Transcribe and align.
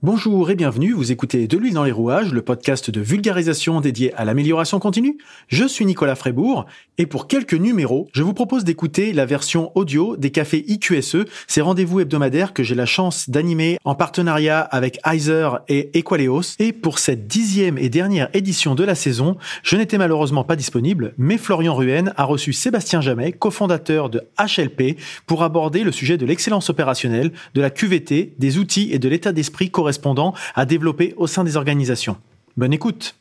Bonjour 0.00 0.48
et 0.48 0.54
bienvenue, 0.54 0.92
vous 0.92 1.10
écoutez 1.10 1.48
De 1.48 1.58
l'huile 1.58 1.74
dans 1.74 1.82
les 1.82 1.90
rouages, 1.90 2.32
le 2.32 2.40
podcast 2.40 2.88
de 2.88 3.00
vulgarisation 3.00 3.80
dédié 3.80 4.14
à 4.14 4.24
l'amélioration 4.24 4.78
continue. 4.78 5.18
Je 5.48 5.64
suis 5.64 5.84
Nicolas 5.84 6.14
Frébourg 6.14 6.66
et 6.98 7.06
pour 7.06 7.26
quelques 7.26 7.54
numéros, 7.54 8.08
je 8.12 8.22
vous 8.22 8.32
propose 8.32 8.62
d'écouter 8.62 9.12
la 9.12 9.26
version 9.26 9.72
audio 9.76 10.16
des 10.16 10.30
cafés 10.30 10.64
IQSE, 10.68 11.24
ces 11.48 11.60
rendez-vous 11.60 11.98
hebdomadaires 11.98 12.52
que 12.52 12.62
j'ai 12.62 12.76
la 12.76 12.86
chance 12.86 13.28
d'animer 13.28 13.78
en 13.82 13.96
partenariat 13.96 14.60
avec 14.60 15.00
Heiser 15.04 15.48
et 15.68 15.98
Equaleos. 15.98 16.54
Et 16.60 16.72
pour 16.72 17.00
cette 17.00 17.26
dixième 17.26 17.76
et 17.76 17.88
dernière 17.88 18.28
édition 18.34 18.76
de 18.76 18.84
la 18.84 18.94
saison, 18.94 19.36
je 19.64 19.76
n'étais 19.76 19.98
malheureusement 19.98 20.44
pas 20.44 20.54
disponible, 20.54 21.12
mais 21.18 21.38
Florian 21.38 21.74
Ruhen 21.74 22.12
a 22.16 22.22
reçu 22.22 22.52
Sébastien 22.52 23.00
Jamet, 23.00 23.32
cofondateur 23.32 24.10
de 24.10 24.22
HLP, 24.38 24.96
pour 25.26 25.42
aborder 25.42 25.82
le 25.82 25.90
sujet 25.90 26.18
de 26.18 26.26
l'excellence 26.26 26.70
opérationnelle, 26.70 27.32
de 27.54 27.60
la 27.60 27.70
QVT, 27.70 28.34
des 28.38 28.58
outils 28.58 28.90
et 28.92 29.00
de 29.00 29.08
l'état 29.08 29.32
d'esprit 29.32 29.72
correspondant 29.72 29.87
correspondants 29.88 30.34
à 30.54 30.66
développer 30.66 31.14
au 31.16 31.26
sein 31.26 31.44
des 31.44 31.56
organisations. 31.56 32.16
Bonne 32.58 32.74
écoute 32.74 33.14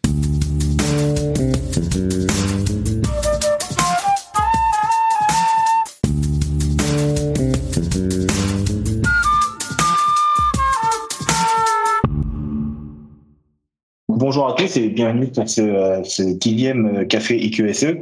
Bonjour 14.10 14.50
à 14.50 14.54
tous 14.54 14.76
et 14.76 14.90
bienvenue 14.90 15.28
pour 15.28 15.48
ce, 15.48 15.62
euh, 15.62 16.04
ce 16.04 16.24
dixième 16.24 17.08
café 17.08 17.38
IQSE. 17.38 17.96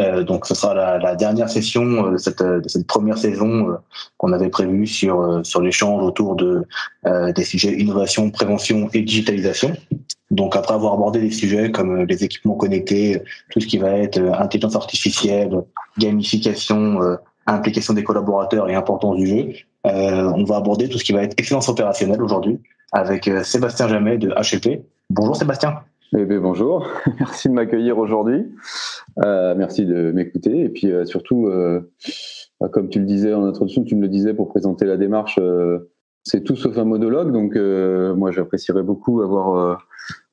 Euh, 0.00 0.24
donc, 0.24 0.46
ce 0.46 0.54
sera 0.54 0.74
la, 0.74 0.98
la 0.98 1.14
dernière 1.14 1.48
session 1.48 2.06
euh, 2.06 2.10
de 2.12 2.16
cette, 2.16 2.42
de 2.42 2.68
cette 2.68 2.86
première 2.86 3.18
saison 3.18 3.70
euh, 3.70 3.74
qu'on 4.16 4.32
avait 4.32 4.48
prévue 4.48 4.86
sur, 4.86 5.40
sur 5.44 5.60
l'échange 5.60 6.02
autour 6.02 6.36
de, 6.36 6.64
des 7.04 7.44
sujets 7.44 7.72
innovation, 7.72 8.30
prévention 8.30 8.88
et 8.92 9.02
digitalisation. 9.02 9.72
Donc, 10.30 10.56
après 10.56 10.74
avoir 10.74 10.94
abordé 10.94 11.20
des 11.20 11.30
sujets 11.30 11.70
comme 11.70 12.04
les 12.04 12.24
équipements 12.24 12.54
connectés, 12.54 13.22
tout 13.50 13.60
ce 13.60 13.66
qui 13.66 13.78
va 13.78 13.92
être 13.92 14.20
intelligence 14.38 14.76
artificielle, 14.76 15.62
gamification, 15.98 17.00
implication 17.46 17.94
des 17.94 18.04
collaborateurs 18.04 18.68
et 18.68 18.74
importance 18.74 19.16
du 19.16 19.26
jeu, 19.26 19.52
on 19.84 20.44
va 20.44 20.56
aborder 20.56 20.88
tout 20.88 20.98
ce 20.98 21.04
qui 21.04 21.12
va 21.12 21.22
être 21.22 21.34
excellence 21.38 21.68
opérationnelle 21.68 22.22
aujourd'hui 22.22 22.60
avec 22.92 23.28
Sébastien 23.42 23.88
Jamet 23.88 24.18
de 24.18 24.28
HLP. 24.28 24.82
Bonjour 25.10 25.36
Sébastien. 25.36 25.80
Eh 26.18 26.24
bien, 26.24 26.40
bonjour, 26.40 26.88
merci 27.20 27.48
de 27.48 27.54
m'accueillir 27.54 27.96
aujourd'hui, 27.96 28.44
euh, 29.24 29.54
merci 29.56 29.86
de 29.86 30.10
m'écouter. 30.10 30.62
Et 30.62 30.68
puis 30.68 30.90
euh, 30.90 31.04
surtout, 31.04 31.46
euh, 31.46 31.88
comme 32.72 32.88
tu 32.88 32.98
le 32.98 33.04
disais 33.04 33.32
en 33.32 33.44
introduction, 33.44 33.84
tu 33.84 33.94
me 33.94 34.02
le 34.02 34.08
disais 34.08 34.34
pour 34.34 34.48
présenter 34.48 34.86
la 34.86 34.96
démarche, 34.96 35.38
c'est 36.24 36.42
tout 36.42 36.56
sauf 36.56 36.76
un 36.78 36.84
monologue, 36.84 37.32
donc 37.32 37.54
moi 38.16 38.32
j'apprécierais 38.32 38.82
beaucoup 38.82 39.22
avoir 39.22 39.86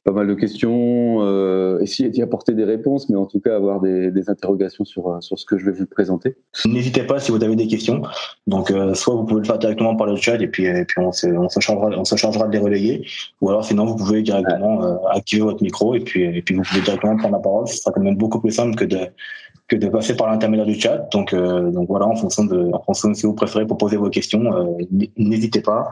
pas 0.08 0.14
mal 0.14 0.28
de 0.28 0.36
questions, 0.36 1.18
euh, 1.20 1.80
essayer 1.82 2.08
d'y 2.08 2.22
apporter 2.22 2.54
des 2.54 2.64
réponses, 2.64 3.10
mais 3.10 3.18
en 3.18 3.26
tout 3.26 3.42
cas 3.42 3.58
avoir 3.58 3.82
des, 3.82 4.10
des, 4.10 4.30
interrogations 4.30 4.86
sur, 4.86 5.10
euh, 5.10 5.20
sur 5.20 5.38
ce 5.38 5.46
que 5.46 5.58
je 5.58 5.66
vais 5.66 5.74
vous 5.74 5.86
présenter. 5.86 6.38
N'hésitez 6.66 7.04
pas 7.04 7.20
si 7.20 7.30
vous 7.30 7.44
avez 7.44 7.58
des 7.58 7.68
questions. 7.68 8.02
Donc, 8.48 8.72
euh, 8.72 8.94
soit 8.94 9.16
vous 9.16 9.26
pouvez 9.26 9.42
le 9.42 9.46
faire 9.46 9.60
directement 9.60 9.98
par 9.98 10.08
le 10.08 10.16
chat 10.16 10.42
et 10.42 10.48
puis, 10.48 10.64
et 10.64 10.86
puis 10.86 11.02
on, 11.02 11.12
se, 11.12 11.28
on, 11.28 11.50
se 11.50 11.60
chargera, 11.60 11.90
on 11.90 12.06
se 12.06 12.16
chargera 12.16 12.48
de 12.48 12.54
les 12.54 12.60
relayer, 12.60 13.06
ou 13.42 13.50
alors 13.50 13.66
sinon 13.66 13.84
vous 13.84 13.98
pouvez 13.98 14.22
directement 14.22 14.82
euh, 14.82 14.96
activer 15.12 15.42
votre 15.42 15.62
micro 15.62 15.94
et 15.94 16.00
puis, 16.00 16.24
et 16.24 16.42
puis 16.42 16.56
vous 16.56 16.62
pouvez 16.62 16.80
directement 16.80 17.18
prendre 17.18 17.36
la 17.36 17.42
parole. 17.42 17.68
Ce 17.68 17.76
sera 17.76 17.92
quand 17.92 18.02
même 18.02 18.16
beaucoup 18.16 18.40
plus 18.40 18.52
simple 18.52 18.78
que 18.78 18.86
de 18.86 19.00
que 19.68 19.76
de 19.76 19.88
passer 19.90 20.16
par 20.16 20.30
l'intermédiaire 20.30 20.66
du 20.66 20.80
chat. 20.80 21.10
Donc, 21.12 21.34
euh, 21.34 21.72
donc 21.72 21.88
voilà, 21.90 22.08
en 22.08 22.16
fonction 22.16 22.46
de, 22.46 22.70
en 22.72 22.82
fonction 22.82 23.10
de 23.10 23.14
si 23.16 23.26
vous 23.26 23.34
préférez 23.34 23.66
pour 23.66 23.78
poser 23.78 23.98
vos 23.98 24.10
questions, 24.10 24.78
n'hésitez 25.18 25.62
pas. 25.62 25.90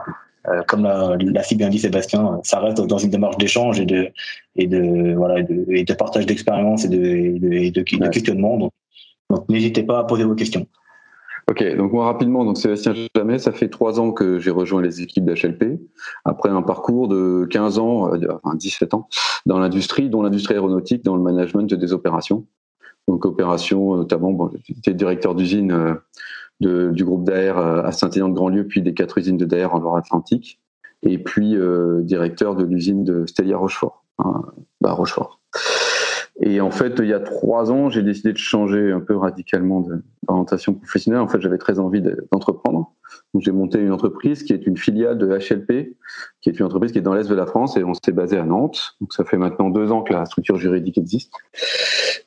Euh, 0.48 0.62
comme 0.68 0.84
l'a 0.84 1.42
si 1.42 1.56
bien 1.56 1.68
dit 1.68 1.78
Sébastien, 1.78 2.40
ça 2.44 2.60
reste 2.60 2.80
dans 2.80 2.98
une 2.98 3.10
démarche 3.10 3.36
d'échange 3.36 3.80
et 3.80 3.84
de 3.84 4.08
et 4.54 4.68
de 4.68 5.14
voilà 5.14 5.40
et 5.40 5.42
de, 5.42 5.64
et 5.68 5.82
de 5.82 5.94
partage 5.94 6.24
d'expérience 6.24 6.84
et 6.84 6.88
de, 6.88 7.04
et 7.04 7.38
de, 7.40 7.52
et 7.52 7.70
de, 7.70 7.80
de 7.80 8.08
questionnement. 8.08 8.56
Donc, 8.56 8.72
donc 9.28 9.48
n'hésitez 9.48 9.82
pas 9.82 9.98
à 9.98 10.04
poser 10.04 10.24
vos 10.24 10.36
questions. 10.36 10.66
Ok, 11.48 11.76
donc 11.76 11.92
moi 11.92 12.06
rapidement, 12.06 12.44
donc 12.44 12.58
Sébastien 12.58 12.92
Jamais, 13.14 13.38
ça 13.38 13.52
fait 13.52 13.68
trois 13.68 14.00
ans 14.00 14.10
que 14.10 14.40
j'ai 14.40 14.50
rejoint 14.50 14.82
les 14.82 15.00
équipes 15.00 15.24
d'HLP, 15.24 15.80
après 16.24 16.48
un 16.48 16.62
parcours 16.62 17.06
de 17.06 17.46
15 17.50 17.78
ans, 17.78 18.12
euh, 18.12 18.18
enfin 18.42 18.56
17 18.56 18.94
ans, 18.94 19.08
dans 19.46 19.60
l'industrie, 19.60 20.10
dont 20.10 20.22
l'industrie 20.22 20.54
aéronautique, 20.54 21.04
dans 21.04 21.14
le 21.14 21.22
management 21.22 21.72
des 21.72 21.92
opérations. 21.92 22.46
Donc 23.08 23.24
opérations, 23.24 23.96
notamment, 23.96 24.32
bon, 24.32 24.50
j'étais 24.64 24.94
directeur 24.94 25.34
d'usine 25.34 25.72
euh, 25.72 25.94
de, 26.60 26.90
du 26.90 27.04
groupe 27.04 27.24
d'AR 27.24 27.58
à 27.58 27.92
Saint-Élion-de-Grandlieu, 27.92 28.66
puis 28.66 28.82
des 28.82 28.94
quatre 28.94 29.18
usines 29.18 29.36
de 29.36 29.44
d'AR 29.44 29.74
en 29.74 29.78
Loire-Atlantique, 29.78 30.60
et 31.02 31.18
puis 31.18 31.56
euh, 31.56 32.02
directeur 32.02 32.56
de 32.56 32.64
l'usine 32.64 33.04
de 33.04 33.26
Stelia 33.26 33.56
Rochefort, 33.56 34.04
hein, 34.18 34.42
bah 34.80 34.92
Rochefort. 34.92 35.40
Et 36.40 36.60
en 36.60 36.70
fait, 36.70 36.96
il 36.98 37.06
y 37.06 37.14
a 37.14 37.20
trois 37.20 37.72
ans, 37.72 37.88
j'ai 37.88 38.02
décidé 38.02 38.32
de 38.32 38.38
changer 38.38 38.92
un 38.92 39.00
peu 39.00 39.16
radicalement 39.16 39.86
d'orientation 40.28 40.74
professionnelle. 40.74 41.20
En 41.20 41.28
fait, 41.28 41.40
j'avais 41.40 41.58
très 41.58 41.78
envie 41.78 42.02
d'entreprendre. 42.02 42.92
Donc, 43.32 43.42
j'ai 43.42 43.52
monté 43.52 43.78
une 43.78 43.92
entreprise 43.92 44.42
qui 44.42 44.52
est 44.52 44.66
une 44.66 44.76
filiale 44.76 45.16
de 45.18 45.26
HLP, 45.26 45.96
qui 46.40 46.50
est 46.50 46.58
une 46.58 46.66
entreprise 46.66 46.92
qui 46.92 46.98
est 46.98 47.02
dans 47.02 47.14
l'est 47.14 47.28
de 47.28 47.34
la 47.34 47.46
France 47.46 47.76
et 47.76 47.84
on 47.84 47.94
s'est 47.94 48.12
basé 48.12 48.36
à 48.36 48.44
Nantes. 48.44 48.96
Donc, 49.00 49.14
ça 49.14 49.24
fait 49.24 49.38
maintenant 49.38 49.70
deux 49.70 49.90
ans 49.92 50.02
que 50.02 50.12
la 50.12 50.26
structure 50.26 50.56
juridique 50.56 50.98
existe. 50.98 51.32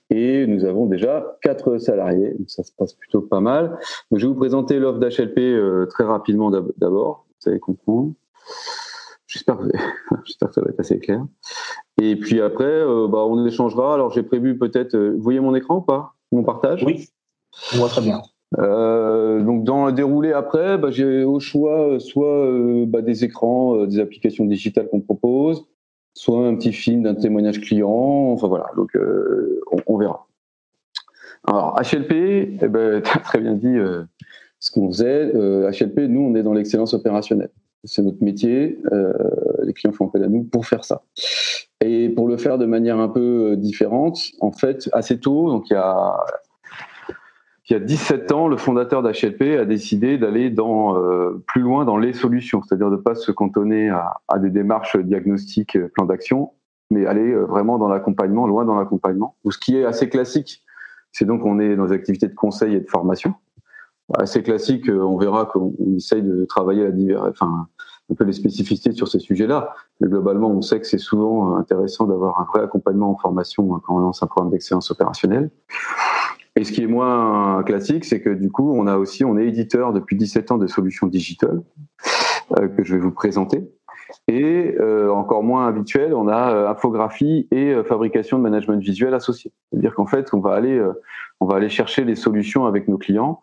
Et 0.09 0.47
nous 0.47 0.65
avons 0.65 0.87
déjà 0.87 1.37
quatre 1.41 1.77
salariés. 1.77 2.33
Donc, 2.37 2.49
ça 2.49 2.63
se 2.63 2.71
passe 2.71 2.93
plutôt 2.93 3.21
pas 3.21 3.41
mal. 3.41 3.77
Donc, 4.09 4.19
je 4.19 4.25
vais 4.25 4.33
vous 4.33 4.39
présenter 4.39 4.79
l'offre 4.79 4.99
d'HLP 4.99 5.37
euh, 5.37 5.85
très 5.85 6.03
rapidement 6.03 6.49
d'abord. 6.49 7.27
Vous 7.41 7.49
allez 7.49 7.59
comprendre. 7.59 8.13
J'espère 9.29 9.57
que, 9.57 9.65
j'espère 10.25 10.49
que 10.49 10.55
ça 10.55 10.61
va 10.61 10.69
être 10.69 10.79
assez 10.79 10.99
clair. 10.99 11.25
Et 12.01 12.15
puis 12.15 12.41
après, 12.41 12.65
euh, 12.65 13.07
bah, 13.07 13.19
on 13.19 13.45
échangera. 13.45 13.93
Alors 13.93 14.11
j'ai 14.11 14.23
prévu 14.23 14.57
peut-être. 14.57 14.95
Euh, 14.95 15.13
vous 15.15 15.21
voyez 15.21 15.39
mon 15.39 15.55
écran 15.55 15.77
ou 15.77 15.81
pas? 15.81 16.15
Mon 16.31 16.43
partage? 16.43 16.83
Oui, 16.83 17.07
on 17.73 17.77
voit 17.77 17.89
très 17.89 18.01
bien. 18.01 18.21
Euh, 18.57 19.41
donc 19.41 19.63
dans 19.63 19.85
le 19.85 19.91
déroulé 19.91 20.33
après, 20.33 20.79
bah, 20.79 20.89
j'ai 20.89 21.23
au 21.23 21.39
choix 21.39 21.99
soit 21.99 22.47
bah, 22.87 23.01
des 23.01 23.23
écrans, 23.23 23.85
des 23.85 23.99
applications 23.99 24.45
digitales 24.45 24.89
qu'on 24.89 25.01
propose, 25.01 25.65
soit 26.15 26.47
un 26.47 26.55
petit 26.55 26.73
film 26.73 27.03
d'un 27.03 27.13
témoignage 27.13 27.61
client. 27.61 28.31
Enfin 28.31 28.47
voilà, 28.47 28.65
donc 28.75 28.97
on, 29.71 29.77
on, 29.85 29.97
verra. 29.97 30.27
Alors 31.45 31.79
HLP, 31.79 32.11
eh 32.61 32.67
ben, 32.67 33.01
tu 33.03 33.17
as 33.17 33.21
très 33.21 33.39
bien 33.39 33.53
dit 33.53 33.77
ce 34.59 34.71
qu'on 34.71 34.87
faisait. 34.89 35.31
HLP, 35.31 35.99
nous, 36.09 36.21
on 36.21 36.33
est 36.33 36.43
dans 36.43 36.53
l'excellence 36.53 36.95
opérationnelle. 36.95 37.51
C'est 37.83 38.01
notre 38.01 38.23
métier. 38.23 38.79
les 39.63 39.73
clients 39.73 39.93
font 39.93 40.07
appel 40.07 40.23
à 40.23 40.27
nous 40.27 40.43
pour 40.43 40.65
faire 40.65 40.83
ça. 40.83 41.03
Et 41.81 42.09
pour 42.09 42.27
le 42.27 42.37
faire 42.37 42.57
de 42.57 42.65
manière 42.65 42.99
un 42.99 43.07
peu 43.07 43.51
euh, 43.51 43.55
différente, 43.55 44.19
en 44.41 44.51
fait, 44.51 44.89
assez 44.91 45.19
tôt, 45.19 45.49
donc 45.49 45.69
il 45.69 45.73
y 45.73 45.77
a, 45.77 46.17
il 47.69 47.73
y 47.73 47.75
a 47.75 47.79
17 47.79 48.31
ans, 48.31 48.47
le 48.47 48.57
fondateur 48.57 49.03
d'HLP 49.03 49.59
a 49.59 49.65
décidé 49.65 50.17
d'aller 50.17 50.53
euh, 50.57 51.43
plus 51.47 51.61
loin 51.61 51.85
dans 51.85 51.97
les 51.97 52.13
solutions, 52.13 52.61
c'est-à-dire 52.63 52.89
de 52.89 52.97
ne 52.97 53.01
pas 53.01 53.13
se 53.13 53.31
cantonner 53.31 53.89
à, 53.89 54.39
des 54.39 54.49
démarches 54.49 54.97
diagnostiques, 54.97 55.75
euh, 55.75 55.87
plan 55.87 56.05
d'action, 56.05 56.51
mais 56.89 57.05
aller 57.05 57.31
euh, 57.31 57.45
vraiment 57.45 57.77
dans 57.77 57.87
l'accompagnement, 57.87 58.47
loin 58.47 58.65
dans 58.65 58.75
l'accompagnement. 58.75 59.35
Ce 59.49 59.57
qui 59.57 59.77
est 59.77 59.85
assez 59.85 60.09
classique, 60.09 60.63
c'est 61.11 61.25
donc 61.25 61.45
on 61.45 61.59
est 61.59 61.75
dans 61.75 61.85
des 61.85 61.93
activités 61.93 62.27
de 62.27 62.33
conseil 62.33 62.73
et 62.73 62.79
de 62.79 62.89
formation. 62.89 63.35
Assez 64.17 64.41
classique, 64.41 64.89
on 64.89 65.17
verra 65.17 65.45
qu'on 65.45 65.73
essaye 65.95 66.23
de 66.23 66.45
travailler 66.45 66.85
à 66.85 66.91
divers, 66.91 67.23
enfin, 67.29 67.67
un 68.11 68.15
peu 68.15 68.23
les 68.23 68.33
spécificités 68.33 68.91
sur 68.91 69.07
ces 69.07 69.19
sujets-là. 69.19 69.73
Mais 69.99 70.07
globalement, 70.07 70.49
on 70.49 70.61
sait 70.61 70.79
que 70.79 70.87
c'est 70.87 70.97
souvent 70.97 71.55
intéressant 71.57 72.05
d'avoir 72.07 72.39
un 72.39 72.45
vrai 72.45 72.63
accompagnement 72.63 73.11
en 73.11 73.17
formation 73.17 73.75
hein, 73.75 73.81
quand 73.85 73.95
on 73.95 73.99
lance 73.99 74.23
un 74.23 74.27
programme 74.27 74.51
d'excellence 74.51 74.89
opérationnelle. 74.91 75.51
Et 76.55 76.63
ce 76.63 76.71
qui 76.71 76.83
est 76.83 76.87
moins 76.87 77.63
classique, 77.63 78.05
c'est 78.05 78.21
que 78.21 78.31
du 78.31 78.49
coup, 78.49 78.73
on 78.75 78.87
a 78.87 78.97
aussi, 78.97 79.23
on 79.23 79.37
est 79.37 79.47
éditeur 79.47 79.93
depuis 79.93 80.17
17 80.17 80.51
ans 80.51 80.57
de 80.57 80.67
solutions 80.67 81.07
digitales 81.07 81.61
euh, 82.57 82.67
que 82.67 82.83
je 82.83 82.95
vais 82.95 82.99
vous 82.99 83.11
présenter. 83.11 83.69
Et 84.27 84.75
euh, 84.79 85.11
encore 85.11 85.43
moins 85.43 85.67
habituel, 85.67 86.13
on 86.13 86.27
a 86.27 86.53
euh, 86.53 86.69
infographie 86.69 87.47
et 87.51 87.73
euh, 87.73 87.83
fabrication 87.83 88.37
de 88.37 88.43
management 88.43 88.81
visuel 88.81 89.13
associé. 89.13 89.51
C'est-à-dire 89.71 89.93
qu'en 89.93 90.05
fait, 90.05 90.33
on 90.33 90.39
va 90.39 90.53
aller, 90.53 90.77
euh, 90.77 90.93
on 91.39 91.45
va 91.45 91.57
aller 91.57 91.69
chercher 91.69 92.03
les 92.03 92.15
solutions 92.15 92.65
avec 92.65 92.87
nos 92.87 92.97
clients 92.97 93.41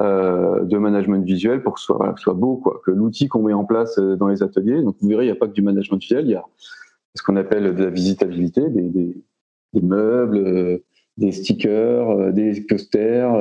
euh, 0.00 0.64
de 0.64 0.78
management 0.78 1.24
visuel 1.24 1.62
pour 1.62 1.74
que 1.74 1.80
ce 1.80 1.86
soit, 1.86 1.96
voilà, 1.96 2.12
que 2.12 2.20
ce 2.20 2.24
soit 2.24 2.34
beau, 2.34 2.56
quoi. 2.56 2.80
Que 2.84 2.90
l'outil 2.90 3.28
qu'on 3.28 3.42
met 3.42 3.52
en 3.52 3.64
place 3.64 3.98
euh, 3.98 4.16
dans 4.16 4.28
les 4.28 4.42
ateliers, 4.42 4.82
donc 4.82 4.96
vous 5.00 5.08
verrez, 5.08 5.24
il 5.24 5.28
n'y 5.28 5.32
a 5.32 5.36
pas 5.36 5.48
que 5.48 5.52
du 5.52 5.62
management 5.62 5.98
visuel, 5.98 6.26
il 6.26 6.32
y 6.32 6.34
a 6.34 6.44
ce 7.14 7.22
qu'on 7.22 7.36
appelle 7.36 7.74
de 7.74 7.84
la 7.84 7.90
visitabilité, 7.90 8.68
des, 8.68 8.82
des, 8.82 9.16
des 9.72 9.80
meubles, 9.80 10.38
euh, 10.38 10.84
des 11.16 11.32
stickers, 11.32 12.32
des 12.34 12.60
posters, 12.60 13.32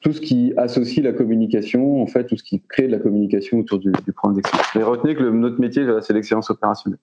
tout 0.00 0.14
ce 0.14 0.20
qui 0.22 0.54
associe 0.56 1.04
la 1.04 1.12
communication, 1.12 2.00
en 2.00 2.06
fait, 2.06 2.24
tout 2.24 2.38
ce 2.38 2.42
qui 2.42 2.62
crée 2.62 2.86
de 2.86 2.92
la 2.92 2.98
communication 2.98 3.58
autour 3.58 3.80
du, 3.80 3.92
du 3.92 4.12
programme 4.14 4.36
d'excellence. 4.36 4.66
Mais 4.74 4.82
retenez 4.82 5.14
que 5.14 5.22
le, 5.22 5.30
notre 5.30 5.60
métier, 5.60 5.86
c'est 6.00 6.14
l'excellence 6.14 6.48
opérationnelle. 6.48 6.98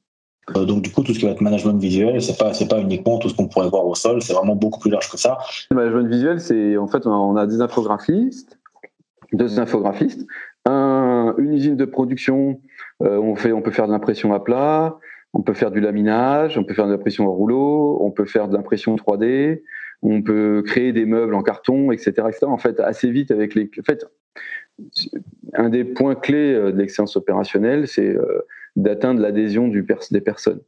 Donc 0.56 0.82
du 0.82 0.92
coup, 0.92 1.04
tout 1.04 1.14
ce 1.14 1.20
qui 1.20 1.26
va 1.26 1.32
être 1.32 1.42
management 1.42 1.80
visuel, 1.80 2.20
c'est 2.24 2.40
pas 2.40 2.56
c'est 2.56 2.68
pas 2.68 2.80
uniquement 2.80 3.20
tout 3.20 3.30
ce 3.30 3.36
qu'on 3.36 3.48
pourrait 3.48 3.70
voir 3.70 3.86
au 3.86 3.94
sol, 3.94 4.22
c'est 4.24 4.34
vraiment 4.34 4.56
beaucoup 4.56 4.80
plus 4.80 4.90
large 4.90 5.12
que 5.12 5.18
ça. 5.18 5.38
Le 5.70 5.76
management 5.76 6.08
visuel, 6.08 6.42
c'est 6.42 6.76
en 6.76 6.88
fait 6.88 7.06
on 7.06 7.36
a 7.36 7.46
des 7.46 7.62
infographistes, 7.62 8.59
deux 9.34 9.60
infographistes, 9.60 10.28
un, 10.66 11.36
une 11.38 11.54
usine 11.54 11.76
de 11.76 11.86
production 11.86 12.62
on 13.02 13.36
fait, 13.36 13.54
on 13.54 13.62
peut 13.62 13.72
faire 13.72 13.88
de 13.88 13.92
l'impression 13.94 14.34
à 14.34 14.40
plat, 14.42 15.00
on 15.34 15.42
peut 15.42 15.54
faire 15.54 15.72
du 15.72 15.80
laminage, 15.80 16.58
on 16.58 16.64
peut 16.64 16.74
faire 16.74 16.88
de 16.88 16.92
l'impression 16.92 17.28
en 17.28 17.32
rouleau, 17.32 17.98
on 18.02 18.12
peut 18.12 18.26
faire 18.26 18.48
de 18.48 18.56
l'impression 18.56 18.96
3D, 18.96 19.62
on 20.02 20.22
peut 20.22 20.64
créer 20.66 20.92
des 20.92 21.06
meubles 21.06 21.36
en 21.36 21.44
carton, 21.44 21.92
etc., 21.92 22.12
etc. 22.28 22.46
En 22.48 22.58
fait, 22.58 22.80
assez 22.80 23.10
vite 23.10 23.32
avec 23.32 23.56
les. 23.56 23.70
En 23.80 23.84
fait, 23.84 24.06
un 25.54 25.70
des 25.70 25.84
points 25.84 26.16
clés 26.16 26.54
de 26.54 26.78
l'excellence 26.78 27.16
opérationnelle, 27.16 27.88
c'est 27.88 28.18
d'atteindre 28.76 29.22
l'adhésion 29.22 29.68
des 29.68 30.22
personnes. 30.22 30.62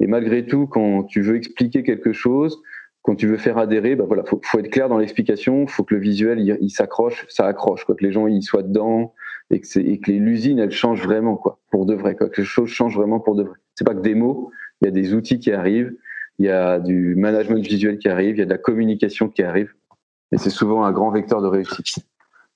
Et 0.00 0.06
malgré 0.06 0.46
tout, 0.46 0.66
quand 0.66 1.04
tu 1.04 1.22
veux 1.22 1.36
expliquer 1.36 1.82
quelque 1.82 2.12
chose, 2.12 2.60
quand 3.06 3.14
tu 3.14 3.28
veux 3.28 3.36
faire 3.36 3.56
adhérer, 3.56 3.94
bah 3.94 4.04
voilà, 4.04 4.24
faut, 4.24 4.40
faut 4.42 4.58
être 4.58 4.68
clair 4.68 4.88
dans 4.88 4.98
l'explication, 4.98 5.68
faut 5.68 5.84
que 5.84 5.94
le 5.94 6.00
visuel 6.00 6.40
il, 6.40 6.70
s'accroche, 6.70 7.24
ça 7.28 7.46
accroche, 7.46 7.84
quoi, 7.84 7.94
que 7.94 8.04
les 8.04 8.10
gens 8.10 8.26
ils 8.26 8.42
soient 8.42 8.64
dedans 8.64 9.14
et 9.50 9.60
que, 9.60 9.78
et 9.78 10.00
que 10.00 10.10
l'usine 10.10 10.58
elle 10.58 10.72
change 10.72 11.04
vraiment, 11.04 11.36
quoi, 11.36 11.60
pour 11.70 11.86
de 11.86 11.94
vrai, 11.94 12.16
quoi, 12.16 12.28
que 12.28 12.40
les 12.40 12.46
choses 12.46 12.68
changent 12.68 12.96
vraiment 12.96 13.20
pour 13.20 13.36
de 13.36 13.44
vrai. 13.44 13.56
C'est 13.76 13.86
pas 13.86 13.94
que 13.94 14.00
des 14.00 14.16
mots, 14.16 14.50
il 14.80 14.86
y 14.86 14.88
a 14.88 14.90
des 14.90 15.14
outils 15.14 15.38
qui 15.38 15.52
arrivent, 15.52 15.94
il 16.40 16.46
y 16.46 16.48
a 16.48 16.80
du 16.80 17.14
management 17.14 17.64
visuel 17.64 17.98
qui 17.98 18.08
arrive, 18.08 18.34
il 18.34 18.38
y 18.40 18.42
a 18.42 18.44
de 18.44 18.50
la 18.50 18.58
communication 18.58 19.28
qui 19.28 19.44
arrive, 19.44 19.72
et 20.32 20.38
c'est 20.38 20.50
souvent 20.50 20.84
un 20.84 20.90
grand 20.90 21.10
vecteur 21.10 21.40
de 21.40 21.46
réussite. 21.46 22.04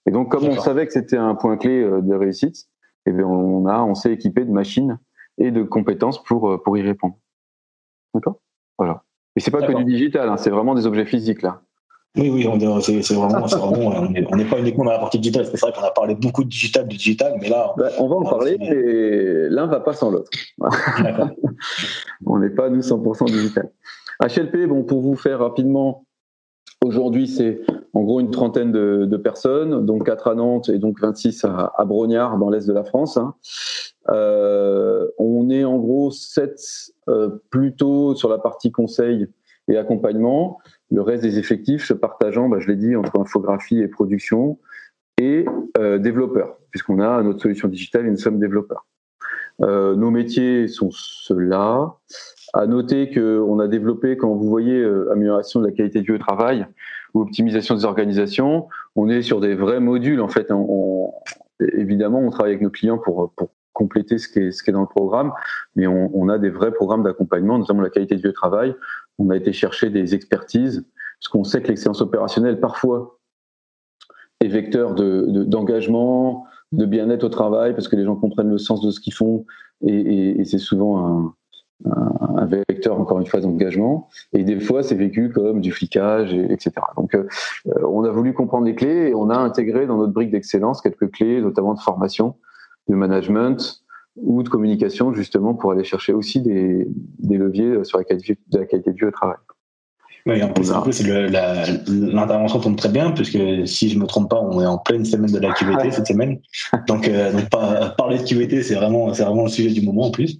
Et 0.07 0.11
donc, 0.11 0.33
comme 0.33 0.45
on 0.45 0.59
savait 0.59 0.85
que 0.85 0.93
c'était 0.93 1.17
un 1.17 1.37
point 1.37 1.59
clé 1.59 1.81
euh, 1.81 2.01
de 2.01 2.15
réussite, 2.15 2.69
eh 3.07 3.13
bien, 3.13 3.25
on 3.25 3.67
a, 3.67 3.83
on 3.83 3.95
s'est 3.95 4.13
équipé 4.13 4.45
de 4.45 4.51
machines 4.51 4.99
et 5.39 5.53
de 5.53 5.63
compétences 5.63 6.21
pour 6.25 6.51
euh, 6.51 6.59
pour 6.59 6.77
y 6.77 6.83
répondre. 6.83 7.17
D'accord? 8.15 8.41
Voilà. 8.79 9.05
Et 9.41 9.43
c'est 9.43 9.51
pas 9.51 9.63
que 9.63 9.73
du 9.73 9.85
digital, 9.85 10.29
hein, 10.29 10.37
c'est 10.37 10.51
vraiment 10.51 10.75
des 10.75 10.85
objets 10.85 11.07
physiques 11.07 11.41
là. 11.41 11.63
Oui, 12.15 12.29
oui, 12.29 12.47
on 12.47 12.81
c'est 12.83 13.15
vraiment, 13.15 13.47
on 13.73 14.37
n'est 14.37 14.45
pas 14.45 14.59
uniquement 14.59 14.85
dans 14.85 14.91
la 14.91 14.99
partie 14.99 15.19
digitale. 15.19 15.47
C'est 15.47 15.59
vrai 15.59 15.73
qu'on 15.73 15.83
a 15.83 15.93
parlé 15.93 16.15
beaucoup 16.15 16.45
de 16.45 16.51
digital, 16.51 16.85
de 16.87 16.91
digital, 16.91 17.39
mais 17.41 17.49
là, 17.49 17.73
bah, 17.79 17.89
on 17.99 18.07
va 18.07 18.17
en 18.17 18.25
parler, 18.25 18.59
mais 18.59 19.49
l'un 19.49 19.67
va 19.67 19.81
pas 19.81 19.95
sans 19.95 20.11
l'autre. 20.11 20.29
on 22.27 22.39
n'est 22.39 22.51
pas 22.51 22.69
nous 22.69 22.83
100% 22.83 23.27
digital. 23.31 23.71
HLP, 24.21 24.67
bon, 24.69 24.83
pour 24.83 25.01
vous 25.01 25.17
faire 25.17 25.39
rapidement, 25.39 26.05
aujourd'hui 26.85 27.27
c'est 27.27 27.63
en 27.95 28.03
gros 28.03 28.21
une 28.21 28.31
trentaine 28.31 28.73
de, 28.73 29.17
personnes, 29.17 29.87
donc 29.87 30.05
4 30.05 30.29
à 30.29 30.35
Nantes 30.35 30.69
et 30.69 30.79
donc 30.79 31.01
26 31.01 31.47
à, 31.47 31.73
à 31.79 31.87
Brognard 31.87 32.37
dans 32.37 32.51
l'est 32.51 32.69
de 32.69 32.75
la 32.75 32.85
France. 32.85 33.17
Hein. 33.17 33.35
Euh, 34.11 35.09
on 35.19 35.51
est 35.51 35.65
en 35.65 35.79
gros 35.79 36.11
7 36.11 36.59
euh, 37.09 37.31
plutôt 37.51 38.15
sur 38.15 38.29
la 38.29 38.39
partie 38.39 38.73
conseil 38.73 39.29
et 39.69 39.77
accompagnement. 39.77 40.59
Le 40.91 41.03
reste 41.03 41.23
des 41.23 41.39
effectifs 41.39 41.85
se 41.85 41.95
partageant, 41.95 42.49
bah, 42.49 42.59
je 42.59 42.69
l'ai 42.69 42.77
dit, 42.77 42.97
entre 42.97 43.21
infographie 43.21 43.79
et 43.79 43.89
production 43.89 44.59
et 45.19 45.45
euh, 45.79 45.99
développeurs, 45.99 46.57
puisqu'on 46.71 47.01
a 47.01 47.23
notre 47.23 47.41
solution 47.43 47.69
digitale 47.69 48.07
et 48.07 48.11
nous 48.11 48.17
sommes 48.17 48.41
développeurs. 48.41 48.87
Euh, 49.61 49.95
nos 49.95 50.11
métiers 50.11 50.67
sont 50.67 50.91
ceux-là. 50.91 51.95
À 52.53 52.67
noter 52.67 53.11
qu'on 53.13 53.61
a 53.61 53.69
développé, 53.69 54.17
quand 54.17 54.35
vous 54.35 54.49
voyez 54.49 54.83
amélioration 55.13 55.61
de 55.61 55.67
la 55.67 55.73
qualité 55.73 56.01
du 56.01 56.19
travail 56.19 56.67
ou 57.15 57.21
optimisation 57.21 57.77
des 57.77 57.85
organisations, 57.85 58.69
on 58.97 59.09
est 59.09 59.23
sur 59.23 59.41
des 59.41 59.55
vrais 59.55 59.79
modules. 59.79 60.21
En 60.21 60.29
fait, 60.29 60.49
évidemment, 61.61 62.21
on 62.21 62.31
travaille 62.31 62.53
avec 62.53 62.63
nos 62.63 62.71
clients 62.71 62.99
pour, 62.99 63.33
pour 63.37 63.51
compléter 63.81 64.19
ce 64.19 64.29
qui 64.29 64.41
est, 64.41 64.51
ce 64.51 64.63
qui 64.63 64.69
est 64.69 64.75
dans 64.75 64.83
le 64.83 64.87
programme, 64.87 65.33
mais 65.75 65.87
on, 65.87 66.29
a 66.29 66.39
des 66.39 66.51
vrais 66.51 66.71
programmes 66.71 67.03
d'accompagnement, 67.03 67.59
notamment 67.59 67.81
la 67.81 67.89
qualité 67.89 68.15
du 68.17 68.33
travail. 68.35 68.75
On 69.19 69.31
a 69.31 69.37
été 69.37 69.55
chercher 69.55 69.89
des 69.89 70.15
expertises, 70.15 70.85
parce 71.19 71.29
qu'on 71.29 71.45
sait 71.45 71.63
que 71.63 71.69
l'excellence 71.69 72.03
opérationnelle, 72.03 72.61
parfois, 72.61 73.19
est 74.41 74.49
vecteur 74.49 74.95
d'engagement, 74.95 76.45
de, 76.73 76.85
de 76.85 76.87
bien-être 76.87 77.25
au 77.25 77.31
travail, 77.31 77.73
parce 77.73 77.89
que 77.89 77.97
les 77.97 78.05
gens 78.05 78.17
comprennent 78.17 78.51
le 78.51 78.59
sens 78.59 78.83
de 78.83 78.91
ce 78.91 79.01
qu'ils 79.01 79.15
font, 79.15 79.47
et, 79.87 80.45
c'est 80.45 80.59
souvent 80.59 81.35
un, 81.87 82.47
vecteur, 82.47 83.01
encore 83.01 83.19
une 83.19 83.27
fois, 83.27 83.41
d'engagement. 83.41 84.09
Et 84.35 84.45
des 84.45 84.61
fois, 84.61 84.83
c'est 84.83 84.95
vécu 84.95 85.31
comme 85.31 85.63
du 85.63 85.73
flicage, 85.73 86.35
et, 86.35 86.53
etc. 86.53 86.73
Donc, 86.99 87.15
euh, 87.15 87.27
on 87.83 88.05
a 88.05 88.11
voulu 88.11 88.35
comprendre 88.35 88.67
les 88.67 88.75
clés, 88.75 89.09
et 89.09 89.15
on 89.15 89.31
a 89.31 89.39
intégré 89.39 89.87
dans 89.87 89.97
notre 89.97 90.13
brique 90.13 90.31
d'excellence 90.31 90.83
quelques 90.83 91.11
clés, 91.11 91.41
notamment 91.41 91.73
de 91.73 91.81
formation, 91.81 92.35
de 92.89 92.95
management 92.95 93.83
ou 94.17 94.43
de 94.43 94.49
communication 94.49 95.15
justement 95.15 95.55
pour 95.55 95.73
aller 95.73 95.85
chercher 95.85 96.13
aussi 96.13 96.41
des, 96.41 96.87
des 97.19 97.39
leviers 97.39 97.85
sur 97.85 97.99
la 97.99 98.05
qualité, 98.05 98.39
de 98.49 98.59
la 98.59 98.67
qualité 98.67 98.93
du 98.93 99.11
travail. 99.13 99.37
Oui, 100.27 100.43
en 100.43 100.53
plus, 100.53 100.71
l'intervention 100.71 102.61
tombe 102.61 102.77
très 102.77 102.91
bien, 102.91 103.11
puisque 103.13 103.39
si 103.67 103.89
je 103.89 103.97
ne 103.97 104.03
me 104.03 104.07
trompe 104.07 104.29
pas, 104.29 104.41
on 104.41 104.61
est 104.61 104.67
en 104.67 104.79
pleine 104.79 105.05
semaine 105.05 105.33
de 105.33 105.39
la 105.39 105.53
QVT 105.53 105.91
cette 105.93 106.09
semaine. 106.09 106.41
Donc, 106.89 107.09
euh, 107.09 107.33
donc 107.33 107.49
parler 107.97 108.19
de 108.19 108.25
QVT, 108.25 108.63
c'est 108.63 108.75
vraiment, 108.75 109.07
vraiment 109.09 109.45
le 109.45 109.49
sujet 109.49 109.71
du 109.71 109.81
moment 109.81 110.07
en 110.07 110.11
plus. 110.11 110.39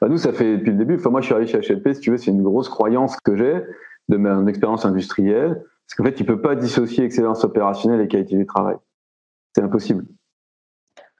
Bah 0.00 0.08
nous, 0.08 0.18
ça 0.18 0.32
fait 0.32 0.56
depuis 0.56 0.72
le 0.72 0.78
début. 0.78 0.96
Enfin, 0.96 1.10
moi, 1.10 1.20
je 1.20 1.26
suis 1.26 1.34
arrivé 1.34 1.50
chez 1.50 1.74
HLP, 1.74 1.94
si 1.94 2.00
tu 2.00 2.10
veux, 2.10 2.16
c'est 2.16 2.30
une 2.30 2.42
grosse 2.42 2.68
croyance 2.68 3.16
que 3.22 3.36
j'ai 3.36 3.60
de 4.08 4.16
mon 4.16 4.46
expérience 4.46 4.84
industrielle. 4.84 5.62
Parce 5.86 5.96
qu'en 5.96 6.04
fait, 6.04 6.14
tu 6.14 6.22
ne 6.22 6.28
peux 6.28 6.40
pas 6.40 6.56
dissocier 6.56 7.04
excellence 7.04 7.44
opérationnelle 7.44 8.00
et 8.00 8.08
qualité 8.08 8.36
du 8.36 8.46
travail. 8.46 8.76
C'est 9.54 9.62
impossible. 9.62 10.04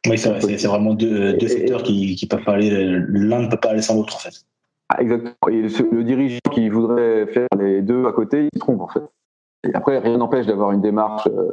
Oui, 0.09 0.17
c'est 0.17 0.67
vraiment 0.67 0.95
deux, 0.95 1.35
deux 1.35 1.49
secteurs 1.49 1.83
qui, 1.83 2.15
qui 2.15 2.27
peuvent 2.27 2.45
pas 2.45 2.53
aller, 2.53 2.71
l'un 2.71 3.43
ne 3.43 3.49
peut 3.49 3.61
pas 3.61 3.71
aller 3.71 3.83
sans 3.83 3.97
l'autre 3.97 4.17
en 4.17 4.19
fait. 4.19 4.45
Ah, 4.89 5.01
exactement. 5.01 5.35
Et 5.51 5.63
le, 5.63 6.03
dirigeant 6.03 6.39
qui 6.53 6.69
voudrait 6.69 7.27
faire 7.27 7.49
les 7.59 7.83
deux 7.83 8.07
à 8.07 8.13
côté, 8.13 8.49
il 8.53 8.59
se 8.59 8.61
trompe 8.61 8.81
en 8.81 8.89
fait. 8.89 9.03
Et 9.65 9.75
après, 9.75 9.99
rien 9.99 10.17
n'empêche 10.17 10.47
d'avoir 10.47 10.73
une 10.73 10.81
démarche, 10.81 11.27
euh, 11.27 11.51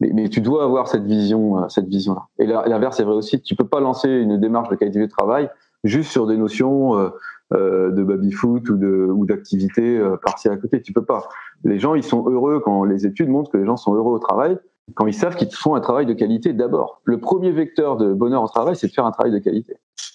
mais, 0.00 0.10
mais, 0.14 0.28
tu 0.30 0.40
dois 0.40 0.64
avoir 0.64 0.88
cette 0.88 1.04
vision, 1.04 1.62
euh, 1.62 1.68
cette 1.68 1.88
vision-là. 1.88 2.22
Et 2.38 2.46
l'inverse 2.46 2.98
est 3.00 3.04
vrai 3.04 3.14
aussi. 3.14 3.42
Tu 3.42 3.54
peux 3.54 3.66
pas 3.66 3.80
lancer 3.80 4.08
une 4.08 4.40
démarche 4.40 4.70
de 4.70 4.76
qualité 4.76 4.98
de 4.98 5.06
travail 5.06 5.50
juste 5.84 6.10
sur 6.10 6.26
des 6.26 6.36
notions 6.36 6.98
euh, 6.98 7.10
euh 7.52 7.90
de 7.90 8.02
baby-foot 8.02 8.68
ou 8.70 8.76
de 8.76 9.08
ou 9.10 9.26
d'activité 9.26 9.98
euh, 9.98 10.16
partielle 10.16 10.54
à 10.54 10.56
côté. 10.56 10.82
Tu 10.82 10.92
peux 10.92 11.04
pas. 11.04 11.28
Les 11.64 11.78
gens, 11.78 11.94
ils 11.94 12.02
sont 12.02 12.28
heureux 12.28 12.60
quand 12.60 12.84
les 12.84 13.06
études 13.06 13.28
montrent 13.28 13.50
que 13.50 13.58
les 13.58 13.66
gens 13.66 13.76
sont 13.76 13.94
heureux 13.94 14.14
au 14.14 14.18
travail 14.18 14.58
quand 14.94 15.06
ils 15.06 15.14
savent 15.14 15.36
qu'ils 15.36 15.52
font 15.52 15.74
un 15.74 15.80
travail 15.80 16.06
de 16.06 16.12
qualité 16.12 16.52
d'abord. 16.52 17.00
Le 17.04 17.18
premier 17.18 17.50
vecteur 17.50 17.96
de 17.96 18.12
bonheur 18.12 18.42
au 18.42 18.48
travail, 18.48 18.76
c'est 18.76 18.88
de 18.88 18.92
faire 18.92 19.06
un 19.06 19.12
travail 19.12 19.32
de 19.32 19.38
qualité. 19.38 19.74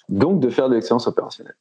Donc 0.09 0.39
de 0.39 0.49
faire 0.49 0.69
de 0.69 0.75
l'excellence 0.75 1.07
opérationnelle. 1.07 1.55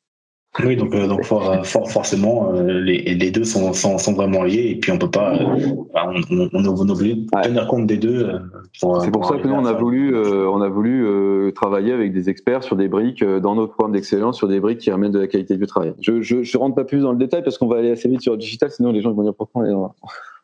Oui, 0.63 0.77
donc, 0.77 0.95
euh, 0.95 1.09
donc 1.09 1.25
forcément, 1.25 2.55
euh, 2.55 2.81
les, 2.81 3.03
les, 3.03 3.31
deux 3.33 3.43
sont, 3.43 3.73
sont, 3.73 3.99
sont, 3.99 4.13
vraiment 4.13 4.45
liés 4.45 4.69
et 4.71 4.77
puis 4.77 4.93
on 4.93 4.99
peut 4.99 5.11
pas, 5.11 5.35
euh, 5.35 5.57
on, 5.95 6.49
on, 6.53 6.65
est 6.65 6.91
obligé 6.91 7.15
de 7.17 7.27
tenir 7.43 7.67
compte 7.67 7.89
des 7.89 7.97
deux. 7.97 8.31
c'est 8.73 9.11
pour 9.11 9.27
ça 9.27 9.37
que 9.37 9.49
nous 9.49 9.55
on 9.55 9.65
a 9.65 9.73
voulu, 9.73 10.17
on 10.17 10.61
a 10.61 10.69
voulu 10.69 11.53
travailler 11.57 11.93
avec 11.93 12.13
des 12.13 12.31
experts 12.31 12.63
sur 12.63 12.77
des 12.77 12.87
briques 12.87 13.25
dans 13.25 13.57
notre 13.57 13.73
programme 13.73 13.93
d'excellence 13.93 14.37
sur 14.37 14.47
des 14.47 14.61
briques 14.61 14.79
qui 14.79 14.93
amènent 14.93 15.11
de 15.11 15.19
la 15.19 15.27
qualité 15.27 15.57
du 15.57 15.67
travail. 15.67 15.93
Je, 16.01 16.23
je, 16.23 16.45
je 16.45 16.57
rentre 16.57 16.77
pas 16.77 16.85
plus 16.85 17.01
dans 17.01 17.11
le 17.11 17.19
détail 17.19 17.43
parce 17.43 17.59
qu'on 17.59 17.67
va 17.67 17.79
aller 17.79 17.91
assez 17.91 18.09
vite 18.09 18.21
sur 18.21 18.33
le 18.33 18.39
digital, 18.39 18.71
sinon 18.71 18.93
les 18.93 19.01
gens 19.01 19.13
vont 19.13 19.25
dire 19.25 19.35
pourquoi 19.35 19.63
on 19.63 19.65
est 19.65 19.73
dans, 19.73 19.93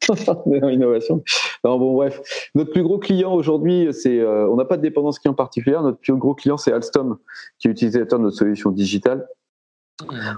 dans 0.27 0.69
l'innovation. 0.69 1.23
Non, 1.65 1.79
bon 1.79 1.95
bref, 1.95 2.21
notre 2.55 2.73
plus 2.73 2.83
gros 2.83 2.99
client 2.99 3.35
aujourd'hui, 3.35 3.89
c'est, 3.93 4.25
on 4.25 4.57
n'a 4.57 4.65
pas 4.65 4.77
de 4.77 4.83
dépendance 4.83 5.19
client 5.19 5.35
particulière. 5.35 5.83
Notre 5.83 5.99
plus 5.99 6.15
gros 6.15 6.35
client 6.35 6.57
c'est 6.57 6.73
Alstom, 6.73 7.19
qui 7.59 7.69
est 7.69 7.71
utilisateur 7.71 8.19
de 8.19 8.25
notre 8.25 8.37
solution 8.37 8.71
digitale 8.71 9.27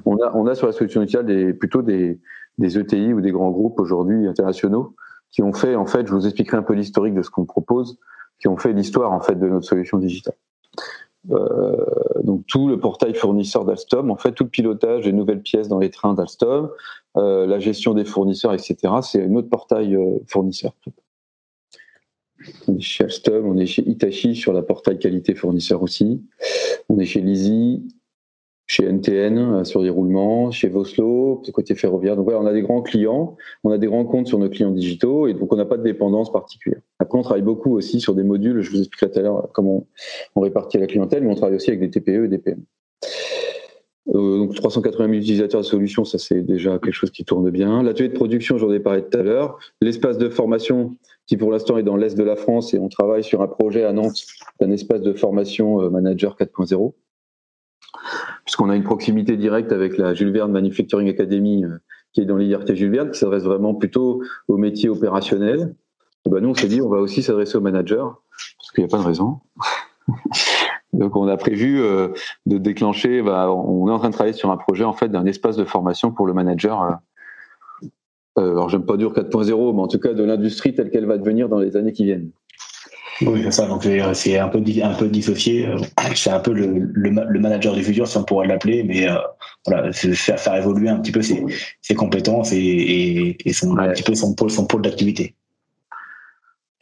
on 0.05 0.17
a, 0.19 0.33
on 0.35 0.47
a 0.47 0.55
sur 0.55 0.67
la 0.67 0.73
solution 0.73 1.03
initiale 1.03 1.27
des, 1.27 1.53
plutôt 1.53 1.83
des, 1.83 2.21
des 2.59 2.79
ETI 2.79 3.13
ou 3.13 3.21
des 3.21 3.31
grands 3.31 3.51
groupes 3.51 3.81
aujourd'hui 3.81 4.27
internationaux 4.27 4.95
qui 5.31 5.43
ont 5.43 5.53
fait, 5.53 5.77
en 5.77 5.87
fait, 5.87 6.07
je 6.07 6.13
vous 6.13 6.27
expliquerai 6.27 6.59
un 6.59 6.63
peu 6.63 6.75
l'historique 6.75 7.15
de 7.15 7.23
ce 7.23 7.31
qu'on 7.31 7.47
propose, 7.47 7.99
qui 8.39 8.49
ont 8.49 8.59
fait 8.59 8.73
l'histoire 8.73 9.13
en 9.13 9.21
fait 9.21 9.35
de 9.35 9.49
notre 9.49 9.67
solution 9.67 9.99
digitale. 9.99 10.35
Euh, 11.31 11.77
donc 12.25 12.45
tout 12.49 12.69
le 12.69 12.79
portail 12.79 13.15
fournisseur 13.15 13.65
d'Alstom, 13.65 14.11
en 14.11 14.17
fait 14.17 14.33
tout 14.33 14.45
le 14.45 14.51
pilotage 14.51 15.05
des 15.05 15.13
nouvelles 15.13 15.41
pièces 15.41 15.69
dans 15.69 15.79
les 15.79 15.91
trains 15.91 16.15
d'Alstom, 16.15 16.69
euh, 17.17 17.47
la 17.47 17.59
gestion 17.59 17.95
des 17.95 18.05
fournisseurs, 18.05 18.53
etc. 18.53 18.77
C'est 19.03 19.27
notre 19.29 19.49
portail 19.49 19.95
euh, 19.95 20.19
fournisseur. 20.27 20.75
On 22.67 22.77
est 22.77 22.81
chez 22.81 23.05
Alstom, 23.05 23.47
on 23.47 23.57
est 23.57 23.67
chez 23.67 23.89
Hitachi 23.89 24.35
sur 24.35 24.53
la 24.53 24.63
portail 24.63 24.99
qualité 24.99 25.35
fournisseur 25.35 25.83
aussi. 25.83 26.23
On 26.89 26.99
est 26.99 27.05
chez 27.05 27.21
Lizzie, 27.21 27.87
chez 28.73 28.91
NTN 28.91 29.39
euh, 29.39 29.65
sur 29.65 29.83
des 29.83 29.91
roulements, 29.91 30.51
chez 30.51 30.69
Voslo, 30.69 31.43
côté 31.53 31.75
ferroviaire. 31.75 32.17
Donc 32.17 32.25
voilà, 32.25 32.41
on 32.41 32.47
a 32.47 32.55
des 32.55 32.63
grands 32.63 32.81
clients, 32.81 33.37
on 33.65 33.71
a 33.71 33.77
des 33.77 33.87
grands 33.87 34.07
comptes 34.07 34.29
sur 34.29 34.39
nos 34.39 34.49
clients 34.49 34.71
digitaux 34.71 35.27
et 35.27 35.35
donc 35.35 35.53
on 35.53 35.57
n'a 35.57 35.67
pas 35.67 35.77
de 35.77 35.83
dépendance 35.83 36.33
particulière. 36.33 36.81
Après, 36.99 37.19
on 37.19 37.23
travaille 37.23 37.43
beaucoup 37.43 37.77
aussi 37.77 38.01
sur 38.01 38.15
des 38.15 38.23
modules, 38.23 38.63
je 38.63 38.71
vous 38.71 38.79
expliquerai 38.79 39.11
tout 39.11 39.19
à 39.19 39.23
l'heure 39.23 39.49
comment 39.53 39.87
on, 40.35 40.41
répartit 40.41 40.79
la 40.79 40.87
clientèle, 40.87 41.23
mais 41.23 41.31
on 41.31 41.35
travaille 41.35 41.57
aussi 41.57 41.69
avec 41.69 41.81
des 41.81 41.91
TPE 41.91 42.25
et 42.25 42.29
des 42.29 42.39
PME. 42.39 42.63
Euh, 44.09 44.39
donc 44.39 44.55
380 44.55 45.07
000 45.07 45.19
utilisateurs 45.19 45.61
de 45.61 45.67
solutions, 45.67 46.05
ça 46.05 46.19
c'est 46.19 46.43
déjà 46.43 46.79
quelque 46.79 46.93
chose 46.93 47.11
qui 47.11 47.25
tourne 47.25 47.51
bien. 47.51 47.83
L'atelier 47.83 48.09
de 48.09 48.15
production, 48.15 48.59
j'en 48.59 48.73
ai 48.73 48.81
parlé 48.81 49.05
tout 49.05 49.17
à 49.17 49.23
l'heure. 49.23 49.59
L'espace 49.81 50.19
de 50.19 50.29
formation 50.29 50.97
qui 51.27 51.37
pour 51.37 51.53
l'instant 51.53 51.79
est 51.79 51.85
dans 51.85 51.97
l'est 51.97 52.17
de 52.17 52.25
la 52.25 52.35
France 52.35 52.75
et 52.75 52.79
on 52.79 52.89
travaille 52.89 53.23
sur 53.23 53.43
un 53.43 53.47
projet 53.47 53.85
à 53.85 53.93
Nantes 53.93 54.25
d'un 54.61 54.71
espace 54.73 55.03
de 55.03 55.13
formation 55.13 55.81
euh, 55.81 55.89
manager 55.89 56.37
4.0 56.37 56.95
puisqu'on 58.45 58.71
a 58.71 58.77
une 58.77 58.83
proximité 58.83 59.37
directe 59.37 59.73
avec 59.73 59.99
la 59.99 60.15
Jules 60.15 60.33
Verne 60.33 60.53
Manufacturing 60.53 61.09
Academy, 61.09 61.65
euh, 61.65 61.79
qui 62.13 62.21
est 62.21 62.25
dans 62.25 62.37
l'IRT 62.37 62.75
Jules 62.75 62.91
Verne, 62.91 63.11
qui 63.11 63.19
s'adresse 63.19 63.45
vraiment 63.45 63.75
plutôt 63.75 64.23
aux 64.49 64.57
métiers 64.57 64.89
opérationnels. 64.89 65.75
ben 66.27 66.41
nous, 66.41 66.51
on 66.51 66.55
s'est 66.55 66.69
dit, 66.69 66.81
on 66.81 66.89
va 66.89 66.99
aussi 66.99 67.23
s'adresser 67.23 67.57
aux 67.57 67.61
managers, 67.61 68.05
parce 68.59 68.71
qu'il 68.75 68.85
n'y 68.85 68.91
a 68.91 68.91
pas 68.91 69.03
de 69.03 69.07
raison. 69.07 69.41
Donc 70.93 71.17
on 71.17 71.27
a 71.29 71.37
prévu 71.37 71.81
de 72.47 72.59
déclencher. 72.59 73.23
Bah, 73.23 73.51
on 73.51 73.89
est 73.89 73.93
en 73.93 73.99
train 73.99 74.11
de 74.11 74.15
travailler 74.15 74.37
sur 74.37 74.51
un 74.51 74.57
projet 74.57 74.85
en 74.85 74.93
fait 74.93 75.09
d'un 75.09 75.25
espace 75.27 75.57
de 75.57 75.65
formation 75.65 76.13
pour 76.13 76.27
le 76.27 76.35
manager. 76.35 76.99
alors 78.37 78.69
j'aime 78.69 78.85
pas 78.85 78.97
dire 78.97 79.11
4.0, 79.11 79.75
mais 79.75 79.83
en 79.83 79.89
tout 79.89 79.99
cas 79.99 80.13
de 80.13 80.23
l'industrie 80.23 80.75
telle 80.75 80.91
qu'elle 80.91 81.07
va 81.07 81.19
devenir 81.19 81.49
dans 81.49 81.59
les 81.59 81.77
années 81.77 81.93
qui 81.93 82.05
viennent. 82.05 82.31
Oui, 83.27 83.41
c'est 83.45 83.51
ça. 83.51 83.67
Donc 83.67 83.87
c'est 84.15 84.39
un 84.39 84.49
peu 84.49 84.59
un 84.83 84.95
peu 84.95 85.09
dissocié. 85.09 85.69
C'est 86.15 86.31
un 86.31 86.41
peu 86.41 86.53
le, 86.53 86.91
le, 86.93 87.41
manager 87.41 87.75
du 87.75 87.83
futur, 87.83 88.07
si 88.07 88.17
on 88.17 88.25
pourrait 88.25 88.47
l'appeler, 88.47 88.83
mais 88.83 89.09
euh, 89.09 89.17
voilà, 89.67 89.93
faire, 89.93 90.39
faire 90.39 90.55
évoluer 90.57 90.89
un 90.89 90.99
petit 90.99 91.13
peu 91.13 91.23
ses, 91.23 91.45
ses 91.81 91.95
compétences 91.95 92.53
et, 92.53 92.57
et, 92.59 93.37
et 93.45 93.53
son, 93.53 93.77
un 93.79 93.93
petit 93.93 94.03
peu 94.03 94.15
son 94.15 94.35
pôle 94.35 94.51
son 94.51 94.67
pôle 94.67 94.83
d'activité. 94.83 95.35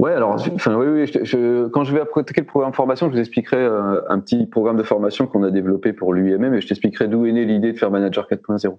Ouais, 0.00 0.14
alors, 0.14 0.36
enfin, 0.54 0.76
oui, 0.76 0.86
oui, 0.86 1.20
je, 1.24 1.68
quand 1.68 1.84
je 1.84 1.92
vais 1.92 2.00
attaquer 2.00 2.40
le 2.40 2.46
programme 2.46 2.70
de 2.70 2.76
formation, 2.76 3.08
je 3.08 3.12
vous 3.12 3.18
expliquerai 3.18 3.58
euh, 3.58 4.00
un 4.08 4.18
petit 4.18 4.46
programme 4.46 4.78
de 4.78 4.82
formation 4.82 5.26
qu'on 5.26 5.42
a 5.42 5.50
développé 5.50 5.92
pour 5.92 6.14
l'UIMM 6.14 6.54
et 6.54 6.62
je 6.62 6.68
t'expliquerai 6.68 7.06
d'où 7.06 7.26
est 7.26 7.32
née 7.32 7.44
l'idée 7.44 7.72
de 7.72 7.78
faire 7.78 7.90
Manager 7.90 8.26
4.0. 8.26 8.78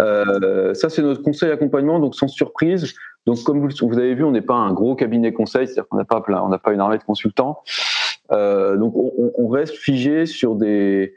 Euh, 0.00 0.74
ça, 0.74 0.88
c'est 0.88 1.00
notre 1.00 1.22
conseil 1.22 1.52
accompagnement, 1.52 2.00
donc 2.00 2.16
sans 2.16 2.26
surprise. 2.26 2.92
Donc, 3.24 3.40
comme 3.44 3.60
vous, 3.60 3.68
vous 3.88 3.98
avez 4.00 4.16
vu, 4.16 4.24
on 4.24 4.32
n'est 4.32 4.40
pas 4.42 4.56
un 4.56 4.72
gros 4.72 4.96
cabinet 4.96 5.32
conseil, 5.32 5.68
c'est-à-dire 5.68 5.86
qu'on 5.88 5.96
n'a 5.96 6.04
pas 6.04 6.20
plein, 6.20 6.42
on 6.42 6.48
n'a 6.48 6.58
pas 6.58 6.72
une 6.72 6.80
armée 6.80 6.98
de 6.98 7.04
consultants. 7.04 7.62
Euh, 8.32 8.76
donc, 8.76 8.96
on, 8.96 9.32
on, 9.38 9.46
reste 9.46 9.76
figé 9.76 10.26
sur 10.26 10.56
des 10.56 11.14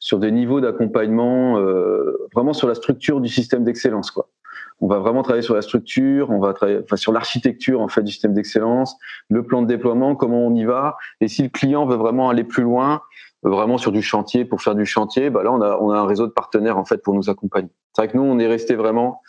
sur 0.00 0.18
des 0.18 0.32
niveaux 0.32 0.60
d'accompagnement, 0.60 1.60
euh, 1.60 2.28
vraiment 2.34 2.52
sur 2.52 2.66
la 2.66 2.74
structure 2.74 3.20
du 3.20 3.28
système 3.28 3.62
d'excellence, 3.62 4.10
quoi 4.10 4.28
on 4.80 4.88
va 4.88 4.98
vraiment 4.98 5.22
travailler 5.22 5.42
sur 5.42 5.54
la 5.54 5.62
structure, 5.62 6.30
on 6.30 6.40
va 6.40 6.52
travailler 6.52 6.80
enfin, 6.82 6.96
sur 6.96 7.12
l'architecture 7.12 7.80
en 7.80 7.88
fait 7.88 8.02
du 8.02 8.12
système 8.12 8.34
d'excellence, 8.34 8.96
le 9.28 9.44
plan 9.44 9.62
de 9.62 9.66
déploiement, 9.66 10.16
comment 10.16 10.46
on 10.46 10.54
y 10.54 10.64
va, 10.64 10.96
et 11.20 11.28
si 11.28 11.42
le 11.42 11.48
client 11.48 11.86
veut 11.86 11.96
vraiment 11.96 12.28
aller 12.28 12.44
plus 12.44 12.62
loin, 12.62 13.02
vraiment 13.42 13.78
sur 13.78 13.92
du 13.92 14.02
chantier 14.02 14.44
pour 14.44 14.62
faire 14.62 14.74
du 14.74 14.86
chantier, 14.86 15.30
bah 15.30 15.42
là 15.42 15.52
on 15.52 15.60
a 15.60 15.78
on 15.80 15.90
a 15.90 15.98
un 15.98 16.06
réseau 16.06 16.26
de 16.26 16.32
partenaires 16.32 16.78
en 16.78 16.84
fait 16.84 16.98
pour 17.02 17.14
nous 17.14 17.30
accompagner. 17.30 17.70
C'est 17.94 18.02
vrai 18.02 18.12
que 18.12 18.16
nous 18.16 18.24
on 18.24 18.38
est 18.38 18.46
resté 18.46 18.74
vraiment 18.74 19.20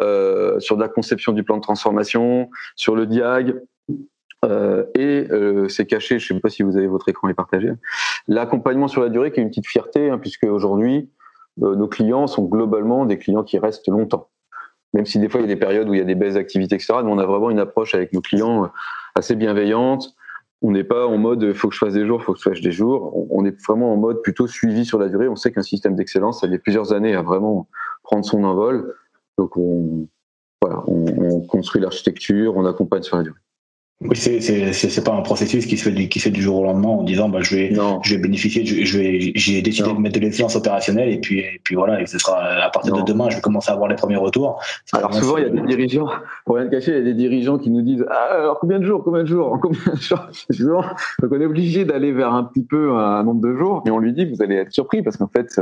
euh, 0.00 0.58
sur 0.60 0.76
de 0.76 0.82
la 0.82 0.88
conception 0.88 1.32
du 1.32 1.44
plan 1.44 1.56
de 1.56 1.62
transformation, 1.62 2.50
sur 2.76 2.96
le 2.96 3.06
diag. 3.06 3.54
Euh, 4.44 4.84
et 4.94 5.26
euh, 5.30 5.68
c'est 5.68 5.86
caché, 5.86 6.18
je 6.18 6.32
ne 6.32 6.38
sais 6.38 6.40
pas 6.42 6.50
si 6.50 6.62
vous 6.62 6.76
avez 6.76 6.86
votre 6.86 7.08
écran 7.08 7.28
et 7.28 7.34
partagé, 7.34 7.70
l'accompagnement 8.28 8.88
sur 8.88 9.02
la 9.02 9.08
durée 9.08 9.32
qui 9.32 9.40
est 9.40 9.42
une 9.42 9.48
petite 9.48 9.66
fierté, 9.66 10.10
hein, 10.10 10.18
puisque 10.18 10.44
aujourd'hui, 10.44 11.10
euh, 11.62 11.76
nos 11.76 11.88
clients 11.88 12.26
sont 12.26 12.44
globalement 12.44 13.06
des 13.06 13.18
clients 13.18 13.44
qui 13.44 13.58
restent 13.58 13.88
longtemps 13.88 14.28
même 14.94 15.04
si 15.04 15.18
des 15.18 15.28
fois 15.28 15.40
il 15.40 15.42
y 15.42 15.50
a 15.50 15.54
des 15.54 15.60
périodes 15.60 15.88
où 15.88 15.94
il 15.94 15.98
y 15.98 16.00
a 16.00 16.04
des 16.04 16.14
baisses 16.14 16.34
d'activité, 16.34 16.76
etc. 16.76 16.94
Mais 17.04 17.10
on 17.10 17.18
a 17.18 17.26
vraiment 17.26 17.50
une 17.50 17.58
approche 17.58 17.94
avec 17.94 18.12
nos 18.12 18.20
clients 18.20 18.64
euh, 18.64 18.68
assez 19.16 19.34
bienveillante. 19.34 20.14
On 20.62 20.70
n'est 20.70 20.84
pas 20.84 21.06
en 21.06 21.18
mode 21.18 21.52
faut 21.52 21.68
que 21.68 21.74
je 21.74 21.80
fasse 21.80 21.92
des 21.92 22.06
jours, 22.06 22.22
faut 22.22 22.32
que 22.32 22.38
je 22.38 22.48
fasse 22.48 22.60
des 22.60 22.72
jours. 22.72 23.26
On 23.30 23.44
est 23.44 23.60
vraiment 23.66 23.92
en 23.92 23.96
mode 23.96 24.22
plutôt 24.22 24.46
suivi 24.46 24.86
sur 24.86 24.98
la 24.98 25.08
durée. 25.08 25.28
On 25.28 25.36
sait 25.36 25.52
qu'un 25.52 25.62
système 25.62 25.94
d'excellence, 25.96 26.40
ça 26.40 26.46
met 26.46 26.58
plusieurs 26.58 26.94
années 26.94 27.14
à 27.14 27.22
vraiment 27.22 27.68
prendre 28.02 28.24
son 28.24 28.44
envol. 28.44 28.94
Donc 29.36 29.56
on, 29.56 30.08
voilà, 30.62 30.82
on 30.86 31.40
construit 31.42 31.82
l'architecture, 31.82 32.56
on 32.56 32.64
accompagne 32.64 33.02
sur 33.02 33.16
la 33.16 33.24
durée. 33.24 33.43
Oui, 34.00 34.16
c'est 34.16 34.40
c'est 34.40 35.04
pas 35.04 35.12
un 35.12 35.22
processus 35.22 35.66
qui 35.66 35.76
se 35.76 35.84
fait 35.84 35.94
du 35.94 36.08
qui 36.08 36.18
se 36.18 36.24
fait 36.24 36.30
du 36.30 36.42
jour 36.42 36.58
au 36.58 36.64
lendemain 36.64 36.88
en 36.88 37.04
disant 37.04 37.28
bah 37.28 37.38
je 37.40 37.54
vais 37.54 37.72
je 38.02 38.14
vais 38.14 38.20
bénéficier 38.20 38.66
je, 38.66 38.98
vais 38.98 39.32
j'ai 39.34 39.62
décidé 39.62 39.92
de 39.92 39.98
mettre 39.98 40.16
de 40.16 40.20
l'excellence 40.20 40.56
opérationnelle 40.56 41.08
et 41.10 41.18
puis 41.18 41.38
et 41.38 41.60
puis 41.62 41.76
voilà 41.76 42.02
et 42.02 42.06
ce 42.06 42.18
sera 42.18 42.42
à 42.42 42.70
partir 42.70 42.94
de 42.94 43.02
demain 43.02 43.30
je 43.30 43.36
vais 43.36 43.40
commencer 43.40 43.70
à 43.70 43.74
avoir 43.74 43.88
les 43.88 43.94
premiers 43.94 44.16
retours. 44.16 44.60
Alors 44.92 45.14
souvent 45.14 45.38
il 45.38 45.44
y 45.44 45.46
a 45.46 45.48
des 45.48 45.62
dirigeants 45.62 46.08
pour 46.44 46.56
rien 46.56 46.66
cacher 46.68 46.90
il 46.90 46.98
y 46.98 47.00
a 47.00 47.04
des 47.04 47.14
dirigeants 47.14 47.56
qui 47.56 47.70
nous 47.70 47.82
disent 47.82 48.04
ah, 48.10 48.40
alors 48.40 48.58
combien 48.58 48.80
de 48.80 48.84
jours 48.84 49.02
combien 49.04 49.22
de 49.22 49.28
jours 49.28 49.58
combien 49.62 49.80
de 49.94 50.54
jours? 50.54 50.84
Donc 51.22 51.32
on 51.32 51.40
est 51.40 51.46
obligé 51.46 51.84
d'aller 51.84 52.12
vers 52.12 52.34
un 52.34 52.44
petit 52.44 52.64
peu 52.64 52.96
un 52.96 53.22
nombre 53.22 53.40
de 53.40 53.54
jours 53.54 53.82
mais 53.86 53.92
on 53.92 53.98
lui 53.98 54.12
dit 54.12 54.26
vous 54.26 54.42
allez 54.42 54.56
être 54.56 54.72
surpris 54.72 55.02
parce 55.02 55.16
qu'en 55.16 55.28
fait 55.28 55.60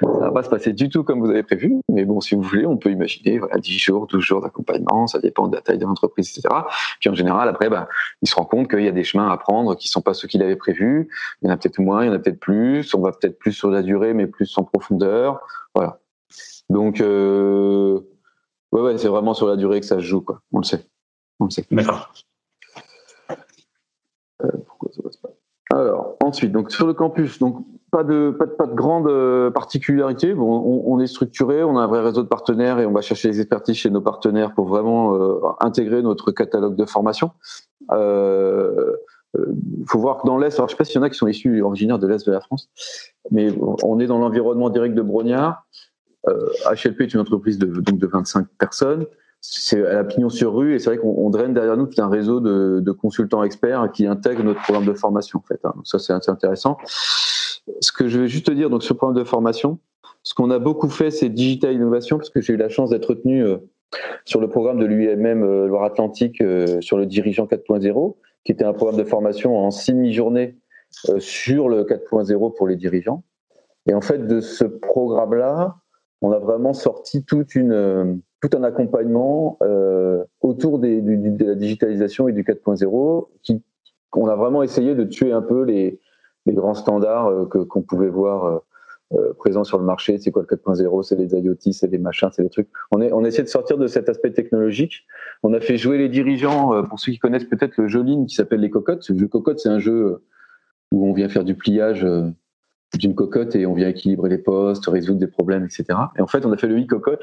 ça 0.00 0.08
va 0.08 0.30
pas 0.30 0.42
se 0.42 0.48
passer 0.48 0.72
du 0.72 0.88
tout 0.88 1.04
comme 1.04 1.20
vous 1.20 1.30
avez 1.30 1.42
prévu, 1.42 1.74
mais 1.88 2.04
bon, 2.04 2.20
si 2.20 2.34
vous 2.34 2.42
voulez, 2.42 2.66
on 2.66 2.76
peut 2.76 2.90
imaginer 2.90 3.38
voilà, 3.38 3.58
10 3.58 3.78
jours, 3.78 4.06
12 4.06 4.22
jours 4.22 4.40
d'accompagnement, 4.40 5.06
ça 5.06 5.18
dépend 5.18 5.48
de 5.48 5.56
la 5.56 5.62
taille 5.62 5.78
de 5.78 5.84
l'entreprise, 5.84 6.30
etc. 6.30 6.54
Puis 7.00 7.10
en 7.10 7.14
général, 7.14 7.48
après, 7.48 7.68
bah, 7.68 7.88
il 8.22 8.28
se 8.28 8.34
rend 8.34 8.44
compte 8.44 8.68
qu'il 8.68 8.82
y 8.82 8.88
a 8.88 8.92
des 8.92 9.04
chemins 9.04 9.30
à 9.30 9.36
prendre 9.36 9.76
qui 9.76 9.88
sont 9.88 10.02
pas 10.02 10.14
ceux 10.14 10.28
qu'il 10.28 10.42
avait 10.42 10.56
prévus. 10.56 11.08
Il 11.42 11.48
y 11.48 11.50
en 11.50 11.54
a 11.54 11.56
peut-être 11.56 11.78
moins, 11.78 12.04
il 12.04 12.08
y 12.08 12.10
en 12.10 12.14
a 12.14 12.18
peut-être 12.18 12.40
plus. 12.40 12.94
On 12.94 13.00
va 13.00 13.12
peut-être 13.12 13.38
plus 13.38 13.52
sur 13.52 13.70
la 13.70 13.82
durée, 13.82 14.14
mais 14.14 14.26
plus 14.26 14.56
en 14.58 14.64
profondeur. 14.64 15.40
Voilà. 15.74 16.00
Donc, 16.68 17.00
euh, 17.00 18.00
ouais, 18.72 18.80
ouais, 18.80 18.98
c'est 18.98 19.08
vraiment 19.08 19.34
sur 19.34 19.46
la 19.46 19.56
durée 19.56 19.80
que 19.80 19.86
ça 19.86 19.96
se 19.96 20.04
joue, 20.04 20.20
quoi. 20.20 20.40
On 20.52 20.58
le 20.58 20.64
sait. 20.64 20.86
On 21.40 21.44
le 21.46 21.50
sait. 21.50 21.66
D'accord. 21.70 22.12
Euh, 24.42 24.48
pourquoi 24.66 24.90
ça 24.92 25.02
passe 25.02 25.16
pas? 25.16 25.30
Alors, 25.72 26.16
ensuite, 26.22 26.52
donc 26.52 26.72
sur 26.72 26.86
le 26.86 26.94
campus, 26.94 27.38
donc 27.38 27.64
pas 27.90 28.04
de 28.04 28.34
pas 28.36 28.46
de, 28.46 28.52
pas 28.52 28.66
de 28.66 28.74
grande 28.74 29.08
euh, 29.08 29.50
particularité. 29.50 30.34
Bon, 30.34 30.46
on, 30.46 30.94
on, 30.94 31.00
est 31.00 31.06
structuré, 31.06 31.62
on 31.64 31.76
a 31.76 31.82
un 31.82 31.86
vrai 31.86 32.00
réseau 32.00 32.22
de 32.22 32.28
partenaires 32.28 32.78
et 32.78 32.86
on 32.86 32.92
va 32.92 33.00
chercher 33.00 33.28
les 33.28 33.40
expertises 33.40 33.76
chez 33.76 33.90
nos 33.90 34.00
partenaires 34.00 34.54
pour 34.54 34.68
vraiment 34.68 35.14
euh, 35.14 35.40
intégrer 35.60 36.02
notre 36.02 36.30
catalogue 36.30 36.76
de 36.76 36.84
formation. 36.84 37.32
Euh, 37.92 38.92
euh 39.36 39.46
faut 39.86 39.98
voir 39.98 40.18
que 40.18 40.26
dans 40.26 40.38
l'Est, 40.38 40.56
alors 40.56 40.68
je 40.68 40.74
sais 40.74 40.76
pas 40.76 40.84
s'il 40.84 40.96
y 40.96 40.98
en 40.98 41.02
a 41.02 41.10
qui 41.10 41.16
sont 41.16 41.26
issus 41.26 41.62
originaires 41.62 41.98
de 41.98 42.06
l'Est 42.06 42.26
de 42.26 42.32
la 42.32 42.40
France, 42.40 42.68
mais 43.30 43.52
on 43.82 43.98
est 43.98 44.06
dans 44.06 44.18
l'environnement 44.18 44.70
direct 44.70 44.94
de 44.94 45.02
Brognard. 45.02 45.66
HLP 46.26 47.00
est 47.00 47.14
une 47.14 47.20
entreprise 47.20 47.58
de, 47.58 47.66
donc 47.66 47.98
de 47.98 48.06
25 48.06 48.46
personnes. 48.58 49.06
C'est 49.40 49.86
à 49.86 49.94
la 49.94 50.04
pignon 50.04 50.28
sur 50.28 50.54
rue 50.54 50.74
et 50.74 50.78
c'est 50.78 50.90
vrai 50.90 50.98
qu'on 50.98 51.30
draine 51.30 51.54
derrière 51.54 51.76
nous 51.76 51.86
tout 51.86 52.02
un 52.02 52.10
réseau 52.10 52.40
de, 52.40 52.80
de, 52.80 52.92
consultants 52.92 53.42
experts 53.42 53.90
qui 53.92 54.06
intègrent 54.06 54.44
notre 54.44 54.60
programme 54.60 54.84
de 54.84 54.92
formation 54.92 55.38
en 55.38 55.42
fait. 55.48 55.60
Hein. 55.64 55.72
Ça 55.84 55.98
c'est 55.98 56.12
intéressant 56.28 56.76
ce 57.80 57.92
que 57.92 58.08
je 58.08 58.20
vais 58.20 58.28
juste 58.28 58.46
te 58.46 58.52
dire, 58.52 58.70
donc 58.70 58.82
sur 58.82 58.94
le 58.94 58.98
programme 58.98 59.18
de 59.18 59.24
formation, 59.24 59.78
ce 60.22 60.34
qu'on 60.34 60.50
a 60.50 60.58
beaucoup 60.58 60.88
fait, 60.88 61.10
c'est 61.10 61.28
digital 61.28 61.72
innovation, 61.72 62.18
parce 62.18 62.30
que 62.30 62.40
j'ai 62.40 62.54
eu 62.54 62.56
la 62.56 62.68
chance 62.68 62.90
d'être 62.90 63.06
retenu 63.06 63.42
euh, 63.44 63.58
sur 64.24 64.40
le 64.40 64.48
programme 64.48 64.78
de 64.78 64.86
l'UMM 64.86 65.42
euh, 65.42 65.66
Loire-Atlantique 65.66 66.40
euh, 66.40 66.80
sur 66.80 66.98
le 66.98 67.06
dirigeant 67.06 67.46
4.0, 67.46 68.16
qui 68.44 68.52
était 68.52 68.64
un 68.64 68.72
programme 68.72 68.98
de 68.98 69.04
formation 69.04 69.56
en 69.56 69.70
six 69.70 69.92
demi-journées 69.92 70.56
sur 71.18 71.68
le 71.68 71.84
4.0 71.84 72.54
pour 72.56 72.66
les 72.66 72.74
dirigeants. 72.74 73.22
Et 73.88 73.94
en 73.94 74.00
fait, 74.00 74.26
de 74.26 74.40
ce 74.40 74.64
programme-là, 74.64 75.76
on 76.20 76.32
a 76.32 76.38
vraiment 76.38 76.72
sorti 76.72 77.24
toute 77.24 77.54
une, 77.54 78.20
tout 78.40 78.50
un 78.56 78.64
accompagnement 78.64 79.56
autour 80.40 80.80
de 80.80 81.44
la 81.44 81.54
digitalisation 81.54 82.26
et 82.26 82.32
du 82.32 82.42
4.0, 82.42 83.28
qui 83.44 83.62
on 84.16 84.26
a 84.26 84.34
vraiment 84.34 84.64
essayé 84.64 84.96
de 84.96 85.04
tuer 85.04 85.30
un 85.30 85.42
peu 85.42 85.62
les, 85.62 86.00
les 86.46 86.52
grands 86.52 86.74
standards 86.74 87.28
euh, 87.28 87.46
que 87.46 87.58
qu'on 87.58 87.82
pouvait 87.82 88.08
voir 88.08 88.44
euh, 88.44 88.58
euh, 89.12 89.32
présents 89.34 89.64
sur 89.64 89.78
le 89.78 89.84
marché. 89.84 90.18
C'est 90.18 90.30
quoi 90.30 90.44
le 90.48 90.56
4.0 90.56 91.02
C'est 91.02 91.16
les 91.16 91.34
IoT, 91.34 91.72
c'est 91.72 91.90
les 91.90 91.98
machins, 91.98 92.28
c'est 92.32 92.42
les 92.42 92.48
trucs. 92.48 92.68
On, 92.92 93.00
est, 93.00 93.12
on 93.12 93.24
essaie 93.24 93.42
de 93.42 93.48
sortir 93.48 93.76
de 93.76 93.86
cet 93.86 94.08
aspect 94.08 94.32
technologique. 94.32 95.04
On 95.42 95.52
a 95.52 95.60
fait 95.60 95.76
jouer 95.76 95.98
les 95.98 96.08
dirigeants, 96.08 96.82
pour 96.84 97.00
ceux 97.00 97.12
qui 97.12 97.18
connaissent 97.18 97.44
peut-être 97.44 97.76
le 97.76 97.88
jeu 97.88 98.02
ligne 98.02 98.26
qui 98.26 98.36
s'appelle 98.36 98.60
les 98.60 98.70
cocottes. 98.70 99.08
Le 99.08 99.18
jeu 99.18 99.26
cocotte, 99.26 99.58
c'est 99.58 99.68
un 99.68 99.80
jeu 99.80 100.22
où 100.92 101.08
on 101.08 101.12
vient 101.12 101.28
faire 101.28 101.44
du 101.44 101.56
pliage 101.56 102.06
d'une 102.94 103.14
cocotte 103.14 103.56
et 103.56 103.66
on 103.66 103.74
vient 103.74 103.88
équilibrer 103.88 104.28
les 104.28 104.38
postes, 104.38 104.86
résoudre 104.86 105.18
des 105.18 105.26
problèmes, 105.26 105.64
etc. 105.64 105.86
Et 106.16 106.20
en 106.20 106.26
fait, 106.28 106.46
on 106.46 106.52
a 106.52 106.56
fait 106.56 106.68
le 106.68 106.80
e-cocotte. 106.80 107.22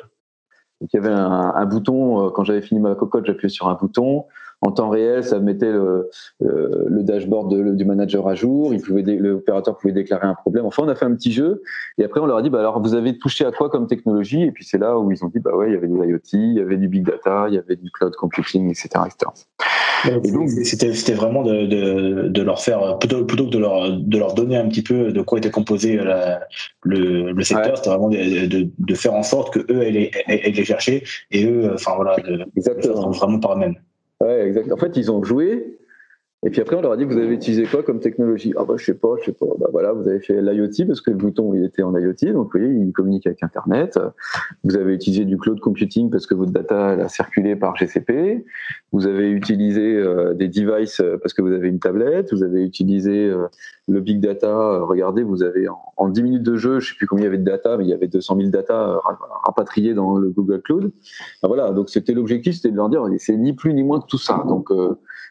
Donc, 0.81 0.93
il 0.93 0.97
y 0.97 0.99
avait 0.99 1.09
un, 1.09 1.53
un 1.55 1.65
bouton, 1.65 2.31
quand 2.31 2.43
j'avais 2.43 2.61
fini 2.61 2.81
ma 2.81 2.95
cocotte, 2.95 3.25
j'appuyais 3.25 3.49
sur 3.49 3.69
un 3.69 3.75
bouton 3.75 4.25
en 4.61 4.71
temps 4.71 4.89
réel, 4.89 5.23
ça 5.23 5.39
mettait 5.39 5.71
le, 5.71 6.09
euh, 6.41 6.85
le 6.87 7.03
dashboard 7.03 7.51
de, 7.51 7.75
du 7.75 7.85
manager 7.85 8.27
à 8.27 8.35
jour. 8.35 8.73
Il 8.73 8.81
pouvait, 8.81 9.03
l'opérateur 9.03 9.77
pouvait 9.77 9.93
déclarer 9.93 10.27
un 10.27 10.33
problème. 10.33 10.65
Enfin, 10.65 10.83
on 10.85 10.89
a 10.89 10.95
fait 10.95 11.05
un 11.05 11.13
petit 11.13 11.31
jeu 11.31 11.61
et 11.97 12.03
après 12.03 12.19
on 12.19 12.25
leur 12.25 12.37
a 12.37 12.41
dit, 12.41 12.49
bah 12.49 12.59
alors 12.59 12.81
vous 12.81 12.95
avez 12.95 13.17
touché 13.17 13.45
à 13.45 13.51
quoi 13.51 13.69
comme 13.69 13.87
technologie? 13.87 14.43
Et 14.43 14.51
puis 14.51 14.65
c'est 14.65 14.79
là 14.79 14.97
où 14.97 15.11
ils 15.11 15.23
ont 15.23 15.29
dit, 15.29 15.39
bah 15.39 15.55
ouais, 15.55 15.69
il 15.69 15.73
y 15.73 15.77
avait 15.77 15.87
du 15.87 15.95
IoT, 15.95 16.19
il 16.33 16.53
y 16.53 16.59
avait 16.59 16.77
du 16.77 16.87
big 16.87 17.05
data, 17.05 17.45
il 17.49 17.55
y 17.55 17.57
avait 17.57 17.75
du 17.75 17.91
cloud 17.91 18.15
computing, 18.15 18.69
etc., 18.69 18.89
Et 20.23 20.31
donc 20.31 20.49
c'était 20.49 20.93
c'était 20.93 21.13
vraiment 21.13 21.43
de, 21.43 21.65
de, 21.65 22.27
de, 22.27 22.41
leur 22.41 22.61
faire 22.61 22.99
plutôt 22.99 23.25
plutôt 23.25 23.45
que 23.45 23.49
de 23.49 23.57
leur 23.57 23.97
de 23.97 24.17
leur 24.17 24.35
donner 24.35 24.55
un 24.55 24.67
petit 24.67 24.83
peu 24.83 25.11
de 25.11 25.21
quoi 25.21 25.39
était 25.39 25.49
composé 25.49 25.97
la, 25.97 26.41
le, 26.83 27.31
le 27.31 27.43
secteur, 27.43 27.77
c'était 27.77 27.89
vraiment 27.89 28.09
de, 28.09 28.69
de, 28.77 28.95
faire 28.95 29.15
en 29.15 29.23
sorte 29.23 29.53
que 29.53 29.59
eux 29.71 29.81
allaient, 29.81 30.11
les 30.27 30.63
chercher 30.63 31.03
et 31.31 31.45
eux 31.45 31.71
enfin 31.73 31.93
voilà 31.95 32.15
de, 32.17 32.45
Exactement. 32.55 33.09
vraiment 33.09 33.39
par 33.39 33.53
eux-mêmes. 33.53 33.75
Ouais, 34.21 34.47
exact. 34.47 34.71
En 34.71 34.77
fait, 34.77 34.95
ils 34.97 35.11
ont 35.11 35.23
joué. 35.23 35.76
Et 36.47 36.49
puis 36.49 36.61
après, 36.61 36.77
on 36.77 36.81
leur 36.81 36.93
a 36.93 36.95
dit, 36.95 37.03
vous 37.03 37.17
avez 37.17 37.33
utilisé 37.33 37.65
quoi 37.65 37.83
comme 37.83 37.99
technologie? 37.99 38.53
Ah 38.55 38.63
bah 38.63 38.75
je 38.77 38.85
sais 38.85 38.93
pas, 38.93 39.15
je 39.19 39.25
sais 39.25 39.31
pas. 39.33 39.47
Bah 39.59 39.67
voilà, 39.69 39.91
vous 39.91 40.07
avez 40.07 40.21
fait 40.21 40.41
l'IoT 40.41 40.85
parce 40.87 41.01
que 41.01 41.11
le 41.11 41.17
bouton 41.17 41.53
il 41.53 41.65
était 41.65 41.83
en 41.83 41.93
IoT, 41.93 42.31
donc 42.31 42.45
vous 42.53 42.59
voyez, 42.59 42.69
il 42.69 42.93
communique 42.93 43.27
avec 43.27 43.43
Internet. 43.43 43.99
Vous 44.63 44.77
avez 44.77 44.93
utilisé 44.93 45.25
du 45.25 45.37
cloud 45.37 45.59
computing 45.59 46.09
parce 46.09 46.25
que 46.25 46.35
votre 46.35 46.53
data 46.53 46.93
elle 46.93 47.01
a 47.01 47.09
circulé 47.09 47.57
par 47.57 47.75
GCP. 47.75 48.45
Vous 48.93 49.07
avez 49.07 49.29
utilisé 49.29 49.97
euh, 49.97 50.33
des 50.35 50.47
devices 50.47 51.01
euh, 51.01 51.17
parce 51.21 51.33
que 51.33 51.41
vous 51.41 51.51
avez 51.51 51.67
une 51.67 51.79
tablette. 51.79 52.31
Vous 52.31 52.43
avez 52.43 52.63
utilisé 52.63 53.25
euh, 53.25 53.47
le 53.89 53.99
big 53.99 54.21
data. 54.21 54.79
Regardez, 54.79 55.23
vous 55.23 55.43
avez 55.43 55.67
en, 55.97 56.07
10 56.07 56.23
minutes 56.23 56.43
de 56.43 56.55
jeu, 56.55 56.79
je 56.79 56.91
sais 56.91 56.95
plus 56.95 57.07
combien 57.07 57.23
il 57.23 57.25
y 57.25 57.27
avait 57.27 57.39
de 57.39 57.43
data, 57.43 57.75
mais 57.75 57.83
il 57.83 57.89
y 57.89 57.93
avait 57.93 58.07
200 58.07 58.37
000 58.37 58.49
data 58.51 59.01
rapatriés 59.43 59.93
dans 59.93 60.15
le 60.15 60.29
Google 60.29 60.61
Cloud. 60.61 60.91
Ben 61.43 61.49
voilà, 61.49 61.71
donc 61.71 61.89
c'était 61.89 62.13
l'objectif, 62.13 62.55
c'était 62.55 62.71
de 62.71 62.77
leur 62.77 62.87
dire, 62.87 63.05
c'est 63.17 63.35
ni 63.35 63.51
plus 63.51 63.73
ni 63.73 63.83
moins 63.83 63.99
que 63.99 64.05
tout 64.07 64.17
ça. 64.17 64.45
Donc 64.47 64.71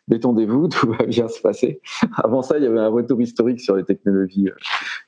détendez-vous, 0.09 0.69
tout 0.69 0.93
va 0.93 1.05
bien 1.05 1.29
se 1.29 1.41
passer. 1.41 1.81
Avant 2.17 2.43
ça, 2.43 2.59
il 2.59 2.65
y 2.65 2.67
avait 2.67 2.81
un 2.81 2.89
retour 2.89 3.21
historique 3.21 3.61
sur 3.61 3.77
les 3.77 3.85
technologies 3.85 4.51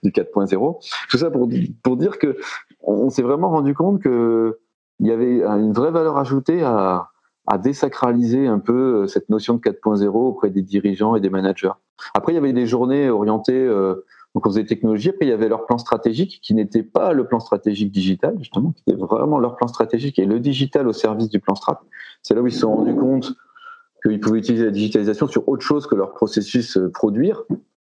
du 0.03 0.11
4.0. 0.11 0.79
Tout 1.11 1.19
ça 1.19 1.31
pour, 1.31 1.49
pour 1.83 1.97
dire 1.97 2.19
que 2.19 2.37
on 2.81 3.11
s'est 3.11 3.23
vraiment 3.23 3.51
rendu 3.51 3.75
compte 3.75 4.01
que 4.01 4.59
il 5.01 5.07
y 5.07 5.13
avait 5.13 5.43
une 5.43 5.73
vraie 5.73 5.93
valeur 5.93 6.19
ajoutée 6.19 6.63
à, 6.63 7.11
à 7.49 7.59
désacraliser 7.59 8.47
un 8.47 8.59
peu 8.59 9.03
euh, 9.03 9.07
cette 9.07 9.31
notion 9.31 9.55
de 9.55 9.61
4.0 9.61 10.07
auprès 10.07 10.51
des 10.51 10.63
dirigeants 10.63 11.17
et 11.17 11.21
des 11.21 11.31
managers. 11.31 11.73
Après, 12.15 12.33
il 12.33 12.35
y 12.35 12.39
avait 12.39 12.53
des 12.53 12.67
journées 12.67 13.09
orientées 13.09 13.65
euh, 13.65 14.05
aux 14.35 14.41
technologies. 14.51 15.09
Après, 15.09 15.25
il 15.25 15.31
y 15.31 15.33
avait 15.33 15.49
leur 15.49 15.65
plan 15.65 15.79
stratégique 15.79 16.41
qui 16.43 16.55
n'était 16.55 16.83
pas 16.83 17.13
le 17.13 17.27
plan 17.27 17.41
stratégique 17.41 17.91
digital, 17.91 18.37
justement, 18.39 18.73
qui 18.73 18.83
était 18.87 19.01
vraiment 19.01 19.39
leur 19.39 19.57
plan 19.57 19.67
stratégique 19.67 20.19
et 20.19 20.27
le 20.27 20.39
digital 20.41 20.87
au 20.87 20.93
service 20.93 21.31
du 21.31 21.41
plan 21.41 21.55
strat. 21.55 21.81
C'est 22.23 22.35
là 22.35 22.43
où 22.43 22.47
ils 22.47 22.53
se 22.53 22.61
sont 22.61 22.75
rendus 22.75 22.95
compte 22.95 23.33
qu'ils 24.03 24.21
pouvaient 24.21 24.39
utiliser 24.39 24.65
la 24.65 24.71
digitalisation 24.71 25.27
sur 25.27 25.49
autre 25.49 25.63
chose 25.63 25.87
que 25.87 25.95
leur 25.95 26.15
processus 26.15 26.77
euh, 26.77 26.91
produire. 26.91 27.45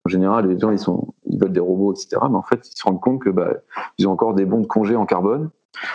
En 0.05 0.09
général, 0.09 0.49
les 0.49 0.59
gens 0.59 0.71
ils 0.71 0.79
sont, 0.79 1.15
ils 1.27 1.39
veulent 1.39 1.53
des 1.53 1.61
robots, 1.61 1.93
etc. 1.93 2.19
Mais 2.31 2.37
en 2.37 2.43
fait, 2.43 2.69
ils 2.69 2.79
se 2.79 2.85
rendent 2.85 3.01
compte 3.01 3.23
que 3.23 3.31
bah, 3.31 3.55
ils 3.99 4.07
ont 4.07 4.13
encore 4.13 4.35
des 4.35 4.45
bons 4.45 4.61
de 4.61 4.67
congé 4.67 4.95
en 4.95 5.07
carbone 5.07 5.51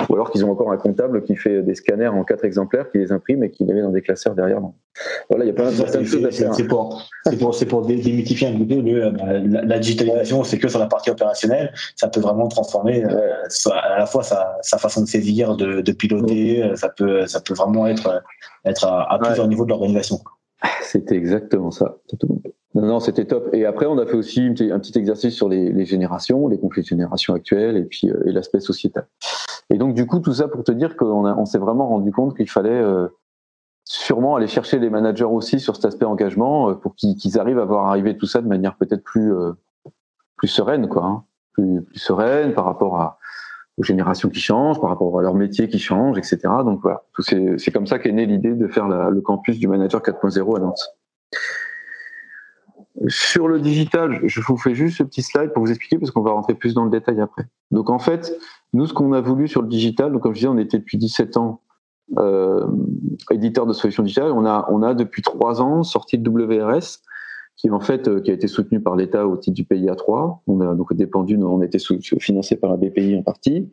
ou 0.10 0.16
alors 0.16 0.32
qu'ils 0.32 0.46
ont 0.46 0.52
encore 0.52 0.72
un 0.72 0.78
comptable 0.78 1.24
qui 1.24 1.36
fait 1.36 1.62
des 1.62 1.76
scanners 1.76 2.08
en 2.08 2.24
quatre 2.24 2.46
exemplaires, 2.46 2.90
qui 2.92 2.98
les 2.98 3.12
imprime 3.12 3.44
et 3.44 3.52
qui 3.52 3.64
les 3.66 3.74
met 3.74 3.82
dans 3.82 3.90
des 3.90 4.02
classeurs 4.02 4.36
derrière. 4.36 4.60
Voilà, 5.30 5.46
il 5.46 5.48
y 5.48 5.52
a 5.52 5.54
plein, 5.54 5.72
de 5.72 5.76
choses 5.76 6.26
à 6.26 6.32
faire. 6.32 6.54
C'est 6.54 6.68
pour, 6.68 7.02
pour, 7.40 7.58
pour 7.68 7.86
démythifier 7.86 8.48
un 8.48 8.58
peu 8.58 8.82
le, 8.82 9.12
la, 9.48 9.62
la, 9.64 9.80
digitalisation, 9.80 10.44
c'est 10.44 10.58
que 10.58 10.68
sur 10.68 10.80
la 10.80 10.88
partie 10.88 11.10
opérationnelle, 11.10 11.74
ça 11.96 12.08
peut 12.10 12.20
vraiment 12.20 12.48
transformer 12.48 13.06
euh, 13.06 13.46
à 13.72 14.00
la 14.00 14.06
fois 14.06 14.24
sa, 14.24 14.58
sa, 14.62 14.78
façon 14.78 15.02
de 15.02 15.08
saisir, 15.08 15.56
de, 15.56 15.82
de 15.82 15.92
piloter, 15.92 16.64
euh, 16.64 16.76
ça 16.76 16.90
peut, 16.90 17.26
ça 17.26 17.40
peut 17.40 17.54
vraiment 17.54 17.88
être, 17.88 18.22
être 18.66 18.86
à, 18.86 19.18
plusieurs 19.22 19.48
niveaux 19.48 19.66
de 19.66 19.70
l'organisation. 19.70 20.20
C'était 20.82 21.15
exactement 21.15 21.72
ça. 21.72 21.98
Non, 22.74 22.86
non, 22.86 23.00
c'était 23.01 23.25
top. 23.25 23.50
Et 23.53 23.65
après, 23.65 23.86
on 23.86 23.98
a 23.98 24.06
fait 24.06 24.15
aussi 24.15 24.41
un 24.46 24.80
petit 24.80 24.98
exercice 24.98 25.36
sur 25.36 25.50
les, 25.50 25.86
générations, 25.86 26.48
les 26.48 26.58
conflits 26.58 26.84
de 26.84 26.88
génération 26.88 27.34
actuels 27.34 27.75
et 27.75 27.84
puis 27.84 28.10
euh, 28.10 28.22
l'aspect 28.25 28.62
sociétal. 28.62 29.08
Et 29.70 29.77
donc, 29.77 29.94
du 29.94 30.06
coup, 30.06 30.20
tout 30.20 30.34
ça 30.34 30.48
pour 30.48 30.63
te 30.63 30.72
dire 30.72 30.96
qu'on 30.96 31.25
on 31.25 31.46
s'est 31.46 31.58
vraiment 31.58 31.89
rendu 31.89 32.12
compte 32.12 32.38
qu'il 32.38 32.50
fallait 32.50 32.70
euh, 32.70 33.10
sûrement 33.84 34.38
aller 34.38 34.48
chercher 34.48 34.80
les 34.80 34.89
managers 34.89 35.25
aussi 35.25 35.60
sur 35.60 35.75
cet 35.75 35.84
aspect 35.84 36.06
engagement 36.06 36.70
euh, 36.70 36.74
pour 36.75 36.96
qu'ils 36.96 37.39
arrivent 37.39 37.60
à 37.60 37.65
voir 37.65 37.88
arriver 37.88 38.15
tout 38.15 38.25
ça 38.25 38.41
de 38.41 38.48
manière 38.48 38.77
peut-être 38.77 39.03
plus 39.03 39.34
plus 40.41 40.48
sereine, 40.48 40.88
quoi, 40.88 41.06
hein. 41.06 41.24
plus, 41.53 41.86
sereine 41.94 42.53
par 42.53 42.65
rapport 42.65 43.00
à, 43.00 43.20
générations 43.84 44.30
qui 44.30 44.40
changent, 44.40 44.80
par 44.80 44.90
rapport 44.90 45.18
à 45.20 45.22
leur 45.22 45.34
métier 45.34 45.68
qui 45.68 45.80
change, 45.80 46.18
etc. 46.18 46.40
Donc 46.66 46.82
voilà, 46.82 47.04
c'est 47.20 47.72
comme 47.72 47.88
ça 47.88 48.00
qu'est 48.00 48.12
née 48.12 48.26
l'idée 48.26 48.54
de 48.54 48.68
faire 48.68 48.88
le 48.88 49.22
campus 49.22 49.60
du 49.60 49.68
manager 49.68 50.02
4.0 50.02 50.58
à 50.58 50.60
Nantes. 50.60 50.96
Sur 53.08 53.48
le 53.48 53.60
digital, 53.60 54.20
je 54.24 54.42
vous 54.42 54.58
fais 54.58 54.76
juste 54.76 54.98
ce 54.98 55.04
petit 55.04 55.22
slide 55.22 55.54
pour 55.54 55.64
vous 55.64 55.72
expliquer 55.72 55.98
parce 55.98 56.12
qu'on 56.12 56.22
va 56.22 56.32
rentrer 56.32 56.54
plus 56.54 56.74
dans 56.74 56.84
le 56.84 56.92
détail 56.92 57.20
après. 57.22 57.48
Donc 57.72 57.90
en 57.90 58.00
fait, 58.00 58.38
nous, 58.74 58.86
ce 58.86 58.94
qu'on 58.94 59.14
a 59.14 59.22
voulu 59.22 59.48
sur 59.48 59.62
le 59.62 59.68
digital, 59.68 60.18
comme 60.20 60.34
je 60.34 60.40
disais, 60.40 60.48
on 60.48 60.58
était 60.58 60.78
depuis 60.78 60.98
17 60.98 61.38
ans 61.38 61.62
euh, 62.18 62.68
éditeur 63.32 63.66
de 63.66 63.74
solutions 63.74 64.04
digitales. 64.04 64.32
On 64.32 64.46
a, 64.84 64.94
depuis 64.94 65.22
trois 65.22 65.62
ans 65.62 65.84
sorti 65.84 66.18
le 66.18 66.30
WRS, 66.30 67.00
qui 67.58 67.70
en 67.70 67.79
fait 67.79 68.08
euh, 68.08 68.22
qui 68.22 68.31
a 68.31 68.34
été 68.34 68.48
soutenu 68.48 68.81
par 68.81 68.96
l'État 68.96 69.27
au 69.27 69.38
titre 69.38 69.55
du 69.55 69.63
PIA 69.63 69.96
3. 69.96 70.43
On 70.48 70.62
a 70.62 70.74
donc 70.75 70.93
dépendu, 70.93 71.38
on 71.38 71.62
a 71.62 71.65
été 71.65 71.77
financé 72.20 72.55
par 72.55 72.72
la 72.72 72.77
BPI 72.77 73.17
en 73.17 73.24
partie, 73.24 73.70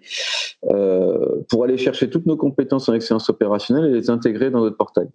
euh, 0.70 1.42
pour 1.48 1.64
aller 1.64 1.78
chercher 1.78 2.10
toutes 2.10 2.26
nos 2.26 2.36
compétences 2.36 2.88
en 2.88 2.94
excellence 2.94 3.30
opérationnelle 3.30 3.86
et 3.86 3.92
les 3.92 4.10
intégrer 4.10 4.50
dans 4.50 4.60
notre 4.60 4.76
portail. 4.76 5.08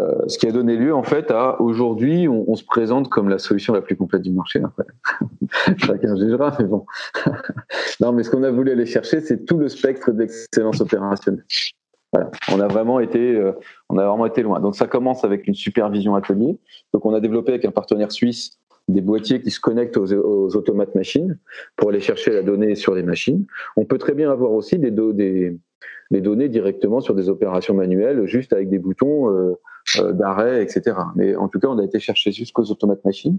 Euh, 0.00 0.22
ce 0.28 0.38
qui 0.38 0.46
a 0.46 0.52
donné 0.52 0.76
lieu 0.76 0.94
en 0.94 1.02
fait 1.02 1.30
à 1.30 1.60
aujourd'hui, 1.60 2.28
on, 2.28 2.54
se 2.54 2.64
présente 2.64 3.08
comme 3.08 3.28
la 3.28 3.38
solution 3.38 3.74
la 3.74 3.82
plus 3.82 3.96
complète 3.96 4.22
du 4.22 4.30
marché. 4.30 4.62
Après. 4.62 4.84
Chacun 5.78 6.16
jugera, 6.16 6.56
mais 6.58 6.64
bon. 6.64 6.86
non, 8.00 8.12
mais 8.12 8.22
ce 8.22 8.30
qu'on 8.30 8.42
a 8.44 8.50
voulu 8.50 8.72
aller 8.72 8.86
chercher, 8.86 9.20
c'est 9.20 9.44
tout 9.44 9.58
le 9.58 9.68
spectre 9.68 10.12
d'excellence 10.12 10.80
opérationnelle. 10.80 11.44
Voilà. 12.12 12.30
On 12.52 12.60
a 12.60 12.68
vraiment 12.68 13.00
été, 13.00 13.38
on 13.88 13.98
a 13.98 14.06
vraiment 14.06 14.26
été 14.26 14.42
loin. 14.42 14.60
Donc 14.60 14.76
ça 14.76 14.86
commence 14.86 15.24
avec 15.24 15.46
une 15.46 15.54
supervision 15.54 16.14
atelier. 16.14 16.58
Donc 16.92 17.06
on 17.06 17.14
a 17.14 17.20
développé 17.20 17.52
avec 17.52 17.64
un 17.64 17.70
partenaire 17.70 18.12
suisse 18.12 18.58
des 18.88 19.00
boîtiers 19.00 19.42
qui 19.42 19.50
se 19.50 19.60
connectent 19.60 19.96
aux, 19.96 20.12
aux 20.12 20.56
automates 20.56 20.94
machines 20.94 21.38
pour 21.76 21.90
aller 21.90 22.00
chercher 22.00 22.32
la 22.32 22.42
donnée 22.42 22.74
sur 22.74 22.94
les 22.94 23.02
machines. 23.02 23.46
On 23.76 23.84
peut 23.84 23.98
très 23.98 24.14
bien 24.14 24.30
avoir 24.30 24.52
aussi 24.52 24.78
des, 24.78 24.90
données 24.90 26.48
directement 26.48 27.00
sur 27.00 27.14
des 27.14 27.28
opérations 27.28 27.74
manuelles, 27.74 28.26
juste 28.26 28.52
avec 28.52 28.68
des 28.70 28.78
boutons 28.78 29.30
euh, 29.30 29.58
euh, 29.98 30.12
d'arrêt, 30.12 30.62
etc. 30.62 30.96
Mais 31.16 31.34
en 31.34 31.48
tout 31.48 31.58
cas, 31.58 31.68
on 31.68 31.78
a 31.78 31.84
été 31.84 31.98
chercher 31.98 32.30
jusqu'aux 32.30 32.70
automates 32.70 33.04
machines, 33.04 33.38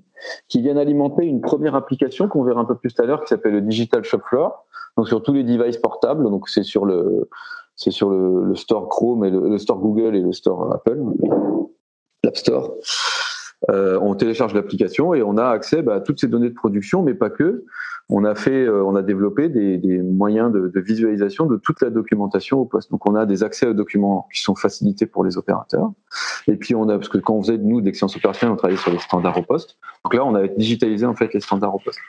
qui 0.49 0.61
viennent 0.61 0.77
alimenter 0.77 1.25
une 1.25 1.39
première 1.39 1.75
application 1.75 2.27
qu'on 2.27 2.43
verra 2.43 2.61
un 2.61 2.65
peu 2.65 2.75
plus 2.75 2.93
tout 2.93 3.01
à 3.01 3.05
l'heure, 3.05 3.21
qui 3.21 3.29
s'appelle 3.29 3.53
le 3.53 3.61
Digital 3.61 4.03
Shop 4.03 4.21
Floor, 4.27 4.65
donc 4.97 5.07
sur 5.07 5.23
tous 5.23 5.33
les 5.33 5.43
devices 5.43 5.77
portables. 5.77 6.23
Donc 6.23 6.49
c'est 6.49 6.63
sur 6.63 6.85
le 6.85 7.29
c'est 7.77 7.91
sur 7.91 8.09
le, 8.09 8.55
store 8.55 8.89
Chrome 8.89 9.23
et 9.23 9.29
le, 9.29 9.57
store 9.57 9.79
Google 9.79 10.15
et 10.15 10.21
le 10.21 10.33
store 10.33 10.73
Apple, 10.73 10.99
l'App 12.23 12.35
Store. 12.35 12.73
Euh, 13.71 13.97
on 14.01 14.13
télécharge 14.15 14.53
l'application 14.53 15.13
et 15.13 15.23
on 15.23 15.37
a 15.37 15.45
accès 15.45 15.81
bah, 15.81 15.95
à 15.95 15.99
toutes 15.99 16.19
ces 16.19 16.27
données 16.27 16.49
de 16.49 16.53
production, 16.53 17.01
mais 17.01 17.15
pas 17.15 17.29
que 17.29 17.65
on 18.09 18.23
a 18.23 18.35
fait, 18.35 18.65
euh, 18.65 18.85
on 18.85 18.95
a 18.95 19.01
développé 19.01 19.49
des, 19.49 19.77
des 19.77 20.01
moyens 20.01 20.51
de, 20.51 20.71
de, 20.73 20.79
visualisation 20.79 21.45
de 21.45 21.57
toute 21.57 21.81
la 21.81 21.89
documentation 21.89 22.59
au 22.59 22.65
poste. 22.65 22.89
Donc 22.89 23.07
on 23.09 23.15
a 23.15 23.25
des 23.25 23.43
accès 23.43 23.67
aux 23.67 23.73
documents 23.73 24.27
qui 24.33 24.41
sont 24.41 24.55
facilités 24.55 25.05
pour 25.05 25.25
les 25.25 25.37
opérateurs. 25.37 25.91
Et 26.47 26.55
puis 26.55 26.73
on 26.73 26.87
a, 26.87 26.97
parce 26.97 27.09
que 27.09 27.17
quand 27.17 27.33
on 27.33 27.41
faisait 27.41 27.57
nous 27.57 27.81
de 27.81 27.85
l'excellence 27.85 28.15
opérationnelle, 28.15 28.53
on 28.53 28.57
travaillait 28.57 28.79
sur 28.79 28.91
les 28.91 28.99
standards 28.99 29.37
au 29.37 29.43
poste. 29.43 29.77
Donc 30.05 30.13
là, 30.13 30.23
on 30.23 30.35
a 30.35 30.47
digitalisé 30.47 31.05
en 31.05 31.15
fait 31.15 31.33
les 31.33 31.41
standards 31.41 31.75
au 31.75 31.79
poste. 31.79 31.99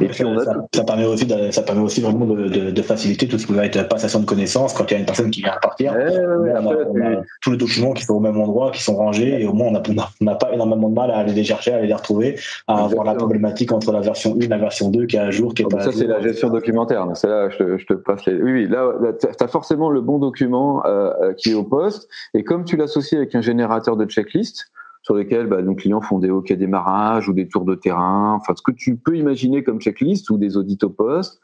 Et 0.00 0.06
puis 0.06 0.24
on 0.24 0.38
a 0.38 0.44
ça, 0.72 0.84
permet 0.84 1.04
aussi, 1.04 1.26
de, 1.26 1.50
ça 1.50 1.62
permet 1.62 1.82
aussi 1.82 2.00
vraiment 2.00 2.26
de, 2.26 2.48
de, 2.48 2.70
de, 2.70 2.82
faciliter 2.82 3.28
tout 3.28 3.38
ce 3.38 3.46
qui 3.46 3.52
va 3.52 3.66
être 3.66 3.88
passation 3.88 4.20
de 4.20 4.24
connaissances 4.24 4.72
quand 4.72 4.90
il 4.90 4.94
y 4.94 4.96
a 4.96 5.00
une 5.00 5.06
personne 5.06 5.30
qui 5.30 5.42
vient 5.42 5.52
à 5.52 5.58
partir. 5.58 5.92
on, 5.94 6.70
a, 6.70 7.22
tous 7.42 7.50
les 7.50 7.56
documents 7.58 7.92
qui 7.92 8.04
sont 8.04 8.14
au 8.14 8.20
même 8.20 8.40
endroit, 8.40 8.70
qui 8.70 8.82
sont 8.82 8.96
rangés, 8.96 9.42
et 9.42 9.46
au 9.46 9.52
moins 9.52 9.68
on 9.68 10.24
n'a 10.24 10.34
pas 10.34 10.52
énormément 10.52 10.77
de 10.78 10.94
mal 10.94 11.10
à 11.10 11.18
aller 11.18 11.32
les 11.32 11.44
chercher, 11.44 11.72
à 11.72 11.76
aller 11.76 11.88
les 11.88 11.94
retrouver, 11.94 12.38
à 12.66 12.84
avoir 12.84 13.04
la 13.04 13.14
problématique 13.14 13.72
entre 13.72 13.92
la 13.92 14.00
version 14.00 14.36
1 14.36 14.40
et 14.40 14.48
la 14.48 14.58
version 14.58 14.90
2 14.90 15.06
qui 15.06 15.16
est 15.16 15.20
à 15.20 15.30
jour, 15.30 15.54
qui 15.54 15.62
est 15.62 15.66
ah, 15.74 15.80
Ça 15.80 15.92
c'est 15.92 16.06
la 16.06 16.20
gestion 16.20 16.50
documentaire. 16.50 17.06
C'est 17.14 17.28
là, 17.28 17.48
je 17.50 17.56
te, 17.56 17.78
je 17.78 17.86
te 17.86 17.94
passe 17.94 18.24
les. 18.26 18.40
Oui, 18.40 18.52
oui, 18.52 18.68
là, 18.68 18.92
tu 19.18 19.26
as 19.44 19.48
forcément 19.48 19.90
le 19.90 20.00
bon 20.00 20.18
document 20.18 20.84
euh, 20.86 21.10
euh, 21.20 21.32
qui 21.34 21.50
est 21.50 21.54
au 21.54 21.64
poste, 21.64 22.08
et 22.34 22.44
comme 22.44 22.64
tu 22.64 22.76
l'associes 22.76 23.16
avec 23.16 23.34
un 23.34 23.40
générateur 23.40 23.96
de 23.96 24.04
checklist, 24.04 24.70
sur 25.02 25.14
lesquels 25.14 25.46
bah, 25.46 25.62
nos 25.62 25.74
clients 25.74 26.00
font 26.00 26.18
des 26.18 26.30
hockey 26.30 26.56
démarrage 26.56 27.28
ou 27.28 27.32
des 27.32 27.48
tours 27.48 27.64
de 27.64 27.74
terrain, 27.74 28.34
enfin 28.34 28.54
ce 28.54 28.62
que 28.62 28.72
tu 28.72 28.96
peux 28.96 29.16
imaginer 29.16 29.64
comme 29.64 29.80
checklist 29.80 30.28
ou 30.30 30.36
des 30.36 30.56
audits 30.56 30.78
au 30.82 30.90
poste. 30.90 31.40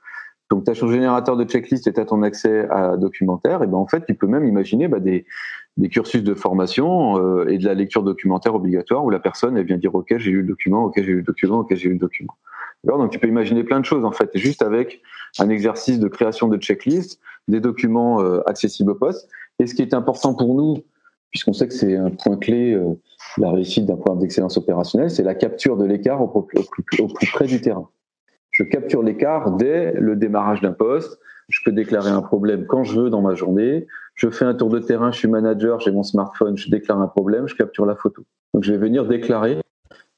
Donc 0.51 0.65
tu 0.65 0.71
as 0.71 0.75
ton 0.75 0.89
générateur 0.89 1.37
de 1.37 1.45
checklist 1.45 1.87
et 1.87 1.93
tu 1.93 1.99
as 1.99 2.05
ton 2.05 2.23
accès 2.23 2.69
à 2.69 2.97
documentaire, 2.97 3.63
et 3.63 3.67
ben 3.67 3.79
en 3.79 3.87
fait 3.87 4.05
tu 4.07 4.15
peux 4.15 4.27
même 4.27 4.45
imaginer 4.45 4.89
bah, 4.89 5.01
des, 5.01 5.25
des 5.77 5.89
cursus 5.89 6.23
de 6.23 6.35
formation 6.35 7.19
euh, 7.19 7.49
et 7.49 7.59
de 7.59 7.65
la 7.65 7.75
lecture 7.75 8.03
documentaire 8.03 8.55
obligatoire 8.55 9.05
où 9.05 9.11
la 9.11 9.19
personne 9.19 9.57
elle 9.57 9.67
vient 9.67 9.77
dire 9.77 9.95
ok 9.95 10.15
j'ai 10.19 10.31
eu 10.31 10.43
le 10.43 10.47
document, 10.47 10.85
ok 10.85 10.95
j'ai 10.97 11.11
eu 11.11 11.17
le 11.17 11.23
document, 11.23 11.59
ok 11.61 11.75
j'ai 11.75 11.89
eu 11.89 11.93
le 11.93 11.99
document. 11.99 12.35
Donc 12.85 13.11
tu 13.11 13.19
peux 13.19 13.29
imaginer 13.29 13.65
plein 13.65 13.81
de 13.81 13.85
choses 13.85 14.05
en 14.05 14.13
fait, 14.13 14.31
juste 14.35 14.63
avec 14.63 15.01
un 15.39 15.49
exercice 15.49 15.99
de 15.99 16.09
création 16.09 16.49
de 16.49 16.59
checklist, 16.59 17.19
des 17.49 17.61
documents 17.61 18.21
euh, 18.23 18.41
accessibles 18.47 18.93
au 18.93 18.95
poste. 18.95 19.29
Et 19.59 19.67
ce 19.67 19.75
qui 19.75 19.83
est 19.83 19.95
important 19.95 20.35
pour 20.35 20.55
nous, 20.55 20.85
puisqu'on 21.31 21.53
sait 21.53 21.67
que 21.67 21.75
c'est 21.75 21.97
un 21.97 22.11
point 22.11 22.37
clé, 22.37 22.73
euh, 22.73 22.95
la 23.39 23.51
réussite 23.51 23.87
d'un 23.87 23.97
point 23.97 24.15
d'excellence 24.17 24.57
opérationnelle, 24.57 25.11
c'est 25.11 25.23
la 25.23 25.35
capture 25.35 25.77
de 25.77 25.85
l'écart 25.85 26.21
au 26.23 26.43
plus 26.43 27.31
près 27.33 27.47
du 27.47 27.61
terrain. 27.61 27.89
Je 28.55 28.63
capture 28.63 29.03
l'écart 29.03 29.51
dès 29.53 29.93
le 29.93 30.15
démarrage 30.15 30.61
d'un 30.61 30.73
poste. 30.73 31.19
Je 31.49 31.61
peux 31.65 31.73
déclarer 31.73 32.11
un 32.11 32.23
problème 32.23 32.67
quand 32.67 32.85
je 32.85 33.01
veux 33.01 33.11
dans 33.11 33.21
ma 33.21 33.35
journée. 33.35 33.87
Je 34.15 34.31
fais 34.31 34.45
un 34.45 34.55
tour 34.55 34.69
de 34.69 34.79
terrain, 34.79 35.11
je 35.11 35.19
suis 35.19 35.29
manager, 35.29 35.81
j'ai 35.81 35.91
mon 35.91 36.03
smartphone, 36.03 36.57
je 36.57 36.71
déclare 36.71 37.01
un 37.01 37.09
problème, 37.09 37.49
je 37.49 37.55
capture 37.55 37.85
la 37.85 37.97
photo. 37.97 38.25
Donc 38.53 38.63
je 38.63 38.73
vais 38.73 38.79
venir 38.79 39.07
déclarer 39.07 39.61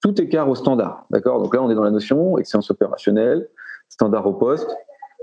tout 0.03 0.21
écart 0.21 0.49
au 0.49 0.55
standard. 0.55 1.07
D'accord? 1.11 1.43
Donc 1.43 1.55
là, 1.55 1.63
on 1.63 1.71
est 1.71 1.75
dans 1.75 1.83
la 1.83 1.91
notion 1.91 2.39
excellence 2.39 2.71
opérationnelle, 2.71 3.49
standard 3.89 4.27
au 4.27 4.35
poste. 4.35 4.71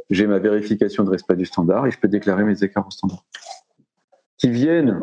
J'ai 0.09 0.27
ma 0.27 0.39
vérification 0.39 1.03
de 1.03 1.09
respect 1.09 1.35
du 1.35 1.45
standard 1.45 1.85
et 1.87 1.91
je 1.91 1.99
peux 1.99 2.07
déclarer 2.07 2.43
mes 2.43 2.63
écarts 2.63 2.87
au 2.87 2.91
standard. 2.91 3.23
Qui 4.37 4.49
viennent 4.49 4.99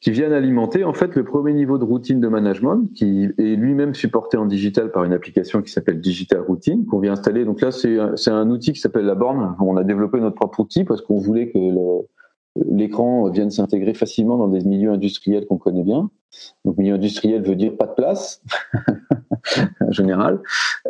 qui 0.00 0.10
viennent 0.10 0.32
alimenter 0.32 0.84
en 0.84 0.94
fait 0.94 1.14
le 1.14 1.24
premier 1.24 1.52
niveau 1.52 1.76
de 1.76 1.84
routine 1.84 2.20
de 2.20 2.28
management 2.28 2.90
qui 2.94 3.28
est 3.36 3.56
lui-même 3.56 3.94
supporté 3.94 4.38
en 4.38 4.46
digital 4.46 4.90
par 4.90 5.04
une 5.04 5.12
application 5.12 5.60
qui 5.60 5.70
s'appelle 5.70 6.00
Digital 6.00 6.40
Routine 6.40 6.86
qu'on 6.86 7.00
vient 7.00 7.12
installer. 7.12 7.44
Donc 7.44 7.60
là, 7.60 7.70
c'est 7.70 8.30
un 8.30 8.50
outil 8.50 8.72
qui 8.72 8.80
s'appelle 8.80 9.04
la 9.04 9.14
borne. 9.14 9.54
On 9.60 9.76
a 9.76 9.84
développé 9.84 10.18
notre 10.18 10.36
propre 10.36 10.60
outil 10.60 10.84
parce 10.84 11.02
qu'on 11.02 11.18
voulait 11.18 11.50
que 11.50 11.58
l'écran 12.56 13.28
vient 13.30 13.48
s'intégrer 13.50 13.92
facilement 13.92 14.38
dans 14.38 14.48
des 14.48 14.64
milieux 14.64 14.90
industriels 14.90 15.46
qu'on 15.46 15.58
connaît 15.58 15.84
bien. 15.84 16.10
Donc 16.64 16.78
milieu 16.78 16.94
industriel 16.94 17.42
veut 17.42 17.56
dire 17.56 17.76
pas 17.76 17.86
de 17.86 17.94
place 17.94 18.42
en 19.80 19.92
général. 19.92 20.40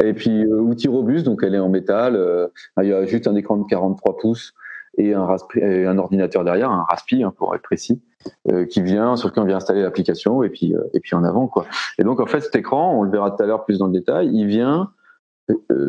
Et 0.03 0.12
puis 0.12 0.44
euh, 0.44 0.61
outil 0.61 0.88
robuste, 0.88 1.25
donc 1.25 1.42
elle 1.42 1.55
est 1.55 1.59
en 1.61 1.68
métal. 1.68 2.14
Euh, 2.14 2.46
il 2.81 2.88
y 2.88 2.92
a 2.92 3.05
juste 3.07 3.27
un 3.27 3.35
écran 3.35 3.57
de 3.57 3.64
43 3.66 4.18
pouces 4.18 4.55
et 4.96 5.14
un, 5.14 5.98
ordinateur 5.98 6.44
derrière, 6.44 6.70
un 6.70 6.85
Raspi 6.88 7.22
hein, 7.22 7.33
pour 7.37 7.55
être 7.55 7.62
précis, 7.62 8.03
euh, 8.50 8.66
qui 8.66 8.83
vient 8.83 9.16
sur 9.16 9.29
lequel 9.29 9.44
on 9.44 9.46
vient 9.46 9.57
installer 9.57 9.83
l'application 9.83 10.42
et 10.42 10.50
puis 10.50 10.74
et 10.92 11.00
puis 11.00 11.14
en 11.14 11.24
avant 11.24 11.46
quoi. 11.46 11.66
Et 11.98 12.05
donc 12.05 12.20
en 12.20 12.26
fait 12.26 12.40
cet 12.40 12.55
écran, 12.57 12.98
on 12.98 13.03
le 13.03 13.11
verra 13.11 13.31
tout 13.31 13.42
à 13.42 13.46
l'heure 13.46 13.64
plus 13.64 13.79
dans 13.79 13.87
le 13.87 13.92
détail, 13.92 14.31
il 14.33 14.46
vient 14.46 14.92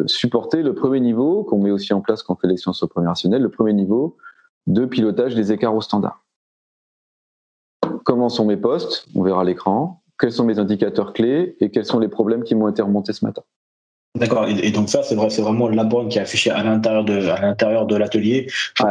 supporter 0.07 0.63
le 0.63 0.73
premier 0.73 0.99
niveau 0.99 1.43
qu'on 1.43 1.59
met 1.59 1.69
aussi 1.71 1.93
en 1.93 2.01
place 2.01 2.23
quand 2.23 2.33
on 2.33 2.37
fait 2.37 2.47
l'extension 2.47 2.85
opérationnelle, 2.85 3.43
le 3.43 3.49
premier 3.49 3.73
niveau 3.73 4.17
de 4.67 4.85
pilotage 4.85 5.35
des 5.35 5.51
écarts 5.51 5.75
au 5.75 5.81
standard. 5.81 6.23
Comment 8.03 8.29
sont 8.29 8.45
mes 8.45 8.57
postes? 8.57 9.05
On 9.15 9.23
verra 9.23 9.43
l'écran. 9.43 10.03
Quels 10.17 10.31
sont 10.31 10.45
mes 10.45 10.59
indicateurs 10.59 11.13
clés 11.13 11.55
et 11.59 11.71
quels 11.71 11.85
sont 11.85 11.99
les 11.99 12.07
problèmes 12.07 12.43
qui 12.43 12.55
m'ont 12.55 12.67
été 12.67 12.81
remontés 12.81 13.13
ce 13.13 13.25
matin? 13.25 13.41
D'accord. 14.15 14.45
Et, 14.45 14.71
donc 14.71 14.89
ça, 14.89 15.03
c'est 15.03 15.15
vrai, 15.15 15.29
c'est 15.29 15.41
vraiment 15.41 15.69
la 15.69 15.85
borne 15.85 16.09
qui 16.09 16.17
est 16.17 16.21
affichée 16.21 16.51
à 16.51 16.61
l'intérieur 16.63 17.05
de, 17.05 17.29
à 17.29 17.39
l'intérieur 17.39 17.85
de 17.85 17.95
l'atelier. 17.95 18.47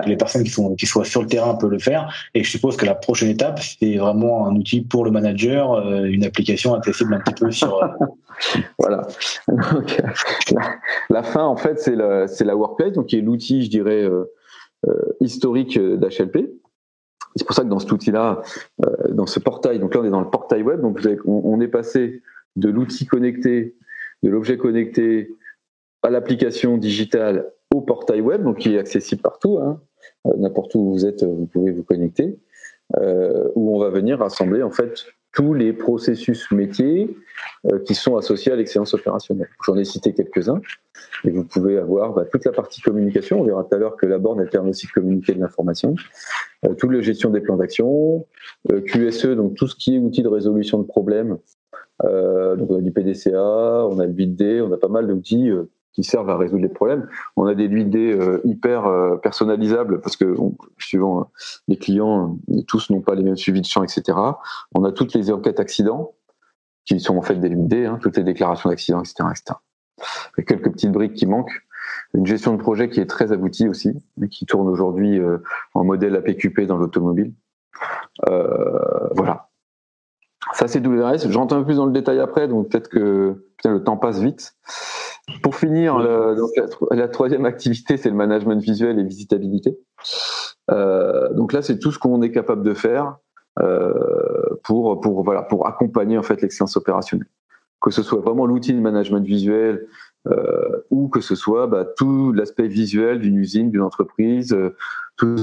Les 0.07 0.17
personnes 0.17 0.45
qui 0.45 0.51
sont, 0.51 0.75
qui 0.75 0.87
soient 0.87 1.05
sur 1.05 1.21
le 1.21 1.29
terrain 1.29 1.55
peuvent 1.57 1.71
le 1.71 1.79
faire. 1.79 2.11
Et 2.35 2.43
je 2.43 2.51
suppose 2.51 2.77
que 2.79 2.87
la 2.87 2.95
prochaine 2.95 3.29
étape, 3.29 3.61
c'est 3.61 3.97
vraiment 3.97 4.47
un 4.47 4.57
outil 4.57 4.81
pour 4.81 5.05
le 5.05 5.11
manager, 5.11 5.75
euh, 5.75 6.05
une 6.05 6.25
application 6.25 6.75
accessible 6.75 7.13
un 7.13 7.21
petit 7.21 7.35
peu 7.35 7.51
sur. 7.51 7.83
Euh, 7.83 8.61
voilà. 8.79 9.07
Donc, 9.47 10.03
la, 11.11 11.23
fin, 11.23 11.45
en 11.45 11.57
fait, 11.57 11.79
c'est 11.79 11.97
la, 11.97 12.27
c'est 12.27 12.47
la 12.47 12.57
workplace, 12.57 12.93
donc 12.93 13.07
qui 13.07 13.19
est 13.19 13.23
l'outil, 13.23 13.63
je 13.63 13.69
dirais, 13.69 14.03
euh, 14.03 14.25
historique 15.21 15.79
d'HLP. 15.79 16.51
C'est 17.37 17.45
pour 17.45 17.55
ça 17.55 17.63
que 17.63 17.69
dans 17.69 17.79
cet 17.79 17.93
outil-là, 17.93 18.41
dans 19.11 19.27
ce 19.27 19.39
portail, 19.39 19.79
donc 19.79 19.95
là 19.95 20.01
on 20.01 20.05
est 20.05 20.11
dans 20.11 20.21
le 20.21 20.31
portail 20.31 20.63
web, 20.63 20.81
donc 20.81 20.99
on 21.27 21.61
est 21.61 21.69
passé 21.69 22.23
de 22.57 22.69
l'outil 22.69 23.07
connecté 23.07 23.77
de 24.23 24.31
l'objet 24.31 24.57
connecté 24.57 25.31
à 26.03 26.11
l'application 26.11 26.77
digitale 26.77 27.53
au 27.75 27.81
portail 27.81 28.21
web, 28.21 28.43
donc 28.43 28.59
qui 28.59 28.75
est 28.75 28.79
accessible 28.79 29.23
partout. 29.23 29.59
Hein. 29.59 29.81
Euh, 30.27 30.33
n'importe 30.37 30.75
où 30.75 30.93
vous 30.93 31.07
êtes, 31.07 31.23
vous 31.23 31.47
pouvez 31.47 31.73
vous 31.73 31.85
connecter, 31.85 32.39
euh, 32.99 33.49
où 33.55 33.77
on 33.77 33.79
va 33.79 33.91
venir 33.91 34.19
rassembler 34.19 34.63
en 34.63 34.71
fait 34.71 35.05
tous 35.33 35.55
les 35.55 35.73
processus 35.73 36.51
métiers 36.51 37.17
euh, 37.67 37.79
qui 37.81 37.95
sont 37.95 38.17
associés 38.17 38.51
à 38.51 38.57
l'excellence 38.57 38.95
opérationnelle. 38.95 39.49
J'en 39.65 39.77
ai 39.77 39.85
cité 39.85 40.13
quelques-uns, 40.13 40.61
et 41.25 41.31
vous 41.31 41.45
pouvez 41.45 41.79
avoir 41.79 42.13
bah, 42.15 42.25
toute 42.25 42.45
la 42.45 42.53
partie 42.53 42.81
communication. 42.81 43.41
On 43.41 43.45
verra 43.45 43.63
tout 43.63 43.75
à 43.75 43.79
l'heure 43.79 43.97
que 43.97 44.07
la 44.07 44.19
borne 44.19 44.41
elle 44.41 44.49
permet 44.49 44.71
aussi 44.71 44.89
de 44.89 44.93
communiquer 44.93 45.35
de 45.35 45.41
l'information, 45.41 45.95
euh, 46.65 46.75
toute 46.75 46.91
la 46.91 47.01
gestion 47.01 47.31
des 47.31 47.41
plans 47.41 47.57
d'action, 47.57 48.27
QSE, 48.87 49.27
donc 49.37 49.55
tout 49.55 49.69
ce 49.69 49.77
qui 49.77 49.95
est 49.95 49.99
outil 49.99 50.23
de 50.23 50.29
résolution 50.29 50.79
de 50.79 50.85
problèmes 50.85 51.33
euh, 51.33 51.60
donc 52.03 52.71
on 52.71 52.79
a 52.79 52.81
du 52.81 52.93
PDCA, 52.93 53.87
on 53.87 53.99
a 53.99 54.07
le 54.07 54.13
8D, 54.13 54.63
on 54.63 54.73
a 54.73 54.79
pas 54.79 54.89
mal 54.89 55.07
d'outils 55.07 55.51
euh, 55.51 55.71
qui 55.93 56.05
servent 56.05 56.31
à 56.31 56.37
résoudre 56.37 56.63
les 56.63 56.69
problèmes. 56.69 57.09
On 57.37 57.47
a 57.47 57.55
des 57.55 57.69
8D 57.69 57.97
euh, 57.97 58.41
hyper 58.45 58.89
personnalisables 59.23 60.01
parce 60.01 60.17
que 60.17 60.37
suivant 60.79 61.31
les 61.69 61.77
clients, 61.77 62.39
tous 62.69 62.91
n'ont 62.91 63.01
pas 63.01 63.15
les 63.15 63.23
mêmes 63.23 63.37
suivis 63.37 63.61
de 63.61 63.67
champ, 63.67 63.83
etc. 63.83 64.17
On 64.75 64.85
a 64.85 64.93
toutes 64.93 65.15
les 65.15 65.33
enquêtes 65.33 65.61
accidents 65.61 66.15
qui 66.85 67.01
sont 67.01 67.17
en 67.17 67.23
fait 67.23 67.37
des 67.37 67.51
8D, 67.51 67.87
hein, 67.87 67.99
toutes 68.01 68.17
les 68.17 68.23
déclarations 68.23 68.71
d'accidents, 68.71 69.01
etc., 69.01 69.29
etc. 69.31 69.59
A 70.39 70.43
quelques 70.43 70.71
petites 70.71 70.93
briques 70.93 71.15
qui 71.15 71.27
manquent. 71.27 71.67
Une 72.15 72.27
gestion 72.27 72.55
de 72.55 72.63
projet 72.63 72.89
qui 72.89 73.01
est 73.01 73.07
très 73.07 73.33
aboutie 73.33 73.69
aussi, 73.69 73.93
mais 74.17 74.29
qui 74.29 74.47
tourne 74.47 74.69
aujourd'hui 74.69 75.21
en 75.75 75.85
modèle 75.85 76.15
APQP 76.17 76.63
dans 76.63 76.77
l'automobile. 76.77 77.35
voilà. 78.27 79.50
Ça, 80.53 80.69
c'est 80.69 80.85
WRS. 80.85 81.31
J'entends 81.31 81.57
un 81.57 81.61
peu 81.61 81.67
plus 81.67 81.77
dans 81.77 81.87
le 81.87 81.93
détail 81.93 82.19
après, 82.21 82.49
donc 82.49 82.69
peut-être 82.69 82.89
que 82.89 83.45
le 83.65 83.85
temps 83.85 83.97
passe 83.97 84.21
vite. 84.21 84.55
Pour 85.43 85.55
finir, 85.55 85.99
la, 85.99 87.09
troisième 87.09 87.45
activité, 87.45 87.97
c'est 87.97 88.09
le 88.09 88.17
management 88.17 88.61
visuel 88.61 88.99
et 88.99 89.05
visitabilité. 89.05 89.79
Euh, 90.71 91.33
donc 91.35 91.53
là, 91.53 91.63
c'est 91.63 91.79
tout 91.79 91.93
ce 91.93 91.99
qu'on 91.99 92.23
est 92.23 92.33
capable 92.33 92.63
de 92.63 92.75
faire 92.75 93.17
euh, 93.61 93.93
pour, 94.65 95.01
pour, 95.01 95.23
voilà, 95.23 95.43
pour 95.43 95.69
accompagner 95.69 96.19
en 96.19 96.23
fait 96.23 96.41
l'excellence 96.43 96.77
opérationnelle. 96.77 97.29
Que 97.81 97.91
ce 97.91 98.03
soit 98.03 98.21
vraiment 98.21 98.45
l'outil 98.45 98.75
de 98.75 98.81
management 98.81 99.25
visuel 99.25 99.87
euh, 100.29 100.85
ou 100.91 101.09
que 101.09 101.21
ce 101.21 101.35
soit 101.35 101.67
bah, 101.67 101.85
tout 101.97 102.33
l'aspect 102.33 102.69
visuel 102.69 103.21
d'une 103.21 103.37
usine, 103.37 103.71
d'une 103.71 103.83
entreprise, 103.83 104.57
tout 105.17 105.37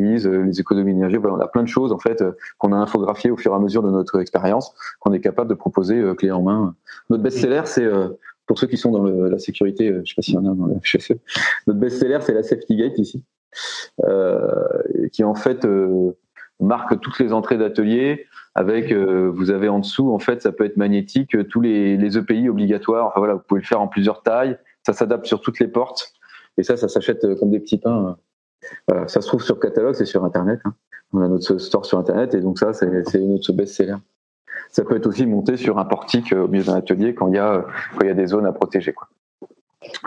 euh, 0.00 0.42
les 0.44 0.60
économies 0.60 0.94
d'énergie. 0.94 1.16
Voilà, 1.16 1.36
on 1.36 1.40
a 1.40 1.48
plein 1.48 1.62
de 1.62 1.68
choses 1.68 1.92
en 1.92 1.98
fait 1.98 2.22
euh, 2.22 2.32
qu'on 2.58 2.72
a 2.72 2.76
infographiées 2.76 3.30
au 3.30 3.36
fur 3.36 3.52
et 3.52 3.54
à 3.54 3.58
mesure 3.58 3.82
de 3.82 3.90
notre 3.90 4.20
expérience, 4.20 4.74
qu'on 5.00 5.12
est 5.12 5.20
capable 5.20 5.48
de 5.48 5.54
proposer 5.54 5.98
euh, 5.98 6.14
clé 6.14 6.30
en 6.30 6.42
main. 6.42 6.74
Notre 7.10 7.22
best-seller, 7.22 7.62
c'est 7.64 7.88
pour 8.46 8.58
ceux 8.58 8.66
qui 8.66 8.76
sont 8.76 8.90
dans 8.90 9.04
la 9.04 9.38
sécurité, 9.38 9.88
je 10.04 10.10
sais 10.10 10.14
pas 10.16 10.22
s'il 10.22 10.34
y 10.34 10.38
en 10.38 10.46
a 10.46 10.54
dans 10.54 10.66
le 10.66 10.74
HSE, 10.74 11.12
notre 11.66 11.80
best-seller, 11.80 12.18
c'est 12.22 12.34
la 12.34 12.42
Safety 12.42 12.76
Gate 12.76 12.98
ici, 12.98 13.24
qui 15.12 15.24
en 15.24 15.34
fait 15.34 15.66
marque 16.60 17.00
toutes 17.00 17.18
les 17.18 17.32
entrées 17.32 17.58
d'ateliers. 17.58 18.26
Avec, 18.54 18.92
vous 18.92 19.50
avez 19.50 19.68
en 19.68 19.80
dessous, 19.80 20.12
en 20.12 20.18
fait, 20.18 20.40
ça 20.40 20.52
peut 20.52 20.64
être 20.64 20.76
magnétique, 20.76 21.36
tous 21.48 21.60
les, 21.60 21.96
les 21.96 22.16
EPI 22.16 22.48
obligatoires. 22.48 23.08
Enfin 23.08 23.18
voilà, 23.18 23.34
vous 23.34 23.42
pouvez 23.46 23.60
le 23.60 23.66
faire 23.66 23.80
en 23.80 23.88
plusieurs 23.88 24.22
tailles. 24.22 24.56
Ça 24.86 24.92
s'adapte 24.92 25.26
sur 25.26 25.40
toutes 25.40 25.58
les 25.58 25.68
portes. 25.68 26.12
Et 26.56 26.62
ça, 26.62 26.76
ça 26.76 26.88
s'achète 26.88 27.26
comme 27.38 27.50
des 27.50 27.60
petits 27.60 27.78
pains 27.78 28.16
ça 29.06 29.20
se 29.20 29.26
trouve 29.26 29.42
sur 29.42 29.58
catalogue, 29.60 29.94
c'est 29.94 30.04
sur 30.04 30.24
Internet. 30.24 30.60
Hein. 30.64 30.74
On 31.12 31.22
a 31.22 31.28
notre 31.28 31.58
store 31.58 31.86
sur 31.86 31.98
Internet 31.98 32.34
et 32.34 32.40
donc 32.40 32.58
ça, 32.58 32.72
c'est 32.72 32.86
notre 32.86 33.52
best-seller. 33.52 33.96
Ça 34.70 34.84
peut 34.84 34.96
être 34.96 35.06
aussi 35.06 35.26
monté 35.26 35.56
sur 35.56 35.78
un 35.78 35.84
portique 35.84 36.32
euh, 36.32 36.44
au 36.44 36.48
milieu 36.48 36.64
d'un 36.64 36.74
atelier 36.74 37.14
quand 37.14 37.28
il 37.28 37.34
y 37.34 37.38
a 37.38 37.64
a 38.00 38.14
des 38.14 38.26
zones 38.26 38.46
à 38.46 38.52
protéger. 38.52 38.94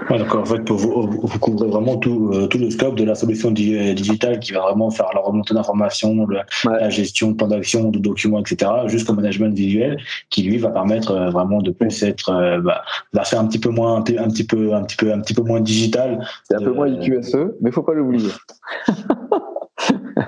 Donc 0.10 0.36
en 0.36 0.46
fait, 0.46 0.70
vous, 0.70 1.10
vous 1.22 1.40
couvrez 1.40 1.68
vraiment 1.68 1.98
tout, 1.98 2.32
euh, 2.34 2.48
tout, 2.48 2.58
le 2.58 2.70
scope 2.70 2.96
de 2.96 3.04
la 3.04 3.16
solution 3.16 3.50
euh, 3.50 3.94
digitale 3.94 4.40
qui 4.40 4.52
va 4.52 4.62
vraiment 4.62 4.90
faire 4.90 5.10
la 5.14 5.22
remontée 5.22 5.54
d'informations, 5.54 6.28
la 6.66 6.90
gestion 6.90 7.32
de 7.32 7.36
plan 7.36 7.48
d'action, 7.48 7.90
de 7.90 8.00
documents, 8.00 8.40
etc., 8.40 8.72
jusqu'au 8.88 9.14
management 9.14 9.56
visuel, 9.56 9.98
qui 10.30 10.44
lui 10.44 10.58
va 10.58 10.70
permettre 10.70 11.14
vraiment 11.32 11.62
de 11.62 11.72
plus 11.72 12.04
être, 12.04 12.62
bah, 12.64 12.84
va 13.14 13.24
faire 13.24 13.40
un 13.40 13.48
petit 13.48 13.60
peu 13.60 13.70
moins, 13.70 13.98
un 13.98 14.02
petit 14.02 14.46
peu, 14.46 14.74
un 14.74 14.84
petit 14.84 14.98
peu, 14.98 15.14
un 15.14 15.20
petit 15.22 15.34
peu 15.34 15.44
moins 15.44 15.62
digital. 15.62 16.26
C'est 16.44 16.56
un 16.56 16.60
peu 16.60 16.72
moins 16.72 16.88
IQSE, 16.88 17.38
mais 17.62 17.72
faut 17.72 17.84
pas 17.84 17.94
l'oublier. 17.94 18.32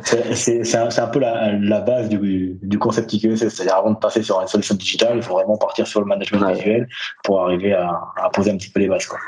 c'est 0.04 0.76
un, 0.76 0.90
un, 0.96 1.08
peu 1.08 1.20
la, 1.20 1.54
la 1.54 1.82
base 1.82 2.10
du, 2.10 2.58
du 2.62 2.80
concept 2.80 3.14
IQS, 3.14 3.38
c'est-à-dire 3.38 3.76
avant 3.76 3.92
de 3.92 3.98
passer 3.98 4.22
sur 4.24 4.40
une 4.42 4.48
solution 4.48 4.76
digitale, 4.76 5.18
il 5.18 5.24
faut 5.24 5.34
vraiment 5.34 5.58
partir 5.58 5.88
sur 5.88 6.00
le 6.00 6.06
management 6.06 6.54
visuel 6.54 6.88
pour 7.24 7.44
arriver 7.44 7.74
à, 7.74 8.00
à, 8.18 8.30
poser 8.30 8.52
un 8.52 8.58
petit 8.58 8.70
peu 8.70 8.80
les 8.80 8.88
bases. 8.88 9.06
Quoi. 9.06 9.20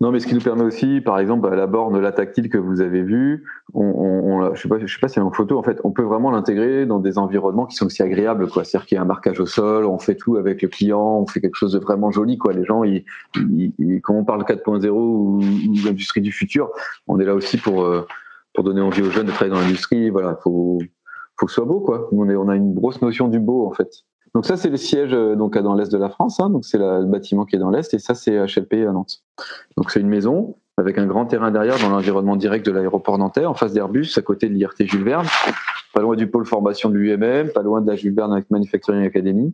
Non, 0.00 0.12
mais 0.12 0.20
ce 0.20 0.28
qui 0.28 0.34
nous 0.34 0.40
permet 0.40 0.62
aussi, 0.62 1.00
par 1.00 1.18
exemple, 1.18 1.48
la 1.48 1.66
borne, 1.66 1.98
la 1.98 2.12
tactile 2.12 2.48
que 2.48 2.56
vous 2.56 2.80
avez 2.80 3.02
vue, 3.02 3.44
on, 3.74 3.82
on, 3.82 4.54
je 4.54 4.62
sais 4.62 4.68
pas, 4.68 4.78
je 4.78 4.86
sais 4.86 5.00
pas 5.00 5.08
si 5.08 5.14
c'est 5.14 5.20
en 5.20 5.32
photo, 5.32 5.58
en 5.58 5.64
fait, 5.64 5.80
on 5.82 5.90
peut 5.90 6.04
vraiment 6.04 6.30
l'intégrer 6.30 6.86
dans 6.86 7.00
des 7.00 7.18
environnements 7.18 7.66
qui 7.66 7.74
sont 7.74 7.86
aussi 7.86 8.04
agréables, 8.04 8.48
quoi. 8.48 8.62
C'est-à-dire 8.62 8.86
qu'il 8.86 8.94
y 8.94 8.98
a 8.98 9.02
un 9.02 9.06
marquage 9.06 9.40
au 9.40 9.46
sol, 9.46 9.86
on 9.86 9.98
fait 9.98 10.14
tout 10.14 10.36
avec 10.36 10.62
le 10.62 10.68
client, 10.68 11.18
on 11.20 11.26
fait 11.26 11.40
quelque 11.40 11.56
chose 11.56 11.72
de 11.72 11.80
vraiment 11.80 12.12
joli, 12.12 12.38
quoi. 12.38 12.52
Les 12.52 12.64
gens, 12.64 12.84
ils, 12.84 13.04
ils, 13.34 14.00
quand 14.00 14.14
on 14.14 14.24
parle 14.24 14.42
4.0 14.44 14.88
ou, 14.88 15.40
ou 15.40 15.74
l'industrie 15.84 16.20
du 16.20 16.30
futur, 16.30 16.70
on 17.08 17.18
est 17.18 17.24
là 17.24 17.34
aussi 17.34 17.56
pour 17.58 17.82
euh, 17.82 18.06
pour 18.54 18.62
donner 18.62 18.80
envie 18.80 19.02
aux 19.02 19.10
jeunes 19.10 19.26
de 19.26 19.32
travailler 19.32 19.54
dans 19.54 19.60
l'industrie. 19.60 20.10
Voilà, 20.10 20.36
faut 20.36 20.78
faut 21.38 21.46
que 21.46 21.52
ce 21.52 21.56
soit 21.56 21.64
beau, 21.64 21.80
quoi. 21.80 22.08
On, 22.12 22.28
est, 22.28 22.36
on 22.36 22.48
a 22.48 22.56
une 22.56 22.74
grosse 22.74 23.02
notion 23.02 23.28
du 23.28 23.40
beau, 23.40 23.66
en 23.66 23.72
fait. 23.72 24.04
Donc 24.34 24.46
ça, 24.46 24.56
c'est 24.56 24.70
le 24.70 24.76
siège 24.76 25.12
euh, 25.12 25.34
donc 25.34 25.56
dans 25.58 25.74
l'est 25.74 25.90
de 25.90 25.98
la 25.98 26.08
France. 26.08 26.40
Hein, 26.40 26.50
donc 26.50 26.64
c'est 26.64 26.78
le 26.78 27.04
bâtiment 27.04 27.44
qui 27.44 27.56
est 27.56 27.58
dans 27.58 27.70
l'est, 27.70 27.92
et 27.92 27.98
ça, 27.98 28.14
c'est 28.14 28.36
HLP 28.36 28.86
à 28.88 28.92
Nantes. 28.92 29.22
Donc 29.76 29.90
c'est 29.90 30.00
une 30.00 30.08
maison 30.08 30.56
avec 30.78 30.96
un 30.98 31.06
grand 31.06 31.26
terrain 31.26 31.50
derrière 31.50 31.78
dans 31.78 31.90
l'environnement 31.90 32.36
direct 32.36 32.64
de 32.64 32.70
l'aéroport 32.70 33.18
nantais, 33.18 33.44
en 33.44 33.54
face 33.54 33.72
d'Airbus, 33.72 34.10
à 34.16 34.22
côté 34.22 34.48
de 34.48 34.54
l'IRT 34.54 34.74
Jules 34.78 35.02
Verne, 35.02 35.26
pas 35.92 36.02
loin 36.02 36.14
du 36.14 36.28
pôle 36.28 36.46
formation 36.46 36.88
de 36.88 36.94
l'UMM, 36.94 37.50
pas 37.50 37.62
loin 37.62 37.80
de 37.80 37.88
la 37.88 37.96
Jules 37.96 38.14
Verne 38.14 38.42
Manufacturing 38.50 39.04
Academy. 39.04 39.52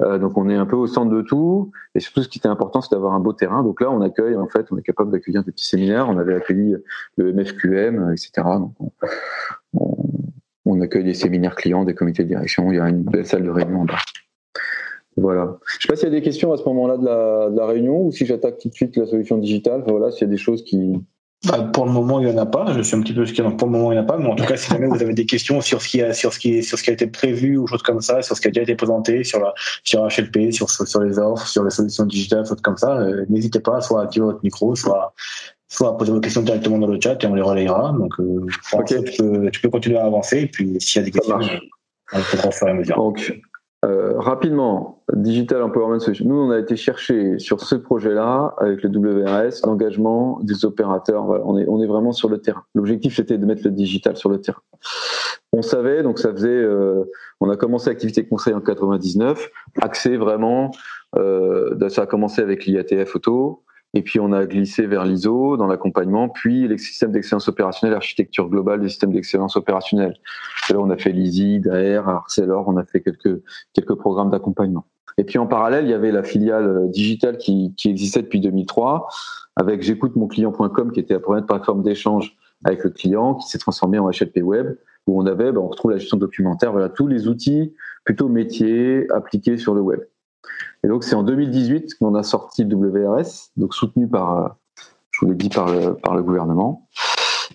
Euh, 0.00 0.18
donc 0.18 0.36
on 0.36 0.48
est 0.48 0.54
un 0.54 0.66
peu 0.66 0.76
au 0.76 0.86
centre 0.86 1.10
de 1.10 1.22
tout, 1.22 1.72
et 1.94 2.00
surtout 2.00 2.22
ce 2.22 2.28
qui 2.28 2.38
était 2.38 2.48
important, 2.48 2.80
c'est 2.80 2.92
d'avoir 2.92 3.14
un 3.14 3.20
beau 3.20 3.32
terrain. 3.32 3.62
Donc 3.62 3.80
là, 3.80 3.90
on 3.90 4.00
accueille, 4.02 4.36
en 4.36 4.46
fait, 4.46 4.66
on 4.70 4.78
est 4.78 4.82
capable 4.82 5.10
d'accueillir 5.10 5.42
des 5.42 5.52
petits 5.52 5.66
séminaires. 5.66 6.08
On 6.08 6.18
avait 6.18 6.34
accueilli 6.34 6.76
le 7.16 7.32
MFQM, 7.32 8.12
etc. 8.12 8.30
Donc 8.58 8.72
on, 8.78 8.92
on, 9.74 9.96
accueille 10.80 11.04
des 11.04 11.14
séminaires 11.14 11.54
clients, 11.54 11.84
des 11.84 11.94
comités 11.94 12.24
de 12.24 12.28
direction. 12.28 12.70
Il 12.72 12.76
y 12.76 12.80
a 12.80 12.88
une 12.88 13.02
belle 13.02 13.26
salle 13.26 13.44
de 13.44 13.50
réunion 13.50 13.82
en 13.82 13.84
bas. 13.84 13.98
Voilà. 15.16 15.58
Je 15.66 15.82
sais 15.82 15.88
pas 15.88 15.96
s'il 15.96 16.08
y 16.08 16.12
a 16.12 16.14
des 16.14 16.22
questions 16.22 16.52
à 16.52 16.56
ce 16.56 16.64
moment-là 16.64 16.98
de 16.98 17.56
la, 17.56 17.66
réunion 17.66 18.02
ou 18.02 18.12
si 18.12 18.26
j'attaque 18.26 18.58
tout 18.58 18.68
de 18.68 18.74
suite 18.74 18.96
la 18.96 19.06
solution 19.06 19.38
digitale. 19.38 19.82
voilà, 19.86 20.10
s'il 20.10 20.22
y 20.22 20.30
a 20.30 20.32
des 20.32 20.36
choses 20.36 20.62
qui, 20.62 21.00
bah, 21.44 21.70
pour 21.72 21.84
le 21.84 21.92
moment, 21.92 22.18
il 22.18 22.26
n'y 22.26 22.32
en 22.32 22.38
a 22.38 22.46
pas. 22.46 22.72
Je 22.74 22.80
suis 22.80 22.96
un 22.96 23.02
petit 23.02 23.12
peu 23.12 23.24
ce 23.24 23.32
qu'il 23.32 23.44
y 23.44 23.46
a. 23.46 23.50
Pour 23.50 23.68
le 23.68 23.72
moment, 23.72 23.92
il 23.92 23.94
n'y 23.94 24.00
en 24.00 24.04
a 24.04 24.06
pas. 24.06 24.16
Mais 24.16 24.26
en 24.26 24.34
tout 24.34 24.44
cas, 24.44 24.56
si 24.56 24.70
jamais 24.70 24.86
vous 24.86 25.00
avez 25.00 25.14
des 25.14 25.26
questions 25.26 25.60
sur 25.60 25.80
ce 25.80 25.88
qui 25.88 26.02
a, 26.02 26.12
sur 26.12 26.32
ce 26.32 26.38
qui 26.38 26.62
sur 26.62 26.78
ce 26.78 26.82
qui 26.82 26.90
a 26.90 26.92
été 26.92 27.06
prévu 27.06 27.56
ou 27.56 27.66
choses 27.66 27.82
comme 27.82 28.00
ça, 28.00 28.22
sur 28.22 28.36
ce 28.36 28.40
qui 28.40 28.48
a 28.48 28.50
déjà 28.50 28.62
été 28.62 28.74
présenté, 28.74 29.22
sur 29.22 29.40
la, 29.40 29.54
sur 29.84 30.02
HLP, 30.02 30.50
sur, 30.50 30.68
sur 30.68 31.00
les 31.00 31.18
offres, 31.18 31.46
sur 31.46 31.62
les 31.62 31.70
solutions 31.70 32.04
digitales, 32.04 32.46
choses 32.46 32.60
comme 32.62 32.76
ça, 32.76 32.98
euh, 32.98 33.24
n'hésitez 33.28 33.60
pas, 33.60 33.80
soit 33.80 34.00
à 34.00 34.04
activer 34.04 34.24
votre 34.24 34.40
micro, 34.42 34.74
soit, 34.74 35.14
soit 35.68 35.96
poser 35.96 36.12
vos 36.12 36.20
questions 36.20 36.42
directement 36.42 36.78
dans 36.78 36.86
le 36.86 37.00
chat 37.00 37.22
et 37.22 37.26
on 37.26 37.34
les 37.34 37.42
relayera. 37.42 37.92
Donc, 37.92 38.14
tu, 39.52 39.60
peux, 39.60 39.70
continuer 39.70 39.98
à 39.98 40.04
avancer. 40.04 40.42
Et 40.42 40.46
puis, 40.46 40.80
s'il 40.80 41.00
y 41.00 41.02
a 41.02 41.06
des 41.06 41.10
questions, 41.10 41.38
on 42.12 42.18
fera 42.18 42.48
au 42.48 42.68
et 42.68 42.74
mesure. 42.74 42.96
Donc, 42.96 43.40
rapidement, 43.82 45.02
Digital 45.12 45.62
Empowerment 45.62 46.00
Solution. 46.00 46.26
Nous, 46.26 46.36
on 46.36 46.50
a 46.50 46.58
été 46.58 46.76
chercher 46.76 47.38
sur 47.38 47.60
ce 47.60 47.74
projet-là, 47.74 48.54
avec 48.58 48.82
le 48.82 48.90
WRS, 48.90 49.64
l'engagement 49.64 50.40
des 50.42 50.64
opérateurs. 50.64 51.24
on, 51.24 51.58
est, 51.58 51.66
on 51.68 51.82
est 51.82 51.86
vraiment 51.86 52.12
sur 52.12 52.28
le 52.28 52.38
terrain. 52.38 52.64
L'objectif, 52.74 53.16
c'était 53.16 53.38
de 53.38 53.46
mettre 53.46 53.62
le 53.64 53.70
digital 53.70 54.16
sur 54.16 54.28
le 54.28 54.40
terrain. 54.40 54.62
On 55.52 55.62
savait, 55.62 56.02
donc 56.02 56.18
ça 56.18 56.32
faisait, 56.32 56.48
euh, 56.48 57.04
on 57.40 57.48
a 57.48 57.56
commencé 57.56 57.88
l'activité 57.88 58.26
conseil 58.26 58.52
en 58.52 58.60
99, 58.60 59.48
axé 59.80 60.16
vraiment, 60.16 60.70
euh, 61.16 61.88
ça 61.88 62.02
a 62.02 62.06
commencé 62.06 62.42
avec 62.42 62.66
l'IATF 62.66 63.16
auto, 63.16 63.62
et 63.94 64.02
puis 64.02 64.20
on 64.20 64.32
a 64.32 64.44
glissé 64.46 64.86
vers 64.86 65.04
l'ISO 65.04 65.56
dans 65.56 65.66
l'accompagnement, 65.66 66.28
puis 66.28 66.68
les 66.68 66.78
systèmes 66.78 67.12
d'excellence 67.12 67.48
opérationnelle, 67.48 67.94
l'architecture 67.94 68.48
globale 68.48 68.80
des 68.80 68.88
systèmes 68.88 69.12
d'excellence 69.12 69.56
opérationnelle. 69.56 70.14
là, 70.70 70.78
on 70.78 70.90
a 70.90 70.96
fait 70.96 71.12
l'ISI, 71.12 71.60
DAER, 71.60 72.08
Arcelor, 72.08 72.68
on 72.68 72.76
a 72.76 72.84
fait 72.84 73.00
quelques 73.00 73.42
quelques 73.72 73.94
programmes 73.94 74.30
d'accompagnement. 74.30 74.86
Et 75.18 75.24
puis 75.24 75.38
en 75.38 75.46
parallèle, 75.46 75.86
il 75.86 75.90
y 75.90 75.94
avait 75.94 76.12
la 76.12 76.22
filiale 76.22 76.66
euh, 76.66 76.88
digitale 76.88 77.38
qui, 77.38 77.72
qui 77.76 77.88
existait 77.88 78.22
depuis 78.22 78.40
2003, 78.40 79.08
avec 79.56 79.82
j'écoute 79.82 80.14
mon 80.16 80.26
client.com, 80.26 80.92
qui 80.92 81.00
était 81.00 81.14
la 81.14 81.20
première 81.20 81.46
plateforme 81.46 81.82
d'échange 81.82 82.36
avec 82.64 82.84
le 82.84 82.90
client, 82.90 83.34
qui 83.34 83.48
s'est 83.48 83.58
transformé 83.58 83.98
en 83.98 84.10
HLP 84.10 84.42
Web 84.42 84.76
où 85.06 85.20
on 85.20 85.26
avait, 85.26 85.52
ben, 85.52 85.58
on 85.58 85.68
retrouve 85.68 85.92
la 85.92 85.98
gestion 85.98 86.16
documentaire, 86.16 86.72
voilà, 86.72 86.88
tous 86.88 87.06
les 87.06 87.28
outils 87.28 87.74
plutôt 88.04 88.28
métiers 88.28 89.06
appliqués 89.12 89.56
sur 89.56 89.74
le 89.74 89.80
web. 89.80 90.00
Et 90.86 90.88
donc 90.88 91.02
c'est 91.02 91.16
en 91.16 91.24
2018 91.24 91.96
qu'on 91.98 92.14
a 92.14 92.22
sorti 92.22 92.64
WRS, 92.64 93.50
donc 93.56 93.74
soutenu 93.74 94.06
par, 94.06 94.38
euh, 94.38 94.48
je 95.10 95.18
vous 95.20 95.26
l'ai 95.26 95.34
dit 95.34 95.48
par 95.48 95.66
le, 95.66 95.94
par 95.94 96.14
le 96.14 96.22
gouvernement, 96.22 96.86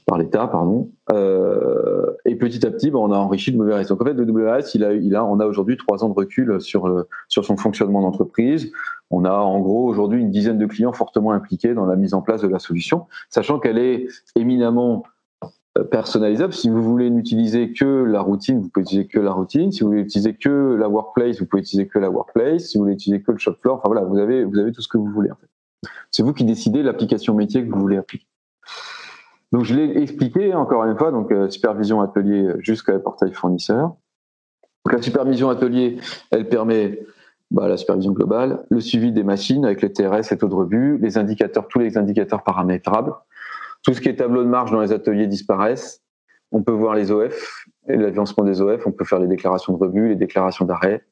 par 0.06 0.18
l'État, 0.18 0.48
pardon. 0.48 0.92
Euh, 1.14 2.12
et 2.26 2.36
petit 2.36 2.66
à 2.66 2.72
petit, 2.72 2.92
ben, 2.92 3.00
on 3.00 3.10
a 3.14 3.16
enrichi 3.16 3.56
WRS. 3.56 3.88
Donc 3.88 4.02
en 4.02 4.06
fait, 4.06 4.16
le 4.16 4.26
WRS, 4.26 4.76
il 4.76 4.84
a, 4.84 4.92
il 4.92 5.16
a, 5.16 5.24
on 5.24 5.40
a 5.40 5.46
aujourd'hui 5.46 5.78
trois 5.78 6.04
ans 6.04 6.10
de 6.10 6.14
recul 6.14 6.60
sur 6.60 7.06
sur 7.30 7.46
son 7.46 7.56
fonctionnement 7.56 8.02
d'entreprise. 8.02 8.70
On 9.12 9.24
a 9.24 9.34
en 9.34 9.62
gros 9.62 9.88
aujourd'hui 9.88 10.20
une 10.20 10.32
dizaine 10.32 10.58
de 10.58 10.66
clients 10.66 10.92
fortement 10.92 11.32
impliqués 11.32 11.74
dans 11.74 11.86
la 11.86 11.96
mise 11.96 12.14
en 12.14 12.22
place 12.22 12.42
de 12.42 12.50
la 12.50 12.60
solution, 12.60 13.08
sachant 13.30 13.60
qu'elle 13.60 13.78
est 13.78 14.08
éminemment 14.36 15.04
personnalisable. 15.90 16.54
Si 16.54 16.70
vous 16.70 16.82
voulez 16.82 17.10
n'utiliser 17.10 17.72
que 17.72 17.86
la 17.86 18.22
routine, 18.22 18.60
vous 18.60 18.70
pouvez 18.70 18.84
utiliser 18.84 19.08
que 19.08 19.20
la 19.20 19.32
routine. 19.32 19.72
Si 19.72 19.82
vous 19.82 19.88
voulez 19.88 20.02
utiliser 20.02 20.36
que 20.36 20.50
la 20.50 20.90
workplace, 20.90 21.40
vous 21.40 21.46
pouvez 21.46 21.62
utiliser 21.62 21.88
que 21.88 22.00
la 22.00 22.10
workplace. 22.10 22.64
Si 22.64 22.78
vous 22.78 22.84
voulez 22.84 22.96
utiliser 22.96 23.22
que 23.22 23.32
le 23.32 23.38
shop 23.38 23.56
floor, 23.62 23.78
enfin 23.78 23.88
voilà, 23.88 24.06
vous 24.06 24.18
avez 24.18 24.44
vous 24.44 24.60
avez 24.60 24.72
tout 24.72 24.82
ce 24.82 24.88
que 24.88 24.98
vous 24.98 25.10
voulez. 25.10 25.30
C'est 26.12 26.24
vous 26.24 26.34
qui 26.34 26.44
décidez 26.44 26.84
l'application 26.84 27.34
métier 27.34 27.66
que 27.66 27.72
vous 27.72 27.80
voulez 27.80 27.98
appliquer. 27.98 28.28
Donc 29.52 29.64
je 29.64 29.76
l'ai 29.76 30.02
expliqué 30.02 30.54
encore 30.54 30.86
une 30.86 30.98
fois, 30.98 31.12
donc 31.12 31.32
euh, 31.32 31.50
supervision 31.50 32.02
atelier 32.02 32.54
jusqu'à 32.60 33.00
portail 33.00 33.34
fournisseur. 33.34 33.96
Donc 34.86 34.94
la 34.94 35.02
supervision 35.02 35.50
atelier, 35.50 36.00
elle 36.32 36.48
permet 36.48 37.00
bah, 37.50 37.68
la 37.68 37.78
supervision 37.78 38.14
globale, 38.14 38.66
le 38.70 38.80
suivi 38.80 39.12
des 39.12 39.24
machines 39.24 39.66
avec 39.66 39.82
les 39.82 39.92
TRS 39.92 40.32
et 40.32 40.38
taux 40.38 40.48
de 40.48 40.56
revue, 40.56 40.98
les 41.00 41.18
indicateurs, 41.18 41.68
tous 41.68 41.80
les 41.80 41.98
indicateurs 41.98 42.44
paramétrables, 42.44 43.14
tout 43.84 43.94
ce 43.94 44.02
qui 44.02 44.10
est 44.10 44.16
tableau 44.16 44.44
de 44.44 44.50
marge 44.50 44.72
dans 44.72 44.82
les 44.82 44.92
ateliers 44.92 45.28
disparaissent. 45.28 46.02
On 46.52 46.64
peut 46.64 46.74
voir 46.74 46.96
les 46.96 47.12
OF 47.12 47.66
et 47.88 47.96
l'avancement 47.96 48.44
des 48.44 48.62
OF. 48.62 48.86
On 48.86 48.92
peut 48.92 49.06
faire 49.06 49.20
les 49.20 49.28
déclarations 49.28 49.74
de 49.74 49.78
revue, 49.78 50.10
les 50.10 50.16
déclarations 50.16 50.66
d'arrêt. 50.66 51.06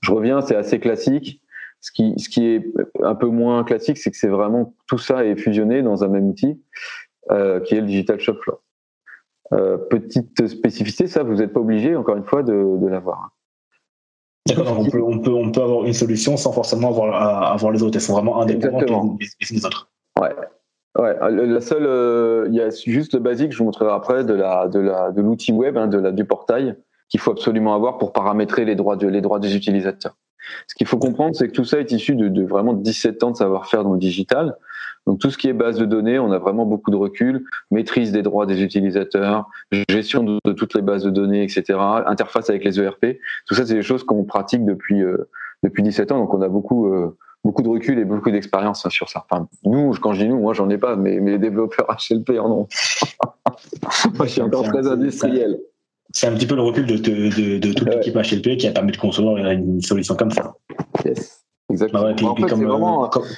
Je 0.00 0.12
reviens, 0.12 0.40
c'est 0.40 0.56
assez 0.56 0.80
classique. 0.80 1.42
Ce 1.80 1.92
qui, 1.92 2.14
ce 2.18 2.28
qui 2.28 2.46
est 2.46 2.66
un 3.02 3.14
peu 3.14 3.28
moins 3.28 3.62
classique, 3.62 3.98
c'est 3.98 4.10
que 4.10 4.16
c'est 4.16 4.28
vraiment 4.28 4.74
tout 4.86 4.98
ça 4.98 5.24
est 5.24 5.36
fusionné 5.36 5.82
dans 5.82 6.04
un 6.04 6.08
même 6.08 6.26
outil 6.26 6.60
euh, 7.30 7.60
qui 7.60 7.74
est 7.74 7.80
le 7.80 7.86
Digital 7.86 8.18
Shop 8.18 8.36
Floor. 8.42 8.62
Euh, 9.52 9.76
petite 9.76 10.48
spécificité, 10.48 11.06
ça, 11.06 11.22
vous 11.22 11.34
n'êtes 11.34 11.52
pas 11.52 11.60
obligé, 11.60 11.94
encore 11.94 12.16
une 12.16 12.24
fois, 12.24 12.42
de, 12.42 12.78
de 12.78 12.86
l'avoir. 12.88 13.30
D'accord, 14.48 14.78
on 14.78 14.88
peut, 14.88 15.02
on, 15.02 15.18
peut, 15.18 15.32
on 15.32 15.52
peut 15.52 15.62
avoir 15.62 15.84
une 15.84 15.92
solution 15.92 16.36
sans 16.36 16.52
forcément 16.52 16.88
avoir, 16.88 17.52
avoir 17.52 17.72
les 17.72 17.82
autres. 17.82 17.96
Elles 17.96 18.02
sont 18.02 18.14
vraiment 18.14 18.40
indépendantes 18.40 19.20
les, 19.20 19.26
les 19.50 19.66
autres. 19.66 19.90
Ouais, 20.20 20.34
Ouais, 20.98 21.14
euh, 21.20 21.46
la 21.46 21.60
seule, 21.60 21.86
euh, 21.86 22.46
il 22.48 22.54
y 22.54 22.60
a 22.60 22.70
juste 22.70 23.14
le 23.14 23.20
basique, 23.20 23.52
je 23.52 23.58
vous 23.58 23.64
montrerai 23.64 23.92
après, 23.92 24.24
de 24.24 24.32
la, 24.32 24.66
de 24.68 24.78
la, 24.78 25.10
de 25.12 25.20
l'outil 25.20 25.52
web, 25.52 25.76
hein, 25.76 25.88
de 25.88 25.98
la, 25.98 26.10
du 26.10 26.24
portail, 26.24 26.74
qu'il 27.08 27.20
faut 27.20 27.32
absolument 27.32 27.74
avoir 27.74 27.98
pour 27.98 28.12
paramétrer 28.12 28.64
les 28.64 28.76
droits, 28.76 28.96
de, 28.96 29.06
les 29.06 29.20
droits 29.20 29.38
des 29.38 29.54
utilisateurs. 29.56 30.16
Ce 30.68 30.74
qu'il 30.74 30.86
faut 30.86 30.98
comprendre, 30.98 31.34
c'est 31.34 31.48
que 31.48 31.52
tout 31.52 31.64
ça 31.64 31.80
est 31.80 31.92
issu 31.92 32.14
de, 32.14 32.28
de 32.28 32.44
vraiment 32.44 32.72
17 32.72 33.22
ans 33.24 33.32
de 33.32 33.36
savoir-faire 33.36 33.84
dans 33.84 33.92
le 33.92 33.98
digital. 33.98 34.56
Donc 35.06 35.18
tout 35.20 35.30
ce 35.30 35.38
qui 35.38 35.48
est 35.48 35.52
base 35.52 35.78
de 35.78 35.84
données, 35.84 36.18
on 36.18 36.32
a 36.32 36.38
vraiment 36.38 36.66
beaucoup 36.66 36.90
de 36.90 36.96
recul, 36.96 37.44
maîtrise 37.70 38.10
des 38.10 38.22
droits 38.22 38.46
des 38.46 38.62
utilisateurs, 38.62 39.48
gestion 39.88 40.24
de, 40.24 40.52
toutes 40.52 40.74
les 40.74 40.82
bases 40.82 41.04
de 41.04 41.10
données, 41.10 41.42
etc., 41.42 41.78
interface 42.06 42.48
avec 42.50 42.64
les 42.64 42.80
ERP. 42.80 43.18
Tout 43.46 43.54
ça, 43.54 43.66
c'est 43.66 43.74
des 43.74 43.82
choses 43.82 44.02
qu'on 44.02 44.24
pratique 44.24 44.64
depuis 44.64 45.02
euh, 45.02 45.28
depuis 45.62 45.82
17 45.82 46.10
ans. 46.12 46.18
Donc 46.18 46.34
on 46.34 46.42
a 46.42 46.48
beaucoup 46.48 46.90
beaucoup 47.46 47.62
de 47.62 47.68
recul 47.68 47.98
et 47.98 48.04
beaucoup 48.04 48.30
d'expérience 48.30 48.84
hein, 48.84 48.90
sur 48.90 49.08
ça. 49.08 49.24
Enfin, 49.30 49.48
nous, 49.64 49.94
quand 50.00 50.12
je 50.12 50.22
dis 50.22 50.28
nous, 50.28 50.38
moi 50.38 50.52
j'en 50.52 50.68
ai 50.68 50.78
pas, 50.78 50.96
mais, 50.96 51.20
les 51.20 51.38
développeurs 51.38 51.86
HLP 51.88 52.38
en 52.38 52.50
ont. 52.50 52.68
moi, 54.16 54.26
je 54.26 54.32
suis 54.32 54.42
encore 54.42 54.64
très 54.64 54.86
industriel. 54.86 55.58
C'est 56.12 56.26
un 56.26 56.34
petit 56.34 56.46
peu 56.46 56.56
le 56.56 56.62
recul 56.62 56.86
de, 56.86 56.96
de, 56.96 57.58
de, 57.58 57.72
toute 57.72 57.88
l'équipe 57.88 58.14
HLP 58.14 58.56
qui 58.58 58.66
a 58.66 58.72
permis 58.72 58.92
de 58.92 58.96
concevoir 58.96 59.36
une 59.36 59.80
solution 59.80 60.14
comme 60.14 60.30
ça. 60.30 60.54
Yes. 61.04 61.44
Exactement. 61.68 62.14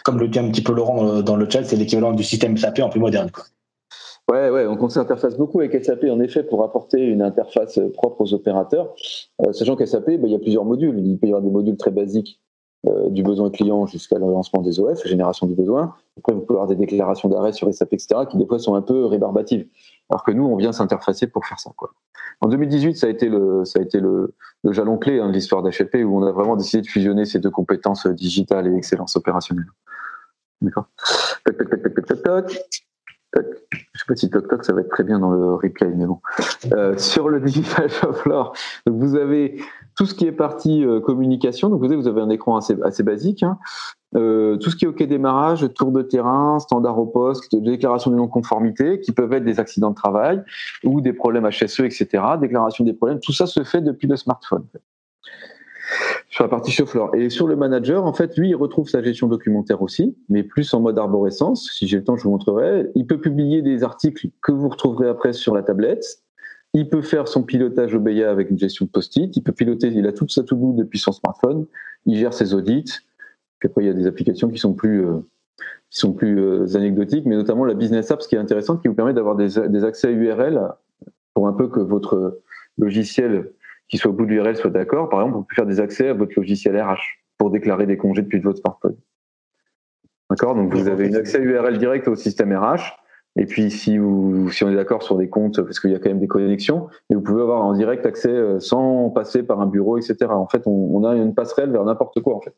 comme, 0.05 0.21
le 0.21 0.29
dit 0.29 0.39
un 0.39 0.51
petit 0.51 0.63
peu 0.63 0.75
Laurent 0.75 1.07
euh, 1.07 1.23
dans 1.23 1.37
le 1.37 1.49
chat, 1.49 1.65
c'est 1.65 1.77
l'équivalent 1.77 2.13
du 2.13 2.23
système 2.23 2.57
SAP 2.57 2.81
en 2.81 2.91
plus 2.91 3.01
moderne. 3.01 3.31
Quoi. 3.31 3.45
Ouais, 4.31 4.51
ouais, 4.51 4.67
on 4.67 4.89
s'interface 4.91 5.39
beaucoup 5.39 5.61
avec 5.61 5.83
SAP 5.83 6.05
en 6.05 6.21
effet 6.21 6.43
pour 6.43 6.63
apporter 6.63 7.01
une 7.01 7.23
interface 7.23 7.81
propre 7.95 8.21
aux 8.21 8.35
opérateurs. 8.35 8.95
Euh, 9.41 9.53
sachant 9.53 9.77
qu'SAP, 9.77 10.05
bah, 10.05 10.27
il 10.27 10.33
y 10.33 10.35
a 10.35 10.39
plusieurs 10.39 10.67
modules. 10.67 10.99
Il 10.99 11.19
peut 11.19 11.27
y 11.27 11.31
avoir 11.31 11.43
des 11.43 11.51
modules 11.51 11.79
très 11.79 11.91
basiques 11.91 12.39
euh, 12.87 13.11
du 13.11 13.23
besoin 13.23 13.51
client 13.51 13.87
jusqu'à 13.87 14.19
le 14.19 14.27
lancement 14.27 14.63
des 14.63 14.79
OF, 14.79 15.05
génération 15.05 15.47
du 15.47 15.55
besoin. 15.55 15.95
Après, 16.17 16.33
vous 16.33 16.41
pouvez 16.41 16.59
avoir 16.59 16.69
des 16.69 16.77
déclarations 16.77 17.29
d'arrêt 17.29 17.53
sur 17.53 17.73
SAP, 17.73 17.95
etc., 17.95 18.21
qui 18.31 18.37
des 18.37 18.47
fois 18.47 18.59
sont 18.59 18.75
un 18.75 18.83
peu 18.83 19.05
rébarbatives. 19.05 19.67
Alors 20.11 20.23
que 20.23 20.31
nous, 20.31 20.45
on 20.45 20.57
vient 20.57 20.73
s'interfacer 20.73 21.27
pour 21.27 21.45
faire 21.45 21.59
ça. 21.59 21.71
En 22.41 22.49
2018, 22.49 22.97
ça 22.97 23.09
a 23.09 23.11
été 23.11 23.29
le, 23.29 23.65
ça 23.65 23.81
a 23.81 23.83
été 23.83 23.99
le 23.99 24.33
jalon 24.71 24.97
clé 24.97 25.19
hein, 25.19 25.29
de 25.29 25.33
l'histoire 25.33 25.63
d'HLP, 25.63 26.05
où 26.05 26.19
on 26.19 26.23
a 26.23 26.31
vraiment 26.31 26.55
décidé 26.55 26.83
de 26.83 26.87
fusionner 26.87 27.25
ces 27.25 27.41
deux 27.41 27.51
compétences 27.51 28.07
digitales 28.07 28.69
et 28.69 28.77
excellence 28.77 29.17
opérationnelle. 29.17 29.67
D'accord? 30.61 30.87
Toc. 33.33 33.45
Je 33.73 33.79
sais 33.79 34.05
pas 34.07 34.17
si 34.17 34.31
toc 34.31 34.49
toc 34.49 34.65
ça 34.65 34.73
va 34.73 34.81
être 34.81 34.89
très 34.89 35.05
bien 35.05 35.19
dans 35.19 35.31
le 35.31 35.55
replay, 35.55 35.89
mais 35.95 36.07
bon. 36.07 36.21
Euh, 36.73 36.97
sur 36.97 37.29
le 37.29 37.41
digital 37.41 37.91
shop 37.91 38.15
floor, 38.15 38.55
vous 38.87 39.17
avez 39.17 39.61
tout 39.97 40.07
ce 40.07 40.15
qui 40.15 40.27
est 40.27 40.33
partie 40.33 40.85
euh, 40.85 41.01
communication. 41.01 41.69
Donc 41.69 41.81
vous 41.81 41.87
avez, 41.87 41.97
vous 41.97 42.09
avez 42.09 42.21
un 42.21 42.31
écran 42.31 42.57
assez, 42.57 42.77
assez 42.83 43.03
basique. 43.03 43.43
Hein. 43.43 43.59
Euh, 44.17 44.57
tout 44.57 44.71
ce 44.71 44.77
qui 44.77 44.87
est 44.87 44.89
OK 44.89 45.03
démarrage, 45.03 45.67
tour 45.75 45.93
de 45.93 46.01
terrain, 46.01 46.59
standard 46.59 46.99
au 46.99 47.07
poste, 47.07 47.55
déclaration 47.55 48.11
de 48.11 48.17
non-conformité, 48.17 49.01
qui 49.01 49.13
peuvent 49.13 49.33
être 49.35 49.45
des 49.45 49.61
accidents 49.61 49.91
de 49.91 49.97
travail 49.97 50.43
ou 50.85 51.01
des 51.03 51.13
problèmes 51.13 51.49
HSE, 51.49 51.81
etc. 51.81 52.23
Déclaration 52.41 52.85
des 52.85 52.95
problèmes. 52.95 53.21
Tout 53.21 53.33
ça 53.33 53.47
se 53.47 53.63
fait 53.63 53.83
depuis 53.83 54.09
le 54.09 54.17
smartphone 54.17 54.65
sur 56.29 56.45
la 56.45 56.51
partie 56.51 56.71
show 56.71 56.87
floor. 56.87 57.15
Et 57.15 57.31
sur 57.31 57.47
le 57.47 57.57
manager, 57.57 58.05
en 58.05 58.13
fait, 58.13 58.37
lui, 58.37 58.51
il 58.51 58.55
retrouve 58.55 58.89
sa 58.89 59.03
gestion 59.03 59.29
documentaire 59.29 59.81
aussi, 59.83 60.17
mais 60.29 60.43
plus 60.43 60.73
en 60.75 60.81
mode 60.81 60.99
arborescence. 60.99 61.71
Si 61.73 61.87
j'ai 61.87 61.97
le 61.99 62.05
temps, 62.05 62.17
je 62.17 62.25
vous 62.25 62.31
montrerai. 62.31 62.91
Il 62.95 63.07
peut 63.07 63.21
publier 63.21 63.63
des 63.63 63.83
articles 63.83 64.29
que 64.43 64.53
vous 64.53 64.69
retrouverez 64.69 65.09
après 65.09 65.33
sur 65.33 65.55
la 65.55 65.63
tablette. 65.63 66.23
Il 66.75 66.91
peut 66.91 67.01
faire 67.01 67.29
son 67.29 67.43
pilotage 67.43 67.95
OBEA 67.95 68.31
avec 68.31 68.51
une 68.51 68.59
gestion 68.59 68.85
de 68.85 68.91
post-it. 68.91 69.35
Il 69.35 69.43
peut 69.43 69.53
piloter, 69.53 69.89
il 69.89 70.07
a 70.07 70.13
tout 70.13 70.29
ça 70.29 70.43
tout 70.43 70.57
bout 70.57 70.75
depuis 70.75 70.99
son 70.99 71.13
smartphone. 71.13 71.67
Il 72.05 72.17
gère 72.19 72.35
ses 72.35 72.53
audits. 72.53 72.85
Puis 73.59 73.69
après, 73.69 73.85
il 73.85 73.87
y 73.87 73.91
a 73.91 73.95
des 73.95 74.07
applications 74.07 74.51
qui 74.51 74.59
sont 74.59 74.75
plus, 74.75 75.07
euh, 75.07 75.21
qui 75.91 75.99
sont 75.99 76.13
plus 76.13 76.39
euh, 76.39 76.77
anecdotiques, 76.77 77.25
mais 77.25 77.37
notamment 77.37 77.65
la 77.65 77.75
Business 77.75 78.11
App, 78.11 78.21
ce 78.21 78.29
qui 78.29 78.35
est 78.35 78.39
intéressant, 78.39 78.77
qui 78.77 78.87
vous 78.87 78.95
permet 78.95 79.15
d'avoir 79.15 79.35
des, 79.35 79.69
des 79.69 79.85
accès 79.85 80.09
à 80.09 80.11
URL 80.11 80.61
pour 81.33 81.49
un 81.49 81.55
peu 81.55 81.69
que 81.69 81.81
votre 81.81 82.39
logiciel 82.77 83.51
qui 83.89 83.99
soit 83.99 84.11
au 84.11 84.15
bout 84.15 84.27
de 84.27 84.31
l'URL 84.31 84.57
soit 84.57 84.71
d'accord. 84.71 85.09
Par 85.09 85.21
exemple, 85.21 85.39
on 85.39 85.43
peut 85.43 85.55
faire 85.55 85.67
des 85.67 85.81
accès 85.81 86.09
à 86.09 86.15
votre 86.15 86.33
logiciel 86.37 86.81
RH 86.81 86.99
pour 87.39 87.51
déclarer 87.51 87.87
des 87.87 87.97
congés 87.97 88.23
depuis 88.23 88.41
votre 88.41 88.59
smartphone. 88.59 88.97
D'accord? 90.31 90.55
Donc 90.55 90.75
vous 90.75 90.89
avez 90.89 91.09
une 91.09 91.17
accès 91.17 91.41
URL 91.41 91.79
direct 91.79 92.09
au 92.09 92.15
système 92.15 92.55
RH. 92.55 92.99
Et 93.37 93.47
puis 93.47 93.71
si, 93.71 93.99
vous, 93.99 94.51
si 94.51 94.65
on 94.65 94.71
est 94.71 94.75
d'accord 94.75 95.03
sur 95.03 95.17
des 95.17 95.29
comptes, 95.29 95.63
parce 95.63 95.79
qu'il 95.79 95.91
y 95.91 95.95
a 95.95 95.99
quand 95.99 96.09
même 96.09 96.19
des 96.19 96.27
connexions, 96.27 96.89
mais 97.09 97.17
vous 97.17 97.23
pouvez 97.23 97.43
avoir 97.43 97.63
en 97.63 97.73
direct 97.73 98.05
accès 98.05 98.31
euh, 98.31 98.59
sans 98.59 99.11
passer 99.11 99.45
par 99.45 99.61
un 99.61 99.67
bureau, 99.67 99.97
etc. 99.97 100.17
En 100.31 100.49
fait, 100.49 100.63
on 100.67 101.05
a 101.05 101.15
une 101.15 101.35
passerelle 101.35 101.71
vers 101.71 101.85
n'importe 101.85 102.21
quoi 102.21 102.35
en 102.35 102.41
fait. 102.41 102.55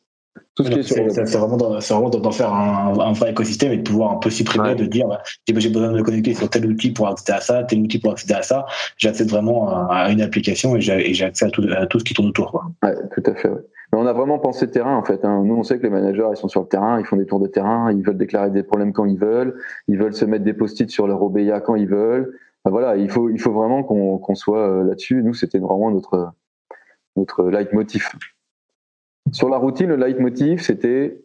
C'est 0.56 1.36
vraiment 1.36 1.56
d'en 1.56 2.30
faire 2.30 2.52
un, 2.52 3.12
vrai 3.12 3.30
écosystème 3.30 3.72
et 3.72 3.76
de 3.78 3.82
pouvoir 3.82 4.12
un 4.12 4.16
peu 4.16 4.30
supprimer, 4.30 4.74
de 4.74 4.86
dire 4.86 5.06
j'ai 5.46 5.52
besoin 5.54 5.88
de 5.88 5.98
me 5.98 6.02
connecter 6.02 6.34
sur 6.34 6.48
tel 6.48 6.66
outil 6.66 6.92
pour 6.92 7.08
accéder 7.08 7.32
à 7.36 7.40
ça, 7.40 7.64
tel 7.64 7.80
outil 7.80 7.98
pour 7.98 8.12
accéder 8.12 8.34
à 8.34 8.42
ça. 8.42 8.66
J'accède 8.96 9.28
vraiment 9.28 9.88
à, 9.90 10.10
une 10.10 10.20
application 10.20 10.76
et 10.76 10.80
j'ai 10.80 11.24
accès 11.24 11.46
à 11.46 11.50
tout, 11.50 11.98
ce 11.98 12.04
qui 12.04 12.14
tourne 12.14 12.28
autour. 12.28 12.52
Quoi. 12.52 12.66
Ouais, 12.82 12.94
tout 13.14 13.22
à 13.30 13.34
fait. 13.34 13.50
Mais 13.92 13.98
on 13.98 14.06
a 14.06 14.12
vraiment 14.12 14.38
pensé 14.38 14.70
terrain 14.70 14.96
en 14.96 15.04
fait. 15.04 15.24
Hein. 15.24 15.42
Nous, 15.44 15.54
on 15.54 15.62
sait 15.62 15.78
que 15.78 15.82
les 15.82 15.90
managers, 15.90 16.28
ils 16.30 16.36
sont 16.36 16.48
sur 16.48 16.60
le 16.60 16.68
terrain, 16.68 17.00
ils 17.00 17.06
font 17.06 17.16
des 17.16 17.26
tours 17.26 17.40
de 17.40 17.48
terrain, 17.48 17.92
ils 17.92 18.02
veulent 18.02 18.18
déclarer 18.18 18.50
des 18.50 18.62
problèmes 18.62 18.92
quand 18.92 19.04
ils 19.04 19.18
veulent, 19.18 19.60
ils 19.88 19.98
veulent 19.98 20.14
se 20.14 20.24
mettre 20.24 20.44
des 20.44 20.54
post-it 20.54 20.88
sur 20.90 21.06
leur 21.06 21.22
OBIA 21.22 21.60
quand 21.60 21.74
ils 21.74 21.88
veulent. 21.88 22.38
voilà, 22.64 22.96
il 22.96 23.10
faut, 23.10 23.30
il 23.30 23.40
faut 23.40 23.52
vraiment 23.52 23.82
qu'on 23.82 24.34
soit 24.34 24.68
euh, 24.68 24.84
là-dessus. 24.84 25.22
Nous, 25.24 25.34
c'était 25.34 25.58
vraiment 25.58 25.90
notre, 25.90 26.32
notre 27.16 27.44
leitmotiv. 27.44 28.08
Sur 29.32 29.48
la 29.48 29.56
routine, 29.56 29.88
le 29.88 29.96
leitmotiv, 29.96 30.60
c'était 30.60 31.22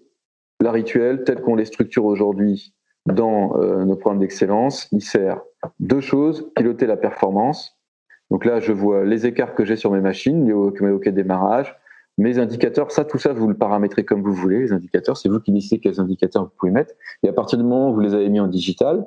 la 0.61 0.71
rituelle 0.71 1.23
telle 1.23 1.41
qu'on 1.41 1.55
les 1.55 1.65
structure 1.65 2.05
aujourd'hui 2.05 2.73
dans 3.05 3.57
euh, 3.57 3.85
nos 3.85 3.95
programmes 3.95 4.19
d'excellence. 4.19 4.87
Il 4.91 5.01
sert 5.01 5.41
deux 5.79 6.01
choses, 6.01 6.51
piloter 6.55 6.87
la 6.87 6.97
performance. 6.97 7.77
Donc 8.31 8.45
là, 8.45 8.59
je 8.59 8.71
vois 8.71 9.05
les 9.05 9.25
écarts 9.27 9.53
que 9.53 9.65
j'ai 9.65 9.75
sur 9.75 9.91
mes 9.91 10.01
machines, 10.01 10.43
mes 10.43 10.53
hockey 10.53 11.11
démarrage, 11.11 11.75
mes 12.17 12.39
indicateurs, 12.39 12.91
ça, 12.91 13.03
tout 13.03 13.17
ça, 13.17 13.33
vous 13.33 13.47
le 13.47 13.55
paramétrez 13.55 14.05
comme 14.05 14.21
vous 14.21 14.33
voulez. 14.33 14.59
Les 14.59 14.73
indicateurs, 14.73 15.17
c'est 15.17 15.29
vous 15.29 15.39
qui 15.39 15.51
décidez 15.51 15.79
quels 15.79 15.99
indicateurs 15.99 16.45
vous 16.45 16.51
pouvez 16.57 16.71
mettre. 16.71 16.93
Et 17.23 17.29
à 17.29 17.33
partir 17.33 17.57
du 17.57 17.63
moment 17.63 17.91
où 17.91 17.93
vous 17.93 17.99
les 17.99 18.13
avez 18.13 18.29
mis 18.29 18.39
en 18.39 18.47
digital, 18.47 19.05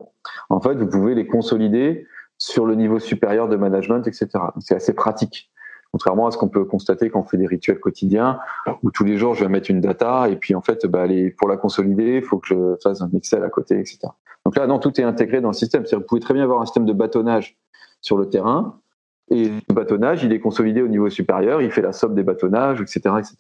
en 0.51 0.61
fait, 0.61 0.75
vous 0.75 0.87
pouvez 0.87 1.15
les 1.15 1.27
consolider 1.27 2.07
sur 2.37 2.67
le 2.67 2.75
niveau 2.75 2.99
supérieur 2.99 3.49
de 3.49 3.57
management, 3.57 4.07
etc. 4.07 4.29
C'est 4.61 4.77
assez 4.77 4.93
pratique. 4.93 5.51
Contrairement 5.93 6.27
à 6.27 6.31
ce 6.31 6.37
qu'on 6.37 6.49
peut 6.49 6.65
constater 6.65 7.09
quand 7.09 7.21
on 7.21 7.25
fait 7.25 7.39
des 7.39 7.47
rituels 7.47 7.81
quotidiens, 7.81 8.39
où 8.83 8.91
tous 8.91 9.05
les 9.05 9.17
jours 9.17 9.35
je 9.35 9.45
vais 9.45 9.51
mettre 9.51 9.71
une 9.71 9.81
data 9.81 10.29
et 10.29 10.37
puis 10.37 10.55
en 10.55 10.61
fait, 10.61 10.87
bah, 10.87 11.07
pour 11.39 11.49
la 11.49 11.57
consolider, 11.57 12.17
il 12.17 12.23
faut 12.23 12.39
que 12.39 12.49
je 12.49 12.77
fasse 12.83 13.01
un 13.01 13.11
Excel 13.15 13.43
à 13.43 13.49
côté, 13.49 13.79
etc. 13.79 13.99
Donc 14.45 14.57
là, 14.57 14.67
non, 14.67 14.79
tout 14.79 15.01
est 15.01 15.05
intégré 15.05 15.41
dans 15.41 15.49
le 15.49 15.55
système. 15.55 15.85
Vous 15.91 16.01
pouvez 16.01 16.21
très 16.21 16.35
bien 16.35 16.43
avoir 16.43 16.61
un 16.61 16.67
système 16.67 16.85
de 16.85 16.93
bâtonnage 16.93 17.57
sur 18.01 18.19
le 18.19 18.29
terrain, 18.29 18.79
et 19.31 19.49
le 19.49 19.75
bâtonnage, 19.75 20.25
il 20.25 20.33
est 20.33 20.41
consolidé 20.41 20.83
au 20.83 20.89
niveau 20.89 21.11
supérieur, 21.11 21.61
il 21.61 21.71
fait 21.71 21.83
la 21.83 21.93
somme 21.93 22.15
des 22.15 22.23
bâtonnages, 22.23 22.81
etc. 22.81 23.01
etc. 23.19 23.37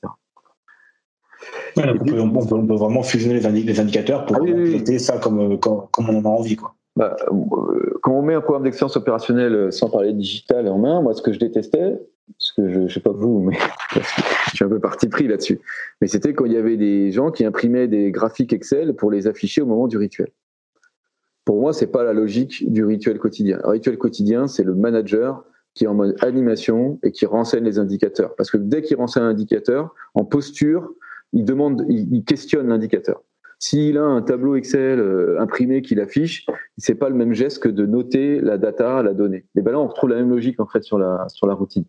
on, 1.76 2.66
peut, 2.66 2.74
vraiment 2.74 3.02
fusionner 3.02 3.40
les, 3.40 3.80
indicateurs 3.80 4.26
pour 4.26 4.37
ah, 4.37 4.98
ça 4.98 5.18
comme, 5.18 5.58
comme, 5.58 5.88
on 6.11 6.18
en 6.18 6.24
a 6.24 6.28
envie. 6.28 6.56
Quoi. 6.56 6.74
Bah, 6.96 7.16
euh, 7.30 7.98
quand 8.02 8.12
on 8.12 8.22
met 8.22 8.34
un 8.34 8.40
programme 8.40 8.64
d'excellence 8.64 8.96
opérationnelle 8.96 9.54
euh, 9.54 9.70
sans 9.70 9.88
parler 9.88 10.12
digital 10.12 10.68
en 10.68 10.78
main, 10.78 11.00
moi 11.00 11.14
ce 11.14 11.22
que 11.22 11.32
je 11.32 11.38
détestais, 11.38 11.98
ce 12.37 12.53
que 12.53 12.69
je 12.69 12.81
ne 12.81 12.88
sais 12.88 13.01
pas 13.01 13.12
vous, 13.12 13.41
mais 13.41 13.57
je 13.95 14.57
suis 14.57 14.64
un 14.64 14.69
peu 14.69 14.81
parti 14.81 15.09
pris 15.09 15.27
là-dessus, 15.29 15.61
mais 16.01 16.09
c'était 16.09 16.35
quand 16.35 16.45
il 16.45 16.53
y 16.53 16.57
avait 16.57 16.77
des 16.77 17.11
gens 17.11 17.31
qui 17.31 17.45
imprimaient 17.45 17.88
des 17.88 18.11
graphiques 18.11 18.53
Excel 18.53 18.95
pour 18.95 19.11
les 19.11 19.27
afficher 19.27 19.62
au 19.62 19.67
moment 19.67 19.88
du 19.88 19.97
rituel. 19.97 20.29
Pour 21.45 21.61
moi, 21.61 21.73
c'est 21.73 21.87
pas 21.87 22.05
la 22.05 22.12
logique 22.12 22.71
du 22.71 22.85
rituel 22.85 23.19
quotidien. 23.19 23.59
Le 23.64 23.71
rituel 23.71 23.97
quotidien, 23.97 24.49
c'est 24.49 24.64
le 24.64 24.75
manager 24.75 25.45
qui 25.75 25.85
est 25.85 25.87
en 25.87 25.95
mode 25.95 26.17
animation 26.21 26.99
et 27.03 27.12
qui 27.12 27.25
renseigne 27.25 27.64
les 27.64 27.79
indicateurs. 27.79 28.35
Parce 28.37 28.51
que 28.51 28.59
dès 28.59 28.83
qu'il 28.83 28.97
renseigne 28.97 29.23
un 29.23 29.29
indicateur, 29.29 29.95
en 30.14 30.25
posture, 30.25 30.93
il 31.33 31.45
demande, 31.45 31.87
il, 31.88 32.25
questionne 32.25 32.69
l'indicateur. 32.69 33.23
S'il 33.59 33.97
a 33.97 34.05
un 34.05 34.23
tableau 34.23 34.57
Excel 34.57 35.01
euh, 35.01 35.41
imprimé 35.41 35.83
qu'il 35.83 36.01
affiche, 36.01 36.47
c'est 36.77 36.95
pas 36.95 37.09
le 37.09 37.14
même 37.14 37.33
geste 37.33 37.62
que 37.62 37.69
de 37.69 37.87
noter 37.87 38.41
la 38.41 38.59
data, 38.59 39.03
la 39.03 39.14
donnée. 39.14 39.47
Et 39.57 39.62
ben 39.62 39.73
là, 39.73 39.81
on 39.81 39.88
retrouve 39.88 40.11
la 40.11 40.17
même 40.17 40.31
logique 40.31 40.61
en 40.61 40.67
fait 40.67 40.83
sur 40.83 40.99
la 40.99 41.27
sur 41.29 41.47
la 41.47 41.55
routine. 41.55 41.85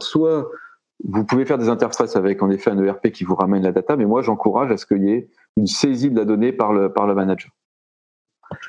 Soit 0.00 0.48
vous 1.04 1.24
pouvez 1.24 1.44
faire 1.44 1.58
des 1.58 1.68
interfaces 1.68 2.16
avec 2.16 2.42
en 2.42 2.50
effet 2.50 2.70
un 2.70 2.82
ERP 2.82 3.10
qui 3.10 3.24
vous 3.24 3.34
ramène 3.34 3.62
la 3.62 3.72
data, 3.72 3.96
mais 3.96 4.06
moi 4.06 4.22
j'encourage 4.22 4.70
à 4.70 4.76
ce 4.76 4.86
qu'il 4.86 5.04
y 5.04 5.10
ait 5.10 5.28
une 5.56 5.66
saisie 5.66 6.10
de 6.10 6.16
la 6.16 6.24
donnée 6.24 6.52
par 6.52 6.72
le 6.72 6.92
par 6.92 7.06
le 7.06 7.14
manager. 7.14 7.50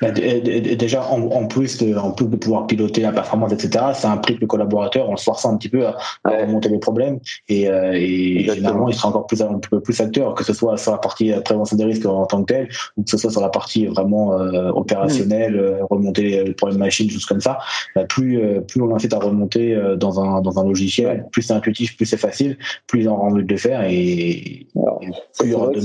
Bah, 0.00 0.10
déjà, 0.10 1.04
en, 1.04 1.46
plus 1.46 1.78
de, 1.78 1.96
en 1.96 2.12
plus 2.12 2.26
de 2.26 2.36
pouvoir 2.36 2.66
piloter 2.66 3.00
la 3.02 3.12
performance, 3.12 3.52
etc., 3.52 3.86
ça 3.94 4.12
implique 4.12 4.40
le 4.40 4.46
collaborateur 4.46 5.08
en 5.08 5.12
le 5.12 5.18
forçant 5.18 5.54
un 5.54 5.56
petit 5.56 5.68
peu 5.68 5.86
à, 5.86 5.96
remonter 6.24 6.68
les 6.68 6.78
problèmes. 6.78 7.18
Et, 7.48 7.68
euh, 7.68 7.92
et 7.94 8.44
généralement, 8.44 8.88
il 8.88 8.94
sera 8.94 9.08
encore 9.08 9.26
plus, 9.26 9.42
un 9.42 9.58
peu 9.58 9.80
plus 9.80 10.00
acteur, 10.00 10.34
que 10.34 10.44
ce 10.44 10.52
soit 10.52 10.76
sur 10.76 10.92
la 10.92 10.98
partie 10.98 11.32
euh, 11.32 11.40
prévention 11.40 11.76
des 11.76 11.84
risques 11.84 12.06
en 12.06 12.26
tant 12.26 12.42
que 12.44 12.52
tel, 12.52 12.68
ou 12.96 13.02
que 13.02 13.10
ce 13.10 13.18
soit 13.18 13.30
sur 13.30 13.40
la 13.40 13.48
partie 13.48 13.86
vraiment 13.86 14.32
euh, 14.32 14.70
opérationnelle, 14.70 15.54
mm. 15.80 15.84
remonter 15.90 16.44
les 16.44 16.54
problèmes 16.54 16.78
machine, 16.78 17.10
choses 17.10 17.26
comme 17.26 17.40
ça. 17.40 17.58
Bah, 17.94 18.04
plus, 18.04 18.40
plus 18.66 18.82
on 18.82 18.94
incite 18.94 19.12
à 19.12 19.18
remonter 19.18 19.76
dans 19.96 20.20
un, 20.20 20.40
dans 20.40 20.58
un 20.58 20.64
logiciel, 20.64 21.26
plus 21.32 21.42
c'est 21.42 21.54
intuitif, 21.54 21.96
plus 21.96 22.06
c'est 22.06 22.16
facile, 22.16 22.58
plus 22.86 23.02
ils 23.02 23.08
ont 23.08 23.16
envie 23.16 23.44
de 23.44 23.50
le 23.50 23.58
faire. 23.58 23.82
Et, 23.88 24.66
plus 25.38 25.46
il 25.46 25.50
y 25.50 25.54
aura 25.54 25.68
de 25.68 25.80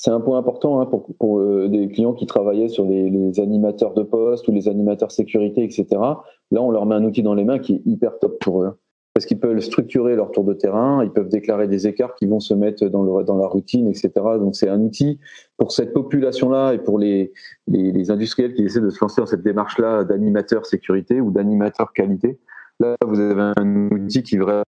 c'est 0.00 0.10
un 0.10 0.20
point 0.20 0.38
important 0.38 0.80
hein, 0.80 0.86
pour, 0.86 1.04
pour 1.18 1.40
euh, 1.40 1.68
des 1.68 1.88
clients 1.88 2.14
qui 2.14 2.24
travaillaient 2.24 2.70
sur 2.70 2.86
les, 2.86 3.10
les, 3.28 3.40
animateurs 3.40 3.94
de 3.94 4.02
poste 4.02 4.48
ou 4.48 4.52
les 4.52 4.68
animateurs 4.68 5.10
sécurité, 5.10 5.64
etc. 5.64 5.86
Là, 5.90 6.62
on 6.62 6.70
leur 6.70 6.86
met 6.86 6.94
un 6.94 7.04
outil 7.04 7.22
dans 7.22 7.34
les 7.34 7.44
mains 7.44 7.58
qui 7.58 7.76
est 7.76 7.82
hyper 7.86 8.18
top 8.18 8.38
pour 8.40 8.62
eux. 8.62 8.72
Parce 9.14 9.26
qu'ils 9.26 9.40
peuvent 9.40 9.58
structurer 9.60 10.14
leur 10.14 10.30
tour 10.30 10.44
de 10.44 10.54
terrain, 10.54 11.02
ils 11.04 11.10
peuvent 11.10 11.28
déclarer 11.28 11.66
des 11.66 11.88
écarts 11.88 12.14
qui 12.14 12.26
vont 12.26 12.38
se 12.38 12.54
mettre 12.54 12.86
dans, 12.86 13.02
le, 13.02 13.24
dans 13.24 13.36
la 13.36 13.48
routine, 13.48 13.88
etc. 13.88 14.12
Donc 14.38 14.54
c'est 14.54 14.68
un 14.68 14.80
outil 14.80 15.18
pour 15.56 15.72
cette 15.72 15.92
population-là 15.92 16.74
et 16.74 16.78
pour 16.78 16.98
les, 16.98 17.32
les, 17.66 17.90
les, 17.90 18.10
industriels 18.12 18.54
qui 18.54 18.62
essaient 18.62 18.80
de 18.80 18.88
se 18.88 18.98
lancer 19.00 19.20
dans 19.20 19.26
cette 19.26 19.42
démarche-là 19.42 20.04
d'animateur 20.04 20.64
sécurité 20.64 21.20
ou 21.20 21.32
d'animateur 21.32 21.92
qualité. 21.92 22.38
Là, 22.78 22.96
vous 23.04 23.18
avez 23.18 23.52
un 23.56 23.88
outil 23.90 24.22
qui 24.22 24.38
vraiment 24.38 24.70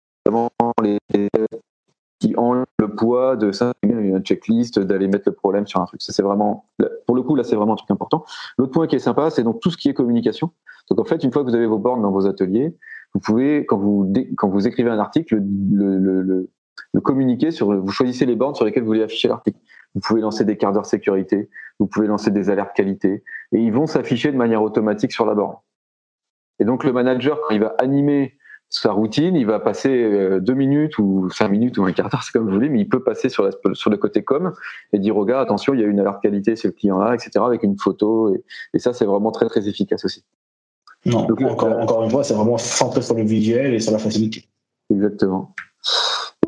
les 0.82 0.98
qui 2.22 2.36
enlève 2.38 2.66
le 2.80 2.96
poids 2.96 3.36
de 3.36 3.52
ça, 3.52 3.74
une 3.82 4.20
checklist, 4.24 4.80
d'aller 4.80 5.08
mettre 5.08 5.24
le 5.26 5.34
problème 5.34 5.66
sur 5.66 5.82
un 5.82 5.86
truc. 5.86 6.02
Ça, 6.04 6.14
c'est 6.14 6.22
vraiment, 6.22 6.66
pour 7.08 7.16
le 7.16 7.24
coup, 7.24 7.36
là, 7.36 7.44
c'est 7.44 7.56
vraiment 7.56 7.74
un 7.74 7.78
truc 7.78 7.90
important. 7.90 8.24
L'autre 8.58 8.72
point 8.72 8.86
qui 8.86 8.96
est 8.96 9.00
sympa, 9.00 9.32
c'est 9.32 9.44
donc 9.44 9.60
tout 9.60 9.72
ce 9.72 9.78
qui 9.78 9.90
est 9.90 9.94
communication. 9.94 10.52
Donc, 10.90 11.00
en 11.00 11.04
fait, 11.04 11.24
une 11.24 11.32
fois 11.32 11.44
que 11.44 11.50
vous 11.50 11.56
avez 11.56 11.66
vos 11.66 11.80
bornes 11.80 12.04
dans 12.04 12.12
vos 12.12 12.28
ateliers, 12.28 12.78
vous 13.14 13.20
pouvez, 13.20 13.66
quand 13.66 13.78
vous, 13.78 14.14
quand 14.38 14.50
vous 14.50 14.68
écrivez 14.68 14.92
un 14.92 15.00
article, 15.00 15.36
le, 15.36 15.98
le, 15.98 16.22
le, 16.22 16.50
le 16.94 17.02
communiquer 17.02 17.50
sur, 17.50 17.74
vous 17.74 17.92
choisissez 17.92 18.28
les 18.28 18.36
bornes 18.36 18.54
sur 18.54 18.66
lesquelles 18.66 18.84
vous 18.84 18.90
voulez 18.90 19.04
afficher 19.04 19.28
l'article. 19.28 19.60
Vous 19.96 20.02
pouvez 20.02 20.22
lancer 20.22 20.46
des 20.46 20.58
quarts 20.58 20.74
d'heure 20.74 20.86
sécurité, 20.86 21.50
vous 21.80 21.88
pouvez 21.88 22.08
lancer 22.08 22.30
des 22.30 22.50
alertes 22.50 22.74
qualité, 22.76 23.24
et 23.52 23.60
ils 23.60 23.74
vont 23.74 23.88
s'afficher 23.88 24.32
de 24.32 24.38
manière 24.38 24.62
automatique 24.62 25.12
sur 25.12 25.26
la 25.26 25.34
borne. 25.34 25.56
Et 26.60 26.66
donc, 26.66 26.84
le 26.84 26.94
manager, 26.94 27.40
il 27.50 27.60
va 27.60 27.76
animer 27.80 28.38
sa 28.72 28.94
routine, 28.94 29.36
il 29.36 29.46
va 29.46 29.60
passer 29.60 29.90
euh, 29.90 30.40
deux 30.40 30.54
minutes 30.54 30.98
ou 30.98 31.30
cinq 31.30 31.50
minutes 31.50 31.78
ou 31.78 31.84
un 31.84 31.92
quart 31.92 32.10
d'heure, 32.10 32.24
c'est 32.24 32.32
comme 32.32 32.46
vous 32.46 32.54
voulez, 32.54 32.70
mais 32.70 32.80
il 32.80 32.88
peut 32.88 33.04
passer 33.04 33.28
sur, 33.28 33.50
sur 33.74 33.90
le 33.90 33.98
côté 33.98 34.24
com 34.24 34.54
et 34.94 35.00
dire 35.00 35.18
au 35.18 35.26
gars, 35.26 35.42
attention, 35.42 35.74
il 35.74 35.82
y 35.82 35.84
a 35.84 35.88
une 35.88 36.00
alerte 36.00 36.22
qualité 36.22 36.56
chez 36.56 36.70
le 36.70 36.74
client-là, 36.74 37.14
etc., 37.14 37.32
avec 37.46 37.64
une 37.64 37.78
photo. 37.78 38.34
Et, 38.34 38.44
et 38.74 38.80
ça, 38.80 38.94
c'est 38.94 39.06
vraiment 39.06 39.32
très, 39.32 39.48
très 39.48 39.68
efficace 39.68 40.06
aussi. 40.06 40.24
Non, 41.06 41.28
encore, 41.30 41.80
encore, 41.80 42.04
une 42.04 42.10
fois, 42.10 42.24
c'est 42.24 42.34
vraiment 42.34 42.58
centré 42.58 43.02
sur 43.02 43.16
le 43.16 43.24
visuel 43.24 43.74
et 43.74 43.80
sur 43.80 43.92
la 43.92 44.00
facilité. 44.00 44.46
Exactement 44.90 45.54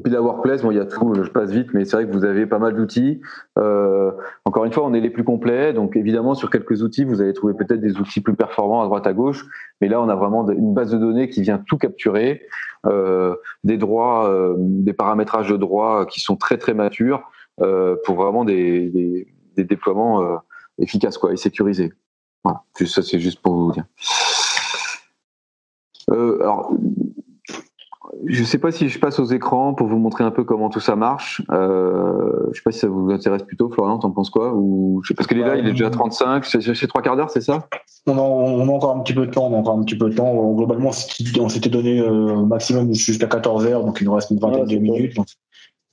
puis 0.02 0.12
la 0.12 0.22
workplace, 0.22 0.62
bon, 0.64 0.72
il 0.72 0.78
y 0.78 0.80
a 0.80 0.86
tout, 0.86 1.14
je 1.14 1.30
passe 1.30 1.52
vite, 1.52 1.70
mais 1.74 1.86
c'est 1.86 1.96
vrai 1.96 2.08
que 2.08 2.12
vous 2.12 2.26
avez 2.26 2.46
pas 2.46 2.60
mal 2.60 2.76
d'outils. 2.76 3.22
Euh, 3.58 4.12
encore 4.44 4.66
une 4.66 4.74
fois, 4.74 4.84
on 4.86 4.94
est 4.94 5.00
les 5.00 5.10
plus 5.10 5.24
complets, 5.24 5.72
donc 5.72 5.96
évidemment 5.96 6.34
sur 6.34 6.50
quelques 6.50 6.82
outils, 6.82 7.06
vous 7.06 7.22
allez 7.22 7.34
trouver 7.34 7.54
peut-être 7.54 7.80
des 7.80 7.98
outils 7.98 8.20
plus 8.20 8.36
performants 8.36 8.82
à 8.82 8.86
droite 8.86 9.08
à 9.08 9.14
gauche, 9.14 9.46
mais 9.82 9.88
là 9.88 10.02
on 10.02 10.10
a 10.10 10.16
vraiment 10.16 10.50
une 10.50 10.74
base 10.74 10.92
de 10.92 10.98
données 10.98 11.30
qui 11.30 11.42
vient 11.42 11.58
tout 11.58 11.78
capturer, 11.78 12.42
euh, 12.86 13.36
des 13.64 13.78
droits, 13.78 14.30
euh, 14.30 14.56
des 14.58 14.94
paramétrages 14.94 15.50
de 15.50 15.58
droits 15.58 16.06
qui 16.06 16.20
sont 16.20 16.36
très 16.36 16.58
très 16.58 16.74
matures 16.74 17.30
pour 17.58 18.16
vraiment 18.16 18.46
des, 18.46 19.28
déploiements 19.56 20.42
efficaces 20.80 21.20
quoi 21.20 21.32
et 21.32 21.38
sécurisés. 21.38 21.94
Voilà, 22.44 22.64
ça 22.88 23.04
c'est 23.04 23.20
juste 23.20 23.42
pour 23.42 23.54
vous 23.54 23.72
dire. 23.72 23.86
Alors 26.10 26.74
je 28.26 28.42
ne 28.42 28.46
sais 28.46 28.58
pas 28.58 28.72
si 28.72 28.90
je 28.90 29.00
passe 29.00 29.20
aux 29.20 29.26
écrans 29.26 29.74
pour 29.74 29.88
vous 29.88 29.98
montrer 29.98 30.24
un 30.24 30.32
peu 30.32 30.44
comment 30.44 30.70
tout 30.70 30.80
ça 30.80 30.96
marche. 30.96 31.42
Euh, 31.52 32.32
je 32.46 32.50
ne 32.50 32.54
sais 32.54 32.62
pas 32.64 32.72
si 32.72 32.80
ça 32.80 32.88
vous 32.88 33.12
intéresse 33.12 33.44
plutôt, 33.44 33.70
Florian, 33.70 34.00
t'en 34.00 34.12
penses 34.12 34.30
quoi? 34.30 34.54
Ou 34.54 35.02
je 35.04 35.10
sais 35.10 35.14
parce 35.14 35.28
que 35.28 35.36
là, 35.36 35.56
il 35.56 35.68
est 35.68 35.72
déjà 35.72 35.90
35, 35.90 36.46
c'est 36.46 36.88
trois 36.88 37.02
quarts 37.02 37.16
d'heure, 37.16 37.30
c'est 37.30 37.42
ça? 37.42 37.68
On 38.08 38.18
a, 38.18 38.22
on 38.22 38.68
a, 38.68 38.72
encore 38.72 38.96
un 38.96 39.00
petit 39.02 39.14
peu 39.14 39.26
de 39.26 39.32
temps, 39.32 39.48
on 39.48 39.54
a 39.56 39.58
encore 39.58 39.78
un 39.78 39.84
petit 39.84 39.98
peu 39.98 40.10
de 40.10 40.16
temps. 40.16 40.54
Globalement, 40.54 40.92
on 41.40 41.50
s'était 41.50 41.70
donné 41.70 42.00
euh, 42.00 42.44
maximum 42.46 42.94
jusqu'à 42.94 43.28
14 43.28 43.66
heures, 43.66 43.84
donc 43.84 44.00
il 44.02 44.06
nous 44.06 44.14
reste 44.14 44.32
une 44.32 44.40
vingtaine 44.40 44.66
de 44.66 44.78
minutes. 44.78 45.18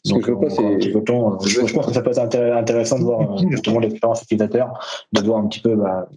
Ce 0.03 0.15
que 0.15 0.23
je 0.23 0.31
veux 0.31 0.41
pas, 0.41 0.49
c'est. 0.49 0.81
Je, 0.81 1.75
pense 1.75 1.87
que 1.87 1.93
ça 1.93 2.01
peut 2.01 2.11
être 2.11 2.19
intéressant 2.19 2.99
de 2.99 3.05
voir 3.05 3.21
euh, 3.21 3.37
justement 3.51 3.81
l'expérience 3.81 4.23
utilisateur, 4.23 4.73
de 5.13 5.21
voir 5.21 5.41
un 5.41 5.47
petit 5.47 5.61
peu 5.61 5.77
bah, 5.77 6.09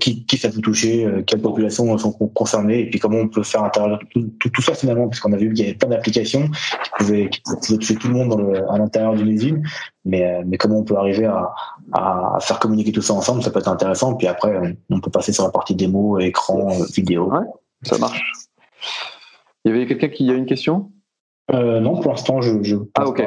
qui, 0.00 0.26
qui, 0.26 0.36
ça 0.36 0.48
peut 0.48 0.60
toucher, 0.60 1.06
euh, 1.06 1.22
quelles 1.22 1.40
populations 1.40 1.96
sont 1.96 2.10
concernées, 2.12 2.80
et 2.80 2.90
puis 2.90 2.98
comment 2.98 3.18
on 3.18 3.28
peut 3.28 3.44
faire 3.44 3.62
intérieur 3.62 4.00
tout, 4.10 4.28
tout, 4.40 4.62
ça 4.62 4.74
finalement, 4.74 5.06
parce 5.06 5.20
qu'on 5.20 5.32
a 5.32 5.36
vu 5.36 5.52
qu'il 5.52 5.64
y 5.64 5.68
avait 5.68 5.78
plein 5.78 5.90
d'applications 5.90 6.48
qui 6.48 6.90
pouvaient, 6.98 7.30
qui 7.30 7.40
pouvaient 7.42 7.78
toucher 7.78 7.94
tout 7.94 8.08
le 8.08 8.14
monde 8.14 8.30
dans 8.30 8.38
le, 8.38 8.68
à 8.68 8.78
l'intérieur 8.78 9.14
d'une 9.14 9.28
usine, 9.28 9.62
mais, 10.04 10.26
euh, 10.26 10.42
mais 10.44 10.56
comment 10.56 10.78
on 10.78 10.84
peut 10.84 10.96
arriver 10.96 11.26
à, 11.26 11.54
à 11.92 12.38
faire 12.40 12.58
communiquer 12.58 12.90
tout 12.90 13.02
ça 13.02 13.14
ensemble, 13.14 13.44
ça 13.44 13.52
peut 13.52 13.60
être 13.60 13.68
intéressant, 13.68 14.14
puis 14.14 14.26
après 14.26 14.76
on 14.90 15.00
peut 15.00 15.10
passer 15.10 15.32
sur 15.32 15.44
la 15.44 15.50
partie 15.50 15.76
démo, 15.76 16.18
écran, 16.18 16.68
vidéo. 16.92 17.30
Ouais, 17.30 17.46
ça 17.84 17.96
marche. 17.96 18.20
Il 19.64 19.70
y 19.70 19.74
avait 19.74 19.86
quelqu'un 19.86 20.08
qui 20.08 20.28
a 20.30 20.34
une 20.34 20.46
question? 20.46 20.90
Euh, 21.52 21.80
non, 21.80 22.00
pour 22.00 22.12
l'instant, 22.12 22.40
je, 22.40 22.62
je. 22.62 22.76
Ah 22.94 23.08
ok. 23.08 23.22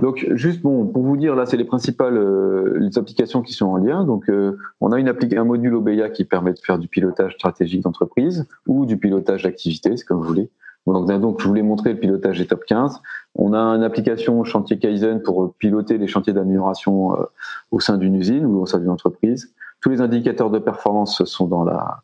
Donc 0.00 0.26
juste 0.30 0.62
bon 0.62 0.86
pour 0.86 1.02
vous 1.02 1.16
dire 1.16 1.34
là, 1.34 1.44
c'est 1.46 1.56
les 1.56 1.64
principales 1.64 2.16
euh, 2.16 2.78
les 2.78 2.98
applications 2.98 3.42
qui 3.42 3.52
sont 3.52 3.66
en 3.66 3.76
lien. 3.76 4.04
Donc 4.04 4.30
euh, 4.30 4.58
on 4.80 4.92
a 4.92 4.98
une 4.98 5.08
un 5.08 5.44
module 5.44 5.74
OBEA 5.74 6.10
qui 6.10 6.24
permet 6.24 6.52
de 6.52 6.58
faire 6.58 6.78
du 6.78 6.88
pilotage 6.88 7.34
stratégique 7.34 7.82
d'entreprise 7.82 8.46
ou 8.66 8.86
du 8.86 8.96
pilotage 8.96 9.42
d'activité, 9.42 9.96
c'est 9.96 10.04
comme 10.04 10.18
vous 10.18 10.28
voulez. 10.28 10.50
Donc, 10.86 11.20
donc, 11.20 11.42
je 11.42 11.46
voulais 11.46 11.62
montrer 11.62 11.92
le 11.92 11.98
pilotage 11.98 12.38
des 12.38 12.46
top 12.46 12.64
15. 12.64 13.00
On 13.34 13.52
a 13.52 13.58
une 13.58 13.82
application 13.82 14.42
chantier 14.44 14.78
Kaizen 14.78 15.22
pour 15.22 15.54
piloter 15.54 15.98
les 15.98 16.06
chantiers 16.06 16.32
d'amélioration 16.32 17.14
euh, 17.14 17.24
au 17.70 17.80
sein 17.80 17.98
d'une 17.98 18.14
usine 18.14 18.46
ou 18.46 18.62
au 18.62 18.66
sein 18.66 18.78
d'une 18.78 18.90
entreprise. 18.90 19.52
Tous 19.80 19.90
les 19.90 20.00
indicateurs 20.00 20.50
de 20.50 20.58
performance 20.58 21.22
sont 21.24 21.46
dans 21.46 21.64
la 21.64 22.02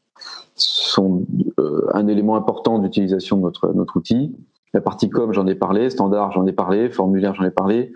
sont 0.54 1.24
euh, 1.58 1.88
un 1.94 2.06
élément 2.06 2.36
important 2.36 2.78
d'utilisation 2.78 3.38
de 3.38 3.42
notre 3.42 3.72
notre 3.72 3.96
outil. 3.96 4.36
La 4.74 4.80
partie 4.80 5.08
com, 5.08 5.32
j'en 5.32 5.46
ai 5.46 5.54
parlé, 5.54 5.88
standard, 5.88 6.32
j'en 6.32 6.44
ai 6.46 6.52
parlé, 6.52 6.90
formulaire, 6.90 7.32
j'en 7.36 7.44
ai 7.44 7.52
parlé. 7.52 7.92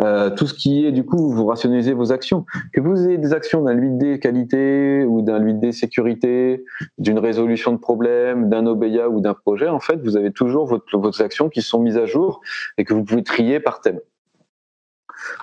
Euh, 0.00 0.30
tout 0.30 0.48
ce 0.48 0.54
qui 0.54 0.84
est, 0.84 0.90
du 0.90 1.04
coup, 1.04 1.30
vous 1.30 1.46
rationalisez 1.46 1.92
vos 1.92 2.10
actions. 2.10 2.44
Que 2.72 2.80
vous 2.80 3.06
ayez 3.06 3.18
des 3.18 3.32
actions 3.32 3.62
d'un 3.62 3.76
8D 3.76 4.18
qualité 4.18 5.04
ou 5.04 5.22
d'un 5.22 5.40
8D 5.40 5.70
sécurité, 5.70 6.64
d'une 6.98 7.20
résolution 7.20 7.72
de 7.72 7.78
problème, 7.78 8.48
d'un 8.48 8.66
OBEA 8.66 9.08
ou 9.08 9.20
d'un 9.20 9.34
projet, 9.34 9.68
en 9.68 9.78
fait, 9.78 10.02
vous 10.02 10.16
avez 10.16 10.32
toujours 10.32 10.80
vos 10.92 11.22
actions 11.22 11.48
qui 11.48 11.62
sont 11.62 11.80
mises 11.80 11.96
à 11.98 12.04
jour 12.04 12.40
et 12.78 12.84
que 12.84 12.94
vous 12.94 13.04
pouvez 13.04 13.22
trier 13.22 13.60
par 13.60 13.80
thème. 13.80 14.00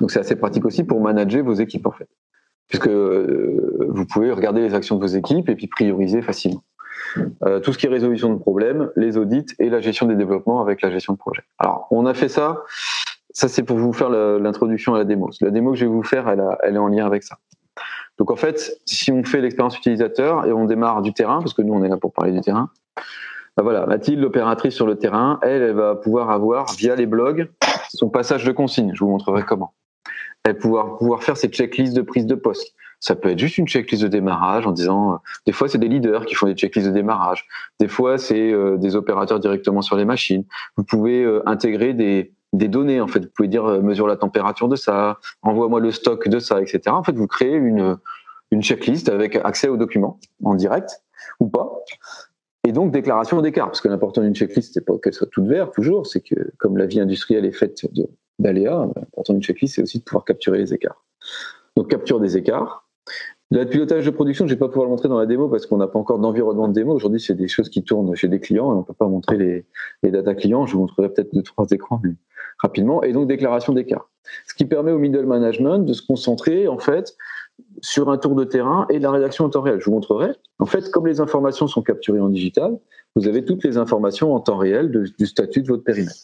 Donc 0.02 0.12
c'est 0.12 0.20
assez 0.20 0.36
pratique 0.36 0.66
aussi 0.66 0.84
pour 0.84 1.00
manager 1.00 1.42
vos 1.46 1.54
équipes, 1.54 1.88
en 1.88 1.92
fait. 1.92 2.10
Puisque 2.68 2.88
euh, 2.88 3.88
vous 3.90 4.06
pouvez 4.06 4.30
regarder 4.34 4.60
les 4.60 4.74
actions 4.74 4.98
de 4.98 5.02
vos 5.02 5.08
équipes 5.08 5.48
et 5.48 5.56
puis 5.56 5.68
prioriser 5.68 6.22
facilement. 6.22 6.64
Euh, 7.44 7.60
tout 7.60 7.74
ce 7.74 7.78
qui 7.78 7.86
est 7.86 7.90
résolution 7.90 8.34
de 8.34 8.40
problèmes, 8.40 8.90
les 8.96 9.18
audits 9.18 9.46
et 9.60 9.70
la 9.70 9.80
gestion 9.80 10.06
des 10.06 10.16
développements 10.16 10.62
avec 10.62 10.82
la 10.82 10.92
gestion 10.92 11.14
de 11.14 11.18
projet. 11.18 11.44
Alors, 11.60 11.88
on 11.92 12.06
a 12.06 12.14
fait 12.14 12.30
ça. 12.30 12.64
Ça, 13.32 13.48
c'est 13.48 13.64
pour 13.64 13.78
vous 13.78 13.94
faire 13.94 14.10
l'introduction 14.10 14.96
à 14.96 14.98
la 14.98 15.04
démo. 15.04 15.30
La 15.42 15.52
démo 15.52 15.72
que 15.72 15.78
je 15.78 15.86
vais 15.86 15.92
vous 15.92 16.04
faire, 16.04 16.30
elle, 16.30 16.76
est 16.76 16.78
en 16.78 16.88
lien 16.88 17.06
avec 17.06 17.24
ça. 17.24 17.38
Donc, 18.18 18.32
en 18.32 18.38
fait, 18.38 18.80
si 18.86 19.12
on 19.12 19.24
fait 19.24 19.42
l'expérience 19.42 19.78
utilisateur 19.78 20.46
et 20.46 20.54
on 20.54 20.66
démarre 20.66 21.02
du 21.02 21.14
terrain, 21.14 21.40
parce 21.40 21.54
que 21.54 21.62
nous, 21.62 21.74
on 21.74 21.84
est 21.84 21.90
là 21.90 21.98
pour 21.98 22.14
parler 22.14 22.32
du 22.32 22.40
terrain, 22.40 22.70
bah 23.58 23.64
voilà, 23.64 23.86
Mathilde, 23.86 24.20
l'opératrice 24.20 24.74
sur 24.74 24.86
le 24.86 24.98
terrain, 24.98 25.40
elle, 25.42 25.62
elle 25.62 25.76
va 25.76 25.96
pouvoir 25.96 26.30
avoir, 26.30 26.74
via 26.74 26.96
les 26.96 27.06
blogs, 27.06 27.50
son 27.90 28.10
passage 28.10 28.46
de 28.46 28.52
consigne. 28.52 28.92
Je 28.94 29.04
vous 29.04 29.10
montrerai 29.10 29.44
comment. 29.44 29.74
Elle 30.44 30.54
va 30.54 30.60
pouvoir, 30.60 30.98
pouvoir 30.98 31.24
faire 31.24 31.36
ses 31.36 31.48
checklists 31.48 31.96
de 31.96 32.02
prise 32.02 32.26
de 32.26 32.36
poste. 32.36 32.74
Ça 33.06 33.16
peut 33.16 33.30
être 33.30 33.38
juste 33.38 33.60
une 33.60 33.68
checklist 33.68 34.02
de 34.02 34.08
démarrage 34.08 34.66
en 34.66 34.72
disant, 34.72 35.14
euh, 35.14 35.18
des 35.46 35.52
fois 35.52 35.68
c'est 35.68 35.78
des 35.78 35.88
leaders 35.88 36.26
qui 36.26 36.34
font 36.34 36.48
des 36.48 36.56
checklists 36.56 36.88
de 36.88 36.92
démarrage, 36.92 37.46
des 37.80 37.88
fois 37.88 38.18
c'est 38.18 38.52
euh, 38.52 38.78
des 38.78 38.96
opérateurs 38.96 39.40
directement 39.40 39.84
sur 39.84 39.96
les 39.96 40.06
machines. 40.06 40.44
Vous 40.76 40.84
pouvez 40.84 41.24
euh, 41.24 41.48
intégrer 41.48 41.94
des, 41.94 42.34
des 42.54 42.68
données 42.68 43.02
en 43.02 43.08
fait. 43.08 43.20
Vous 43.20 43.32
pouvez 43.36 43.48
dire 43.48 43.66
mesure 43.84 44.08
la 44.08 44.16
température 44.16 44.68
de 44.68 44.76
ça, 44.76 45.20
envoie-moi 45.44 45.82
le 45.82 45.92
stock 45.92 46.28
de 46.28 46.40
ça, 46.40 46.60
etc. 46.60 46.82
En 46.88 47.04
fait, 47.04 47.16
vous 47.16 47.28
créez 47.28 47.54
une 47.54 47.96
une 48.50 48.64
checklist 48.64 49.08
avec 49.10 49.36
accès 49.36 49.68
aux 49.68 49.78
documents 49.78 50.20
en 50.44 50.56
direct 50.56 51.04
ou 51.40 51.48
pas. 51.48 51.70
Et 52.68 52.72
donc 52.72 52.92
déclaration 52.92 53.40
d'écart, 53.40 53.68
parce 53.68 53.82
que 53.82 53.88
l'important 53.88 54.22
d'une 54.22 54.34
checklist, 54.34 54.74
c'est 54.74 54.84
pas 54.84 54.98
qu'elle 54.98 55.14
soit 55.14 55.28
toute 55.28 55.46
verte 55.46 55.76
toujours, 55.76 56.08
c'est 56.08 56.22
que 56.22 56.54
comme 56.58 56.78
la 56.78 56.88
vie 56.88 57.00
industrielle 57.00 57.46
est 57.46 57.52
faite 57.52 57.86
d'aléas, 58.40 58.88
l'important 58.96 59.34
d'une 59.34 59.44
checklist, 59.44 59.76
c'est 59.76 59.84
aussi 59.84 60.00
de 60.00 60.04
pouvoir 60.04 60.26
capturer 60.26 60.58
les 60.58 60.74
écarts. 60.74 61.06
Donc 61.78 61.92
capture 61.92 62.20
des 62.20 62.38
écarts, 62.38 62.85
le 63.52 63.64
pilotage 63.66 64.06
de 64.06 64.10
production, 64.10 64.48
je 64.48 64.54
vais 64.54 64.60
pas 64.60 64.68
pouvoir 64.68 64.86
le 64.86 64.90
montrer 64.90 65.08
dans 65.08 65.20
la 65.20 65.28
démo 65.28 65.48
parce 65.48 65.68
qu'on 65.68 65.78
n'a 65.78 65.88
pas 65.88 66.00
encore 66.00 66.18
d'environnement 66.20 66.68
de 66.68 66.74
démo. 66.74 66.94
Aujourd'hui, 66.94 67.20
c'est 67.20 67.36
des 67.36 67.48
choses 67.48 67.70
qui 67.70 67.84
tournent 67.84 68.16
chez 68.16 68.28
des 68.28 68.40
clients 68.40 68.74
et 68.74 68.76
on 68.76 68.84
peut 68.84 68.94
pas 68.94 69.08
montrer 69.08 69.38
les, 69.38 70.12
data 70.12 70.34
clients. 70.34 70.66
Je 70.66 70.74
vous 70.74 70.80
montrerai 70.80 71.10
peut-être 71.10 71.34
deux, 71.34 71.44
trois 71.44 71.68
écrans, 71.70 72.02
rapidement. 72.60 73.04
Et 73.04 73.14
donc, 73.14 73.28
déclaration 73.28 73.74
d'écart. 73.74 74.10
Ce 74.48 74.56
qui 74.56 74.66
permet 74.66 74.92
au 74.92 74.98
middle 74.98 75.28
management 75.28 75.80
de 75.80 75.94
se 75.94 76.02
concentrer, 76.02 76.68
en 76.68 76.80
fait, 76.80 77.16
sur 77.82 78.10
un 78.10 78.18
tour 78.18 78.34
de 78.34 78.46
terrain 78.46 78.88
et 78.90 78.98
la 78.98 79.12
rédaction 79.12 79.46
en 79.46 79.50
temps 79.50 79.62
réel. 79.62 79.80
Je 79.80 79.86
vous 79.86 79.92
montrerai. 79.92 80.32
En 80.58 80.66
fait, 80.66 80.90
comme 80.90 81.06
les 81.06 81.22
informations 81.22 81.68
sont 81.68 81.84
capturées 81.84 82.20
en 82.20 82.30
digital, 82.30 82.80
vous 83.16 83.28
avez 83.28 83.46
toutes 83.46 83.64
les 83.64 83.78
informations 83.78 84.34
en 84.34 84.40
temps 84.40 84.58
réel 84.58 84.90
du 84.90 85.26
statut 85.28 85.62
de 85.62 85.68
votre 85.68 85.84
périmètre. 85.84 86.16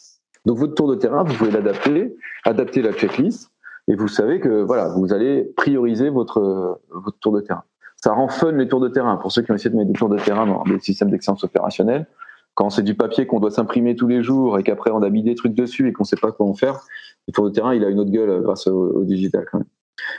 Donc, 0.44 0.58
votre 0.58 0.74
tour 0.74 0.88
de 0.88 0.96
terrain, 0.96 1.22
vous 1.22 1.34
pouvez 1.34 1.52
l'adapter, 1.52 2.16
adapter 2.44 2.82
la 2.82 2.92
checklist 2.92 3.51
et 3.88 3.94
vous 3.94 4.08
savez 4.08 4.40
que 4.40 4.62
voilà, 4.62 4.88
vous 4.88 5.12
allez 5.12 5.44
prioriser 5.56 6.08
votre 6.08 6.80
votre 6.90 7.18
tour 7.18 7.32
de 7.32 7.40
terrain. 7.40 7.64
Ça 7.96 8.12
rend 8.12 8.28
fun 8.28 8.52
les 8.52 8.68
tours 8.68 8.80
de 8.80 8.88
terrain 8.88 9.16
pour 9.16 9.30
ceux 9.30 9.42
qui 9.42 9.52
ont 9.52 9.54
essayé 9.54 9.70
de 9.70 9.76
mettre 9.76 9.92
des 9.92 9.98
tours 9.98 10.08
de 10.08 10.18
terrain 10.18 10.46
dans 10.46 10.64
des 10.64 10.78
systèmes 10.80 11.10
d'excellence 11.10 11.44
opérationnelle. 11.44 12.06
Quand 12.54 12.68
c'est 12.68 12.82
du 12.82 12.94
papier 12.94 13.26
qu'on 13.26 13.40
doit 13.40 13.50
s'imprimer 13.50 13.96
tous 13.96 14.08
les 14.08 14.22
jours 14.22 14.58
et 14.58 14.62
qu'après 14.62 14.90
on 14.90 15.02
a 15.02 15.10
mis 15.10 15.22
des 15.22 15.34
trucs 15.34 15.54
dessus 15.54 15.88
et 15.88 15.92
qu'on 15.92 16.04
sait 16.04 16.16
pas 16.16 16.32
quoi 16.32 16.46
en 16.46 16.54
faire, 16.54 16.80
le 17.26 17.32
tour 17.32 17.44
de 17.44 17.50
terrain 17.50 17.74
il 17.74 17.84
a 17.84 17.88
une 17.88 17.98
autre 17.98 18.10
gueule 18.10 18.42
grâce 18.42 18.66
au, 18.66 19.04
digital 19.04 19.44
quand 19.50 19.58
même. 19.58 19.68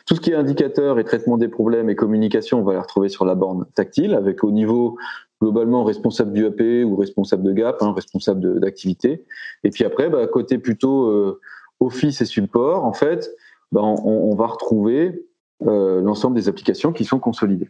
Tout 0.05 0.15
ce 0.15 0.21
qui 0.21 0.31
est 0.31 0.35
indicateur 0.35 0.97
et 0.97 1.03
traitement 1.03 1.37
des 1.37 1.49
problèmes 1.49 1.89
et 1.89 1.95
communication, 1.95 2.59
on 2.59 2.63
va 2.63 2.73
les 2.73 2.79
retrouver 2.79 3.09
sur 3.09 3.25
la 3.25 3.35
borne 3.35 3.65
tactile 3.75 4.13
avec 4.13 4.43
au 4.43 4.51
niveau 4.51 4.97
globalement 5.41 5.83
responsable 5.83 6.31
du 6.31 6.45
AP 6.45 6.85
ou 6.85 6.95
responsable 6.95 7.43
de 7.43 7.51
gap, 7.51 7.77
hein, 7.81 7.91
responsable 7.93 8.61
d'activité. 8.61 9.25
Et 9.65 9.71
puis 9.71 9.83
après, 9.83 10.09
bah, 10.09 10.25
côté 10.27 10.57
plutôt 10.57 11.07
euh, 11.07 11.41
office 11.81 12.21
et 12.21 12.25
support, 12.25 12.85
en 12.85 12.93
fait, 12.93 13.29
ben, 13.73 13.81
on, 13.81 14.35
va 14.35 14.45
retrouver 14.45 15.25
euh, 15.63 16.01
l'ensemble 16.01 16.35
des 16.35 16.47
applications 16.47 16.93
qui 16.93 17.05
sont 17.05 17.19
consolidées. 17.19 17.69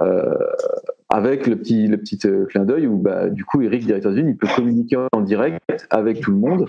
Euh, 0.00 0.34
avec 1.08 1.46
le 1.46 1.56
petit, 1.56 1.88
le 1.88 1.98
petit 1.98 2.20
euh, 2.24 2.46
clin 2.46 2.64
d'œil 2.64 2.86
où 2.86 2.96
bah, 2.96 3.28
du 3.28 3.44
coup 3.44 3.60
Eric, 3.60 3.84
directeur 3.84 4.12
d'usine, 4.12 4.28
il 4.28 4.36
peut 4.36 4.48
communiquer 4.54 4.96
en 5.12 5.20
direct 5.20 5.86
avec 5.90 6.20
tout 6.20 6.30
le 6.30 6.38
monde 6.38 6.66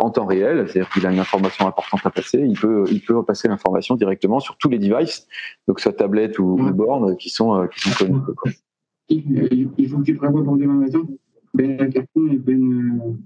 en 0.00 0.10
temps 0.10 0.26
réel, 0.26 0.66
c'est-à-dire 0.66 0.90
qu'il 0.90 1.06
a 1.06 1.12
une 1.12 1.20
information 1.20 1.68
importante 1.68 2.00
à 2.04 2.10
passer, 2.10 2.40
il 2.40 2.58
peut, 2.58 2.84
il 2.90 3.00
peut 3.00 3.22
passer 3.24 3.46
l'information 3.46 3.94
directement 3.94 4.40
sur 4.40 4.56
tous 4.56 4.68
les 4.68 4.80
devices, 4.80 5.28
donc 5.68 5.78
soit 5.78 5.92
tablette 5.92 6.40
ou, 6.40 6.58
ou 6.58 6.72
borne, 6.72 7.16
qui 7.16 7.30
sont, 7.30 7.68
qui 7.68 7.90
sont 7.90 8.24
connectés. 8.36 8.62
Il 9.08 9.88
faut 9.88 9.98
que 9.98 10.02
tu 10.02 10.16
prévois 10.16 10.42
pour 10.42 10.56
demain 10.56 10.74
matin 10.74 11.06
Ben 11.54 11.92
Carton 11.92 12.26
et 12.32 12.38
Ben. 12.38 13.18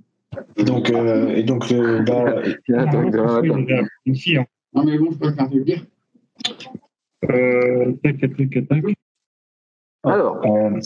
Et 0.57 0.65
donc, 0.65 0.91
euh, 0.91 1.29
et 1.35 1.43
donc 1.43 1.71
euh, 1.73 2.03
là, 2.03 2.43
ici, 4.07 4.37
hein. 4.37 4.45
Non, 4.77 4.85
mais 4.85 4.99
bon, 4.99 5.11
je 5.11 5.19
préfère 5.19 5.49
te 5.49 5.55
le 5.55 5.65
dire. 5.65 5.83
Euh, 7.31 7.93
tac, 8.03 8.21
tac, 8.21 8.69
tac. 8.69 8.85
Alors, 10.05 10.41
euh, 10.45 10.79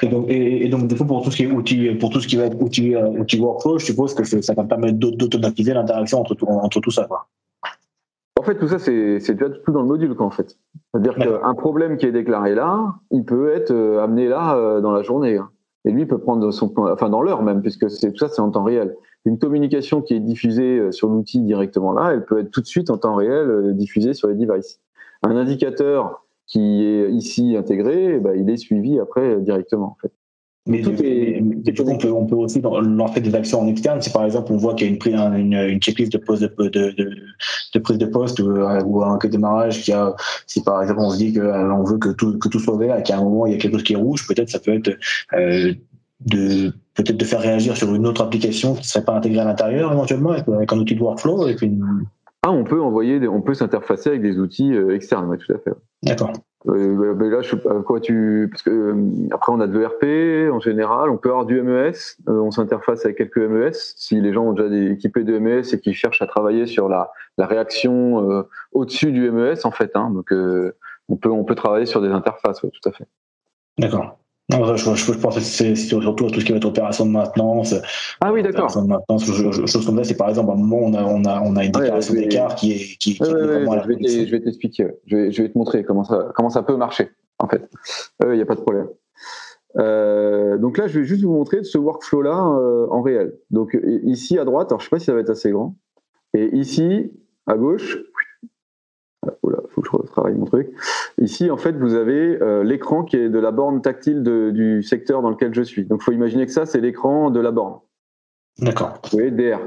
et 0.00 0.08
donc, 0.08 0.30
et, 0.30 0.64
et, 0.64 0.68
donc, 0.68 0.86
du 0.86 0.96
coup, 0.96 1.04
pour 1.04 1.22
tout 1.22 1.30
ce 1.30 1.36
qui 1.36 1.42
est 1.42 1.50
outils, 1.50 1.90
pour 1.96 2.10
tout 2.10 2.20
ce 2.20 2.28
qui 2.28 2.36
va 2.36 2.44
être 2.44 2.60
outils, 2.60 2.94
euh, 2.94 3.08
outils 3.08 3.38
workflow, 3.38 3.78
je 3.78 3.86
suppose 3.86 4.14
que 4.14 4.24
ça 4.24 4.54
va 4.54 4.64
permettre 4.64 4.98
d'automatiser 4.98 5.74
l'interaction 5.74 6.20
entre 6.20 6.34
tout, 6.34 6.46
entre 6.46 6.80
tout 6.80 6.90
ça, 6.90 7.04
quoi. 7.04 7.26
En 8.40 8.44
fait, 8.44 8.58
tout 8.58 8.68
ça, 8.68 8.78
c'est 8.78 9.18
déjà 9.18 9.50
tout 9.50 9.72
dans 9.72 9.82
le 9.82 9.88
module, 9.88 10.14
quoi, 10.14 10.26
en 10.26 10.30
fait. 10.30 10.56
C'est-à-dire 10.92 11.16
qu'un 11.16 11.54
problème 11.54 11.96
qui 11.96 12.06
est 12.06 12.12
déclaré 12.12 12.54
là, 12.54 12.94
il 13.10 13.24
peut 13.24 13.52
être 13.52 13.72
euh, 13.72 14.02
amené 14.02 14.28
là 14.28 14.80
dans 14.80 14.92
la 14.92 15.02
journée. 15.02 15.36
Hein. 15.36 15.50
Et 15.84 15.90
lui 15.90 16.06
peut 16.06 16.18
prendre 16.18 16.50
son, 16.52 16.72
enfin 16.76 17.10
dans 17.10 17.22
l'heure 17.22 17.42
même, 17.42 17.60
puisque 17.60 17.90
c'est 17.90 18.12
tout 18.12 18.18
ça, 18.18 18.28
c'est 18.28 18.40
en 18.40 18.50
temps 18.50 18.62
réel 18.62 18.96
une 19.24 19.38
communication 19.38 20.02
qui 20.02 20.14
est 20.14 20.20
diffusée 20.20 20.78
euh, 20.78 20.92
sur 20.92 21.08
l'outil 21.08 21.40
directement 21.40 21.92
là, 21.92 22.10
elle 22.12 22.24
peut 22.24 22.40
être 22.40 22.50
tout 22.50 22.60
de 22.60 22.66
suite 22.66 22.90
en 22.90 22.98
temps 22.98 23.14
réel 23.14 23.48
euh, 23.50 23.72
diffusée 23.72 24.14
sur 24.14 24.28
les 24.28 24.34
devices. 24.34 24.80
Un 25.22 25.36
indicateur 25.36 26.24
qui 26.46 26.84
est 26.84 27.10
ici 27.12 27.56
intégré, 27.56 28.18
bah, 28.18 28.34
il 28.34 28.50
est 28.50 28.56
suivi 28.56 28.98
après 28.98 29.40
directement 29.40 29.92
en 29.92 29.96
fait. 30.00 30.12
Mais, 30.66 30.80
tout 30.80 30.92
est, 31.02 31.42
on, 31.80 31.98
peut, 31.98 32.12
on 32.12 32.24
peut 32.24 32.36
aussi 32.36 32.60
lancer 32.60 33.20
des 33.20 33.34
actions 33.34 33.62
en 33.62 33.66
externe. 33.66 34.00
Si 34.00 34.10
par 34.10 34.24
exemple 34.24 34.52
on 34.52 34.56
voit 34.56 34.74
qu'il 34.74 34.86
y 34.86 34.90
a 35.14 35.26
une, 35.26 35.34
une, 35.34 35.54
une 35.54 35.80
checklist 35.80 36.12
de, 36.12 36.18
pose 36.18 36.38
de, 36.38 36.46
de, 36.56 36.68
de, 36.68 37.10
de, 37.74 37.78
prise 37.80 37.98
de 37.98 38.06
poste 38.06 38.38
ou, 38.38 38.48
euh, 38.48 38.80
ou 38.84 39.02
un 39.02 39.18
démarrage, 39.24 39.82
qui 39.82 39.90
a, 39.92 40.14
si 40.46 40.62
par 40.62 40.80
exemple 40.80 41.00
on 41.00 41.10
se 41.10 41.18
dit 41.18 41.32
qu'on 41.32 41.82
veut 41.82 41.98
que 41.98 42.10
tout, 42.10 42.38
que 42.38 42.48
tout 42.48 42.60
soit 42.60 42.76
vert 42.76 42.96
et 42.96 43.02
qu'à 43.02 43.18
un 43.18 43.24
moment 43.24 43.46
il 43.46 43.54
y 43.54 43.56
a 43.56 43.58
quelque 43.58 43.72
chose 43.72 43.82
qui 43.82 43.94
est 43.94 43.96
rouge, 43.96 44.24
peut-être 44.28 44.50
ça 44.50 44.60
peut 44.60 44.72
être 44.72 44.96
euh, 45.32 45.74
de 46.26 46.72
peut-être 46.94 47.16
de 47.16 47.24
faire 47.24 47.40
réagir 47.40 47.76
sur 47.76 47.94
une 47.94 48.06
autre 48.06 48.22
application 48.22 48.74
qui 48.74 48.80
ne 48.80 48.86
serait 48.86 49.04
pas 49.04 49.14
intégrée 49.14 49.40
à 49.40 49.44
l'intérieur 49.44 49.92
éventuellement 49.92 50.30
avec 50.30 50.72
un 50.72 50.78
outil 50.78 50.94
de 50.94 51.00
workflow 51.00 51.42
avec 51.42 51.62
une... 51.62 52.04
Ah, 52.42 52.50
on 52.50 52.64
peut 52.64 52.82
envoyer, 52.82 53.20
des, 53.20 53.28
on 53.28 53.40
peut 53.40 53.54
s'interfacer 53.54 54.10
avec 54.10 54.22
des 54.22 54.38
outils 54.38 54.74
euh, 54.74 54.96
externes, 54.96 55.28
oui, 55.28 55.38
tout 55.38 55.52
à 55.52 55.58
fait. 55.58 55.70
D'accord. 56.02 56.32
Euh, 56.68 57.14
là, 57.28 57.42
je, 57.42 57.56
quoi 57.56 58.00
tu, 58.00 58.48
parce 58.50 58.62
que 58.62 58.70
euh, 58.70 59.28
après 59.32 59.52
on 59.52 59.60
a 59.60 59.66
de 59.66 59.76
l'ERP 59.76 60.52
en 60.52 60.60
général, 60.60 61.10
on 61.10 61.16
peut 61.16 61.30
avoir 61.30 61.44
du 61.44 61.60
MES, 61.60 61.92
euh, 62.28 62.40
on 62.40 62.50
s'interface 62.52 63.04
avec 63.04 63.18
quelques 63.18 63.38
MES. 63.38 63.72
Si 63.72 64.20
les 64.20 64.32
gens 64.32 64.44
ont 64.44 64.52
déjà 64.52 64.68
des, 64.68 64.92
équipés 64.92 65.24
de 65.24 65.38
MES 65.38 65.62
et 65.72 65.80
qui 65.80 65.92
cherchent 65.92 66.22
à 66.22 66.26
travailler 66.26 66.66
sur 66.66 66.88
la, 66.88 67.10
la 67.36 67.46
réaction 67.46 68.30
euh, 68.30 68.42
au-dessus 68.70 69.10
du 69.10 69.30
MES 69.30 69.64
en 69.64 69.72
fait, 69.72 69.90
hein, 69.96 70.10
donc 70.10 70.32
on 71.08 71.16
peut 71.16 71.30
on 71.30 71.44
peut 71.44 71.56
travailler 71.56 71.86
sur 71.86 72.00
des 72.00 72.10
interfaces, 72.10 72.62
oui, 72.62 72.70
tout 72.70 72.88
à 72.88 72.92
fait. 72.92 73.06
D'accord. 73.78 74.18
Non, 74.50 74.64
je, 74.64 74.76
je, 74.76 74.94
je, 74.94 75.18
pense 75.18 75.36
que 75.36 75.40
c'est 75.40 75.74
surtout 75.76 76.28
tout 76.28 76.40
ce 76.40 76.44
qui 76.44 76.52
va 76.52 76.58
être 76.58 76.64
opération 76.64 77.06
de 77.06 77.10
maintenance. 77.10 77.74
Ah 78.20 78.32
oui, 78.32 78.42
d'accord. 78.42 78.74
de 78.74 78.86
maintenance, 78.86 79.24
chose 79.24 79.86
comme 79.86 79.96
ça, 79.96 80.04
c'est 80.04 80.16
par 80.16 80.28
exemple 80.28 80.50
à 80.50 80.54
un 80.54 80.56
moment 80.56 80.78
on 80.82 80.94
a, 80.94 81.04
on 81.04 81.24
a, 81.24 81.40
on 81.40 81.56
a 81.56 81.64
une 81.64 81.70
déclaration 81.70 82.14
d'écart 82.14 82.54
qui 82.56 82.72
est, 82.72 82.98
qui, 82.98 83.14
qui 83.14 83.22
ouais, 83.22 83.28
est 83.28 83.32
vraiment 83.32 83.70
ouais, 83.70 83.82
je, 83.82 84.30
vais 84.30 84.40
t'expliquer, 84.40 84.88
je, 85.06 85.16
vais, 85.16 85.32
je 85.32 85.42
vais 85.42 85.48
te 85.48 85.56
montrer 85.56 85.84
comment 85.84 86.04
ça, 86.04 86.32
comment 86.34 86.50
ça 86.50 86.62
peut 86.62 86.76
marcher, 86.76 87.10
en 87.38 87.48
fait. 87.48 87.70
Il 88.24 88.32
n'y 88.32 88.42
a 88.42 88.46
pas 88.46 88.56
de 88.56 88.60
problème. 88.60 88.88
Euh, 89.76 90.58
donc 90.58 90.76
là, 90.76 90.86
je 90.86 90.98
vais 90.98 91.06
juste 91.06 91.22
vous 91.22 91.32
montrer 91.32 91.62
ce 91.62 91.78
workflow-là 91.78 92.36
euh, 92.36 92.86
en 92.90 93.00
réel. 93.00 93.38
Donc 93.50 93.78
ici 94.04 94.38
à 94.38 94.44
droite, 94.44 94.70
alors 94.70 94.80
je 94.80 94.86
sais 94.86 94.90
pas 94.90 94.98
si 94.98 95.06
ça 95.06 95.14
va 95.14 95.20
être 95.20 95.30
assez 95.30 95.50
grand, 95.50 95.76
et 96.34 96.54
ici 96.56 97.12
à 97.46 97.54
gauche, 97.54 97.98
Oula, 99.42 99.58
faut 99.70 99.80
que 99.82 99.88
je 99.88 99.96
retravaille 99.96 100.34
mon 100.34 100.46
truc. 100.46 100.68
Ici, 101.22 101.52
en 101.52 101.56
fait, 101.56 101.72
vous 101.72 101.94
avez 101.94 102.42
euh, 102.42 102.64
l'écran 102.64 103.04
qui 103.04 103.16
est 103.16 103.28
de 103.28 103.38
la 103.38 103.52
borne 103.52 103.80
tactile 103.80 104.24
de, 104.24 104.50
du 104.50 104.82
secteur 104.82 105.22
dans 105.22 105.30
lequel 105.30 105.54
je 105.54 105.62
suis. 105.62 105.84
Donc, 105.84 106.00
il 106.02 106.04
faut 106.04 106.12
imaginer 106.12 106.46
que 106.46 106.52
ça, 106.52 106.66
c'est 106.66 106.80
l'écran 106.80 107.30
de 107.30 107.38
la 107.38 107.52
borne. 107.52 107.78
D'accord. 108.58 109.00
Oui, 109.12 109.30
DR. 109.30 109.60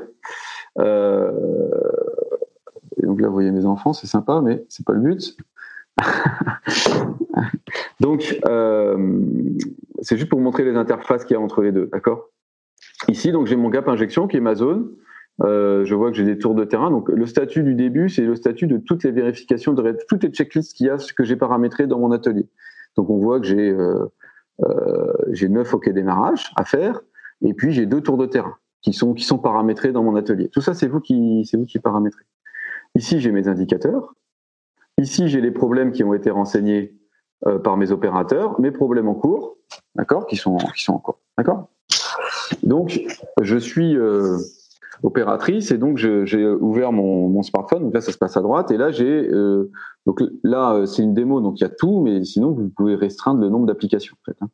Euh, 0.80 1.32
donc 3.01 3.22
là, 3.22 3.28
vous 3.30 3.34
voyez 3.34 3.51
mes 3.51 3.66
enfants, 3.66 3.93
c'est 3.93 4.06
sympa, 4.06 4.41
mais 4.43 4.66
c'est 4.68 4.86
pas 4.86 4.91
le 4.91 4.99
but. 4.99 5.38
donc, 8.01 8.38
euh, 8.49 9.20
c'est 10.01 10.18
juste 10.18 10.30
pour 10.30 10.41
montrer 10.41 10.66
les 10.66 10.76
interfaces 10.76 11.24
qu'il 11.24 11.36
y 11.36 11.38
a 11.38 11.41
entre 11.41 11.62
les 11.62 11.72
deux, 11.72 11.86
d'accord? 11.86 12.32
Ici, 13.08 13.32
donc 13.32 13.47
j'ai 13.47 13.56
mon 13.56 13.70
gap 13.70 13.88
injection 13.88 14.28
qui 14.28 14.36
est 14.36 14.41
ma 14.41 14.56
zone. 14.56 14.91
Euh, 15.44 15.84
je 15.84 15.96
vois 15.96 16.12
que 16.12 16.18
j'ai 16.18 16.24
des 16.24 16.38
tours 16.38 16.56
de 16.56 16.64
terrain. 16.64 16.90
Donc 16.90 17.10
le 17.10 17.26
statut 17.26 17.64
du 17.64 17.76
début, 17.76 18.10
c'est 18.10 18.22
le 18.24 18.36
statut 18.36 18.68
de 18.68 18.78
toutes 18.78 19.04
les 19.04 19.12
vérifications, 19.12 19.74
de 19.74 19.98
toutes 20.08 20.24
les 20.24 20.30
checklists 20.30 20.74
qu'il 20.74 20.88
y 20.88 20.90
a, 20.90 20.98
que 21.16 21.24
j'ai 21.24 21.36
paramétrées 21.36 21.88
dans 21.88 22.00
mon 22.00 22.12
atelier. 22.12 22.48
Donc 22.96 23.10
on 23.10 23.18
voit 23.18 23.40
que 23.40 23.46
j'ai 23.46 23.70
euh, 23.70 24.06
euh, 24.64 25.14
j'ai 25.32 25.50
neuf 25.50 25.74
OK 25.74 25.90
démarrage 25.90 26.52
à 26.56 26.64
faire, 26.64 27.02
et 27.42 27.54
puis 27.54 27.74
j'ai 27.74 27.86
deux 27.86 28.02
tours 28.02 28.18
de 28.18 28.26
terrain 28.26 28.56
qui 28.82 28.94
sont 28.94 29.16
paramétrés 29.40 29.92
dans 29.92 30.04
mon 30.04 30.16
atelier. 30.16 30.48
Tout 30.50 30.62
ça, 30.62 30.74
c'est 30.74 30.88
vous 30.88 31.02
qui 31.02 31.46
c'est 31.50 31.58
vous 31.58 31.66
qui 31.66 31.80
paramétrez. 31.80 32.24
Ici, 32.94 33.20
j'ai 33.20 33.32
mes 33.32 33.48
indicateurs. 33.48 34.14
Ici, 35.02 35.28
j'ai 35.28 35.42
les 35.42 35.52
problèmes 35.52 35.92
qui 35.92 36.04
ont 36.04 36.14
été 36.14 36.30
renseignés 36.30 36.96
par 37.64 37.76
mes 37.76 37.92
opérateurs, 37.92 38.60
mes 38.62 38.72
problèmes 38.72 39.10
en 39.10 39.16
cours, 39.16 39.58
d'accord, 39.96 40.26
qui 40.28 40.38
sont 40.38 40.56
qui 40.76 40.84
sont 40.84 40.94
en 40.94 41.00
cours, 41.00 41.20
d'accord. 41.38 41.68
Donc, 42.64 43.02
je 43.42 43.58
suis 43.58 43.98
opératrice 45.06 45.72
et 45.72 45.78
donc 45.78 45.97
j'ai 45.97 46.47
ouvert 46.47 46.91
mon, 46.91 47.43
smartphone. 47.43 47.84
Donc 47.84 47.93
là, 47.93 48.01
ça 48.01 48.12
se 48.12 48.18
passe 48.18 48.36
à 48.38 48.41
droite 48.41 48.72
et 48.72 48.78
là 48.78 48.91
j'ai 48.91 49.30
euh, 49.32 49.72
donc 50.06 50.22
là 50.43 50.74
euh, 50.74 50.86
c'est 50.86 51.03
une 51.03 51.14
démo, 51.14 51.41
donc 51.41 51.60
il 51.60 51.64
y 51.64 51.66
a 51.66 51.70
tout, 51.70 52.01
mais 52.01 52.24
sinon 52.24 52.51
vous 52.51 52.70
pouvez 52.70 52.95
restreindre 52.95 53.39
le 53.41 53.49
nombre 53.49 53.68
d'applications. 53.68 54.16
Hein. 54.41 54.47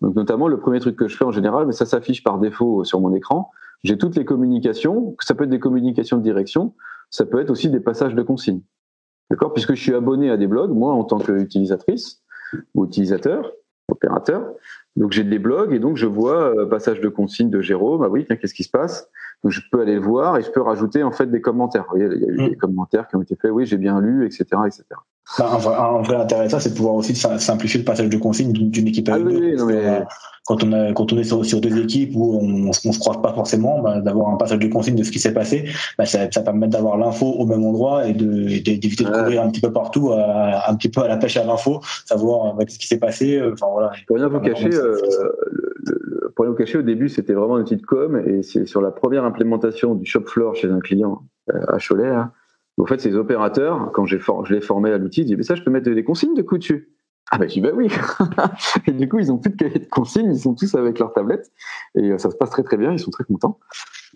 Donc 0.00 0.14
notamment 0.14 0.48
le 0.48 0.58
premier 0.58 0.78
truc 0.78 0.96
que 0.96 1.08
je 1.08 1.16
fais 1.16 1.24
en 1.24 1.32
général, 1.32 1.66
mais 1.66 1.72
ça 1.72 1.86
s'affiche 1.86 2.22
par 2.22 2.38
défaut 2.38 2.84
sur 2.84 3.00
mon 3.00 3.14
écran. 3.14 3.50
J'ai 3.82 3.98
toutes 3.98 4.16
les 4.16 4.24
communications. 4.24 5.16
Ça 5.20 5.34
peut 5.34 5.44
être 5.44 5.50
des 5.50 5.58
communications 5.58 6.18
de 6.18 6.22
direction, 6.22 6.74
ça 7.10 7.24
peut 7.26 7.40
être 7.40 7.50
aussi 7.50 7.68
des 7.68 7.80
passages 7.80 8.14
de 8.14 8.22
consignes. 8.22 8.62
D'accord? 9.30 9.52
Puisque 9.52 9.74
je 9.74 9.82
suis 9.82 9.94
abonné 9.94 10.30
à 10.30 10.36
des 10.36 10.46
blogs, 10.46 10.72
moi 10.72 10.92
en 10.92 11.02
tant 11.02 11.18
qu'utilisatrice 11.18 12.22
ou 12.74 12.84
utilisateur, 12.84 13.50
opérateur. 13.88 14.52
Donc 14.94 15.12
j'ai 15.12 15.24
des 15.24 15.38
blogs 15.38 15.72
et 15.72 15.78
donc 15.78 15.96
je 15.96 16.06
vois 16.06 16.56
euh, 16.56 16.66
passage 16.66 17.00
de 17.00 17.08
consignes 17.08 17.50
de 17.50 17.60
Jérôme. 17.60 18.02
Ah 18.04 18.08
oui, 18.08 18.24
qu'est-ce 18.26 18.54
qui 18.54 18.64
se 18.64 18.70
passe? 18.70 19.10
Donc 19.42 19.52
je 19.52 19.60
peux 19.70 19.80
aller 19.80 19.94
le 19.94 20.00
voir 20.00 20.38
et 20.38 20.42
je 20.42 20.50
peux 20.50 20.62
rajouter 20.62 21.02
en 21.02 21.12
fait 21.12 21.26
des 21.26 21.40
commentaires. 21.40 21.84
Vous 21.90 21.98
voyez, 21.98 22.14
il 22.14 22.22
y 22.22 22.24
a 22.24 22.28
eu 22.28 22.46
mm. 22.46 22.48
des 22.50 22.56
commentaires 22.56 23.08
qui 23.08 23.16
ont 23.16 23.22
été 23.22 23.36
faits. 23.36 23.50
Oui, 23.50 23.66
j'ai 23.66 23.76
bien 23.76 24.00
lu, 24.00 24.26
etc., 24.26 24.44
etc. 24.66 24.84
Bah, 25.38 25.50
un, 25.52 25.58
vrai, 25.58 25.74
un, 25.74 26.02
vrai, 26.02 26.16
intérêt 26.16 26.48
ça, 26.48 26.60
c'est 26.60 26.70
de 26.70 26.76
pouvoir 26.76 26.94
aussi 26.94 27.14
simplifier 27.14 27.80
le 27.80 27.84
passage 27.84 28.08
de 28.08 28.16
consignes 28.16 28.52
d'une 28.52 28.86
équipe 28.86 29.08
à 29.08 29.14
ah, 29.14 29.18
une 29.18 29.28
autre. 29.28 29.66
mais 29.66 30.04
quand 30.46 30.62
on, 30.62 30.72
a, 30.72 30.92
quand 30.92 31.12
on 31.12 31.18
est 31.18 31.24
sur, 31.24 31.44
sur 31.44 31.60
deux 31.60 31.76
équipes 31.76 32.12
où 32.14 32.38
on, 32.40 32.68
on 32.68 32.72
se 32.72 32.98
croise 33.00 33.20
pas 33.20 33.32
forcément, 33.34 33.82
bah, 33.82 34.00
d'avoir 34.00 34.28
un 34.28 34.36
passage 34.36 34.60
de 34.60 34.68
consigne 34.68 34.94
de 34.94 35.02
ce 35.02 35.10
qui 35.10 35.18
s'est 35.18 35.34
passé, 35.34 35.68
bah, 35.98 36.06
ça, 36.06 36.30
ça 36.30 36.40
permet 36.42 36.68
d'avoir 36.68 36.96
l'info 36.96 37.26
au 37.26 37.44
même 37.44 37.64
endroit 37.64 38.06
et 38.06 38.12
d'éviter 38.12 39.02
de, 39.02 39.10
de, 39.10 39.14
courir 39.18 39.42
un 39.42 39.50
petit 39.50 39.60
peu 39.60 39.72
partout, 39.72 40.12
à, 40.12 40.70
un 40.70 40.76
petit 40.76 40.88
peu 40.88 41.02
à 41.02 41.08
la 41.08 41.16
pêche 41.16 41.36
à 41.36 41.44
l'info, 41.44 41.80
savoir 42.04 42.54
ce 42.68 42.78
qui 42.78 42.86
s'est 42.86 42.98
passé. 42.98 43.36
Euh, 43.36 43.54
enfin 43.54 43.66
voilà. 43.72 43.90
Pour 44.06 44.16
rien 44.16 44.28
vous 44.28 44.40
cacher, 44.40 44.72
euh, 44.72 44.96
pour 46.36 46.44
rien 46.44 46.52
vous 46.52 46.56
cacher, 46.56 46.78
au 46.78 46.82
début 46.82 47.08
c'était 47.08 47.32
vraiment 47.32 47.56
un 47.56 47.62
outil 47.62 47.76
de 47.76 47.82
com 47.82 48.22
et 48.24 48.42
c'est 48.42 48.66
sur 48.66 48.80
la 48.80 48.92
première 48.92 49.24
implémentation 49.24 49.94
du 49.94 50.04
shop 50.04 50.26
floor 50.26 50.54
chez 50.54 50.70
un 50.70 50.80
client 50.80 51.26
euh, 51.52 51.60
à 51.66 51.78
Cholet. 51.78 52.06
Hein, 52.06 52.30
en 52.78 52.84
fait, 52.84 53.00
ces 53.00 53.16
opérateurs, 53.16 53.90
quand 53.92 54.04
je 54.04 54.18
l'ai 54.54 54.60
formé 54.60 54.90
à 54.92 54.98
l'outil, 54.98 55.22
ils 55.22 55.24
disent 55.24 55.36
mais 55.38 55.42
ça, 55.42 55.54
je 55.54 55.62
peux 55.62 55.70
mettre 55.70 55.90
des 55.90 56.04
consignes 56.04 56.34
de 56.34 56.42
coup 56.42 56.58
dessus. 56.58 56.92
Ah 57.30 57.38
ben, 57.38 57.48
je 57.48 57.54
dis 57.54 57.60
bah 57.62 57.70
oui. 57.74 57.88
et 58.86 58.92
du 58.92 59.08
coup, 59.08 59.18
ils 59.18 59.32
ont 59.32 59.38
plus 59.38 59.50
de 59.50 59.56
cahier 59.56 59.78
de 59.78 59.88
consignes, 59.88 60.30
ils 60.30 60.40
sont 60.40 60.54
tous 60.54 60.74
avec 60.74 60.98
leur 60.98 61.12
tablette 61.12 61.50
et 61.96 62.12
euh, 62.12 62.18
ça 62.18 62.30
se 62.30 62.36
passe 62.36 62.50
très 62.50 62.62
très 62.62 62.76
bien, 62.76 62.92
ils 62.92 63.00
sont 63.00 63.10
très 63.10 63.24
contents. 63.24 63.58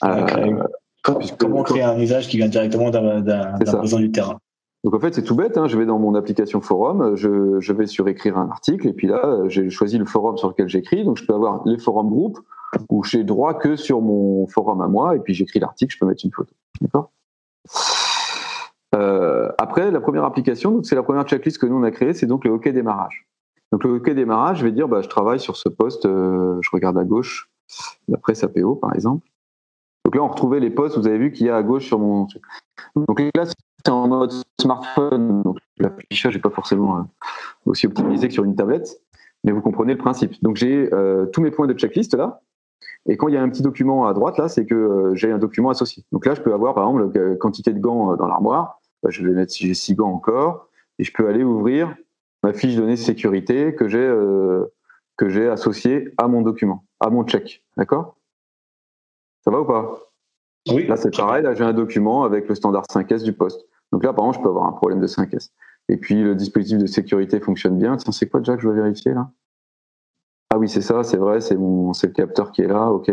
Euh, 0.04 0.62
comment 1.02 1.62
créer 1.62 1.82
un 1.82 1.98
usage 1.98 2.28
qui 2.28 2.36
vient 2.36 2.48
directement 2.48 2.90
d'un 2.90 3.54
besoin 3.80 3.98
du 3.98 4.12
terrain? 4.12 4.38
Donc 4.84 4.94
en 4.94 5.00
fait 5.00 5.14
c'est 5.14 5.22
tout 5.22 5.34
bête, 5.34 5.58
hein. 5.58 5.66
je 5.66 5.78
vais 5.78 5.86
dans 5.86 5.98
mon 5.98 6.14
application 6.14 6.60
forum, 6.60 7.14
je, 7.16 7.60
je, 7.60 7.72
vais 7.72 7.86
sur 7.86 8.08
écrire 8.08 8.38
un 8.38 8.48
article 8.48 8.88
et 8.88 8.92
puis 8.92 9.06
là 9.06 9.40
j'ai 9.46 9.68
choisi 9.70 9.98
le 9.98 10.06
forum 10.06 10.36
sur 10.36 10.48
lequel 10.48 10.68
j'écris, 10.68 11.04
donc 11.04 11.18
je 11.18 11.26
peux 11.26 11.34
avoir 11.34 11.62
les 11.66 11.78
forums 11.78 12.08
groupes 12.08 12.38
où 12.88 13.02
j'ai 13.04 13.24
droit 13.24 13.54
que 13.54 13.76
sur 13.76 14.00
mon 14.00 14.46
forum 14.46 14.80
à 14.80 14.88
moi 14.88 15.16
et 15.16 15.20
puis 15.20 15.34
j'écris 15.34 15.60
l'article, 15.60 15.92
je 15.92 15.98
peux 15.98 16.06
mettre 16.06 16.24
une 16.24 16.32
photo. 16.32 16.54
D'accord? 16.80 17.10
Euh, 18.94 19.50
après, 19.58 19.90
la 19.90 20.00
première 20.00 20.24
application, 20.24 20.82
c'est 20.82 20.94
la 20.94 21.02
première 21.02 21.24
checklist 21.24 21.58
que 21.58 21.66
nous 21.66 21.76
on 21.76 21.82
a 21.82 21.90
créée, 21.90 22.14
c'est 22.14 22.26
donc 22.26 22.44
le 22.44 22.52
OK 22.52 22.68
démarrage. 22.68 23.26
Donc 23.72 23.84
le 23.84 23.94
OK 23.94 24.10
démarrage, 24.10 24.58
je 24.58 24.64
vais 24.64 24.72
dire, 24.72 24.88
bah, 24.88 25.00
je 25.00 25.08
travaille 25.08 25.38
sur 25.38 25.56
ce 25.56 25.68
poste, 25.68 26.06
euh, 26.06 26.58
je 26.60 26.70
regarde 26.72 26.98
à 26.98 27.04
gauche, 27.04 27.50
d'après 28.08 28.34
sa 28.34 28.48
PO 28.48 28.74
par 28.76 28.94
exemple. 28.94 29.26
Donc 30.04 30.16
là, 30.16 30.22
on 30.22 30.28
retrouvait 30.28 30.60
les 30.60 30.70
postes, 30.70 30.98
vous 30.98 31.06
avez 31.06 31.18
vu 31.18 31.30
qu'il 31.30 31.46
y 31.46 31.50
a 31.50 31.56
à 31.56 31.62
gauche 31.62 31.86
sur 31.86 31.98
mon. 31.98 32.26
Donc 32.96 33.20
là, 33.36 33.44
c'est 33.84 33.90
en 33.90 34.08
mode 34.08 34.32
smartphone, 34.60 35.42
donc 35.42 35.58
l'affichage 35.78 36.34
n'est 36.34 36.40
pas 36.40 36.50
forcément 36.50 36.98
euh, 36.98 37.02
aussi 37.66 37.86
optimisé 37.86 38.28
que 38.28 38.34
sur 38.34 38.44
une 38.44 38.56
tablette, 38.56 39.00
mais 39.44 39.52
vous 39.52 39.60
comprenez 39.60 39.94
le 39.94 39.98
principe. 39.98 40.42
Donc 40.42 40.56
j'ai 40.56 40.90
tous 41.32 41.40
mes 41.40 41.50
points 41.50 41.66
de 41.66 41.74
checklist 41.74 42.14
là, 42.14 42.42
et 43.06 43.16
quand 43.16 43.28
il 43.28 43.34
y 43.34 43.36
a 43.36 43.42
un 43.42 43.48
petit 43.48 43.62
document 43.62 44.06
à 44.06 44.12
droite 44.12 44.38
là, 44.38 44.48
c'est 44.48 44.66
que 44.66 45.12
j'ai 45.14 45.32
un 45.32 45.38
document 45.38 45.70
associé. 45.70 46.04
Donc 46.12 46.26
là, 46.26 46.34
je 46.34 46.42
peux 46.42 46.52
avoir 46.52 46.74
par 46.74 46.88
exemple 46.88 47.18
la 47.18 47.36
quantité 47.36 47.72
de 47.72 47.78
gants 47.78 48.16
dans 48.16 48.26
l'armoire, 48.26 48.80
bah, 49.02 49.10
je 49.10 49.26
vais 49.26 49.32
mettre 49.32 49.52
si 49.52 49.66
j'ai 49.66 49.74
six 49.74 49.94
gants 49.94 50.12
encore, 50.12 50.68
et 50.98 51.04
je 51.04 51.12
peux 51.12 51.26
aller 51.28 51.42
ouvrir 51.42 51.94
ma 52.42 52.52
fiche 52.52 52.74
de 52.74 52.80
données 52.80 52.96
sécurité 52.96 53.74
que 53.74 53.88
j'ai 53.88 53.98
euh, 53.98 54.66
que 55.16 55.28
j'ai 55.28 55.48
associée 55.48 56.12
à 56.18 56.28
mon 56.28 56.42
document, 56.42 56.84
à 57.00 57.10
mon 57.10 57.24
check, 57.24 57.62
d'accord? 57.76 58.16
Ça 59.44 59.50
va 59.50 59.60
ou 59.60 59.64
pas? 59.64 59.98
Oui. 60.68 60.86
Là 60.86 60.96
c'est 60.96 61.14
pareil, 61.14 61.42
là 61.42 61.54
j'ai 61.54 61.64
un 61.64 61.72
document 61.72 62.24
avec 62.24 62.48
le 62.48 62.54
standard 62.54 62.84
5S 62.84 63.22
du 63.22 63.32
poste. 63.32 63.66
Donc 63.92 64.04
là 64.04 64.12
par 64.12 64.24
exemple 64.24 64.38
je 64.38 64.42
peux 64.42 64.48
avoir 64.48 64.66
un 64.66 64.72
problème 64.72 65.00
de 65.00 65.06
5S. 65.06 65.50
Et 65.88 65.96
puis 65.96 66.22
le 66.22 66.34
dispositif 66.34 66.78
de 66.78 66.86
sécurité 66.86 67.40
fonctionne 67.40 67.78
bien. 67.78 67.96
Tiens, 67.96 68.12
c'est 68.12 68.28
quoi 68.28 68.40
déjà 68.40 68.54
que 68.54 68.62
je 68.62 68.68
dois 68.68 68.76
vérifier 68.76 69.12
là? 69.12 69.30
Ah 70.52 70.58
oui, 70.58 70.68
c'est 70.68 70.82
ça, 70.82 71.04
c'est 71.04 71.16
vrai, 71.16 71.40
c'est 71.40 71.56
mon 71.56 71.92
c'est 71.92 72.08
le 72.08 72.12
capteur 72.12 72.50
qui 72.50 72.62
est 72.62 72.66
là, 72.66 72.90
ok. 72.90 73.10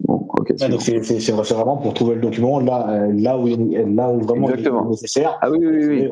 Bon, 0.00 0.28
ok. 0.28 0.54
c'est 0.56 1.32
vraiment 1.32 1.76
pour 1.76 1.94
trouver 1.94 2.14
le 2.16 2.20
document 2.20 2.58
là, 2.58 2.88
euh, 2.88 3.12
là, 3.12 3.38
où, 3.38 3.46
là 3.46 4.10
où 4.10 4.20
vraiment 4.20 4.50
il 4.50 4.66
est 4.66 4.84
nécessaire. 4.88 5.38
Ah 5.40 5.50
oui, 5.50 5.58
oui, 5.60 5.86
oui. 5.86 6.10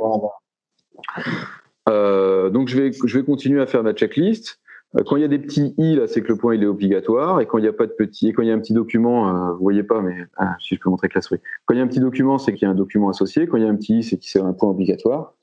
Euh, 1.89 2.51
donc 2.51 2.68
je 2.68 2.80
vais, 2.80 2.93
je 2.93 3.18
vais 3.18 3.24
continuer 3.24 3.61
à 3.61 3.66
faire 3.66 3.82
ma 3.82 3.93
checklist. 3.93 4.61
Euh, 4.97 5.03
quand 5.07 5.16
il 5.16 5.22
y 5.22 5.24
a 5.24 5.28
des 5.28 5.39
petits 5.39 5.74
i 5.76 5.97
là, 5.97 6.07
c'est 6.07 6.22
que 6.22 6.28
le 6.28 6.36
point 6.36 6.55
il 6.55 6.62
est 6.62 6.66
obligatoire. 6.66 7.41
Et 7.41 7.47
quand 7.47 7.59
il 7.59 7.62
n'y 7.62 7.68
a 7.68 7.72
pas 7.72 7.86
de 7.86 7.93
petit, 7.93 8.28
et 8.28 8.32
quand 8.32 8.43
il 8.43 8.49
y 8.49 8.51
a 8.51 8.55
un 8.55 8.59
petit 8.59 8.72
document, 8.72 9.28
euh, 9.28 9.53
vous 9.53 9.62
voyez 9.62 9.82
pas, 9.82 10.01
mais 10.01 10.16
ah, 10.36 10.57
si 10.61 10.74
je 10.74 10.80
peux 10.80 10.91
montrer 10.91 11.09
que 11.09 11.14
la 11.16 11.22
souris. 11.22 11.41
Quand 11.66 11.74
il 11.74 11.78
y 11.78 11.80
a 11.80 11.84
un 11.84 11.89
petit 11.89 12.01
document, 12.01 12.39
c'est 12.39 12.55
qu'il 12.55 12.66
y 12.66 12.68
a 12.68 12.70
un 12.70 12.76
document 12.76 13.09
associé. 13.09 13.47
Quand 13.47 13.57
il 13.57 13.64
y 13.64 13.66
a 13.66 13.70
un 13.70 13.76
petit 13.76 13.99
i, 13.99 14.03
c'est 14.03 14.16
qu'il 14.16 14.30
c'est 14.30 14.41
un 14.41 14.53
point 14.53 14.70
obligatoire. 14.70 15.34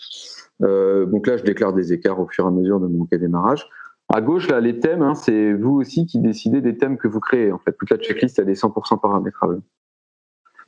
Euh, 0.64 1.06
donc 1.06 1.28
là, 1.28 1.38
je 1.38 1.44
déclare 1.44 1.74
des 1.74 1.94
écarts 1.94 2.20
au 2.20 2.28
fur 2.28 2.46
et 2.46 2.48
à 2.48 2.52
mesure 2.52 2.80
de 2.80 2.88
mon 2.88 3.06
cas 3.06 3.18
démarrage. 3.18 3.68
À 4.14 4.22
gauche, 4.22 4.48
là, 4.50 4.60
les 4.60 4.80
thèmes, 4.80 5.02
hein, 5.02 5.16
c'est 5.16 5.54
vous 5.54 5.74
aussi 5.74 6.06
qui 6.06 6.20
décidez 6.20 6.62
des 6.62 6.78
thèmes 6.78 6.98
que 6.98 7.08
vous 7.08 7.20
créez. 7.20 7.52
En 7.52 7.58
fait, 7.60 7.76
toute 7.78 7.90
la 7.90 7.98
checklist, 7.98 8.38
elle 8.40 8.50
est 8.50 8.62
100% 8.62 9.00
paramétrable. 9.00 9.62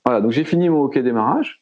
Voilà, 0.05 0.21
donc 0.21 0.32
j'ai 0.32 0.43
fini 0.43 0.69
mon 0.69 0.82
OK 0.82 0.97
démarrage. 0.97 1.61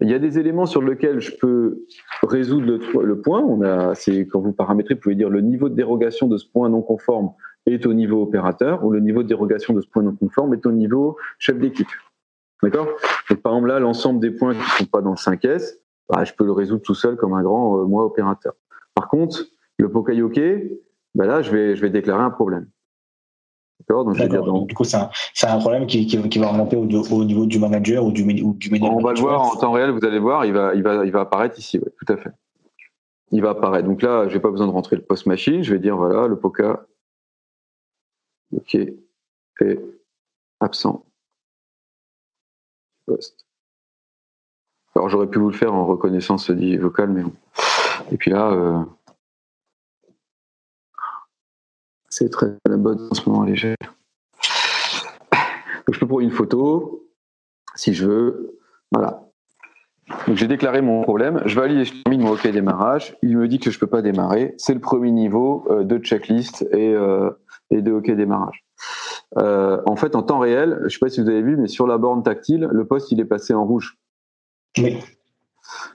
Il 0.00 0.10
y 0.10 0.14
a 0.14 0.18
des 0.18 0.38
éléments 0.38 0.66
sur 0.66 0.82
lesquels 0.82 1.20
je 1.20 1.36
peux 1.36 1.86
résoudre 2.22 2.78
le, 3.02 3.20
point. 3.20 3.94
C'est 3.94 4.26
quand 4.26 4.40
vous 4.40 4.52
paramétrez, 4.52 4.94
vous 4.94 5.00
pouvez 5.00 5.14
dire 5.14 5.30
le 5.30 5.40
niveau 5.40 5.68
de 5.68 5.74
dérogation 5.74 6.26
de 6.26 6.36
ce 6.36 6.46
point 6.46 6.68
non 6.68 6.82
conforme 6.82 7.30
est 7.66 7.86
au 7.86 7.94
niveau 7.94 8.22
opérateur 8.22 8.84
ou 8.84 8.90
le 8.90 9.00
niveau 9.00 9.22
de 9.22 9.28
dérogation 9.28 9.72
de 9.72 9.80
ce 9.80 9.88
point 9.88 10.02
non 10.02 10.14
conforme 10.14 10.54
est 10.54 10.66
au 10.66 10.72
niveau 10.72 11.16
chef 11.38 11.58
d'équipe. 11.58 11.88
D'accord? 12.62 12.88
Par 13.42 13.52
exemple 13.52 13.68
là, 13.68 13.78
l'ensemble 13.78 14.20
des 14.20 14.30
points 14.30 14.52
qui 14.52 14.60
ne 14.60 14.78
sont 14.78 14.86
pas 14.86 15.00
dans 15.00 15.10
le 15.10 15.16
5S, 15.16 15.76
bah, 16.08 16.24
je 16.24 16.32
peux 16.34 16.44
le 16.44 16.52
résoudre 16.52 16.82
tout 16.82 16.94
seul 16.94 17.16
comme 17.16 17.32
un 17.32 17.42
grand 17.42 17.80
euh, 17.80 17.84
moi 17.84 18.04
opérateur. 18.04 18.54
Par 18.94 19.08
contre, 19.08 19.44
le 19.78 19.86
OK, 19.86 20.40
ben 21.14 21.26
là, 21.26 21.42
je 21.42 21.50
vais 21.52 21.90
déclarer 21.90 22.22
un 22.22 22.30
problème. 22.30 22.68
D'accord 23.80 24.04
donc, 24.04 24.16
donc, 24.16 24.68
Du 24.68 24.74
coup, 24.74 24.84
c'est 24.84 24.96
un, 24.96 25.10
un, 25.42 25.58
problème 25.58 25.86
qui, 25.86 26.06
qui, 26.06 26.28
qui, 26.28 26.38
va 26.38 26.48
remonter 26.48 26.76
au, 26.76 26.82
au, 26.82 27.24
niveau 27.24 27.46
du 27.46 27.58
manager 27.58 28.04
ou 28.04 28.12
du, 28.12 28.22
ou 28.42 28.54
du 28.54 28.70
On 28.82 29.02
va 29.02 29.12
le 29.12 29.20
voir 29.20 29.42
en 29.42 29.56
temps 29.56 29.72
réel, 29.72 29.90
vous 29.90 30.04
allez 30.04 30.18
voir, 30.18 30.44
il 30.46 30.52
va, 30.52 30.74
il 30.74 30.82
va, 30.82 31.04
il 31.04 31.10
va 31.10 31.20
apparaître 31.20 31.58
ici, 31.58 31.78
ouais, 31.78 31.92
tout 31.98 32.12
à 32.12 32.16
fait. 32.16 32.30
Il 33.30 33.42
va 33.42 33.50
apparaître. 33.50 33.88
Donc 33.88 34.02
là, 34.02 34.28
je 34.28 34.34
n'ai 34.34 34.40
pas 34.40 34.50
besoin 34.50 34.66
de 34.66 34.72
rentrer 34.72 34.96
le 34.96 35.02
post 35.02 35.26
machine, 35.26 35.62
je 35.62 35.72
vais 35.72 35.80
dire 35.80 35.96
voilà, 35.96 36.28
le 36.28 36.38
POCA, 36.38 36.86
OK, 38.56 38.74
est 38.74 39.80
absent. 40.60 41.04
Post. 43.06 43.44
Alors 44.94 45.08
j'aurais 45.08 45.26
pu 45.26 45.38
vous 45.38 45.50
le 45.50 45.56
faire 45.56 45.74
en 45.74 45.84
reconnaissance 45.84 46.50
dit 46.50 46.76
vocal, 46.76 47.10
mais 47.10 47.22
bon. 47.22 47.32
Et 48.12 48.16
puis 48.16 48.30
là, 48.30 48.52
euh, 48.52 48.82
C'est 52.16 52.30
très 52.30 52.46
la 52.64 52.76
bonne 52.76 53.08
en 53.10 53.14
ce 53.14 53.28
moment 53.28 53.42
léger. 53.42 53.74
Je 55.90 55.98
peux 55.98 56.06
prendre 56.06 56.20
une 56.20 56.30
photo, 56.30 57.08
si 57.74 57.92
je 57.92 58.06
veux. 58.06 58.60
Voilà. 58.92 59.24
Donc 60.28 60.36
j'ai 60.36 60.46
déclaré 60.46 60.80
mon 60.80 61.02
problème. 61.02 61.42
Je 61.44 61.56
valide 61.56 61.80
et 61.80 61.84
je 61.84 62.02
termine 62.04 62.22
mon 62.22 62.34
OK 62.34 62.46
démarrage. 62.46 63.16
Il 63.22 63.36
me 63.36 63.48
dit 63.48 63.58
que 63.58 63.72
je 63.72 63.80
peux 63.80 63.88
pas 63.88 64.00
démarrer. 64.00 64.54
C'est 64.58 64.74
le 64.74 64.80
premier 64.80 65.10
niveau 65.10 65.64
euh, 65.70 65.82
de 65.82 65.98
checklist 65.98 66.62
et, 66.70 66.94
euh, 66.94 67.30
et 67.70 67.82
de 67.82 67.90
OK 67.90 68.08
démarrage. 68.12 68.64
en 69.34 69.96
fait, 69.96 70.14
en 70.14 70.22
temps 70.22 70.38
réel, 70.38 70.82
je 70.84 70.90
sais 70.90 71.00
pas 71.00 71.08
si 71.08 71.20
vous 71.20 71.28
avez 71.28 71.42
vu, 71.42 71.56
mais 71.56 71.66
sur 71.66 71.88
la 71.88 71.98
borne 71.98 72.22
tactile, 72.22 72.68
le 72.70 72.86
poste 72.86 73.10
il 73.10 73.18
est 73.18 73.24
passé 73.24 73.54
en 73.54 73.64
rouge. 73.64 73.98
Oui. 74.78 75.00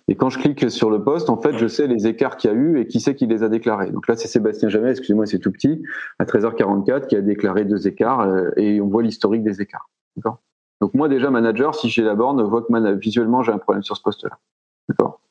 Et 0.08 0.16
quand 0.16 0.30
je 0.30 0.40
clique 0.40 0.70
sur 0.72 0.90
le 0.90 1.04
poste, 1.04 1.30
en 1.30 1.40
fait, 1.40 1.58
je 1.58 1.68
sais 1.68 1.88
les 1.88 2.08
écarts 2.08 2.38
qu'il 2.38 2.50
y 2.50 2.54
a 2.54 2.56
eu 2.56 2.80
et 2.80 2.88
qui 2.88 3.00
c'est 3.00 3.16
qui 3.16 3.28
les 3.28 3.44
a 3.44 3.50
déclarés. 3.50 3.92
Donc 3.92 4.08
là, 4.08 4.16
c'est 4.16 4.28
Sébastien 4.28 4.70
Jamais, 4.70 4.92
excusez-moi, 4.92 5.26
c'est 5.26 5.40
tout 5.40 5.52
petit, 5.52 5.84
à 6.18 6.26
13h44, 6.26 7.08
qui 7.08 7.16
a 7.16 7.22
déclaré 7.22 7.66
deux 7.66 7.88
écarts 7.88 8.22
euh, 8.22 8.50
et 8.58 8.82
on 8.82 8.88
voit 8.88 9.04
l'historique 9.04 9.44
des 9.44 9.62
écarts. 9.62 9.90
D'accord? 10.16 10.40
Donc 10.82 10.94
moi, 10.94 11.10
déjà, 11.10 11.30
manager, 11.30 11.76
si 11.76 11.90
j'ai 11.90 12.04
la 12.04 12.16
borne, 12.16 12.40
je 12.40 12.46
vois 12.46 12.62
que 12.64 12.94
visuellement, 12.96 13.44
j'ai 13.44 13.52
un 13.52 13.58
problème 13.58 13.84
sur 13.84 13.98
ce 13.98 14.02
poste-là. 14.02 14.40
D'accord? 14.88 15.22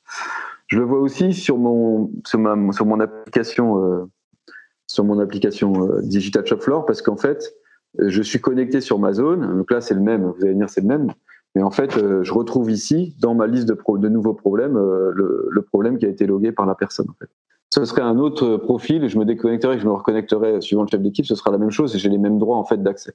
Je 0.66 0.78
le 0.78 0.84
vois 0.84 1.01
aussi 1.01 1.32
sur 1.32 1.57
mon, 1.57 2.11
sur 2.26 2.38
ma, 2.38 2.72
sur 2.72 2.84
mon 2.84 3.01
application, 3.01 3.82
euh, 3.82 4.05
sur 4.86 5.05
mon 5.05 5.18
application 5.18 5.88
euh, 5.88 6.03
Digital 6.03 6.46
Shop 6.46 6.61
Floor, 6.61 6.84
parce 6.84 7.01
qu'en 7.01 7.16
fait, 7.16 7.55
je 7.99 8.22
suis 8.22 8.40
connecté 8.40 8.80
sur 8.80 8.99
ma 8.99 9.12
zone. 9.12 9.59
Donc 9.59 9.70
là, 9.70 9.80
c'est 9.80 9.94
le 9.94 10.01
même. 10.01 10.24
Vous 10.24 10.42
allez 10.42 10.53
venir, 10.53 10.68
c'est 10.68 10.82
le 10.82 10.88
même. 10.88 11.12
Mais 11.59 11.65
en 11.65 11.73
fait, 11.73 11.97
euh, 11.97 12.23
je 12.23 12.33
retrouve 12.33 12.71
ici, 12.71 13.17
dans 13.19 13.35
ma 13.35 13.49
liste 13.49 13.69
de, 13.69 13.75
de 13.75 14.09
nouveaux 14.09 14.33
problèmes, 14.33 14.77
euh, 14.77 15.11
le, 15.13 15.63
problème 15.63 15.99
qui 15.99 16.07
a 16.07 16.09
été 16.09 16.25
logué 16.25 16.53
par 16.53 16.67
la 16.67 16.77
personne. 16.77 17.07
En 17.11 17.15
fait. 17.19 17.29
Ce 17.75 17.85
serait 17.85 18.03
un 18.03 18.17
autre 18.21 18.59
profil, 18.59 19.09
je 19.09 19.19
me 19.19 19.25
déconnecterai, 19.25 19.81
je 19.81 19.85
me 19.85 19.91
reconnecterai 19.91 20.61
suivant 20.61 20.83
le 20.83 20.89
chef 20.89 21.01
d'équipe, 21.01 21.27
ce 21.27 21.35
sera 21.35 21.51
la 21.51 21.59
même 21.59 21.73
chose 21.73 21.97
et 21.97 21.99
j'ai 21.99 22.11
les 22.11 22.19
mêmes 22.19 22.39
droits 22.39 22.59
en 22.59 22.65
fait 22.65 22.81
d'accès. 22.81 23.13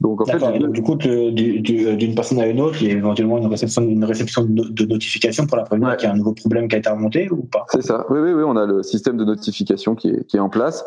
Donc 0.00 0.22
en 0.22 0.24
fait, 0.24 0.38
du 0.70 0.82
coup, 0.82 0.94
d'une 0.94 2.14
personne 2.14 2.40
à 2.40 2.46
une 2.46 2.58
autre, 2.58 2.80
il 2.80 2.88
y 2.88 2.90
a 2.90 2.94
éventuellement 2.94 3.36
une 3.36 3.48
réception, 3.48 3.82
une 3.82 4.04
réception 4.06 4.46
de 4.46 4.86
notification 4.86 5.46
pour 5.46 5.58
la 5.58 5.64
prévenir 5.64 5.94
qu'il 5.98 6.08
y 6.08 6.10
a 6.10 6.14
un 6.14 6.16
nouveau 6.16 6.32
problème 6.32 6.68
qui 6.68 6.76
a 6.76 6.78
été 6.78 6.88
remonté 6.88 7.30
ou 7.30 7.42
pas? 7.42 7.66
C'est 7.68 7.82
ça. 7.82 8.06
Oui, 8.08 8.18
oui, 8.20 8.32
oui, 8.32 8.44
on 8.46 8.56
a 8.56 8.64
le 8.64 8.82
système 8.82 9.18
de 9.18 9.26
notification 9.26 9.94
qui 9.94 10.08
est, 10.08 10.24
qui 10.24 10.38
est 10.38 10.40
en 10.40 10.48
place, 10.48 10.86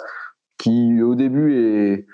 qui 0.58 1.04
au 1.04 1.14
début 1.14 1.54
est, 1.60 2.08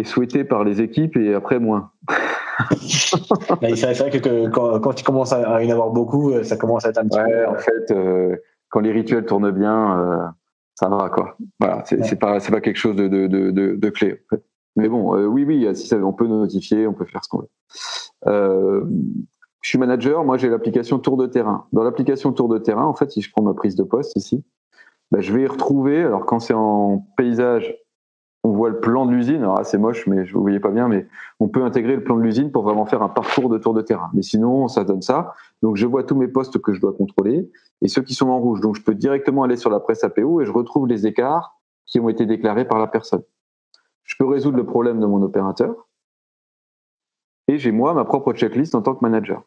est 0.00 0.04
souhaité 0.04 0.42
par 0.42 0.64
les 0.64 0.80
équipes 0.80 1.16
et 1.16 1.32
après 1.32 1.60
moins. 1.60 1.92
c'est 2.80 3.92
vrai 3.98 4.10
que, 4.10 4.48
quand, 4.48 4.80
quand, 4.80 5.00
il 5.00 5.04
commence 5.04 5.32
à 5.32 5.62
y 5.62 5.66
en 5.68 5.72
avoir 5.72 5.90
beaucoup, 5.90 6.32
euh, 6.32 6.42
ça 6.42 6.56
commence 6.56 6.84
à 6.84 6.90
être 6.90 6.98
un 6.98 7.06
petit 7.06 7.18
ouais, 7.18 7.44
En 7.46 7.56
fait, 7.56 7.90
euh, 7.90 8.36
quand 8.70 8.80
les 8.80 8.92
rituels 8.92 9.26
tournent 9.26 9.50
bien, 9.50 9.98
euh, 9.98 10.26
ça 10.74 10.88
va 10.88 11.08
quoi. 11.10 11.36
Voilà, 11.60 11.82
c'est 11.84 12.18
pas 12.18 12.40
c'est 12.40 12.52
pas 12.52 12.60
quelque 12.60 12.76
chose 12.76 12.96
de 12.96 13.08
de, 13.08 13.26
de, 13.26 13.50
de 13.50 13.90
clé. 13.90 14.22
Mais 14.76 14.88
bon, 14.88 15.16
oui 15.26 15.44
oui, 15.44 15.74
si 15.74 15.86
ça, 15.86 15.96
on 15.96 16.12
peut 16.12 16.26
notifier, 16.26 16.86
on 16.86 16.92
peut 16.92 17.06
faire 17.06 17.24
ce 17.24 17.28
qu'on 17.28 17.40
veut. 17.40 18.88
je 19.60 19.68
suis 19.68 19.78
manager, 19.78 20.24
moi 20.24 20.36
j'ai 20.36 20.48
l'application 20.48 20.98
Tour 20.98 21.16
de 21.16 21.26
terrain. 21.26 21.66
Dans 21.72 21.82
l'application 21.82 22.32
Tour 22.32 22.48
de 22.48 22.58
terrain, 22.58 22.84
en 22.84 22.94
fait, 22.94 23.10
si 23.10 23.22
je 23.22 23.30
prends 23.30 23.42
ma 23.42 23.54
prise 23.54 23.74
de 23.76 23.84
poste 23.84 24.16
ici, 24.16 24.44
bah, 25.10 25.20
je 25.20 25.32
vais 25.32 25.42
y 25.42 25.46
retrouver. 25.46 26.02
Alors 26.02 26.26
quand 26.26 26.40
c'est 26.40 26.54
en 26.54 27.06
paysage, 27.16 27.74
on 28.46 28.52
voit 28.52 28.70
le 28.70 28.78
plan 28.78 29.06
de 29.06 29.12
l'usine. 29.12 29.42
Alors 29.42 29.64
c'est 29.64 29.78
moche, 29.78 30.06
mais 30.06 30.24
je 30.24 30.32
vous 30.32 30.40
voyez 30.40 30.60
pas 30.60 30.70
bien, 30.70 30.88
mais 30.88 31.06
on 31.40 31.48
peut 31.48 31.64
intégrer 31.64 31.96
le 31.96 32.04
plan 32.04 32.16
de 32.16 32.22
l'usine 32.22 32.52
pour 32.52 32.62
vraiment 32.62 32.86
faire 32.86 33.02
un 33.02 33.08
parcours 33.08 33.48
de 33.48 33.58
tour 33.58 33.74
de 33.74 33.82
terrain. 33.82 34.08
Mais 34.14 34.22
sinon, 34.22 34.68
ça 34.68 34.84
donne 34.84 35.02
ça. 35.02 35.34
Donc 35.62 35.76
je 35.76 35.86
vois 35.86 36.04
tous 36.04 36.14
mes 36.14 36.28
postes 36.28 36.58
que 36.60 36.72
je 36.72 36.80
dois 36.80 36.92
contrôler 36.92 37.50
et 37.82 37.88
ceux 37.88 38.02
qui 38.02 38.14
sont 38.14 38.28
en 38.28 38.38
rouge. 38.38 38.60
Donc 38.60 38.76
je 38.76 38.82
peux 38.82 38.94
directement 38.94 39.42
aller 39.42 39.56
sur 39.56 39.70
la 39.70 39.80
presse 39.80 40.04
APO 40.04 40.40
et 40.40 40.44
je 40.44 40.52
retrouve 40.52 40.86
les 40.86 41.06
écarts 41.06 41.58
qui 41.86 41.98
ont 41.98 42.08
été 42.08 42.24
déclarés 42.24 42.66
par 42.66 42.78
la 42.78 42.86
personne. 42.86 43.22
Je 44.04 44.14
peux 44.16 44.26
résoudre 44.26 44.56
le 44.56 44.66
problème 44.66 45.00
de 45.00 45.06
mon 45.06 45.22
opérateur 45.22 45.88
et 47.48 47.58
j'ai 47.58 47.72
moi 47.72 47.94
ma 47.94 48.04
propre 48.04 48.32
checklist 48.32 48.76
en 48.76 48.82
tant 48.82 48.94
que 48.94 49.00
manager. 49.02 49.42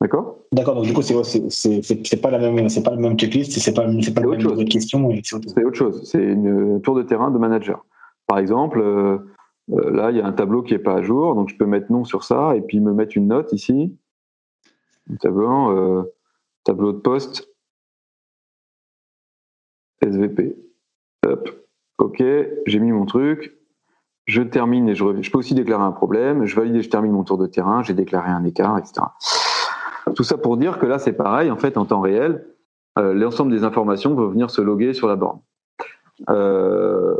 D'accord? 0.00 0.38
D'accord, 0.52 0.76
donc 0.76 0.86
du 0.86 0.94
coup, 0.94 1.02
c'est 1.02 2.20
pas 2.22 2.30
la 2.30 2.38
même, 2.38 2.68
c'est 2.70 2.82
pas 2.82 2.92
le 2.92 3.00
même 3.00 3.18
checklist, 3.18 3.58
c'est 3.58 3.74
pas, 3.74 3.82
pas 3.82 4.20
la 4.20 4.26
même 4.26 4.64
question. 4.64 5.10
C'est 5.22 5.64
autre 5.64 5.76
chose. 5.76 6.08
C'est 6.10 6.22
une 6.22 6.80
tour 6.80 6.94
de 6.94 7.02
terrain 7.02 7.30
de 7.30 7.38
manager. 7.38 7.84
Par 8.26 8.38
exemple, 8.38 8.80
euh, 8.80 9.18
euh, 9.72 9.90
là, 9.90 10.10
il 10.10 10.16
y 10.16 10.20
a 10.20 10.26
un 10.26 10.32
tableau 10.32 10.62
qui 10.62 10.72
est 10.72 10.78
pas 10.78 10.94
à 10.94 11.02
jour, 11.02 11.34
donc 11.34 11.50
je 11.50 11.56
peux 11.56 11.66
mettre 11.66 11.92
nom 11.92 12.04
sur 12.04 12.24
ça 12.24 12.56
et 12.56 12.62
puis 12.62 12.80
me 12.80 12.92
mettre 12.92 13.16
une 13.16 13.28
note 13.28 13.52
ici. 13.52 13.94
Tableau, 15.20 15.70
euh, 15.70 16.14
tableau 16.64 16.92
de 16.92 16.98
poste, 16.98 17.48
SVP. 20.00 20.56
Hop. 21.26 21.50
Ok, 21.98 22.22
j'ai 22.66 22.78
mis 22.78 22.92
mon 22.92 23.04
truc. 23.04 23.56
Je 24.26 24.42
termine 24.42 24.88
et 24.88 24.94
je 24.94 25.04
reviens. 25.04 25.22
Je 25.22 25.30
peux 25.30 25.38
aussi 25.38 25.54
déclarer 25.54 25.82
un 25.82 25.92
problème. 25.92 26.46
Je 26.46 26.54
valide 26.54 26.76
et 26.76 26.82
je 26.82 26.88
termine 26.88 27.12
mon 27.12 27.24
tour 27.24 27.36
de 27.36 27.46
terrain. 27.46 27.82
J'ai 27.82 27.94
déclaré 27.94 28.30
un 28.30 28.44
écart, 28.44 28.78
etc. 28.78 29.02
Tout 30.20 30.24
ça 30.24 30.36
pour 30.36 30.58
dire 30.58 30.78
que 30.78 30.84
là, 30.84 30.98
c'est 30.98 31.14
pareil, 31.14 31.50
en 31.50 31.56
fait, 31.56 31.78
en 31.78 31.86
temps 31.86 32.02
réel, 32.02 32.44
euh, 32.98 33.14
l'ensemble 33.14 33.52
des 33.52 33.64
informations 33.64 34.14
vont 34.14 34.28
venir 34.28 34.50
se 34.50 34.60
loguer 34.60 34.92
sur 34.92 35.08
la 35.08 35.16
borne. 35.16 35.40
Euh, 36.28 37.14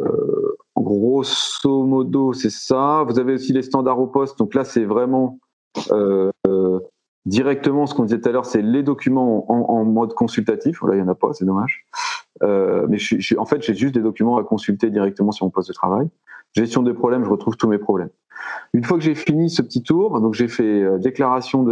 grosso 0.77 1.83
modo, 1.85 2.35
c'est 2.35 2.51
ça. 2.51 3.03
Vous 3.09 3.19
avez 3.19 3.33
aussi 3.33 3.55
les 3.55 3.63
standards 3.63 3.99
au 4.01 4.07
poste. 4.07 4.39
Donc 4.39 4.55
là, 4.55 4.65
c'est 4.65 4.85
vraiment 4.85 5.39
euh, 5.93 6.31
directement 7.25 7.87
ce 7.87 7.95
qu'on 7.95 8.05
disait 8.05 8.21
tout 8.21 8.29
à 8.29 8.33
l'heure, 8.33 8.45
c'est 8.45 8.61
les 8.61 8.83
documents 8.83 9.51
en, 9.51 9.83
mode 9.87 10.13
consultatif. 10.13 10.83
Là, 10.83 10.97
il 10.97 10.97
n'y 10.97 11.03
en 11.03 11.09
a 11.09 11.15
pas, 11.15 11.33
c'est 11.33 11.47
dommage. 11.47 11.87
mais 12.43 12.99
en 13.39 13.47
fait, 13.47 13.63
j'ai 13.63 13.75
juste 13.75 13.95
des 13.95 14.03
documents 14.03 14.37
à 14.37 14.45
consulter 14.45 14.91
directement 14.91 15.33
sur 15.33 15.47
mon 15.47 15.51
poste 15.51 15.69
de 15.69 15.75
travail. 15.75 16.11
Gestion 16.55 16.83
des 16.83 16.95
problèmes, 16.95 17.25
je 17.25 17.31
retrouve 17.31 17.57
tous 17.57 17.69
mes 17.69 17.79
problèmes. 17.79 18.11
Une 18.73 18.85
fois 18.85 18.99
que 18.99 19.05
j'ai 19.05 19.15
fini 19.15 19.51
ce 19.51 19.63
petit 19.63 19.83
tour, 19.83 20.21
donc 20.21 20.35
j'ai 20.35 20.49
fait 20.49 20.83
euh, 20.83 20.99
déclaration 20.99 21.65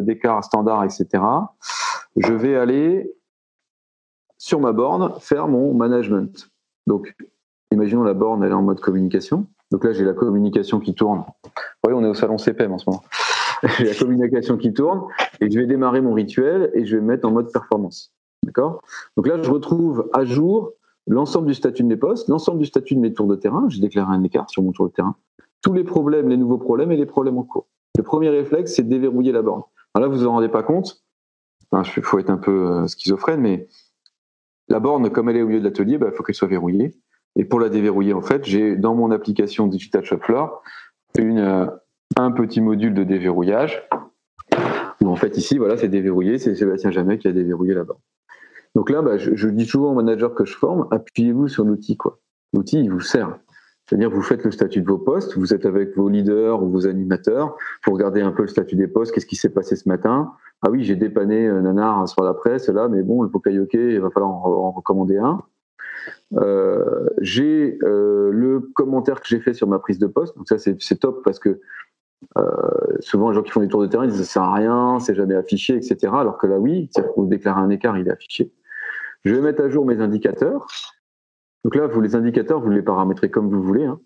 d'écart 0.00 0.42
standard, 0.44 0.84
etc. 0.84 1.22
Je 2.16 2.32
vais 2.32 2.56
aller 2.56 3.12
sur 4.38 4.60
ma 4.60 4.72
borne 4.72 5.14
faire 5.20 5.48
mon 5.48 5.74
management. 5.74 6.50
Donc, 6.86 7.14
imaginons 7.72 8.02
la 8.02 8.14
borne, 8.14 8.44
elle 8.44 8.50
est 8.50 8.54
en 8.54 8.62
mode 8.62 8.80
communication. 8.80 9.46
Donc 9.70 9.84
là, 9.84 9.92
j'ai 9.92 10.04
la 10.04 10.12
communication 10.12 10.80
qui 10.80 10.94
tourne. 10.94 11.24
Oui, 11.86 11.92
on 11.94 12.04
est 12.04 12.08
au 12.08 12.14
salon 12.14 12.38
CPM 12.38 12.72
en 12.72 12.78
ce 12.78 12.88
moment. 12.88 13.02
j'ai 13.78 13.86
la 13.86 13.94
communication 13.94 14.56
qui 14.56 14.72
tourne 14.72 15.04
et 15.40 15.50
je 15.50 15.58
vais 15.58 15.66
démarrer 15.66 16.00
mon 16.00 16.12
rituel 16.12 16.70
et 16.74 16.84
je 16.84 16.96
vais 16.96 17.02
me 17.02 17.08
mettre 17.08 17.26
en 17.26 17.30
mode 17.30 17.50
performance. 17.52 18.12
D'accord? 18.42 18.82
Donc 19.16 19.26
là, 19.26 19.42
je 19.42 19.50
retrouve 19.50 20.08
à 20.12 20.24
jour 20.24 20.72
l'ensemble 21.06 21.46
du 21.46 21.54
statut 21.54 21.82
de 21.82 21.88
mes 21.88 21.96
postes, 21.96 22.28
l'ensemble 22.28 22.58
du 22.58 22.66
statut 22.66 22.94
de 22.94 23.00
mes 23.00 23.12
tours 23.12 23.26
de 23.26 23.36
terrain. 23.36 23.66
J'ai 23.68 23.80
déclaré 23.80 24.14
un 24.14 24.22
écart 24.22 24.48
sur 24.50 24.62
mon 24.62 24.72
tour 24.72 24.88
de 24.88 24.92
terrain 24.92 25.16
tous 25.62 25.72
les 25.72 25.84
problèmes, 25.84 26.28
les 26.28 26.36
nouveaux 26.36 26.58
problèmes 26.58 26.92
et 26.92 26.96
les 26.96 27.06
problèmes 27.06 27.38
en 27.38 27.42
cours. 27.42 27.66
Le 27.96 28.02
premier 28.02 28.28
réflexe, 28.28 28.74
c'est 28.74 28.86
déverrouiller 28.86 29.32
la 29.32 29.40
borne. 29.40 29.62
Alors 29.94 30.08
là, 30.08 30.14
vous 30.14 30.20
vous 30.20 30.26
en 30.26 30.32
rendez 30.32 30.48
pas 30.48 30.62
compte. 30.62 31.02
Il 31.72 32.02
faut 32.02 32.18
être 32.18 32.30
un 32.30 32.36
peu 32.36 32.70
euh, 32.70 32.86
schizophrène, 32.86 33.40
mais 33.40 33.66
la 34.68 34.78
borne, 34.78 35.10
comme 35.10 35.30
elle 35.30 35.38
est 35.38 35.42
au 35.42 35.46
milieu 35.46 35.60
de 35.60 35.64
l'atelier, 35.64 35.94
il 35.94 35.98
bah, 35.98 36.12
faut 36.12 36.22
qu'elle 36.22 36.34
soit 36.34 36.48
verrouillée. 36.48 36.94
Et 37.36 37.44
pour 37.44 37.60
la 37.60 37.70
déverrouiller, 37.70 38.12
en 38.12 38.20
fait, 38.20 38.44
j'ai 38.44 38.76
dans 38.76 38.94
mon 38.94 39.10
application 39.10 39.66
Digital 39.66 40.04
Shop 40.04 40.20
une, 41.18 41.38
euh, 41.38 41.66
un 42.16 42.30
petit 42.30 42.60
module 42.60 42.92
de 42.92 43.02
déverrouillage 43.02 43.88
en 45.14 45.16
fait 45.16 45.36
ici, 45.36 45.58
voilà, 45.58 45.76
c'est 45.76 45.88
déverrouillé. 45.88 46.38
C'est 46.38 46.54
Sébastien 46.54 46.90
Jamais 46.90 47.18
qui 47.18 47.28
a 47.28 47.32
déverrouillé 47.32 47.74
la 47.74 47.84
borne. 47.84 48.00
Donc 48.74 48.90
là, 48.90 49.02
bah, 49.02 49.18
je, 49.18 49.48
dis 49.48 49.66
toujours 49.66 49.90
aux 49.90 49.94
managers 49.94 50.30
que 50.36 50.44
je 50.44 50.56
forme, 50.56 50.88
appuyez-vous 50.90 51.48
sur 51.48 51.64
l'outil. 51.64 51.96
quoi. 51.96 52.20
L'outil, 52.52 52.80
il 52.80 52.90
vous 52.90 53.00
sert. 53.00 53.38
C'est-à-dire 53.86 54.10
vous 54.10 54.22
faites 54.22 54.44
le 54.44 54.50
statut 54.50 54.80
de 54.80 54.86
vos 54.86 54.98
postes, 54.98 55.36
vous 55.36 55.52
êtes 55.52 55.66
avec 55.66 55.94
vos 55.96 56.08
leaders 56.08 56.62
ou 56.62 56.70
vos 56.70 56.86
animateurs, 56.86 57.54
vous 57.86 57.92
regardez 57.92 58.22
un 58.22 58.32
peu 58.32 58.42
le 58.42 58.48
statut 58.48 58.76
des 58.76 58.88
postes, 58.88 59.12
qu'est-ce 59.12 59.26
qui 59.26 59.36
s'est 59.36 59.50
passé 59.52 59.76
ce 59.76 59.88
matin 59.88 60.32
Ah 60.62 60.70
oui, 60.70 60.84
j'ai 60.84 60.96
dépanné 60.96 61.48
un 61.48 61.60
nanar 61.60 62.08
sur 62.08 62.24
la 62.24 62.32
presse, 62.32 62.68
là, 62.68 62.88
mais 62.88 63.02
bon, 63.02 63.22
le 63.22 63.28
Pokayoke, 63.28 63.74
il 63.74 64.00
va 64.00 64.10
falloir 64.10 64.32
en, 64.32 64.70
recommander 64.70 65.18
un. 65.18 65.42
Euh, 66.34 67.08
j'ai 67.20 67.78
euh, 67.82 68.30
le 68.32 68.60
commentaire 68.74 69.20
que 69.20 69.28
j'ai 69.28 69.40
fait 69.40 69.52
sur 69.52 69.68
ma 69.68 69.78
prise 69.78 69.98
de 69.98 70.06
poste, 70.06 70.36
donc 70.36 70.48
ça 70.48 70.56
c'est 70.58 70.96
top 70.96 71.22
parce 71.22 71.38
que 71.38 71.60
euh, 72.38 72.42
souvent 73.00 73.30
les 73.30 73.34
gens 73.34 73.42
qui 73.42 73.50
font 73.50 73.60
des 73.60 73.68
tours 73.68 73.82
de 73.82 73.86
terrain 73.86 74.04
ils 74.04 74.10
disent 74.10 74.24
ça 74.24 74.24
sert 74.24 74.42
à 74.42 74.54
rien, 74.54 74.98
c'est 74.98 75.14
jamais 75.14 75.34
affiché, 75.34 75.76
etc. 75.76 76.12
Alors 76.14 76.38
que 76.38 76.46
là 76.46 76.58
oui, 76.58 76.90
vous 77.16 77.26
déclarez 77.26 77.60
un 77.60 77.70
écart, 77.70 77.96
il 77.98 78.08
est 78.08 78.12
affiché. 78.12 78.50
Je 79.24 79.34
vais 79.34 79.40
mettre 79.40 79.62
à 79.62 79.68
jour 79.68 79.86
mes 79.86 80.00
indicateurs. 80.00 80.66
Donc 81.64 81.76
là, 81.76 81.86
vous 81.86 82.00
les 82.00 82.14
indicateurs, 82.14 82.60
vous 82.60 82.70
les 82.70 82.82
paramétrez 82.82 83.30
comme 83.30 83.48
vous 83.48 83.62
voulez. 83.62 83.84
Hein. 83.84 84.00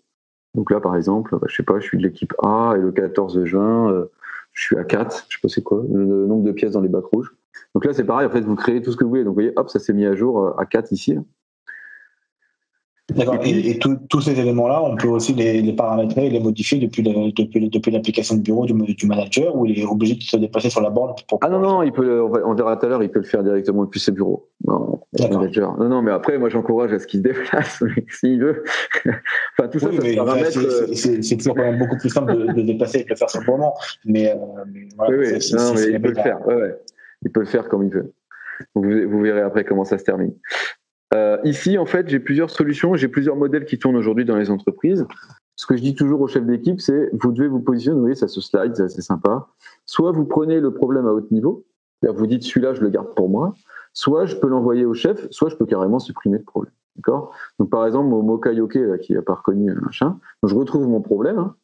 Donc 0.55 0.71
là, 0.71 0.79
par 0.79 0.95
exemple, 0.95 1.37
bah, 1.37 1.47
je 1.47 1.55
sais 1.55 1.63
pas, 1.63 1.79
je 1.79 1.85
suis 1.85 1.97
de 1.97 2.03
l'équipe 2.03 2.33
A 2.41 2.73
et 2.77 2.79
le 2.79 2.91
14 2.91 3.43
juin, 3.43 3.91
euh, 3.91 4.05
je 4.53 4.63
suis 4.63 4.77
à 4.77 4.83
4, 4.83 5.25
je 5.29 5.35
sais 5.35 5.41
pas 5.41 5.49
c'est 5.49 5.61
quoi, 5.61 5.83
le 5.91 6.25
nombre 6.25 6.43
de 6.43 6.51
pièces 6.51 6.71
dans 6.71 6.81
les 6.81 6.89
bacs 6.89 7.05
rouges. 7.05 7.35
Donc 7.75 7.85
là, 7.85 7.93
c'est 7.93 8.05
pareil, 8.05 8.25
en 8.25 8.31
fait, 8.31 8.41
vous 8.41 8.55
créez 8.55 8.81
tout 8.81 8.91
ce 8.91 8.97
que 8.97 9.03
vous 9.03 9.09
voulez. 9.09 9.23
Donc 9.23 9.31
vous 9.31 9.41
voyez, 9.41 9.53
hop, 9.57 9.69
ça 9.69 9.79
s'est 9.79 9.93
mis 9.93 10.05
à 10.05 10.15
jour 10.15 10.39
euh, 10.39 10.51
à 10.57 10.65
4 10.65 10.91
ici. 10.91 11.17
D'accord. 13.15 13.39
Et, 13.43 13.79
tous 13.79 14.21
ces 14.21 14.39
éléments-là, 14.39 14.83
on 14.83 14.95
peut 14.95 15.07
aussi 15.07 15.33
les, 15.33 15.73
paramétrer 15.73 16.27
et 16.27 16.29
les 16.29 16.39
modifier 16.39 16.79
depuis, 16.79 17.01
depuis, 17.03 17.91
l'application 17.91 18.35
de 18.35 18.41
bureau 18.41 18.65
du, 18.65 19.07
manager 19.07 19.55
ou 19.55 19.65
il 19.65 19.79
est 19.79 19.85
obligé 19.85 20.15
de 20.15 20.21
se 20.21 20.37
déplacer 20.37 20.69
sur 20.69 20.81
la 20.81 20.89
borne 20.89 21.13
pour 21.27 21.39
Ah 21.41 21.49
non, 21.49 21.59
non, 21.59 21.83
il 21.83 21.91
peut, 21.91 22.21
on 22.21 22.53
verra 22.53 22.77
tout 22.77 22.85
à 22.85 22.89
l'heure, 22.89 23.03
il 23.03 23.09
peut 23.09 23.19
le 23.19 23.25
faire 23.25 23.43
directement 23.43 23.83
depuis 23.83 23.99
ses 23.99 24.11
bureaux. 24.11 24.49
Non, 24.65 25.01
manager. 25.19 25.77
Non, 25.77 25.89
non, 25.89 26.01
mais 26.01 26.11
après, 26.11 26.37
moi, 26.37 26.49
j'encourage 26.49 26.93
à 26.93 26.99
ce 26.99 27.07
qu'il 27.07 27.19
se 27.19 27.23
déplace, 27.27 27.83
s'il 28.09 28.41
veut. 28.41 28.63
enfin, 29.57 29.69
tout 29.69 29.79
ça, 29.79 29.89
C'est 30.93 31.37
toujours 31.37 31.55
quand 31.55 31.63
même 31.63 31.79
beaucoup 31.79 31.97
plus 31.97 32.09
simple 32.09 32.35
de, 32.35 32.53
de 32.53 32.61
déplacer 32.61 32.99
et 32.99 33.03
de 33.03 33.09
le 33.09 33.15
faire 33.15 33.29
simplement. 33.29 33.73
Mais, 34.05 34.31
euh, 34.31 34.35
oui, 35.09 35.15
oui, 35.17 35.51
non, 35.53 35.73
mais 35.73 35.87
il 35.91 36.01
peut 36.01 36.09
le 36.09 36.15
faire. 36.15 36.47
Ouais, 36.47 36.55
ouais. 36.55 36.75
Il 37.23 37.31
peut 37.31 37.41
le 37.41 37.45
faire 37.45 37.67
comme 37.67 37.83
il 37.83 37.91
veut. 37.91 38.13
Vous, 38.75 38.83
vous 39.09 39.21
verrez 39.21 39.41
après 39.41 39.63
comment 39.63 39.85
ça 39.85 39.97
se 39.97 40.03
termine. 40.03 40.33
Euh, 41.13 41.37
ici, 41.43 41.77
en 41.77 41.85
fait, 41.85 42.07
j'ai 42.07 42.19
plusieurs 42.19 42.49
solutions, 42.49 42.95
j'ai 42.95 43.07
plusieurs 43.07 43.35
modèles 43.35 43.65
qui 43.65 43.79
tournent 43.79 43.95
aujourd'hui 43.95 44.25
dans 44.25 44.37
les 44.37 44.51
entreprises. 44.51 45.05
Ce 45.55 45.65
que 45.65 45.75
je 45.75 45.81
dis 45.81 45.95
toujours 45.95 46.21
aux 46.21 46.27
chefs 46.27 46.45
d'équipe, 46.45 46.79
c'est 46.79 47.09
vous 47.13 47.31
devez 47.31 47.47
vous 47.47 47.59
positionner, 47.59 47.95
vous 47.95 48.01
voyez, 48.01 48.15
ça 48.15 48.27
se 48.27 48.41
slide, 48.41 48.75
c'est 48.75 49.01
sympa. 49.01 49.47
Soit 49.85 50.11
vous 50.11 50.25
prenez 50.25 50.59
le 50.59 50.73
problème 50.73 51.07
à 51.07 51.11
haut 51.11 51.27
niveau, 51.31 51.65
vous 52.07 52.27
dites 52.27 52.43
celui-là, 52.43 52.73
je 52.73 52.81
le 52.81 52.89
garde 52.89 53.13
pour 53.15 53.29
moi, 53.29 53.53
soit 53.93 54.25
je 54.25 54.35
peux 54.35 54.47
l'envoyer 54.47 54.85
au 54.85 54.93
chef, 54.93 55.27
soit 55.31 55.49
je 55.49 55.55
peux 55.55 55.65
carrément 55.65 55.99
supprimer 55.99 56.37
le 56.37 56.43
problème. 56.43 56.73
D'accord? 56.95 57.33
Donc, 57.59 57.69
par 57.69 57.85
exemple, 57.85 58.09
mon 58.09 58.23
Mokayoke, 58.23 58.75
là, 58.75 58.97
qui 58.97 59.13
n'a 59.13 59.21
pas 59.21 59.35
reconnu 59.35 59.73
machin, 59.81 60.17
je 60.43 60.55
retrouve 60.55 60.87
mon 60.87 61.01
problème. 61.01 61.39
Hein. 61.39 61.55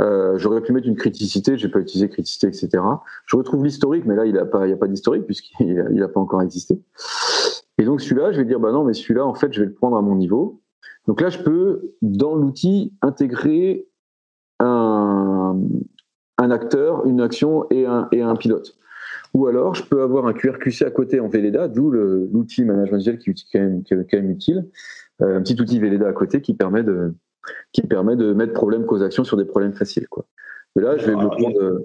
Euh, 0.00 0.38
j'aurais 0.38 0.62
pu 0.62 0.72
mettre 0.72 0.88
une 0.88 0.96
criticité, 0.96 1.58
j'ai 1.58 1.68
pas 1.68 1.80
utilisé 1.80 2.08
criticité, 2.08 2.46
etc. 2.46 2.82
Je 3.26 3.36
retrouve 3.36 3.64
l'historique, 3.64 4.04
mais 4.06 4.16
là, 4.16 4.24
il 4.24 4.32
n'y 4.32 4.38
a 4.38 4.46
pas 4.46 4.88
d'historique 4.88 5.26
puisqu'il 5.26 5.74
n'a 5.74 6.08
pas 6.08 6.20
encore 6.20 6.42
existé. 6.42 6.80
Et 7.78 7.84
donc, 7.84 8.00
celui-là, 8.00 8.32
je 8.32 8.38
vais 8.38 8.44
dire, 8.44 8.60
bah 8.60 8.72
non, 8.72 8.84
mais 8.84 8.92
celui-là, 8.92 9.26
en 9.26 9.34
fait, 9.34 9.52
je 9.52 9.60
vais 9.60 9.66
le 9.66 9.74
prendre 9.74 9.96
à 9.96 10.02
mon 10.02 10.14
niveau. 10.14 10.60
Donc 11.06 11.20
là, 11.20 11.30
je 11.30 11.38
peux, 11.38 11.94
dans 12.02 12.34
l'outil, 12.34 12.92
intégrer 13.02 13.88
un, 14.60 15.58
un 16.38 16.50
acteur, 16.50 17.06
une 17.06 17.20
action 17.20 17.66
et 17.70 17.86
un, 17.86 18.08
et 18.12 18.22
un 18.22 18.36
pilote. 18.36 18.76
Ou 19.34 19.46
alors, 19.46 19.74
je 19.74 19.84
peux 19.84 20.02
avoir 20.02 20.26
un 20.26 20.34
QRQC 20.34 20.82
à 20.82 20.90
côté 20.90 21.18
en 21.18 21.28
Velleda, 21.28 21.68
d'où 21.68 21.90
l'outil 21.90 22.64
management 22.64 22.98
visuel 22.98 23.18
qui, 23.18 23.30
est 23.30 23.34
quand 23.52 23.60
même, 23.60 23.82
qui 23.82 23.94
est 23.94 24.10
quand 24.10 24.18
même 24.18 24.30
utile. 24.30 24.68
Euh, 25.22 25.38
un 25.38 25.42
petit 25.42 25.60
outil 25.60 25.80
Velleda 25.80 26.08
à 26.08 26.12
côté 26.12 26.42
qui 26.42 26.54
permet 26.54 26.82
de, 26.82 27.14
qui 27.72 27.82
permet 27.82 28.16
de 28.16 28.34
mettre 28.34 28.52
problème 28.52 28.84
cause 28.84 29.02
action 29.02 29.24
sur 29.24 29.36
des 29.36 29.44
problèmes 29.44 29.72
faciles. 29.72 30.08
Quoi. 30.08 30.26
là, 30.76 30.96
je 30.98 31.06
vais 31.06 31.16
me 31.16 31.28
prendre. 31.28 31.80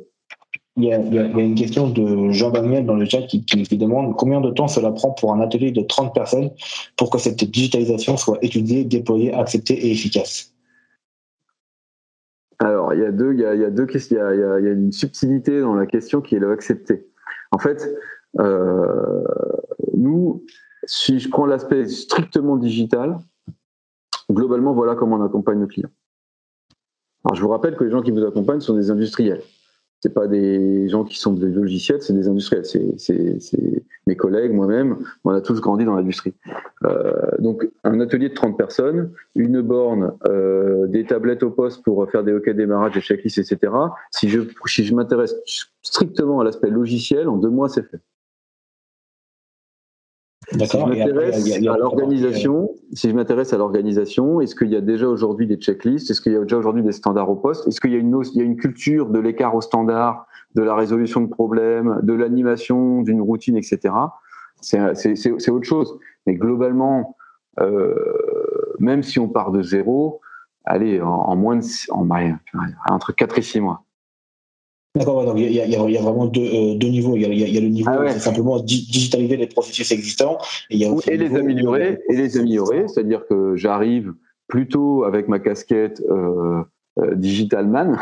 Il 0.77 0.83
y, 0.83 0.93
a, 0.93 0.97
une 0.99 1.55
question 1.55 1.89
de 1.89 2.29
Jean-Daniel 2.29 2.85
dans 2.85 2.93
le 2.93 3.05
chat 3.05 3.23
qui, 3.23 3.41
demande 3.77 4.15
combien 4.15 4.41
de 4.41 4.51
temps 4.51 4.67
cela 4.67 4.91
prend 4.91 5.11
pour 5.11 5.33
un 5.33 5.41
atelier 5.41 5.71
de 5.71 5.81
30 5.81 6.13
personnes 6.13 6.51
pour 6.95 7.09
que 7.09 7.17
cette 7.17 7.43
digitalisation 7.43 8.15
soit 8.15 8.37
étudiée, 8.43 8.85
déployée, 8.85 9.33
acceptée 9.33 9.73
et 9.73 9.91
efficace? 9.91 10.53
Alors, 12.59 12.93
il 12.93 12.99
y 12.99 13.05
a 13.05 13.11
deux, 13.11 13.33
il 13.33 13.39
y 13.39 13.45
a, 13.45 13.55
il 13.55 13.61
y 13.61 13.65
a 13.65 13.85
questions. 13.87 14.17
Il 14.31 14.39
y 14.39 14.43
a, 14.43 14.71
une 14.71 14.91
subtilité 14.91 15.61
dans 15.61 15.73
la 15.73 15.87
question 15.87 16.21
qui 16.21 16.35
est 16.35 16.39
le 16.39 16.51
accepter. 16.51 17.07
En 17.51 17.57
fait, 17.57 17.83
euh, 18.39 19.23
nous, 19.95 20.43
si 20.83 21.19
je 21.19 21.27
prends 21.27 21.47
l'aspect 21.47 21.87
strictement 21.87 22.55
digital, 22.55 23.17
globalement, 24.31 24.73
voilà 24.73 24.93
comment 24.93 25.15
on 25.15 25.25
accompagne 25.25 25.57
nos 25.57 25.67
clients. 25.67 25.89
Alors, 27.25 27.35
je 27.35 27.41
vous 27.41 27.49
rappelle 27.49 27.75
que 27.75 27.83
les 27.83 27.89
gens 27.89 28.03
qui 28.03 28.11
vous 28.11 28.23
accompagnent 28.23 28.61
sont 28.61 28.75
des 28.75 28.91
industriels. 28.91 29.41
C'est 30.01 30.13
pas 30.13 30.27
des 30.27 30.87
gens 30.89 31.03
qui 31.03 31.17
sont 31.17 31.33
des 31.33 31.47
logiciels, 31.47 32.01
c'est 32.01 32.13
des 32.13 32.27
industriels. 32.27 32.65
C'est 32.65 33.83
mes 34.05 34.15
collègues, 34.15 34.53
moi-même. 34.53 34.97
On 35.23 35.31
a 35.31 35.41
tous 35.41 35.59
grandi 35.59 35.85
dans 35.85 35.95
l'industrie. 35.95 36.33
Euh, 36.85 37.13
donc, 37.39 37.67
un 37.83 37.99
atelier 37.99 38.29
de 38.29 38.33
30 38.33 38.57
personnes, 38.57 39.11
une 39.35 39.61
borne, 39.61 40.13
euh, 40.27 40.87
des 40.87 41.05
tablettes 41.05 41.43
au 41.43 41.51
poste 41.51 41.83
pour 41.83 42.09
faire 42.09 42.23
des 42.23 42.33
OK 42.33 42.49
démarrage, 42.49 42.93
des 42.93 43.01
checklists, 43.01 43.39
etc. 43.39 43.73
Si 44.11 44.29
je, 44.29 44.41
si 44.65 44.85
je 44.85 44.93
m'intéresse 44.93 45.35
strictement 45.81 46.41
à 46.41 46.43
l'aspect 46.43 46.69
logiciel, 46.69 47.27
en 47.27 47.37
deux 47.37 47.49
mois, 47.49 47.67
c'est 47.67 47.83
fait. 47.83 47.99
Si 50.51 50.65
je 50.65 50.77
m'intéresse 50.77 51.67
à 51.67 51.77
l'organisation, 51.77 52.69
si 52.93 53.09
je 53.09 53.15
m'intéresse 53.15 53.53
à 53.53 53.57
l'organisation, 53.57 54.39
est-ce 54.39 54.55
qu'il 54.55 54.69
y 54.69 54.75
a 54.77 54.81
déjà 54.81 55.07
aujourd'hui 55.07 55.45
des 55.45 55.57
checklists? 55.57 56.09
Est-ce 56.09 56.21
qu'il 56.21 56.31
y 56.31 56.35
a 56.35 56.39
déjà 56.39 56.57
aujourd'hui 56.57 56.83
des 56.83 56.93
standards 56.93 57.29
au 57.29 57.35
poste? 57.35 57.67
Est-ce 57.67 57.81
qu'il 57.81 57.91
y 57.91 57.95
a 57.95 57.97
une, 57.97 58.21
il 58.33 58.37
y 58.37 58.41
a 58.41 58.45
une 58.45 58.55
culture 58.55 59.09
de 59.09 59.19
l'écart 59.19 59.55
au 59.55 59.61
standard, 59.61 60.25
de 60.55 60.61
la 60.61 60.73
résolution 60.73 61.21
de 61.21 61.27
problèmes, 61.27 61.99
de 62.03 62.13
l'animation 62.13 63.01
d'une 63.01 63.21
routine, 63.21 63.57
etc. 63.57 63.93
C'est 64.61 65.51
autre 65.51 65.65
chose. 65.65 65.99
Mais 66.25 66.35
globalement, 66.35 67.17
euh, 67.59 67.93
même 68.79 69.03
si 69.03 69.19
on 69.19 69.27
part 69.27 69.51
de 69.51 69.61
zéro, 69.61 70.21
allez, 70.63 71.01
en, 71.01 71.09
en 71.09 71.35
moins 71.35 71.57
de, 71.57 71.63
en, 71.91 72.07
entre 72.89 73.11
4 73.11 73.37
et 73.37 73.41
6 73.41 73.59
mois. 73.59 73.83
D'accord, 74.95 75.25
donc 75.25 75.37
il 75.37 75.51
y, 75.51 75.55
y, 75.55 75.75
a 75.75 76.01
vraiment 76.01 76.25
deux, 76.25 76.41
euh, 76.41 76.75
deux 76.75 76.87
niveaux. 76.87 77.15
Il 77.15 77.21
y, 77.33 77.51
y 77.51 77.57
a, 77.57 77.61
le 77.61 77.67
niveau 77.67 77.91
ah 77.91 78.09
c'est 78.09 78.19
simplement 78.19 78.59
digitaliser 78.59 79.37
les 79.37 79.47
processus 79.47 79.91
existants. 79.91 80.39
Et, 80.69 80.77
les 80.77 81.35
améliorer, 81.35 81.99
et 82.09 82.15
les 82.15 82.37
améliorer, 82.37 82.87
c'est-à-dire 82.87 83.25
que 83.27 83.55
j'arrive 83.55 84.13
plutôt 84.47 85.03
avec 85.03 85.27
ma 85.27 85.39
casquette 85.39 86.01
euh, 86.09 86.63
euh 86.99 87.15
digital 87.15 87.67
man, 87.67 87.99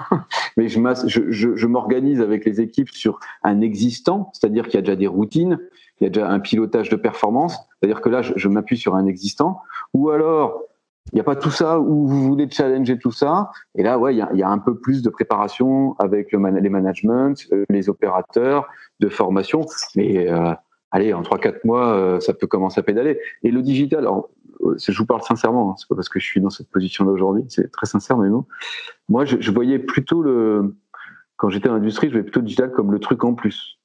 mais 0.56 0.68
je, 0.68 0.80
je, 1.06 1.54
je 1.54 1.66
m'organise 1.66 2.20
avec 2.20 2.44
les 2.44 2.60
équipes 2.60 2.90
sur 2.90 3.20
un 3.44 3.60
existant, 3.60 4.30
c'est-à-dire 4.32 4.64
qu'il 4.64 4.74
y 4.74 4.78
a 4.78 4.82
déjà 4.82 4.96
des 4.96 5.06
routines, 5.06 5.58
il 6.00 6.04
y 6.04 6.06
a 6.06 6.10
déjà 6.10 6.28
un 6.28 6.40
pilotage 6.40 6.88
de 6.88 6.96
performance, 6.96 7.56
c'est-à-dire 7.78 8.00
que 8.00 8.08
là 8.08 8.22
je 8.22 8.48
m'appuie 8.48 8.78
sur 8.78 8.96
un 8.96 9.06
existant, 9.06 9.60
ou 9.94 10.10
alors 10.10 10.62
il 11.10 11.16
n'y 11.16 11.20
a 11.20 11.24
pas 11.24 11.36
tout 11.36 11.50
ça 11.50 11.80
où 11.80 12.06
vous 12.06 12.22
voulez 12.22 12.48
challenger 12.50 12.98
tout 12.98 13.10
ça. 13.10 13.50
Et 13.74 13.82
là, 13.82 13.98
ouais, 13.98 14.14
il 14.14 14.18
y 14.18 14.42
a, 14.42 14.48
un 14.48 14.58
peu 14.58 14.78
plus 14.78 15.02
de 15.02 15.10
préparation 15.10 15.94
avec 15.98 16.32
le 16.32 16.38
les 16.60 16.68
management, 16.68 17.36
euh, 17.52 17.64
les 17.68 17.88
opérateurs, 17.88 18.68
de 19.00 19.08
formation. 19.08 19.66
Mais 19.96 20.30
euh, 20.30 20.52
allez, 20.90 21.12
en 21.12 21.22
3-4 21.22 21.60
mois, 21.64 21.92
euh, 21.92 22.20
ça 22.20 22.32
peut 22.34 22.46
commencer 22.46 22.80
à 22.80 22.82
pédaler. 22.82 23.18
Et 23.42 23.50
le 23.50 23.62
digital, 23.62 24.08
je 24.78 24.96
vous 24.96 25.06
parle 25.06 25.22
sincèrement, 25.22 25.72
hein, 25.72 25.74
c'est 25.76 25.88
pas 25.88 25.96
parce 25.96 26.08
que 26.08 26.20
je 26.20 26.24
suis 26.24 26.40
dans 26.40 26.50
cette 26.50 26.70
position-là 26.70 27.10
aujourd'hui, 27.10 27.44
c'est 27.48 27.70
très 27.72 27.86
sincère, 27.86 28.16
mais 28.16 28.28
non. 28.28 28.46
Moi, 29.08 29.24
je, 29.24 29.38
je 29.40 29.50
voyais 29.50 29.80
plutôt 29.80 30.22
le, 30.22 30.76
quand 31.36 31.50
j'étais 31.50 31.68
dans 31.68 31.74
l'industrie, 31.74 32.06
je 32.06 32.12
voyais 32.12 32.22
plutôt 32.22 32.40
le 32.40 32.46
digital 32.46 32.70
comme 32.70 32.92
le 32.92 33.00
truc 33.00 33.24
en 33.24 33.34
plus. 33.34 33.80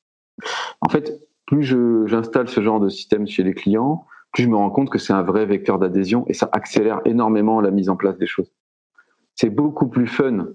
En 0.81 0.89
fait, 0.89 1.19
plus 1.47 1.63
j'installe 2.05 2.47
ce 2.47 2.61
genre 2.61 2.79
de 2.79 2.89
système 2.89 3.25
chez 3.25 3.41
les 3.41 3.53
clients, 3.53 4.05
je 4.43 4.49
me 4.49 4.55
rends 4.55 4.69
compte 4.69 4.89
que 4.89 4.97
c'est 4.97 5.13
un 5.13 5.23
vrai 5.23 5.45
vecteur 5.45 5.79
d'adhésion 5.79 6.25
et 6.27 6.33
ça 6.33 6.49
accélère 6.51 7.01
énormément 7.05 7.61
la 7.61 7.71
mise 7.71 7.89
en 7.89 7.95
place 7.95 8.17
des 8.17 8.27
choses. 8.27 8.51
C'est 9.35 9.49
beaucoup 9.49 9.87
plus 9.87 10.07
fun 10.07 10.47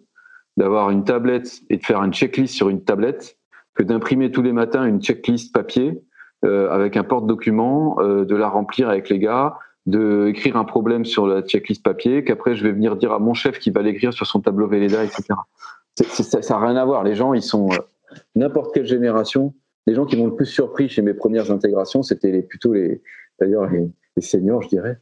d'avoir 0.56 0.90
une 0.90 1.04
tablette 1.04 1.60
et 1.70 1.76
de 1.76 1.84
faire 1.84 2.00
un 2.00 2.10
checklist 2.10 2.54
sur 2.54 2.68
une 2.68 2.84
tablette 2.84 3.38
que 3.74 3.82
d'imprimer 3.82 4.30
tous 4.30 4.42
les 4.42 4.52
matins 4.52 4.84
une 4.84 5.00
checklist 5.00 5.54
papier 5.54 6.04
euh, 6.44 6.70
avec 6.70 6.96
un 6.96 7.04
porte-document, 7.04 8.00
euh, 8.00 8.24
de 8.24 8.34
la 8.34 8.48
remplir 8.48 8.88
avec 8.88 9.08
les 9.08 9.18
gars, 9.18 9.56
de 9.86 10.26
écrire 10.28 10.56
un 10.56 10.64
problème 10.64 11.04
sur 11.04 11.26
la 11.26 11.42
checklist 11.42 11.82
papier, 11.82 12.24
qu'après 12.24 12.54
je 12.56 12.64
vais 12.64 12.72
venir 12.72 12.96
dire 12.96 13.12
à 13.12 13.18
mon 13.18 13.32
chef 13.32 13.58
qui 13.58 13.70
va 13.70 13.82
l'écrire 13.82 14.12
sur 14.12 14.26
son 14.26 14.40
tableau 14.40 14.66
Velleda, 14.66 15.04
etc. 15.04 15.24
ça 15.96 16.40
n'a 16.40 16.58
rien 16.58 16.76
à 16.76 16.84
voir. 16.84 17.04
Les 17.04 17.14
gens, 17.14 17.32
ils 17.32 17.42
sont 17.42 17.70
euh, 17.70 17.76
n'importe 18.34 18.74
quelle 18.74 18.86
génération. 18.86 19.54
Les 19.86 19.94
gens 19.94 20.04
qui 20.04 20.16
m'ont 20.16 20.26
le 20.26 20.34
plus 20.34 20.46
surpris 20.46 20.88
chez 20.88 21.02
mes 21.02 21.14
premières 21.14 21.50
intégrations, 21.50 22.02
c'était 22.02 22.42
plutôt 22.42 22.72
les, 22.72 23.02
d'ailleurs 23.42 23.68
les, 23.70 23.90
seniors, 24.22 24.62
je 24.62 24.68
dirais. 24.68 24.98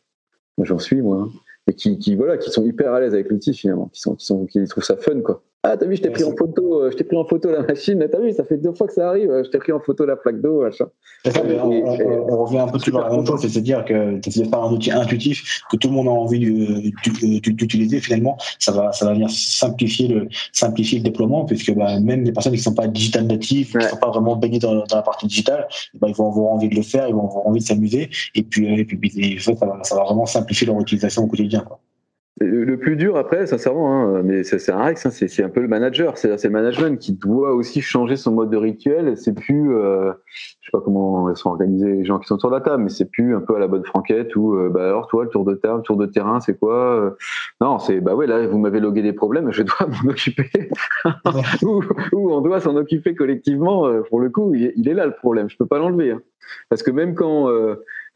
J'en 0.63 0.79
suis, 0.79 1.01
moi. 1.01 1.23
Hein. 1.23 1.29
Et 1.67 1.75
qui, 1.75 1.99
qui, 1.99 2.17
voilà, 2.17 2.37
qui 2.37 2.51
sont 2.51 2.65
hyper 2.65 2.93
à 2.93 3.01
l'aise 3.01 3.15
avec 3.15 3.31
l'outil, 3.31 3.55
finalement. 3.55 3.89
Qui, 3.89 4.01
sont, 4.01 4.15
qui, 4.15 4.27
sont, 4.27 4.47
qui 4.47 4.65
trouvent 4.65 4.85
ça 4.85 4.97
fun, 4.97 5.21
quoi. 5.21 5.43
Ah, 5.63 5.77
t'as 5.77 5.85
vu, 5.85 5.97
je 5.97 6.01
t'ai 6.01 6.09
pris 6.09 6.25
en 6.25 6.35
photo, 6.35 6.85
euh, 6.85 6.91
je 6.91 6.97
t'ai 6.97 7.05
pris 7.05 7.19
en 7.19 7.27
photo 7.27 7.51
la 7.51 7.61
machine. 7.61 8.03
T'as 8.11 8.19
vu, 8.19 8.33
ça 8.33 8.45
fait 8.45 8.57
deux 8.57 8.73
fois 8.73 8.87
que 8.87 8.95
ça 8.95 9.11
arrive. 9.11 9.31
Je 9.45 9.51
t'ai 9.51 9.59
pris 9.59 9.73
en 9.73 9.81
photo 9.81 10.07
la 10.07 10.17
plaque 10.17 10.41
d'eau, 10.41 10.63
machin. 10.63 10.87
on, 11.27 12.45
revient 12.45 12.61
un 12.61 12.69
peu 12.69 12.79
toujours 12.79 13.03
à 13.03 13.11
la 13.11 13.17
même 13.17 13.27
chose, 13.27 13.43
c'est-à-dire 13.43 13.85
que 13.85 14.19
c'est 14.27 14.51
pas 14.51 14.57
un 14.57 14.73
outil 14.73 14.91
intuitif 14.91 15.61
que 15.71 15.77
tout 15.77 15.89
le 15.89 15.95
monde 15.95 16.09
a 16.09 16.13
envie 16.13 16.39
d'utiliser. 16.41 18.01
Finalement, 18.01 18.39
ça 18.59 18.73
va, 18.73 18.91
ça 18.93 19.05
va 19.05 19.13
venir 19.13 19.29
simplifier 19.29 20.09
le, 20.09 20.29
simplifier 20.53 20.97
le 20.97 21.05
déploiement, 21.05 21.45
puisque 21.45 21.75
bah, 21.75 22.01
même 22.01 22.25
les 22.25 22.33
personnes 22.33 22.55
qui 22.55 22.63
sont 22.63 22.75
pas 22.75 22.89
digital 22.89 23.27
natives, 23.27 23.77
qui 23.77 23.87
sont 23.87 23.99
pas 23.99 24.09
vraiment 24.09 24.37
baignées 24.37 24.61
dans, 24.61 24.77
dans 24.87 24.97
la 24.97 25.03
partie 25.03 25.27
digitale, 25.27 25.69
bah, 26.01 26.09
ils 26.09 26.15
vont 26.15 26.31
avoir 26.31 26.53
envie 26.53 26.71
de 26.71 26.75
le 26.75 26.83
faire, 26.83 27.07
ils 27.07 27.15
vont 27.15 27.29
avoir 27.29 27.47
envie 27.47 27.61
de 27.61 27.67
s'amuser, 27.67 28.09
et 28.35 28.43
puis, 28.45 28.81
et 28.81 28.85
puis, 28.87 29.39
ça, 29.41 29.53
va, 29.53 29.79
ça 29.83 29.95
va 29.95 30.05
vraiment 30.05 30.25
simplifier 30.25 30.67
leur 30.67 30.81
utilisation 30.81 31.25
au 31.25 31.27
quotidien. 31.27 31.61
Quoi. 31.61 31.79
Le 32.43 32.79
plus 32.79 32.97
dur 32.97 33.19
après, 33.19 33.47
sincèrement, 33.47 33.93
hein, 33.93 34.23
mais 34.25 34.45
c'est 34.45 34.73
un 34.73 34.83
Rex, 34.83 35.05
hein, 35.05 35.11
c'est 35.11 35.43
un 35.43 35.51
peu 35.51 35.61
le 35.61 35.69
manager, 35.69 36.17
c'est 36.17 36.43
le 36.43 36.51
management 36.51 36.99
qui 36.99 37.13
doit 37.13 37.53
aussi 37.53 37.83
changer 37.83 38.17
son 38.17 38.33
mode 38.33 38.49
de 38.49 38.57
rituel. 38.57 39.15
C'est 39.19 39.35
plus, 39.35 39.75
euh, 39.75 40.11
je 40.27 40.67
sais 40.67 40.71
pas 40.73 40.81
comment 40.81 41.35
sont 41.35 41.51
organisés 41.51 41.93
les 41.97 42.05
gens 42.07 42.19
qui 42.19 42.27
sont 42.27 42.39
sur 42.39 42.49
la 42.49 42.63
table, 42.63 42.85
mais 42.85 42.89
c'est 42.89 43.11
plus 43.11 43.37
un 43.37 43.41
peu 43.41 43.57
à 43.57 43.59
la 43.59 43.69
bonne 43.69 43.85
franquette 43.85 44.37
ou 44.37 44.55
euh, 44.55 44.71
bah 44.71 44.87
alors 44.87 45.07
toi 45.07 45.25
le 45.25 45.29
tour 45.29 45.45
de 45.45 45.55
table, 45.55 45.79
le 45.79 45.83
tour 45.83 45.99
de 45.99 46.07
terrain, 46.07 46.41
c'est 46.41 46.59
quoi 46.59 46.77
euh? 46.77 47.11
Non, 47.61 47.79
c'est 47.79 48.01
bah 48.01 48.15
ouais 48.15 48.27
là 48.27 48.47
vous 48.47 48.59
m'avez 48.59 48.81
logué 48.81 49.03
des 49.03 49.13
problèmes, 49.13 49.53
je 49.53 49.63
dois 49.63 49.87
m'en 50.03 50.11
occuper. 50.11 50.49
ou, 51.63 51.83
on 52.33 52.41
doit 52.41 52.61
s'en 52.61 52.75
occuper 52.75 53.15
collectivement. 53.15 53.87
Euh, 53.87 54.01
pour 54.09 54.19
le 54.19 54.31
coup, 54.31 54.55
il 54.55 54.89
est, 54.89 54.95
là 54.95 55.05
le 55.05 55.15
problème, 55.15 55.51
je 55.51 55.59
peux 55.59 55.67
pas 55.67 55.79
l'enlever, 55.79 56.13
hein. 56.13 56.23
parce 56.71 56.83
que 56.83 56.91
même 56.91 57.15
quand 57.15 57.51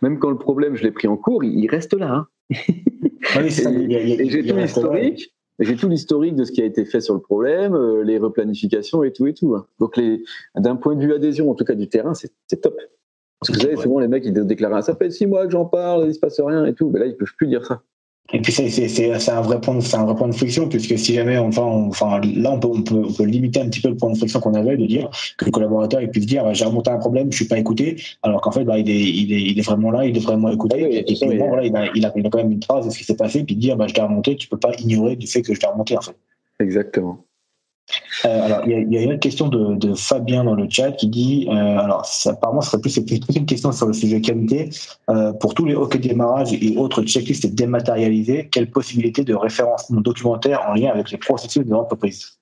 même 0.00 0.18
quand 0.18 0.30
le 0.30 0.38
problème 0.38 0.76
je 0.76 0.82
l'ai 0.82 0.92
pris 0.92 1.08
en 1.08 1.18
cours, 1.18 1.44
il, 1.44 1.68
reste 1.68 1.92
là. 1.92 2.26
Hein. 3.36 3.48
j'ai 3.48 4.44
tout 4.44 4.56
l'historique. 4.56 5.34
J'ai 5.60 5.76
tout 5.76 5.88
l'historique 5.88 6.34
de 6.34 6.44
ce 6.44 6.50
qui 6.50 6.62
a 6.62 6.64
été 6.64 6.84
fait 6.84 7.00
sur 7.00 7.14
le 7.14 7.20
problème, 7.20 7.74
euh, 7.74 8.02
les 8.02 8.18
replanifications 8.18 9.04
et 9.04 9.12
tout 9.12 9.28
et 9.28 9.34
tout. 9.34 9.54
Hein. 9.54 9.66
Donc, 9.78 10.00
d'un 10.56 10.74
point 10.74 10.96
de 10.96 11.00
vue 11.00 11.14
adhésion, 11.14 11.48
en 11.48 11.54
tout 11.54 11.64
cas 11.64 11.74
du 11.74 11.88
terrain, 11.88 12.12
c'est 12.14 12.60
top. 12.60 12.76
Parce 13.38 13.50
que 13.50 13.54
vous 13.54 13.60
savez, 13.60 13.76
souvent 13.76 13.98
les 13.98 14.08
mecs 14.08 14.24
ils 14.24 14.32
déclarent 14.32 14.82
ça 14.82 14.96
fait 14.96 15.10
six 15.10 15.26
mois 15.26 15.44
que 15.44 15.52
j'en 15.52 15.66
parle, 15.66 16.06
il 16.08 16.14
se 16.14 16.18
passe 16.18 16.40
rien 16.40 16.64
et 16.64 16.74
tout. 16.74 16.90
Mais 16.90 16.98
là, 16.98 17.06
ils 17.06 17.16
peuvent 17.16 17.34
plus 17.36 17.46
dire 17.46 17.64
ça. 17.64 17.82
Et 18.32 18.40
puis 18.40 18.52
c'est 18.52 19.30
un 19.30 19.40
vrai 19.42 19.60
point, 19.60 19.78
c'est 19.82 19.96
un 19.96 20.04
vrai 20.04 20.14
point 20.14 20.28
de 20.28 20.34
friction 20.34 20.66
puisque 20.66 20.98
si 20.98 21.14
jamais 21.14 21.36
enfin, 21.36 21.62
enfin 21.62 22.22
là 22.22 22.52
on 22.52 22.58
peut, 22.58 22.68
on 22.68 22.82
peut, 22.82 23.02
on 23.06 23.12
peut 23.12 23.24
limiter 23.24 23.60
un 23.60 23.68
petit 23.68 23.80
peu 23.80 23.90
le 23.90 23.96
point 23.96 24.10
de 24.10 24.16
friction 24.16 24.40
qu'on 24.40 24.54
avait 24.54 24.78
de 24.78 24.86
dire 24.86 25.10
que 25.36 25.44
le 25.44 25.50
collaborateur 25.50 26.00
il 26.00 26.08
puisse 26.08 26.24
dire 26.24 26.52
j'ai 26.54 26.64
remonté 26.64 26.90
un 26.90 26.96
problème, 26.96 27.30
je 27.30 27.36
suis 27.36 27.44
pas 27.44 27.58
écouté, 27.58 27.96
alors 28.22 28.40
qu'en 28.40 28.50
fait 28.50 28.64
bah, 28.64 28.78
il, 28.78 28.88
est, 28.88 28.98
il, 28.98 29.30
est, 29.30 29.42
il 29.42 29.58
est 29.58 29.62
vraiment 29.62 29.90
là, 29.90 30.06
il 30.06 30.16
est 30.16 30.20
vraiment 30.20 30.48
écouté. 30.50 31.00
et, 31.00 31.12
il, 31.12 31.24
a, 31.42 31.64
il, 31.64 31.76
a, 31.76 31.90
il, 31.94 32.26
a, 32.26 32.30
quand 32.30 32.38
même 32.38 32.52
une 32.52 32.60
trace 32.60 32.86
de 32.86 32.90
ce 32.90 32.98
qui 32.98 33.04
s'est 33.04 33.16
passé, 33.16 33.44
puis 33.44 33.56
dire 33.56 33.76
bah, 33.76 33.86
je 33.88 33.94
l'ai 33.94 34.02
remonté, 34.02 34.36
tu 34.36 34.48
peux 34.48 34.58
pas 34.58 34.72
ignorer 34.78 35.16
du 35.16 35.26
fait 35.26 35.42
que 35.42 35.54
je 35.54 35.60
l'ai 35.60 35.66
remonté 35.68 35.96
en 35.96 36.00
fait. 36.00 36.16
Exactement. 36.60 37.22
Euh, 38.24 38.42
alors, 38.42 38.62
il 38.66 38.92
y, 38.92 38.98
a 38.98 39.02
une 39.02 39.12
autre 39.12 39.20
question 39.20 39.48
de, 39.48 39.94
Fabien 39.94 40.44
dans 40.44 40.54
le 40.54 40.66
chat 40.68 40.92
qui 40.92 41.08
dit, 41.08 41.46
euh, 41.50 41.52
alors 41.52 42.06
apparemment, 42.26 42.60
ce 42.60 42.70
serait 42.70 42.80
plus, 42.80 42.96
une 43.36 43.46
question 43.46 43.72
sur 43.72 43.86
le 43.86 43.92
sujet 43.92 44.20
qualité. 44.20 44.70
Euh, 45.10 45.32
pour 45.32 45.54
tous 45.54 45.66
les 45.66 45.74
hockey 45.74 45.98
démarrage 45.98 46.52
et 46.52 46.76
autres 46.76 47.02
checklists 47.02 47.54
dématérialisés, 47.54 48.48
quelle 48.50 48.70
possibilité 48.70 49.24
de 49.24 49.34
référencement 49.34 50.00
documentaire 50.00 50.62
en 50.68 50.74
lien 50.74 50.90
avec 50.90 51.10
les 51.10 51.18
processus 51.18 51.64
de 51.64 51.70
l'entreprise 51.70 52.38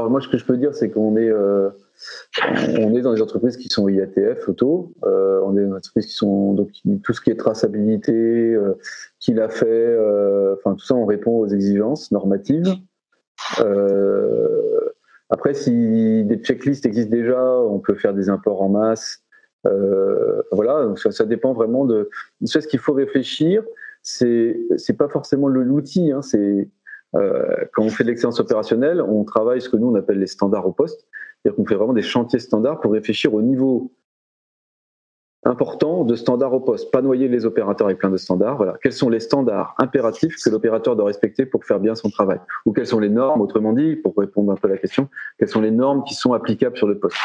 Moi, 0.00 0.20
ce 0.20 0.28
que 0.28 0.38
je 0.38 0.44
peux 0.44 0.56
dire, 0.56 0.74
c'est 0.74 0.90
qu'on 0.90 1.16
est, 1.16 1.32
on 1.32 2.94
est 2.94 3.02
dans 3.02 3.12
des 3.12 3.22
entreprises 3.22 3.56
qui 3.56 3.68
sont 3.68 3.88
IATF 3.88 4.48
auto, 4.48 4.92
on 5.02 5.56
est 5.56 5.62
dans 5.62 5.70
des 5.70 5.76
entreprises 5.76 6.06
qui 6.06 6.14
sont 6.14 6.54
donc 6.54 6.70
tout 7.02 7.12
ce 7.12 7.20
qui 7.20 7.30
est 7.30 7.36
traçabilité, 7.36 8.56
qui 9.18 9.34
l'a 9.34 9.48
fait, 9.48 9.96
enfin 10.56 10.74
tout 10.74 10.84
ça, 10.84 10.94
on 10.94 11.06
répond 11.06 11.40
aux 11.40 11.48
exigences 11.48 12.12
normatives. 12.12 12.78
Euh, 13.60 14.80
après, 15.30 15.54
si 15.54 16.24
des 16.24 16.36
checklists 16.36 16.86
existent 16.86 17.10
déjà, 17.10 17.42
on 17.42 17.78
peut 17.78 17.94
faire 17.94 18.14
des 18.14 18.28
imports 18.28 18.62
en 18.62 18.68
masse. 18.68 19.22
Euh, 19.66 20.42
voilà, 20.52 20.92
ça, 20.96 21.24
dépend 21.24 21.52
vraiment 21.52 21.84
de. 21.84 22.08
Ce 22.44 22.58
qu'il 22.58 22.78
faut 22.78 22.92
réfléchir, 22.92 23.62
c'est 24.02 24.58
c'est 24.76 24.96
pas 24.96 25.08
forcément 25.08 25.48
l'outil. 25.48 26.12
Hein, 26.12 26.22
c'est 26.22 26.68
euh, 27.14 27.56
quand 27.72 27.82
on 27.82 27.90
fait 27.90 28.04
de 28.04 28.08
l'excellence 28.08 28.40
opérationnelle, 28.40 29.02
on 29.02 29.24
travaille 29.24 29.60
ce 29.60 29.68
que 29.68 29.76
nous 29.76 29.88
on 29.88 29.94
appelle 29.96 30.18
les 30.18 30.26
standards 30.26 30.66
au 30.66 30.72
poste, 30.72 31.06
c'est-à-dire 31.42 31.56
qu'on 31.56 31.66
fait 31.66 31.74
vraiment 31.74 31.92
des 31.92 32.02
chantiers 32.02 32.38
standards 32.38 32.80
pour 32.80 32.92
réfléchir 32.92 33.34
au 33.34 33.42
niveau 33.42 33.92
important 35.44 36.04
de 36.04 36.14
standards 36.14 36.52
au 36.52 36.60
poste, 36.60 36.90
pas 36.90 37.02
noyer 37.02 37.28
les 37.28 37.46
opérateurs 37.46 37.86
avec 37.86 37.98
plein 37.98 38.10
de 38.10 38.16
standards. 38.16 38.56
Voilà. 38.56 38.74
Quels 38.82 38.92
sont 38.92 39.08
les 39.08 39.20
standards 39.20 39.74
impératifs 39.78 40.36
que 40.42 40.50
l'opérateur 40.50 40.96
doit 40.96 41.06
respecter 41.06 41.46
pour 41.46 41.64
faire 41.64 41.80
bien 41.80 41.94
son 41.94 42.10
travail? 42.10 42.40
Ou 42.66 42.72
quelles 42.72 42.86
sont 42.86 43.00
les 43.00 43.08
normes, 43.08 43.40
autrement 43.40 43.72
dit, 43.72 43.96
pour 43.96 44.14
répondre 44.16 44.52
un 44.52 44.56
peu 44.56 44.68
à 44.68 44.72
la 44.72 44.78
question, 44.78 45.08
quelles 45.38 45.48
sont 45.48 45.60
les 45.60 45.70
normes 45.70 46.04
qui 46.04 46.14
sont 46.14 46.32
applicables 46.32 46.76
sur 46.76 46.88
le 46.88 46.98
poste? 46.98 47.16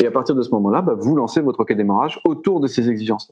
Et 0.00 0.06
à 0.06 0.10
partir 0.10 0.34
de 0.34 0.42
ce 0.42 0.50
moment-là, 0.50 0.82
bah, 0.82 0.94
vous 0.98 1.16
lancez 1.16 1.40
votre 1.40 1.60
requête 1.60 1.76
démarrage 1.76 2.20
autour 2.24 2.60
de 2.60 2.66
ces 2.66 2.88
exigences. 2.90 3.30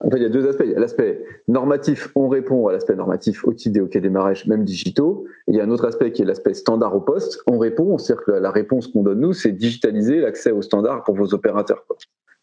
En 0.00 0.10
fait, 0.10 0.18
il 0.18 0.22
y 0.22 0.26
a 0.26 0.30
deux 0.30 0.46
aspects. 0.46 0.64
Il 0.64 0.72
y 0.72 0.74
a 0.74 0.80
l'aspect 0.80 1.24
normatif, 1.48 2.10
on 2.14 2.28
répond 2.28 2.66
à 2.68 2.72
l'aspect 2.72 2.94
normatif 2.94 3.44
au 3.46 3.52
type 3.52 3.72
des 3.72 3.80
hockey 3.80 4.00
démarrage, 4.00 4.46
même 4.46 4.64
digitaux. 4.64 5.24
Et 5.46 5.52
il 5.52 5.56
y 5.56 5.60
a 5.60 5.64
un 5.64 5.70
autre 5.70 5.86
aspect 5.86 6.12
qui 6.12 6.22
est 6.22 6.26
l'aspect 6.26 6.54
standard 6.54 6.94
au 6.94 7.00
poste. 7.00 7.40
On 7.46 7.58
répond, 7.58 7.96
c'est-à-dire 7.98 8.24
que 8.24 8.32
la 8.32 8.50
réponse 8.50 8.88
qu'on 8.88 9.02
donne 9.02 9.20
nous, 9.20 9.32
c'est 9.32 9.52
digitaliser 9.52 10.20
l'accès 10.20 10.50
aux 10.50 10.62
standards 10.62 11.04
pour 11.04 11.14
vos 11.14 11.32
opérateurs. 11.32 11.84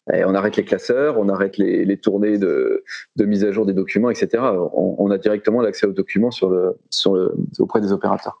On 0.08 0.34
arrête 0.34 0.56
les 0.56 0.64
classeurs, 0.64 1.18
on 1.18 1.28
arrête 1.28 1.58
les, 1.58 1.96
tournées 1.96 2.38
de, 2.38 2.84
mise 3.18 3.44
à 3.44 3.52
jour 3.52 3.66
des 3.66 3.72
documents, 3.72 4.10
etc. 4.10 4.42
On, 4.72 5.10
a 5.10 5.18
directement 5.18 5.62
l'accès 5.62 5.86
aux 5.86 5.92
documents 5.92 6.30
auprès 7.58 7.80
des 7.80 7.92
opérateurs. 7.92 8.38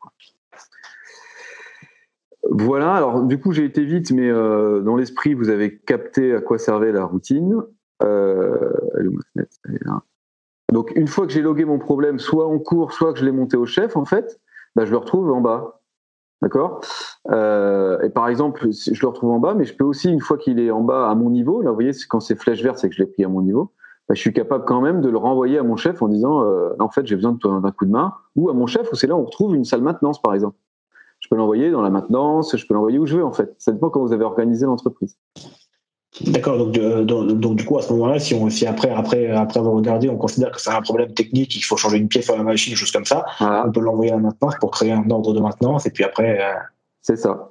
Voilà, 2.50 2.94
alors 2.94 3.22
du 3.22 3.38
coup 3.38 3.52
j'ai 3.52 3.64
été 3.64 3.84
vite, 3.84 4.10
mais 4.10 4.28
euh, 4.28 4.80
dans 4.80 4.96
l'esprit 4.96 5.32
vous 5.32 5.48
avez 5.48 5.78
capté 5.78 6.34
à 6.34 6.40
quoi 6.40 6.58
servait 6.58 6.92
la 6.92 7.04
routine. 7.04 7.62
Euh, 8.02 8.72
Donc 10.72 10.92
une 10.96 11.06
fois 11.06 11.26
que 11.26 11.32
j'ai 11.32 11.40
logué 11.40 11.64
mon 11.64 11.78
problème, 11.78 12.18
soit 12.18 12.46
en 12.46 12.58
cours, 12.58 12.92
soit 12.92 13.12
que 13.12 13.20
je 13.20 13.24
l'ai 13.24 13.32
monté 13.32 13.56
au 13.56 13.64
chef, 13.64 13.96
en 13.96 14.04
fait, 14.04 14.40
bah, 14.74 14.84
je 14.84 14.90
le 14.90 14.96
retrouve 14.96 15.30
en 15.30 15.40
bas. 15.40 15.81
D'accord? 16.42 16.80
Euh, 17.30 18.00
Et 18.02 18.10
par 18.10 18.28
exemple, 18.28 18.66
je 18.70 19.00
le 19.00 19.08
retrouve 19.08 19.30
en 19.30 19.38
bas, 19.38 19.54
mais 19.54 19.64
je 19.64 19.76
peux 19.76 19.84
aussi, 19.84 20.10
une 20.10 20.20
fois 20.20 20.36
qu'il 20.36 20.58
est 20.58 20.72
en 20.72 20.82
bas 20.82 21.08
à 21.08 21.14
mon 21.14 21.30
niveau, 21.30 21.62
là, 21.62 21.70
vous 21.70 21.76
voyez, 21.76 21.92
quand 22.08 22.18
c'est 22.18 22.34
flèche 22.34 22.62
verte, 22.62 22.78
c'est 22.78 22.88
que 22.88 22.96
je 22.96 23.02
l'ai 23.02 23.06
pris 23.06 23.24
à 23.24 23.28
mon 23.28 23.42
niveau, 23.42 23.70
bah, 24.08 24.16
je 24.16 24.20
suis 24.20 24.32
capable 24.32 24.64
quand 24.64 24.80
même 24.80 25.00
de 25.00 25.08
le 25.08 25.18
renvoyer 25.18 25.58
à 25.58 25.62
mon 25.62 25.76
chef 25.76 26.02
en 26.02 26.08
disant, 26.08 26.42
euh, 26.42 26.70
en 26.80 26.90
fait, 26.90 27.06
j'ai 27.06 27.14
besoin 27.14 27.32
d'un 27.32 27.70
coup 27.70 27.86
de 27.86 27.92
main, 27.92 28.14
ou 28.34 28.50
à 28.50 28.54
mon 28.54 28.66
chef, 28.66 28.90
où 28.92 28.96
c'est 28.96 29.06
là 29.06 29.14
où 29.14 29.20
on 29.20 29.24
retrouve 29.24 29.54
une 29.54 29.64
salle 29.64 29.82
maintenance, 29.82 30.20
par 30.20 30.34
exemple. 30.34 30.56
Je 31.20 31.28
peux 31.28 31.36
l'envoyer 31.36 31.70
dans 31.70 31.82
la 31.82 31.90
maintenance, 31.90 32.56
je 32.56 32.66
peux 32.66 32.74
l'envoyer 32.74 32.98
où 32.98 33.06
je 33.06 33.16
veux, 33.16 33.24
en 33.24 33.32
fait. 33.32 33.54
Ça 33.58 33.70
dépend 33.70 33.90
comment 33.90 34.04
vous 34.06 34.12
avez 34.12 34.24
organisé 34.24 34.66
l'entreprise. 34.66 35.16
D'accord, 36.20 36.58
donc, 36.58 36.72
donc, 37.06 37.56
du 37.56 37.64
coup 37.64 37.78
à 37.78 37.82
ce 37.82 37.90
moment-là, 37.94 38.18
si, 38.18 38.34
on, 38.34 38.50
si 38.50 38.66
après, 38.66 38.90
après, 38.90 39.30
après 39.30 39.58
avoir 39.58 39.74
regardé, 39.74 40.10
on 40.10 40.18
considère 40.18 40.50
que 40.50 40.60
c'est 40.60 40.70
un 40.70 40.82
problème 40.82 41.14
technique, 41.14 41.56
il 41.56 41.62
faut 41.62 41.78
changer 41.78 41.96
une 41.96 42.08
pièce 42.08 42.26
sur 42.26 42.36
la 42.36 42.42
machine, 42.42 42.76
chose 42.76 42.90
comme 42.90 43.06
ça, 43.06 43.24
on 43.40 43.72
peut 43.72 43.80
l'envoyer 43.80 44.12
à 44.12 44.16
la 44.16 44.22
maintenance 44.22 44.56
pour 44.60 44.70
créer 44.72 44.92
un 44.92 45.08
ordre 45.10 45.32
de 45.32 45.40
maintenance 45.40 45.86
et 45.86 45.90
puis 45.90 46.04
après. 46.04 46.38
Euh, 46.42 46.52
c'est 47.00 47.16
ça. 47.16 47.48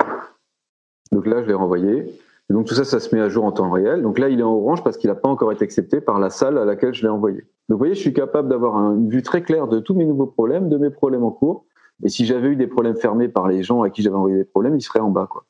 Donc 1.12 1.26
là, 1.26 1.42
je 1.42 1.48
l'ai 1.48 1.54
renvoyé. 1.54 2.06
Et 2.50 2.54
donc 2.54 2.68
tout 2.68 2.76
ça, 2.76 2.84
ça 2.84 3.00
se 3.00 3.14
met 3.14 3.22
à 3.22 3.30
jour 3.30 3.46
en 3.46 3.52
temps 3.52 3.70
réel. 3.70 4.02
Donc 4.02 4.20
là, 4.20 4.30
il 4.30 4.40
est 4.40 4.44
en 4.44 4.54
orange 4.54 4.84
parce 4.84 4.98
qu'il 4.98 5.10
n'a 5.10 5.16
pas 5.16 5.30
encore 5.30 5.52
été 5.52 5.64
accepté 5.64 6.00
par 6.00 6.20
la 6.20 6.30
salle 6.30 6.58
à 6.58 6.66
laquelle 6.66 6.94
je 6.94 7.02
l'ai 7.02 7.10
envoyé. 7.10 7.40
Donc 7.68 7.78
vous 7.78 7.78
voyez, 7.78 7.96
je 7.96 8.00
suis 8.00 8.14
capable 8.14 8.50
d'avoir 8.50 8.78
une 8.94 9.10
vue 9.10 9.24
très 9.24 9.42
claire 9.42 9.68
de 9.68 9.80
tous 9.80 9.94
mes 9.94 10.06
nouveaux 10.06 10.28
problèmes, 10.28 10.70
de 10.70 10.78
mes 10.78 10.90
problèmes 10.90 11.24
en 11.24 11.32
cours. 11.32 11.66
Et 12.04 12.10
si 12.10 12.26
j'avais 12.26 12.50
eu 12.50 12.56
des 12.56 12.68
problèmes 12.68 12.96
fermés 12.96 13.28
par 13.28 13.48
les 13.48 13.64
gens 13.64 13.82
à 13.82 13.90
qui 13.90 14.02
j'avais 14.02 14.16
envoyé 14.16 14.38
des 14.38 14.46
problèmes, 14.46 14.76
ils 14.76 14.82
seraient 14.82 15.00
en 15.00 15.10
bas. 15.10 15.28
Quoi. 15.30 15.46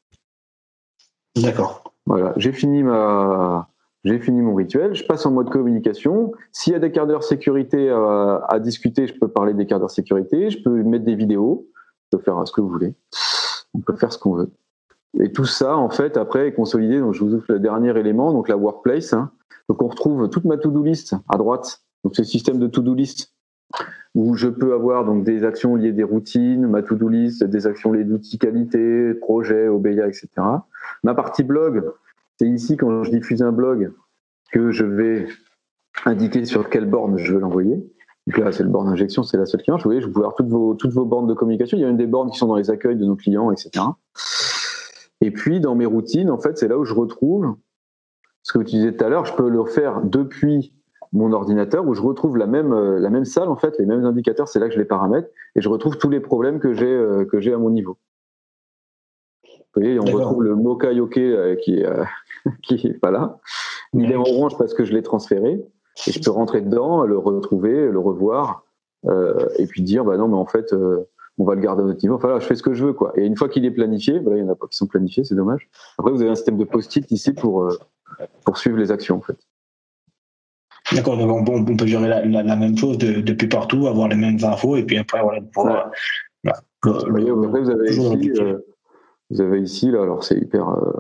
D'accord. 1.36 1.91
Voilà, 2.06 2.34
j'ai 2.38 2.52
fini 2.52 2.84
ma, 2.84 3.70
j'ai 4.04 4.20
fini 4.20 4.42
mon 4.42 4.56
rituel, 4.56 4.96
je 4.96 5.06
passe 5.06 5.26
en 5.26 5.32
mode 5.32 5.50
communication. 5.50 6.32
S'il 6.52 6.74
y 6.74 6.76
a 6.76 6.80
des 6.80 6.92
quarts 6.92 7.08
d'heure 7.08 7.24
sécurité 7.24 7.90
à, 7.90 8.60
discuter, 8.60 9.08
je 9.08 9.18
peux 9.18 9.28
parler 9.28 9.54
des 9.54 9.66
quarts 9.68 9.80
d'heure 9.80 9.92
sécurité, 9.92 10.50
je 10.50 10.62
peux 10.62 10.84
mettre 10.84 11.06
des 11.06 11.16
vidéos, 11.16 11.68
je 12.12 12.18
peux 12.18 12.24
faire 12.24 12.42
ce 12.48 12.52
que 12.52 12.62
vous 12.62 12.70
voulez. 12.70 12.96
On 13.74 13.80
peut 13.80 13.96
faire 13.96 14.12
ce 14.12 14.18
qu'on 14.18 14.34
veut. 14.34 14.52
Et 15.20 15.32
tout 15.32 15.46
ça, 15.46 15.76
en 15.78 15.90
fait, 15.90 16.18
après 16.18 16.48
est 16.48 16.54
consolidé. 16.54 17.00
Donc, 17.00 17.14
je 17.14 17.24
vous 17.24 17.36
ouvre 17.36 17.46
le 17.50 17.60
dernier 17.60 17.98
élément, 17.98 18.34
donc 18.34 18.50
la 18.50 18.58
workplace. 18.58 19.14
Hein. 19.14 19.32
Donc, 19.70 19.82
on 19.82 19.88
retrouve 19.88 20.30
toute 20.30 20.46
ma 20.46 20.58
to-do 20.58 20.84
list 20.84 21.16
à 21.30 21.38
droite. 21.38 21.84
Donc, 22.04 22.18
le 22.18 22.24
système 22.24 22.60
de 22.60 22.68
to-do 22.68 22.94
list 22.94 23.34
où 24.14 24.36
je 24.36 24.48
peux 24.48 24.74
avoir 24.74 25.06
donc 25.06 25.24
des 25.24 25.46
actions 25.46 25.76
liées 25.76 25.94
des 25.94 26.04
routines, 26.04 26.68
ma 26.68 26.82
to-do 26.82 27.08
list, 27.08 27.44
des 27.44 27.68
actions 27.68 27.94
liées 27.94 28.04
d'outils 28.04 28.38
qualité, 28.38 29.14
projets, 29.14 29.68
OBIA, 29.68 30.08
etc. 30.08 30.28
Ma 31.04 31.14
partie 31.14 31.44
blog, 31.44 31.84
c'est 32.38 32.48
ici 32.48 32.76
quand 32.76 33.04
je 33.04 33.12
diffuse 33.12 33.42
un 33.42 33.52
blog 33.52 33.94
que 34.52 34.72
je 34.72 34.84
vais 34.84 35.28
indiquer 36.06 36.46
sur 36.46 36.70
quelle 36.70 36.86
borne 36.86 37.18
je 37.18 37.34
veux 37.34 37.40
l'envoyer. 37.40 37.76
Donc 38.28 38.38
là, 38.38 38.52
c'est 38.52 38.64
le 38.64 38.70
borne 38.70 38.90
injection, 38.90 39.24
c'est 39.24 39.38
la 39.38 39.46
seule 39.46 39.62
qui 39.62 39.72
marche. 39.72 39.84
Vous 39.84 39.90
voyez, 39.90 40.02
je 40.02 40.08
peux 40.08 40.20
avoir 40.20 40.36
toutes 40.36 40.50
vos, 40.50 40.76
toutes 40.76 40.92
vos 40.92 41.06
bornes 41.06 41.28
de 41.28 41.34
communication. 41.34 41.78
Il 41.78 41.82
y 41.82 41.86
a 41.86 41.90
une 41.90 41.98
des 41.98 42.08
bornes 42.08 42.30
qui 42.30 42.38
sont 42.38 42.48
dans 42.48 42.56
les 42.56 42.70
accueils 42.70 42.96
de 42.96 43.06
nos 43.06 43.16
clients, 43.16 43.52
etc. 43.52 43.86
Et 45.22 45.32
puis, 45.32 45.60
dans 45.60 45.76
mes 45.76 45.86
routines, 45.86 46.30
en 46.30 46.38
fait, 46.38 46.58
c'est 46.58 46.68
là 46.68 46.78
où 46.78 46.86
je 46.86 46.94
retrouve 46.94 47.56
ce 48.44 48.54
que 48.54 48.58
vous 48.60 48.64
disais 48.64 48.92
tout 48.96 49.04
à 49.04 49.10
l'heure. 49.10 49.26
Je 49.26 49.36
peux 49.36 49.50
le 49.50 49.66
faire 49.66 50.02
depuis 50.02 50.74
mon 51.14 51.34
ordinateur 51.34 51.86
où 51.86 51.94
je 51.94 52.02
retrouve 52.02 52.38
la 52.38 52.48
même, 52.48 52.74
euh, 52.74 53.00
la 53.00 53.10
même 53.10 53.26
salle, 53.26 53.50
en 53.50 53.56
fait, 53.56 53.78
les 53.80 53.86
mêmes 53.86 54.06
indicateurs, 54.06 54.48
c'est 54.48 54.60
là 54.60 54.68
que 54.68 54.74
je 54.74 54.80
les 54.80 54.86
paramètre 54.86 55.28
et 55.56 55.62
je 55.62 55.70
retrouve 55.70 55.98
tous 55.98 56.10
les 56.10 56.20
problèmes 56.20 56.60
que 56.60 56.74
j'ai 56.74 56.86
euh, 56.86 57.26
que 57.26 57.40
j'ai 57.40 57.54
à 57.54 57.58
mon 57.58 57.70
niveau. 57.70 57.98
Vous 59.44 59.82
voyez, 59.82 60.00
on 60.00 60.06
retrouve 60.06 60.44
le 60.44 60.56
Moka 60.56 60.92
Yoke 60.92 61.18
euh, 61.18 61.56
qui, 61.56 61.84
qui 62.64 62.88
est 62.88 63.00
pas 63.00 63.12
là. 63.12 63.40
Il 63.94 64.12
est 64.12 64.16
en 64.16 64.22
orange 64.22 64.58
parce 64.58 64.74
que 64.74 64.86
je 64.86 64.94
l'ai 64.94 65.02
transféré 65.02 65.62
et 66.08 66.12
je 66.12 66.22
peux 66.22 66.32
rentrer 66.32 66.62
dedans, 66.62 67.04
le 67.04 67.18
retrouver, 67.18 67.90
le 67.90 68.00
revoir 68.00 68.66
et 69.58 69.66
puis 69.66 69.82
dire 69.82 70.06
bah 70.06 70.16
non 70.16 70.28
mais 70.28 70.36
en 70.36 70.46
fait 70.46 70.74
on 71.38 71.44
va 71.44 71.56
le 71.56 71.62
garder 71.62 71.82
à 71.82 71.86
notre 71.86 72.02
niveau. 72.04 72.16
Enfin 72.16 72.30
là, 72.30 72.40
je 72.40 72.46
fais 72.46 72.56
ce 72.56 72.64
que 72.64 72.74
je 72.74 72.86
veux 72.86 72.94
quoi. 72.94 73.12
Et 73.16 73.26
une 73.26 73.36
fois 73.36 73.50
qu'il 73.50 73.66
est 73.66 73.72
planifié, 73.72 74.20
voilà, 74.20 74.38
il 74.38 74.46
y 74.46 74.48
en 74.48 74.52
a 74.52 74.56
pas 74.56 74.68
qui 74.68 74.78
sont 74.78 74.88
planifiés, 74.88 75.24
c'est 75.24 75.36
dommage. 75.36 75.70
Après 75.98 76.12
vous 76.12 76.22
avez 76.22 76.30
un 76.30 76.36
système 76.36 76.58
de 76.58 76.64
post-it 76.64 77.10
ici 77.12 77.34
pour 77.34 77.68
pour 78.46 78.58
suivre 78.58 78.78
les 78.78 78.92
actions 78.92 79.18
en 79.18 79.22
fait. 79.22 79.38
D'accord, 80.94 81.18
donc 81.18 81.48
on, 81.48 81.56
on, 81.56 81.78
peut 81.78 81.86
gérer 81.86 82.08
la, 82.08 82.26
la, 82.26 82.56
même 82.56 82.78
chose 82.78 82.98
de, 82.98 83.22
depuis 83.22 83.48
partout, 83.48 83.88
avoir 83.88 84.10
les 84.10 84.16
mêmes 84.18 84.38
infos, 84.44 84.76
et 84.76 84.84
puis 84.84 84.98
après, 84.98 85.22
voilà, 85.22 85.42
pouvoir. 85.42 85.92
vous, 86.84 87.70
avez 87.70 87.90
ici, 87.90 88.32
euh, 88.40 88.60
vous 89.30 89.42
avez 89.42 89.62
ici, 89.62 89.92
là, 89.92 90.02
alors 90.02 90.24
c'est 90.24 90.38
hyper. 90.38 90.70
Euh, 90.70 90.92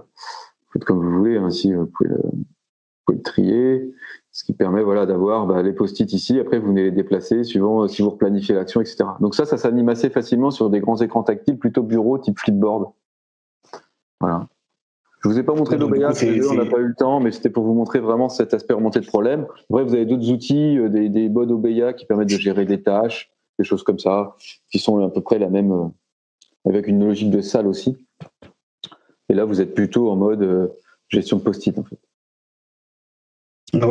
faites 0.71 0.85
comme 0.85 1.03
vous 1.03 1.19
voulez, 1.19 1.37
hein, 1.37 1.49
vous 1.49 1.87
pouvez, 1.87 2.09
le, 2.09 2.15
vous 2.23 3.01
pouvez, 3.05 3.17
le, 3.17 3.21
trier, 3.21 3.93
ce 4.31 4.45
qui 4.45 4.53
permet 4.53 4.81
voilà, 4.81 5.05
d'avoir 5.05 5.45
bah, 5.45 5.61
les 5.61 5.73
post-it 5.73 6.11
ici, 6.13 6.39
après 6.39 6.59
vous 6.59 6.67
venez 6.67 6.83
les 6.83 6.91
déplacer 6.91 7.43
suivant 7.43 7.83
euh, 7.83 7.87
si 7.87 8.01
vous 8.01 8.11
replanifiez 8.11 8.55
l'action, 8.55 8.79
etc. 8.79 9.03
Donc 9.19 9.35
ça, 9.35 9.45
ça 9.45 9.57
s'anime 9.57 9.89
assez 9.89 10.09
facilement 10.09 10.51
sur 10.51 10.69
des 10.69 10.79
grands 10.79 10.97
écrans 10.97 11.23
tactiles, 11.23 11.59
plutôt 11.59 11.83
bureau, 11.83 12.17
type 12.17 12.39
flipboard. 12.39 12.93
Voilà. 14.21 14.47
Je 15.23 15.29
vous 15.29 15.37
ai 15.37 15.43
pas 15.43 15.53
montré 15.53 15.77
l'OBA, 15.77 16.13
on 16.49 16.53
n'a 16.55 16.65
pas 16.65 16.79
eu 16.79 16.87
le 16.87 16.95
temps, 16.95 17.19
mais 17.19 17.31
c'était 17.31 17.51
pour 17.51 17.63
vous 17.63 17.75
montrer 17.75 17.99
vraiment 17.99 18.27
cet 18.27 18.55
aspect 18.55 18.73
remonté 18.73 18.99
de 18.99 19.05
problème. 19.05 19.45
Bref, 19.69 19.87
vous 19.87 19.93
avez 19.93 20.05
d'autres 20.05 20.31
outils, 20.31 20.79
euh, 20.79 20.89
des, 20.89 21.09
des 21.09 21.29
modes 21.29 21.51
OBA 21.51 21.93
qui 21.93 22.05
permettent 22.07 22.29
de 22.29 22.39
gérer 22.39 22.65
des 22.65 22.81
tâches, 22.81 23.31
des 23.59 23.65
choses 23.65 23.83
comme 23.83 23.99
ça, 23.99 24.35
qui 24.71 24.79
sont 24.79 25.05
à 25.05 25.09
peu 25.09 25.21
près 25.21 25.37
la 25.37 25.49
même, 25.49 25.71
euh, 25.71 25.87
avec 26.67 26.87
une 26.87 27.05
logique 27.05 27.29
de 27.29 27.41
salle 27.41 27.67
aussi. 27.67 27.97
Et 29.29 29.35
là, 29.35 29.45
vous 29.45 29.61
êtes 29.61 29.75
plutôt 29.75 30.09
en 30.09 30.15
mode 30.15 30.41
euh, 30.41 30.67
gestion 31.07 31.37
de 31.37 31.43
post-it, 31.43 31.77
en 31.77 31.83
fait. 31.83 31.99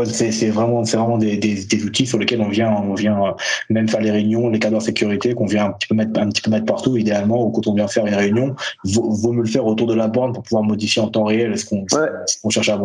C'est 0.05 0.51
vraiment, 0.51 0.85
c'est 0.85 0.97
vraiment 0.97 1.19
des, 1.19 1.37
des, 1.37 1.65
des, 1.65 1.85
outils 1.85 2.07
sur 2.07 2.19
lesquels 2.19 2.41
on 2.41 2.49
vient, 2.49 2.71
on 2.71 2.95
vient 2.95 3.25
euh, 3.25 3.31
même 3.71 3.89
faire 3.89 4.01
les 4.01 4.11
réunions, 4.11 4.49
les 4.51 4.59
cadres 4.59 4.79
de 4.79 4.83
sécurité 4.83 5.35
qu'on 5.35 5.47
vient 5.47 5.67
un 5.67 5.71
petit 5.73 5.89
peu 5.89 5.95
mettre, 5.95 6.21
un 6.21 6.29
petit 6.29 6.43
peu 6.43 6.51
mettre 6.51 6.67
partout, 6.67 6.97
idéalement, 6.97 7.47
ou 7.47 7.51
quand 7.51 7.67
on 7.67 7.75
vient 7.75 7.89
faire 7.89 8.07
une 8.07 8.15
réunion, 8.15 8.55
vaut, 8.85 9.11
vaut 9.11 9.33
mieux 9.33 9.43
le 9.43 9.49
faire 9.49 9.67
autour 9.67 9.87
de 9.87 9.95
la 9.95 10.09
borne 10.09 10.33
pour 10.33 10.43
pouvoir 10.43 10.65
modifier 10.65 11.01
en 11.01 11.09
temps 11.09 11.25
réel 11.25 11.57
ce 11.59 11.65
qu'on 11.65 12.51
cherche 12.51 12.69
à, 12.69 12.79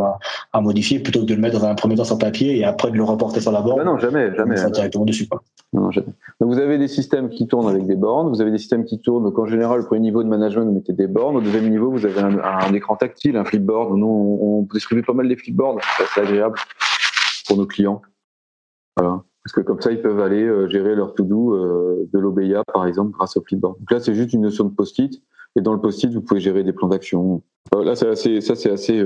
à, 0.54 0.62
modifier, 0.62 1.00
plutôt 1.00 1.22
que 1.22 1.26
de 1.26 1.36
le 1.36 1.42
mettre 1.42 1.60
dans 1.60 1.68
un 1.68 1.76
premier 1.76 1.96
temps 1.96 2.06
sur 2.06 2.18
papier 2.18 2.58
et 2.58 2.64
après 2.64 2.92
de 2.92 2.96
le 2.96 3.04
reporter 3.04 3.42
sur 3.42 3.52
la 3.52 3.62
borne. 3.62 3.84
non, 3.84 4.00
jamais, 4.00 4.34
jamais. 4.36 4.56
directement 4.72 5.06
dessus, 5.06 5.28
quoi. 5.28 5.42
Non, 5.74 5.92
jamais. 5.92 6.08
Donc 6.40 6.54
vous 6.54 6.60
avez 6.60 6.78
des 6.78 6.88
systèmes 6.88 7.30
qui 7.30 7.48
tournent 7.48 7.68
avec 7.68 7.86
des 7.86 7.96
bornes, 7.96 8.30
vous 8.30 8.40
avez 8.40 8.52
des 8.52 8.58
systèmes 8.58 8.86
qui 8.86 9.00
tournent. 9.00 9.24
Donc 9.24 9.38
en 9.38 9.46
général, 9.46 9.82
au 9.82 9.84
premier 9.84 10.02
niveau 10.02 10.24
de 10.24 10.30
management, 10.30 10.66
vous 10.66 10.72
mettez 10.72 10.94
des 10.94 11.08
bornes. 11.08 11.36
Au 11.36 11.42
deuxième 11.42 11.70
niveau, 11.70 11.92
vous 11.92 12.06
avez 12.06 12.22
un, 12.22 12.40
un 12.40 12.74
écran 12.74 12.96
tactile, 12.96 13.36
un 13.36 13.44
flipboard. 13.44 13.98
Nous, 13.98 14.08
on, 14.08 14.60
on 14.60 14.68
distribue 14.74 15.02
pas 15.02 15.14
mal 15.14 15.28
des 15.28 15.36
flipboards, 15.36 15.80
c'est 16.14 16.22
agréable 16.22 16.58
pour 17.48 17.58
nos 17.58 17.66
clients. 17.66 18.02
Voilà. 18.98 19.24
Parce 19.44 19.54
que 19.54 19.62
comme 19.62 19.80
ça, 19.80 19.92
ils 19.92 20.02
peuvent 20.02 20.22
aller 20.22 20.44
euh, 20.44 20.68
gérer 20.68 20.96
leur 20.96 21.14
to-do 21.14 21.54
euh, 21.54 22.10
de 22.12 22.20
l'OBIA, 22.20 22.64
par 22.74 22.88
exemple, 22.88 23.12
grâce 23.12 23.38
au 23.38 23.44
Flipboard. 23.44 23.78
Donc 23.78 23.92
là, 23.92 24.00
c'est 24.00 24.16
juste 24.16 24.34
une 24.34 24.42
notion 24.42 24.64
de 24.64 24.74
post-it. 24.74 25.22
Et 25.56 25.62
dans 25.62 25.74
le 25.74 25.80
post-it, 25.80 26.12
vous 26.12 26.22
pouvez 26.22 26.40
gérer 26.40 26.64
des 26.64 26.74
plans 26.74 26.88
d'action. 26.88 27.44
Euh, 27.76 27.84
là, 27.84 27.96
c'est 27.96 28.08
assez, 28.08 28.42
ça, 28.42 28.56
c'est 28.56 28.72
assez 28.72 29.06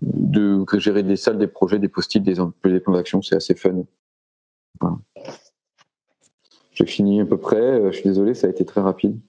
de 0.00 0.64
gérer 0.78 1.04
des 1.04 1.16
salles, 1.16 1.38
des 1.38 1.46
projets, 1.46 1.78
des 1.78 1.88
post-it, 1.88 2.22
des, 2.22 2.34
plans 2.80 2.92
d'action. 2.92 3.22
C'est 3.22 3.36
assez 3.36 3.54
fun. 3.54 3.84
J'ai 6.72 6.86
fini 6.86 7.20
à 7.20 7.26
peu 7.26 7.36
près. 7.36 7.92
Je 7.92 7.96
suis 7.96 8.08
désolé, 8.08 8.34
ça 8.34 8.48
a 8.48 8.50
été 8.50 8.64
très 8.64 8.80
rapide 8.80 9.20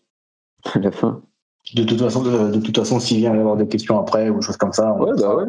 la 0.75 0.91
fin. 0.91 1.21
De 1.75 1.83
toute 1.85 1.99
façon, 1.99 2.21
de, 2.21 2.59
toute 2.59 2.77
façon, 2.77 2.99
s'il 2.99 3.17
vient 3.17 3.33
y 3.33 3.39
avoir 3.39 3.55
des 3.55 3.67
questions 3.67 3.97
après 3.97 4.29
ou 4.29 4.35
des 4.39 4.45
choses 4.45 4.57
comme 4.57 4.73
ça, 4.73 4.93
on, 4.99 5.05
mettra, 5.05 5.35
bah 5.35 5.45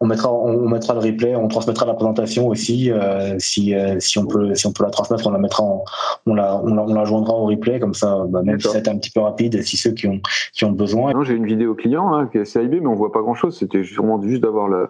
on, 0.00 0.06
mettra, 0.06 0.32
on, 0.32 0.68
mettra, 0.68 0.94
le 0.94 1.00
replay, 1.00 1.36
on 1.36 1.46
transmettra 1.46 1.86
la 1.86 1.94
présentation 1.94 2.48
aussi. 2.48 2.90
Euh, 2.90 3.36
si, 3.38 3.72
euh, 3.74 3.98
si 4.00 4.18
on 4.18 4.26
peut, 4.26 4.54
si 4.56 4.66
on 4.66 4.72
peut 4.72 4.82
la 4.82 4.90
transmettre, 4.90 5.26
on 5.26 5.30
la 5.30 5.38
mettra, 5.38 5.62
en, 5.62 5.84
on 6.26 6.34
la, 6.34 6.56
on 6.56 6.74
la, 6.74 6.82
on 6.82 6.92
la 6.92 7.04
joindra 7.04 7.34
au 7.34 7.46
replay 7.46 7.78
comme 7.78 7.94
ça. 7.94 8.24
Bah, 8.28 8.42
même 8.42 8.60
si 8.60 8.68
c'est 8.68 8.88
un 8.88 8.98
petit 8.98 9.12
peu 9.12 9.20
rapide, 9.20 9.62
si 9.62 9.76
ceux 9.76 9.92
qui 9.92 10.08
ont, 10.08 10.20
qui 10.52 10.64
ont 10.64 10.72
besoin. 10.72 11.12
Non, 11.12 11.22
j'ai 11.22 11.34
une 11.34 11.46
vidéo 11.46 11.74
client 11.74 12.12
hein, 12.12 12.28
qui 12.30 12.38
est 12.38 12.44
CIB, 12.44 12.80
mais 12.80 12.88
on 12.88 12.96
voit 12.96 13.12
pas 13.12 13.20
grand 13.20 13.34
chose. 13.34 13.56
C'était 13.56 13.84
sûrement 13.84 14.20
juste 14.20 14.42
d'avoir 14.42 14.68
la, 14.68 14.88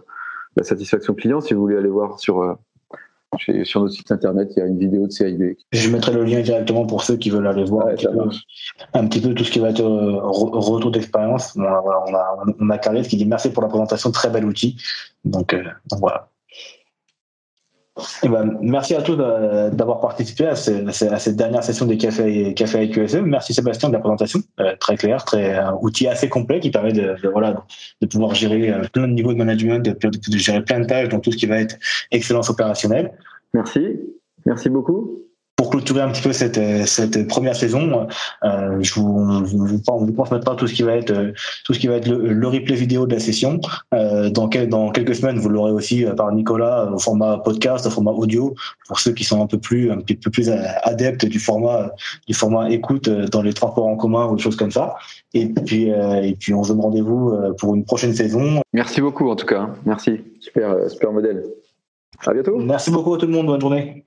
la 0.56 0.64
satisfaction 0.64 1.12
client. 1.14 1.42
Si 1.42 1.52
vous 1.52 1.60
voulez 1.60 1.76
aller 1.76 1.90
voir 1.90 2.18
sur 2.18 2.56
sur 3.64 3.80
notre 3.80 3.94
site 3.94 4.10
internet, 4.10 4.52
il 4.56 4.60
y 4.60 4.62
a 4.62 4.66
une 4.66 4.78
vidéo 4.78 5.06
de 5.06 5.12
CIB. 5.12 5.56
Je 5.72 5.90
mettrai 5.90 6.12
le 6.12 6.24
lien 6.24 6.40
directement 6.40 6.86
pour 6.86 7.02
ceux 7.02 7.16
qui 7.16 7.30
veulent 7.30 7.46
aller 7.46 7.64
voir 7.64 7.88
un, 8.94 9.06
petit 9.06 9.20
peu, 9.20 9.34
tout 9.34 9.44
ce 9.44 9.50
qui 9.50 9.58
va 9.58 9.70
être 9.70 9.80
euh, 9.80 10.18
retour 10.22 10.90
d'expérience. 10.90 11.56
on, 11.56 11.62
a, 11.62 12.36
on 12.60 12.70
a 12.70 12.78
qui 12.78 13.16
dit 13.16 13.26
merci 13.26 13.50
pour 13.50 13.62
la 13.62 13.68
présentation, 13.68 14.10
très 14.10 14.30
bel 14.30 14.44
outil. 14.44 14.76
Donc, 15.24 15.54
euh, 15.54 15.62
donc 15.90 16.00
voilà. 16.00 16.31
Eh 18.22 18.28
ben, 18.28 18.58
merci 18.62 18.94
à 18.94 19.02
tous 19.02 19.16
d'avoir 19.16 20.00
participé 20.00 20.46
à, 20.46 20.56
cette 20.56 21.36
dernière 21.36 21.62
session 21.62 21.84
des 21.84 21.98
cafés, 21.98 22.54
cafés 22.54 22.88
QSE. 22.88 23.16
Merci 23.16 23.52
Sébastien 23.52 23.90
de 23.90 23.94
la 23.94 24.00
présentation, 24.00 24.40
euh, 24.60 24.74
très 24.80 24.96
clair, 24.96 25.24
très 25.26 25.54
un 25.58 25.74
outil 25.82 26.08
assez 26.08 26.30
complet 26.30 26.58
qui 26.60 26.70
permet 26.70 26.92
de, 26.92 27.16
voilà 27.30 27.66
de 28.00 28.06
pouvoir 28.06 28.34
gérer 28.34 28.70
euh, 28.70 28.82
plein 28.92 29.06
de 29.06 29.12
niveaux 29.12 29.34
de 29.34 29.38
management, 29.38 29.84
de, 29.84 29.92
de, 29.92 30.38
gérer 30.38 30.64
plein 30.64 30.80
de 30.80 30.86
tâches 30.86 31.10
dans 31.10 31.20
tout 31.20 31.32
ce 31.32 31.36
qui 31.36 31.44
va 31.44 31.58
être 31.58 31.76
excellence 32.10 32.48
opérationnelle. 32.48 33.12
Merci, 33.52 34.00
merci 34.46 34.70
beaucoup 34.70 35.22
pour 35.56 35.70
clôturer 35.70 36.00
un 36.00 36.10
petit 36.10 36.22
peu 36.22 36.32
cette, 36.32 36.58
cette 36.86 37.28
première 37.28 37.54
saison, 37.54 38.06
euh, 38.42 38.78
je 38.80 38.94
vous, 38.94 39.44
vous, 39.44 39.66
vous 39.66 40.12
transmettra 40.12 40.56
tout 40.56 40.66
ce 40.66 40.74
qui 40.74 40.82
va 40.82 40.96
être 40.96 41.32
tout 41.64 41.74
ce 41.74 41.78
qui 41.78 41.86
va 41.86 41.96
être 41.96 42.08
le, 42.08 42.48
replay 42.48 42.74
vidéo 42.74 43.06
de 43.06 43.14
la 43.14 43.20
session. 43.20 43.60
Euh, 43.94 44.30
dans, 44.30 44.48
dans 44.48 44.90
quelques 44.90 45.14
semaines, 45.14 45.38
vous 45.38 45.48
l'aurez 45.48 45.72
aussi 45.72 46.04
euh, 46.04 46.14
par 46.14 46.32
Nicolas 46.32 46.90
au 46.92 46.98
format 46.98 47.38
podcast, 47.38 47.86
au 47.86 47.90
format 47.90 48.12
audio, 48.12 48.54
pour 48.88 48.98
ceux 48.98 49.12
qui 49.12 49.24
sont 49.24 49.42
un 49.42 49.46
peu 49.46 49.58
plus 49.58 49.90
un 49.90 49.98
petit 49.98 50.14
peu 50.14 50.30
plus 50.30 50.50
adeptes 50.82 51.26
du 51.26 51.38
format 51.38 51.92
du 52.26 52.34
format 52.34 52.70
écoute 52.70 53.08
euh, 53.08 53.26
dans 53.26 53.42
les 53.42 53.52
transports 53.52 53.86
en 53.86 53.96
commun 53.96 54.26
ou 54.26 54.36
des 54.36 54.42
choses 54.42 54.56
comme 54.56 54.70
ça. 54.70 54.94
Et 55.34 55.46
puis 55.48 55.92
euh, 55.92 56.22
et 56.22 56.34
puis 56.34 56.54
on 56.54 56.62
se 56.62 56.72
donne 56.72 56.80
rendez-vous 56.80 57.34
pour 57.58 57.74
une 57.74 57.84
prochaine 57.84 58.14
saison. 58.14 58.62
Merci 58.72 59.00
beaucoup 59.00 59.28
en 59.28 59.36
tout 59.36 59.46
cas. 59.46 59.68
Merci. 59.84 60.20
Super 60.40 60.90
super 60.90 61.12
modèle. 61.12 61.44
À 62.26 62.32
bientôt. 62.32 62.58
Merci 62.58 62.90
beaucoup 62.90 63.14
à 63.14 63.18
tout 63.18 63.26
le 63.26 63.32
monde. 63.32 63.46
Bonne 63.46 63.60
journée. 63.60 64.04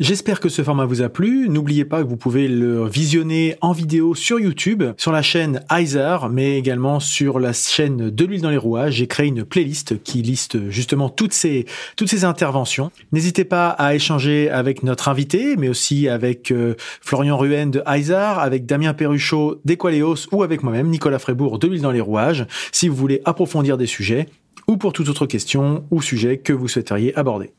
J'espère 0.00 0.38
que 0.38 0.48
ce 0.48 0.62
format 0.62 0.86
vous 0.86 1.02
a 1.02 1.08
plu. 1.08 1.48
N'oubliez 1.48 1.84
pas 1.84 2.04
que 2.04 2.08
vous 2.08 2.16
pouvez 2.16 2.46
le 2.46 2.86
visionner 2.86 3.56
en 3.62 3.72
vidéo 3.72 4.14
sur 4.14 4.38
YouTube, 4.38 4.84
sur 4.96 5.10
la 5.10 5.22
chaîne 5.22 5.64
Heiser, 5.72 6.18
mais 6.30 6.56
également 6.56 7.00
sur 7.00 7.40
la 7.40 7.52
chaîne 7.52 8.08
De 8.08 8.24
l'huile 8.24 8.42
dans 8.42 8.50
les 8.50 8.56
rouages. 8.56 8.94
J'ai 8.94 9.08
créé 9.08 9.26
une 9.26 9.44
playlist 9.44 10.00
qui 10.04 10.22
liste 10.22 10.70
justement 10.70 11.08
toutes 11.08 11.32
ces, 11.32 11.66
toutes 11.96 12.08
ces 12.08 12.24
interventions. 12.24 12.92
N'hésitez 13.10 13.44
pas 13.44 13.70
à 13.70 13.96
échanger 13.96 14.48
avec 14.50 14.84
notre 14.84 15.08
invité, 15.08 15.56
mais 15.56 15.68
aussi 15.68 16.08
avec 16.08 16.52
euh, 16.52 16.76
Florian 16.78 17.36
Ruen 17.36 17.66
de 17.66 17.82
Heiser, 17.84 18.14
avec 18.14 18.66
Damien 18.66 18.94
Perruchot 18.94 19.60
d'Equaleos 19.64 20.28
ou 20.30 20.44
avec 20.44 20.62
moi-même, 20.62 20.90
Nicolas 20.90 21.18
Frébourg 21.18 21.58
de 21.58 21.66
l'huile 21.66 21.82
dans 21.82 21.90
les 21.90 22.00
rouages, 22.00 22.46
si 22.70 22.86
vous 22.86 22.94
voulez 22.94 23.20
approfondir 23.24 23.76
des 23.76 23.86
sujets 23.86 24.28
ou 24.68 24.76
pour 24.76 24.92
toute 24.92 25.08
autre 25.08 25.26
question 25.26 25.84
ou 25.90 26.02
sujet 26.02 26.38
que 26.38 26.52
vous 26.52 26.68
souhaiteriez 26.68 27.16
aborder. 27.16 27.50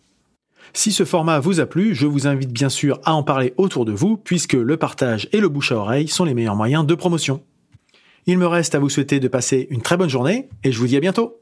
Si 0.74 0.91
ce 0.91 1.03
format 1.03 1.39
vous 1.39 1.59
a 1.59 1.65
plu, 1.65 1.95
je 1.95 2.05
vous 2.05 2.28
invite 2.28 2.51
bien 2.51 2.70
sûr 2.70 2.99
à 3.03 3.13
en 3.13 3.24
parler 3.24 3.53
autour 3.57 3.86
de 3.86 3.91
vous, 3.91 4.17
puisque 4.17 4.53
le 4.53 4.78
partage 4.78 5.28
et 5.32 5.39
le 5.39 5.49
bouche 5.49 5.72
à 5.72 5.76
oreille 5.76 6.07
sont 6.07 6.26
les 6.26 6.34
meilleurs 6.34 6.55
moyens 6.55 6.86
de 6.86 6.95
promotion. 6.95 7.41
Il 8.28 8.38
me 8.38 8.47
reste 8.47 8.76
à 8.76 8.80
vous 8.80 8.89
souhaiter 8.89 9.20
de 9.20 9.28
passer 9.28 9.67
une 9.72 9.82
très 9.82 9.97
bonne 9.97 10.09
journée, 10.09 10.49
et 10.63 10.72
je 10.72 10.80
vous 10.80 10.88
dis 10.88 10.97
à 10.97 10.99
bientôt 10.99 11.41